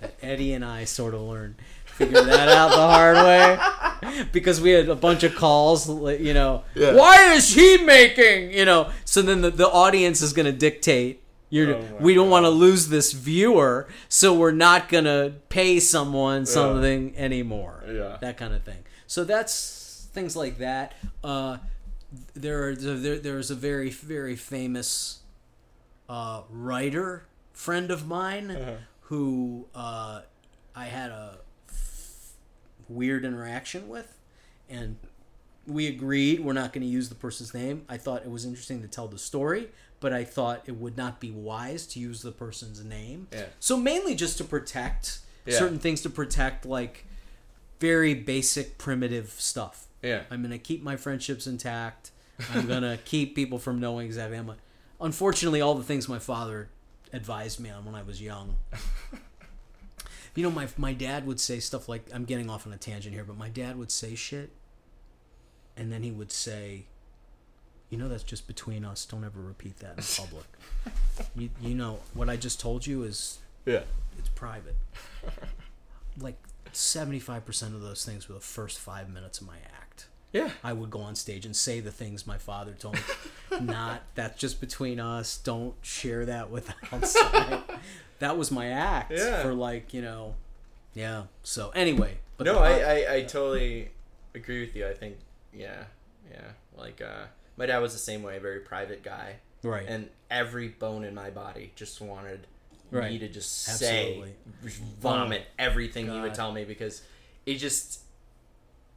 that 0.01 0.15
Eddie 0.23 0.53
and 0.53 0.65
I 0.65 0.85
sort 0.85 1.15
of 1.15 1.23
learned, 1.23 1.55
figured 1.87 2.27
that 2.27 2.49
out 2.51 2.69
the 2.71 2.77
hard 2.77 3.17
way 3.17 4.25
because 4.33 4.61
we 4.61 4.71
had 4.71 4.89
a 4.91 4.95
bunch 4.95 5.23
of 5.25 5.35
calls. 5.35 5.89
You 5.89 6.35
know, 6.35 6.65
Yeah. 6.75 6.95
why 6.95 7.33
is 7.33 7.55
he 7.55 7.79
making? 7.79 8.53
You 8.53 8.65
know, 8.67 8.91
so 9.07 9.23
then 9.23 9.41
the, 9.41 9.51
the 9.51 9.69
audience 9.69 10.21
is 10.23 10.33
going 10.35 10.47
to 10.47 10.53
dictate. 10.53 11.22
You're, 11.55 11.75
Oh 11.75 11.85
we 12.01 12.15
don't 12.15 12.31
want 12.31 12.45
to 12.47 12.51
lose 12.51 12.89
this 12.89 13.13
viewer, 13.13 13.87
so 14.09 14.33
we're 14.33 14.53
not 14.69 14.89
gonna 14.89 15.35
pay 15.51 15.81
someone 15.81 16.47
something 16.47 17.15
anymore. 17.17 17.85
Yeah. 17.87 18.17
that 18.23 18.39
kind 18.39 18.55
of 18.55 18.63
thing. 18.63 18.85
So 19.07 19.25
that's 19.25 20.09
things 20.15 20.35
like 20.35 20.57
that. 20.59 20.95
Uh, 21.23 21.59
there, 22.35 22.69
are, 22.69 22.75
there 22.75 23.19
there's 23.19 23.51
a 23.51 23.55
very 23.55 23.91
very 23.91 24.35
famous 24.35 25.21
uh, 26.09 26.43
writer 26.51 27.25
friend 27.53 27.91
of 27.91 28.07
mine 28.07 28.51
Uh-huh. 28.51 28.73
who 29.03 29.67
uh, 29.75 30.23
I 30.75 30.87
had 30.87 31.11
a 31.11 31.37
weird 32.89 33.25
interaction 33.25 33.89
with, 33.89 34.19
and 34.69 34.97
we 35.67 35.87
agreed 35.87 36.41
we're 36.41 36.53
not 36.55 36.73
going 36.73 36.83
to 36.83 36.89
use 36.89 37.09
the 37.09 37.15
person's 37.15 37.55
name. 37.55 37.85
I 37.89 37.97
thought 37.99 38.23
it 38.23 38.31
was 38.31 38.45
interesting 38.45 38.83
to 38.83 38.89
tell 38.89 39.07
the 39.09 39.19
story, 39.19 39.69
but 40.03 40.13
I 40.13 40.25
thought 40.25 40.65
it 40.67 40.77
would 40.77 40.97
not 40.99 41.19
be 41.21 41.31
wise 41.31 41.87
to 41.89 41.99
use 42.01 42.21
the 42.21 42.33
person's 42.33 42.85
name. 42.85 43.29
Yeah. 43.33 43.47
So 43.61 43.79
mainly 43.79 44.15
just 44.15 44.37
to 44.39 44.45
protect 44.45 45.21
Yeah. 45.47 45.59
certain 45.59 45.79
things 45.79 46.03
to 46.03 46.11
protect 46.11 46.67
like 46.67 47.07
very 47.81 48.13
basic 48.15 48.77
primitive 48.77 49.31
stuff. 49.39 49.87
Yeah. 50.03 50.25
I'm 50.31 50.43
gonna 50.43 50.59
keep 50.59 50.83
my 50.83 50.97
friendships 50.97 51.47
intact. 51.47 52.11
I'm 52.53 52.67
gonna 52.69 52.99
keep 53.05 53.35
people 53.35 53.59
from 53.59 53.81
knowing 53.81 54.05
exactly 54.07 54.37
how 54.37 54.43
much. 54.43 54.59
Unfortunately, 55.01 55.61
all 55.63 55.75
the 55.75 55.83
things 55.85 56.09
my 56.09 56.19
father 56.19 56.69
advised 57.13 57.59
me 57.61 57.71
on 57.71 57.85
when 57.87 57.95
I 57.95 58.03
was 58.03 58.21
young. 58.21 58.57
You 60.35 60.43
know, 60.43 60.51
my 60.51 60.67
my 60.79 60.95
dad 60.95 61.27
would 61.27 61.39
say 61.39 61.61
stuff 61.61 61.91
like 61.91 62.09
I'm 62.15 62.25
getting 62.25 62.49
off 62.49 62.67
on 62.67 62.73
a 62.73 62.79
tangent 62.79 63.15
here, 63.15 63.23
but 63.25 63.37
my 63.37 63.51
dad 63.51 63.77
would 63.77 63.91
say 63.91 64.15
shit, 64.15 64.49
and 65.77 65.93
then 65.93 66.03
he 66.03 66.11
would 66.11 66.33
say, 66.33 66.87
"You 67.93 67.99
know, 67.99 68.09
that's 68.09 68.25
just 68.25 68.47
between 68.49 68.85
us. 68.85 69.05
Don't 69.05 69.23
ever 69.25 69.41
repeat 69.41 69.77
that 69.79 69.99
in 69.99 70.05
public. 70.25 70.47
you 71.37 71.51
you 71.61 71.75
know 71.77 72.01
what 72.15 72.29
I 72.29 72.37
just 72.37 72.59
told 72.59 72.87
you 72.87 73.05
is 73.05 73.39
Yeah. 73.67 73.83
it's 74.19 74.29
private." 74.31 74.77
Like 76.21 76.37
seventy 76.73 77.21
five 77.21 77.45
percent 77.47 77.75
of 77.75 77.81
those 77.81 78.05
things 78.05 78.29
were 78.29 78.35
the 78.35 78.41
first 78.41 78.79
five 78.79 79.09
minutes 79.09 79.41
of 79.41 79.47
my 79.47 79.57
act. 79.81 80.09
Yeah. 80.33 80.51
I 80.65 80.73
would 80.73 80.91
go 80.91 81.01
on 81.01 81.15
stage 81.15 81.45
and 81.47 81.55
say 81.57 81.81
the 81.81 81.91
things 81.91 82.27
my 82.27 82.39
father 82.39 82.73
told 82.73 82.95
me. 82.97 83.01
Not 83.63 84.03
that's 84.15 84.39
just 84.39 84.61
between 84.61 85.01
us. 85.01 85.39
Don't 85.39 85.75
share 85.83 86.27
that 86.27 86.51
with 86.51 86.71
outside. 86.93 87.63
that 88.19 88.37
was 88.37 88.51
my 88.51 88.67
act 88.69 89.13
Yeah. 89.15 89.43
for 89.43 89.55
like 89.55 89.95
you 89.95 90.03
know, 90.03 90.35
yeah. 90.95 91.25
So 91.43 91.71
anyway, 91.75 92.19
but 92.37 92.45
no, 92.45 92.55
the- 92.55 92.61
I, 92.61 93.15
I, 93.15 93.15
I 93.17 93.23
totally 93.23 93.91
agree 94.35 94.61
with 94.61 94.77
you. 94.77 94.87
I 94.89 94.93
think, 94.95 95.17
yeah, 95.55 95.85
yeah. 96.31 96.53
Like, 96.77 97.01
uh, 97.03 97.25
my 97.57 97.67
dad 97.67 97.79
was 97.79 97.93
the 97.93 97.99
same 97.99 98.23
way, 98.23 98.39
very 98.39 98.61
private 98.61 99.03
guy. 99.03 99.37
right 99.63 99.87
And 99.89 100.09
every 100.31 100.69
bone 100.69 101.05
in 101.05 101.15
my 101.15 101.31
body 101.31 101.73
just 101.77 102.01
wanted 102.01 102.47
Right. 102.91 103.13
me 103.13 103.19
to 103.21 103.29
just 103.29 103.69
Absolutely. 103.71 104.35
say, 104.65 104.73
vomit 105.01 105.45
everything 105.59 106.11
he 106.11 106.21
would 106.21 106.35
tell 106.35 106.53
me 106.53 106.65
because 106.65 107.03
it 107.47 107.55
just, 107.55 108.01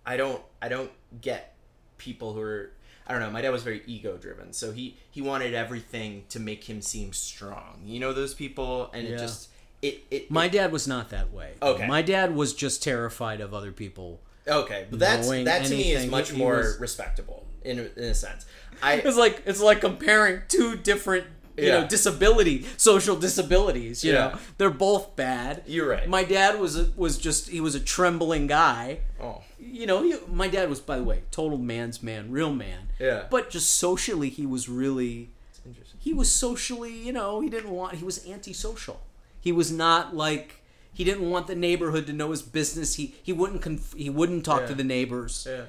I 0.06 0.18
don't, 0.18 0.41
I 0.61 0.68
don't 0.68 0.91
get 1.22 1.56
people 1.98 2.34
who 2.34 2.41
are, 2.41 2.72
I 3.07 3.14
don't 3.14 3.22
know. 3.22 3.32
My 3.32 3.41
dad 3.41 3.52
was 3.52 3.64
very 3.64 3.84
ego 3.86 4.18
driven, 4.18 4.52
so 4.52 4.72
he 4.73 4.98
he 5.11 5.22
wanted 5.22 5.53
everything 5.53 6.23
to 6.30 6.40
make 6.40 6.64
him 6.65 6.82
seem 6.82 7.14
strong. 7.14 7.84
You 7.86 7.99
know 7.99 8.11
those 8.14 8.34
people, 8.34 8.90
and 8.94 9.07
Yeah. 9.07 9.14
it 9.14 9.18
just 9.19 9.49
it 9.82 10.03
it 10.11 10.32
my 10.32 10.48
dad 10.48 10.72
was 10.72 10.88
not 10.88 11.10
that 11.11 11.32
way. 11.32 11.53
Okay. 11.61 11.88
my 11.88 12.02
dad 12.02 12.36
was 12.36 12.53
just 12.53 12.82
terrified 12.84 13.40
of 13.41 13.53
other 13.53 13.72
people. 13.72 14.19
Okay, 14.47 14.85
but 14.89 14.99
that's 14.99 15.27
that 15.30 15.65
to 15.65 15.72
me 15.76 15.91
is 15.93 16.07
much 16.09 16.30
He- 16.30 16.35
he 16.35 16.41
more 16.41 16.57
was- 16.57 16.80
respectable 16.80 17.45
in 17.63 17.80
a, 17.80 17.84
in 17.97 18.03
a 18.05 18.15
sense. 18.15 18.45
I 18.81 18.93
It's 19.05 19.17
like 19.17 19.41
it's 19.45 19.61
like 19.61 19.81
comparing 19.81 20.41
two 20.47 20.76
different 20.76 21.26
you 21.57 21.67
Yeah. 21.67 21.81
know 21.81 21.88
disability 21.88 22.65
social 22.77 23.15
disabilities. 23.15 24.03
You 24.03 24.13
Yeah. 24.13 24.19
know 24.31 24.38
they're 24.57 24.69
both 24.69 25.15
bad. 25.15 25.63
You're 25.65 25.89
right. 25.89 26.07
My 26.07 26.23
dad 26.23 26.59
was 26.59 26.77
a, 26.77 26.91
was 26.95 27.17
just 27.17 27.49
he 27.49 27.61
was 27.61 27.76
a 27.76 27.80
trembling 27.80 28.47
guy. 28.47 28.99
oh 29.22 29.41
you 29.57 29.88
know, 29.88 30.03
he, 30.03 30.13
my 30.31 30.47
dad 30.47 30.69
was, 30.69 30.80
by 30.80 30.97
the 30.97 31.03
way, 31.03 31.23
total 31.31 31.57
man's 31.57 32.03
man, 32.03 32.30
real 32.30 32.53
man. 32.53 32.89
Yeah. 32.99 33.23
But 33.31 33.49
just 33.49 33.69
socially, 33.77 34.30
he 34.30 34.45
was 34.45 34.69
really, 34.69 35.31
interesting. 35.65 35.99
he 35.99 36.13
was 36.13 36.30
socially, 36.31 36.93
you 36.93 37.11
know, 37.11 37.41
he 37.41 37.49
didn't 37.49 37.72
want, 37.72 37.95
he 37.95 38.05
was 38.05 38.27
antisocial. 38.27 39.01
He 39.41 39.51
was 39.51 39.72
not 39.72 40.15
like, 40.15 40.61
he 40.95 41.03
didn't 41.03 41.30
want 41.30 41.45
the 41.45 41.55
neighborhood 41.55 42.07
to 42.07 42.13
know 42.13 42.31
his 42.31 42.41
business. 42.41 42.95
He 42.95 43.13
he 43.22 43.31
wouldn't 43.34 43.61
conf- 43.61 43.93
he 43.95 44.09
wouldn't 44.09 44.43
talk 44.45 44.65
to 44.65 44.73
the 44.73 44.84
neighbors. 44.84 45.45
Yeah. 45.47 45.65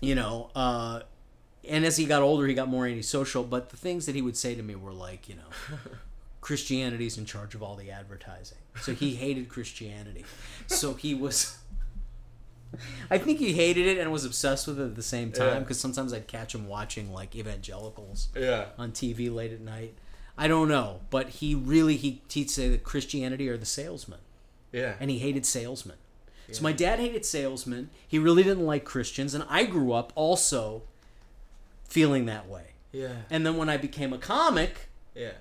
You 0.00 0.14
know, 0.14 0.50
uh, 0.54 1.00
and 1.68 1.84
as 1.84 1.96
he 1.96 2.04
got 2.04 2.22
older, 2.22 2.46
he 2.46 2.54
got 2.54 2.68
more 2.68 2.86
antisocial. 2.86 3.42
But 3.42 3.70
the 3.70 3.76
things 3.76 4.06
that 4.06 4.14
he 4.14 4.22
would 4.22 4.36
say 4.36 4.54
to 4.54 4.62
me 4.62 4.74
were 4.74 4.92
like, 4.92 5.28
you 5.28 5.34
know, 5.36 5.76
Christianity's 6.40 7.18
in 7.18 7.24
charge 7.24 7.54
of 7.54 7.62
all 7.62 7.74
the 7.74 7.90
advertising. 7.90 8.58
So 8.80 8.92
he 8.94 9.14
hated 9.14 9.48
Christianity. 9.48 10.24
So 10.66 10.94
he 10.94 11.14
was. 11.14 11.58
I 13.10 13.18
think 13.18 13.38
he 13.38 13.52
hated 13.52 13.86
it 13.86 13.98
and 13.98 14.10
was 14.10 14.24
obsessed 14.24 14.66
with 14.66 14.80
it 14.80 14.84
at 14.84 14.94
the 14.96 15.02
same 15.02 15.30
time 15.30 15.46
Yeah. 15.46 15.58
because 15.60 15.78
sometimes 15.78 16.12
I'd 16.12 16.26
catch 16.26 16.54
him 16.54 16.66
watching 16.66 17.12
like 17.12 17.36
evangelicals 17.36 18.28
Yeah. 18.36 18.66
on 18.76 18.90
TV 18.92 19.32
late 19.32 19.52
at 19.52 19.60
night. 19.60 19.94
I 20.36 20.48
don't 20.48 20.68
know, 20.68 21.00
but 21.10 21.28
he 21.28 21.54
really 21.54 21.96
he 21.96 22.22
he'd 22.30 22.50
say 22.50 22.68
that 22.68 22.82
Christianity 22.84 23.48
are 23.48 23.56
the 23.56 23.66
salesmen, 23.66 24.18
Yeah. 24.72 24.94
and 25.00 25.10
he 25.10 25.18
hated 25.18 25.46
salesmen. 25.46 25.96
So 26.52 26.62
my 26.62 26.72
dad 26.72 26.98
hated 27.00 27.24
salesmen. 27.24 27.88
He 28.06 28.18
really 28.18 28.42
didn't 28.42 28.66
like 28.66 28.84
Christians, 28.84 29.32
and 29.32 29.44
I 29.48 29.64
grew 29.64 29.92
up 29.92 30.12
also 30.14 30.82
feeling 31.88 32.26
that 32.26 32.48
way. 32.48 32.72
yeah. 32.92 33.22
And 33.30 33.46
then 33.46 33.56
when 33.56 33.68
I 33.68 33.76
became 33.76 34.12
a 34.12 34.18
comic, 34.18 34.88
Yeah. 35.14 35.32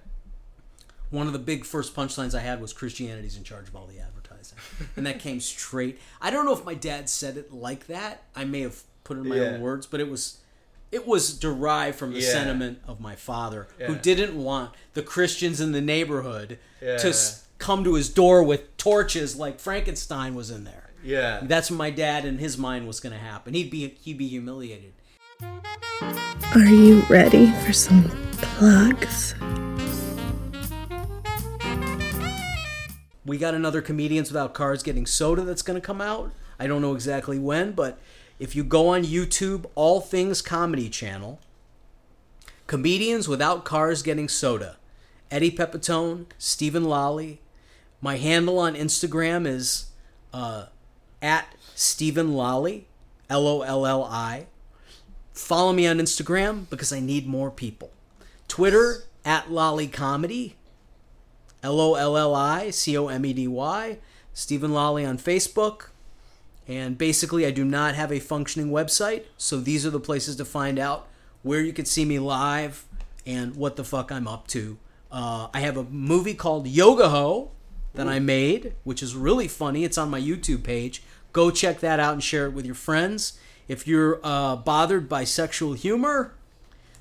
one 1.09 1.27
of 1.27 1.33
the 1.33 1.39
big 1.39 1.65
first 1.65 1.93
punchlines 1.95 2.33
I 2.33 2.39
had 2.39 2.61
was 2.61 2.73
Christianity's 2.73 3.35
in 3.37 3.43
charge 3.43 3.67
of 3.67 3.75
all 3.75 3.85
the 3.85 3.99
advertising. 3.99 4.57
and 4.95 5.05
that 5.05 5.19
came 5.19 5.39
straight. 5.39 5.99
I 6.21 6.29
don't 6.31 6.45
know 6.45 6.53
if 6.53 6.63
my 6.65 6.73
dad 6.73 7.09
said 7.09 7.37
it 7.37 7.51
like 7.53 7.87
that. 7.87 8.23
I 8.35 8.45
may 8.45 8.61
have 8.61 8.81
put 9.03 9.17
it 9.17 9.21
in 9.21 9.27
my 9.29 9.35
Yeah. 9.35 9.41
own 9.51 9.61
words, 9.61 9.85
but 9.85 9.99
it 9.99 10.09
was 10.09 10.37
it 10.93 11.07
was 11.07 11.33
derived 11.33 11.97
from 11.97 12.13
the 12.13 12.19
Yeah. 12.19 12.31
sentiment 12.31 12.77
of 12.87 12.99
my 12.99 13.15
father 13.15 13.67
who 13.79 13.95
didn't 13.95 14.35
want 14.35 14.71
the 14.93 15.01
Christians 15.01 15.59
in 15.59 15.71
the 15.71 15.81
neighborhood 15.81 16.59
Yeah. 16.81 16.97
to 16.97 17.13
come 17.57 17.83
to 17.83 17.95
his 17.95 18.09
door 18.09 18.43
with 18.43 18.77
torches 18.77 19.35
like 19.35 19.59
Frankenstein 19.59 20.35
was 20.35 20.51
in 20.51 20.65
there. 20.65 20.91
Yeah. 21.03 21.39
That's 21.43 21.71
what 21.71 21.77
my 21.77 21.89
dad 21.89 22.25
in 22.25 22.37
his 22.37 22.57
mind 22.57 22.87
was 22.87 22.99
going 22.99 23.13
to 23.13 23.19
happen. 23.19 23.53
He'd 23.55 23.71
be 23.71 23.95
he'd 24.03 24.17
be 24.19 24.27
humiliated. 24.27 24.93
Are 26.53 26.59
you 26.59 27.01
ready 27.09 27.51
for 27.65 27.73
some 27.73 28.03
plugs? 28.41 29.33
We 33.25 33.37
got 33.37 33.53
another 33.53 33.81
Comedians 33.81 34.29
Without 34.29 34.53
Cars 34.53 34.83
Getting 34.83 35.05
Soda 35.05 35.41
that's 35.43 35.61
going 35.61 35.79
to 35.79 35.85
come 35.85 36.01
out. 36.01 36.31
I 36.59 36.67
don't 36.67 36.81
know 36.81 36.93
exactly 36.93 37.39
when, 37.39 37.71
but 37.71 37.97
if 38.43 38.57
you 38.57 38.63
go 38.65 38.89
on 38.89 39.05
YouTube, 39.05 39.67
All 39.73 40.01
Things 40.01 40.41
Comedy 40.41 40.89
Channel, 40.89 41.39
Comedians 42.67 43.29
Without 43.29 43.63
Cars 43.63 44.03
Getting 44.03 44.27
Soda, 44.27 44.75
Eddie 45.31 45.49
Pepitone, 45.49 46.25
Steven 46.37 46.83
Lolli. 46.83 47.39
My 48.01 48.17
handle 48.17 48.59
on 48.59 48.75
Instagram 48.75 49.47
is 49.47 49.91
uh, 50.33 50.65
at 51.21 51.55
Steven 51.73 52.33
Lolli, 52.33 52.83
L 53.29 53.47
O 53.47 53.61
L 53.61 53.85
L 53.85 54.03
I. 54.03 54.47
Follow 55.31 55.71
me 55.71 55.87
on 55.87 55.99
Instagram 55.99 56.69
because 56.69 56.91
I 56.91 56.99
need 56.99 57.25
more 57.25 57.49
people. 57.49 57.91
Twitter 58.49 59.03
at 59.23 59.51
Lolli 59.51 59.87
Comedy. 59.87 60.57
L 61.63 61.79
O 61.79 61.95
L 61.95 62.17
L 62.17 62.35
I 62.35 62.71
C 62.71 62.97
O 62.97 63.07
M 63.07 63.25
E 63.25 63.31
D 63.31 63.47
Y. 63.47 63.99
Steven 64.33 64.73
Lolli 64.73 65.05
on 65.05 65.17
Facebook. 65.17 65.91
And 66.67 66.97
basically, 66.97 67.45
I 67.45 67.51
do 67.51 67.65
not 67.65 67.95
have 67.95 68.11
a 68.11 68.19
functioning 68.19 68.71
website, 68.71 69.23
so 69.37 69.59
these 69.59 69.85
are 69.85 69.89
the 69.89 69.99
places 69.99 70.35
to 70.37 70.45
find 70.45 70.79
out 70.79 71.07
where 71.41 71.61
you 71.61 71.73
can 71.73 71.85
see 71.85 72.05
me 72.05 72.19
live 72.19 72.85
and 73.25 73.55
what 73.55 73.75
the 73.75 73.83
fuck 73.83 74.11
I'm 74.11 74.27
up 74.27 74.47
to. 74.47 74.77
Uh, 75.11 75.47
I 75.53 75.59
have 75.59 75.77
a 75.77 75.83
movie 75.83 76.33
called 76.33 76.67
Yoga 76.67 77.09
Ho 77.09 77.51
that 77.93 78.07
I 78.07 78.19
made, 78.19 78.73
which 78.83 79.03
is 79.03 79.15
really 79.15 79.47
funny. 79.47 79.83
It's 79.83 79.97
on 79.97 80.09
my 80.09 80.19
YouTube 80.19 80.63
page. 80.63 81.03
Go 81.31 81.51
check 81.51 81.79
that 81.81 81.99
out 81.99 82.13
and 82.13 82.23
share 82.23 82.45
it 82.45 82.53
with 82.53 82.65
your 82.65 82.75
friends. 82.75 83.37
If 83.67 83.87
you're 83.87 84.19
uh, 84.23 84.55
bothered 84.55 85.07
by 85.07 85.23
sexual 85.23 85.73
humor, 85.73 86.33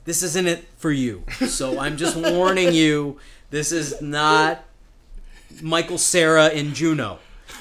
this 0.04 0.22
isn't 0.22 0.46
it 0.46 0.66
for 0.76 0.90
you. 0.90 1.24
So 1.46 1.78
I'm 1.80 1.96
just 1.96 2.16
warning 2.16 2.74
you. 2.74 3.18
This 3.50 3.72
is 3.72 4.00
not 4.02 4.64
Michael 5.60 5.98
Cera 5.98 6.48
in 6.48 6.74
Juno. 6.74 7.18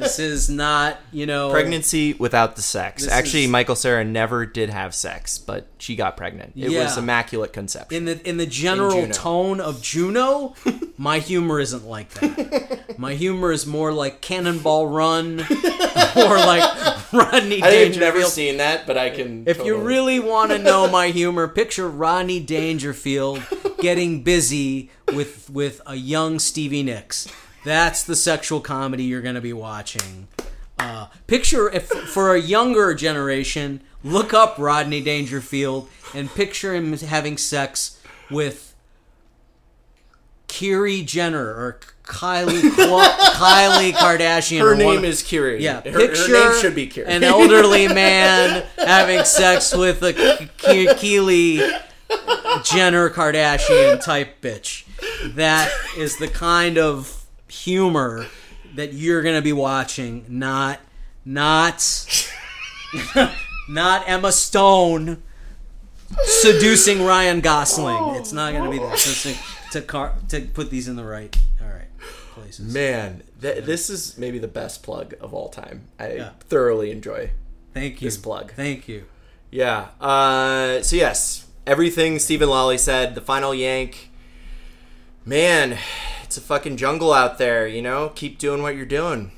this 0.00 0.18
is 0.18 0.48
not, 0.50 0.98
you 1.12 1.26
know, 1.26 1.50
Pregnancy 1.50 2.14
without 2.14 2.56
the 2.56 2.62
sex. 2.62 3.04
This 3.04 3.12
Actually, 3.12 3.44
is- 3.44 3.50
Michael 3.50 3.76
Cera 3.76 4.04
never 4.04 4.46
did 4.46 4.70
have 4.70 4.94
sex, 4.94 5.38
but 5.38 5.66
she 5.78 5.96
got 5.96 6.16
pregnant. 6.16 6.52
It 6.56 6.70
was 6.70 6.96
immaculate 6.96 7.52
conception. 7.52 7.96
in 7.96 8.04
the 8.06 8.28
in 8.28 8.36
the 8.36 8.46
general 8.46 9.02
Juno. 9.02 9.12
tone 9.12 9.60
of 9.60 9.82
Juno. 9.82 10.54
my 10.96 11.18
humor 11.18 11.60
isn't 11.60 11.86
like 11.86 12.10
that. 12.14 12.98
My 12.98 13.14
humor 13.14 13.52
is 13.52 13.66
more 13.66 13.92
like 13.92 14.20
Cannonball 14.20 14.86
Run 14.88 15.40
or 16.16 16.36
like 16.36 17.12
Rodney 17.12 17.60
Dangerfield. 17.60 17.64
I've 17.64 17.98
never 18.00 18.22
seen 18.24 18.56
that, 18.58 18.86
but 18.86 18.98
I 18.98 19.10
can. 19.10 19.44
If 19.46 19.64
you 19.64 19.78
really 19.78 20.20
want 20.32 20.50
to 20.50 20.58
know 20.58 20.88
my 20.90 21.08
humor, 21.08 21.48
picture 21.48 21.88
Rodney 21.88 22.40
Dangerfield 22.40 23.42
getting 23.80 24.22
busy 24.22 24.90
with 25.14 25.48
with 25.50 25.80
a 25.86 25.94
young 25.96 26.38
Stevie 26.38 26.82
Nicks. 26.82 27.26
That's 27.64 28.02
the 28.02 28.16
sexual 28.16 28.60
comedy 28.60 29.04
you're 29.04 29.20
going 29.22 29.34
to 29.34 29.40
be 29.40 29.52
watching. 29.52 30.28
Uh, 30.78 31.08
picture 31.26 31.70
if 31.70 31.88
for 31.88 32.34
a 32.34 32.40
younger 32.40 32.94
generation, 32.94 33.82
look 34.02 34.32
up 34.32 34.56
Rodney 34.58 35.02
Dangerfield 35.02 35.88
and 36.14 36.30
picture 36.34 36.74
him 36.74 36.96
having 36.96 37.36
sex 37.36 38.00
with 38.30 38.74
Kyrie 40.48 41.02
Jenner 41.02 41.44
or 41.46 41.80
Kylie 42.04 42.60
Kylie 42.70 43.92
Kardashian. 43.92 44.60
Her 44.60 44.74
name 44.74 44.86
one- 44.96 45.04
is 45.04 45.22
Kiri. 45.22 45.62
yeah. 45.62 45.80
her, 45.82 45.98
picture 45.98 46.28
her 46.36 46.52
name 46.52 46.60
should 46.60 46.74
be 46.74 46.86
Kiri. 46.86 47.06
an 47.08 47.22
elderly 47.22 47.86
man 47.94 48.64
having 48.76 49.24
sex 49.24 49.74
with 49.76 50.02
a 50.02 50.48
Keely 50.58 51.58
Jenner 52.64 53.10
Kardashian 53.10 54.02
type 54.02 54.40
bitch. 54.40 54.84
That 55.34 55.70
is 55.96 56.16
the 56.18 56.28
kind 56.28 56.78
of 56.78 57.19
humor 57.50 58.26
that 58.74 58.92
you're 58.92 59.22
gonna 59.22 59.42
be 59.42 59.52
watching, 59.52 60.24
not 60.28 60.80
not 61.24 62.28
not 63.68 64.08
Emma 64.08 64.32
Stone 64.32 65.22
seducing 66.24 67.02
Ryan 67.04 67.40
Gosling. 67.40 68.16
It's 68.16 68.32
not 68.32 68.52
gonna 68.52 68.70
be 68.70 68.78
that. 68.78 68.96
Just 68.98 69.24
to, 69.24 69.34
to 69.72 69.82
car 69.82 70.14
to 70.28 70.40
put 70.42 70.70
these 70.70 70.88
in 70.88 70.96
the 70.96 71.04
right 71.04 71.36
all 71.60 71.68
right 71.68 71.88
places. 72.32 72.72
Man, 72.72 73.22
th- 73.40 73.64
this 73.64 73.90
is 73.90 74.16
maybe 74.18 74.38
the 74.38 74.48
best 74.48 74.82
plug 74.82 75.14
of 75.20 75.34
all 75.34 75.48
time. 75.48 75.88
I 75.98 76.12
Yeah. 76.14 76.30
thoroughly 76.40 76.90
enjoy. 76.90 77.30
Thank 77.74 78.02
you. 78.02 78.08
this 78.08 78.16
plug. 78.16 78.52
Thank 78.54 78.88
you. 78.88 79.04
Yeah. 79.50 79.88
Uh, 80.00 80.82
so 80.82 80.96
yes, 80.96 81.46
everything 81.66 82.18
Steven 82.18 82.48
Lolli 82.48 82.78
said. 82.78 83.14
The 83.14 83.20
final 83.20 83.54
yank. 83.54 84.09
Man, 85.24 85.78
it's 86.22 86.36
a 86.36 86.40
fucking 86.40 86.76
jungle 86.76 87.12
out 87.12 87.38
there. 87.38 87.66
You 87.66 87.82
know, 87.82 88.10
keep 88.14 88.38
doing 88.38 88.62
what 88.62 88.76
you're 88.76 88.86
doing. 88.86 89.32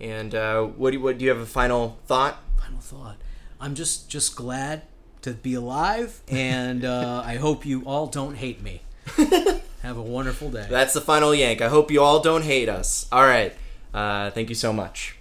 And 0.00 0.34
uh, 0.34 0.62
what 0.64 0.90
do 0.90 0.98
you, 0.98 1.02
what 1.02 1.18
do 1.18 1.24
you 1.24 1.30
have 1.30 1.40
a 1.40 1.46
final 1.46 1.98
thought? 2.06 2.38
final 2.58 2.80
thought. 2.80 3.16
I'm 3.60 3.74
just 3.74 4.08
just 4.08 4.36
glad 4.36 4.82
to 5.22 5.32
be 5.32 5.54
alive, 5.54 6.22
and 6.28 6.84
uh, 6.84 7.22
I 7.26 7.36
hope 7.36 7.66
you 7.66 7.82
all 7.84 8.06
don't 8.06 8.36
hate 8.36 8.62
me. 8.62 8.82
Have 9.82 9.96
a 9.96 10.02
wonderful 10.02 10.50
day. 10.50 10.66
That's 10.68 10.92
the 10.92 11.00
final 11.00 11.34
yank. 11.34 11.62
I 11.62 11.68
hope 11.68 11.90
you 11.90 12.02
all 12.02 12.20
don't 12.20 12.44
hate 12.44 12.68
us. 12.68 13.06
All 13.10 13.24
right. 13.24 13.54
Uh, 13.94 14.30
thank 14.30 14.50
you 14.50 14.54
so 14.54 14.72
much. 14.72 15.16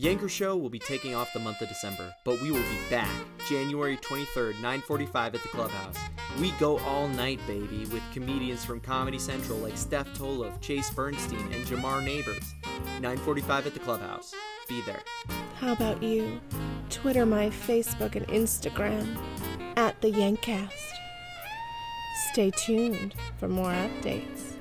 Yanker 0.00 0.30
Show 0.30 0.56
will 0.56 0.70
be 0.70 0.78
taking 0.78 1.16
off 1.16 1.32
the 1.32 1.40
month 1.40 1.60
of 1.60 1.66
December, 1.66 2.14
but 2.24 2.40
we 2.40 2.52
will 2.52 2.62
be 2.62 2.78
back 2.88 3.10
January 3.48 3.96
23rd, 3.96 4.54
9:45 4.60 5.34
at 5.34 5.42
the 5.42 5.48
Clubhouse. 5.48 5.98
We 6.40 6.52
go 6.52 6.78
all 6.80 7.08
night, 7.08 7.40
baby, 7.48 7.84
with 7.86 8.02
comedians 8.12 8.64
from 8.64 8.78
Comedy 8.78 9.18
Central 9.18 9.58
like 9.58 9.76
Steph 9.76 10.06
Tolev, 10.16 10.60
Chase 10.60 10.88
Bernstein, 10.90 11.52
and 11.52 11.66
Jamar 11.66 12.04
Neighbors. 12.04 12.54
9:45 13.00 13.66
at 13.66 13.74
the 13.74 13.80
Clubhouse. 13.80 14.32
Be 14.68 14.82
there. 14.82 15.02
How 15.56 15.72
about 15.72 16.00
you? 16.00 16.40
Twitter 16.90 17.26
my 17.26 17.50
Facebook 17.50 18.14
and 18.14 18.26
Instagram 18.28 19.18
at 19.76 20.00
the 20.00 20.12
Yankcast. 20.12 20.92
Stay 22.30 22.52
tuned 22.52 23.16
for 23.36 23.48
more 23.48 23.72
updates. 23.72 24.57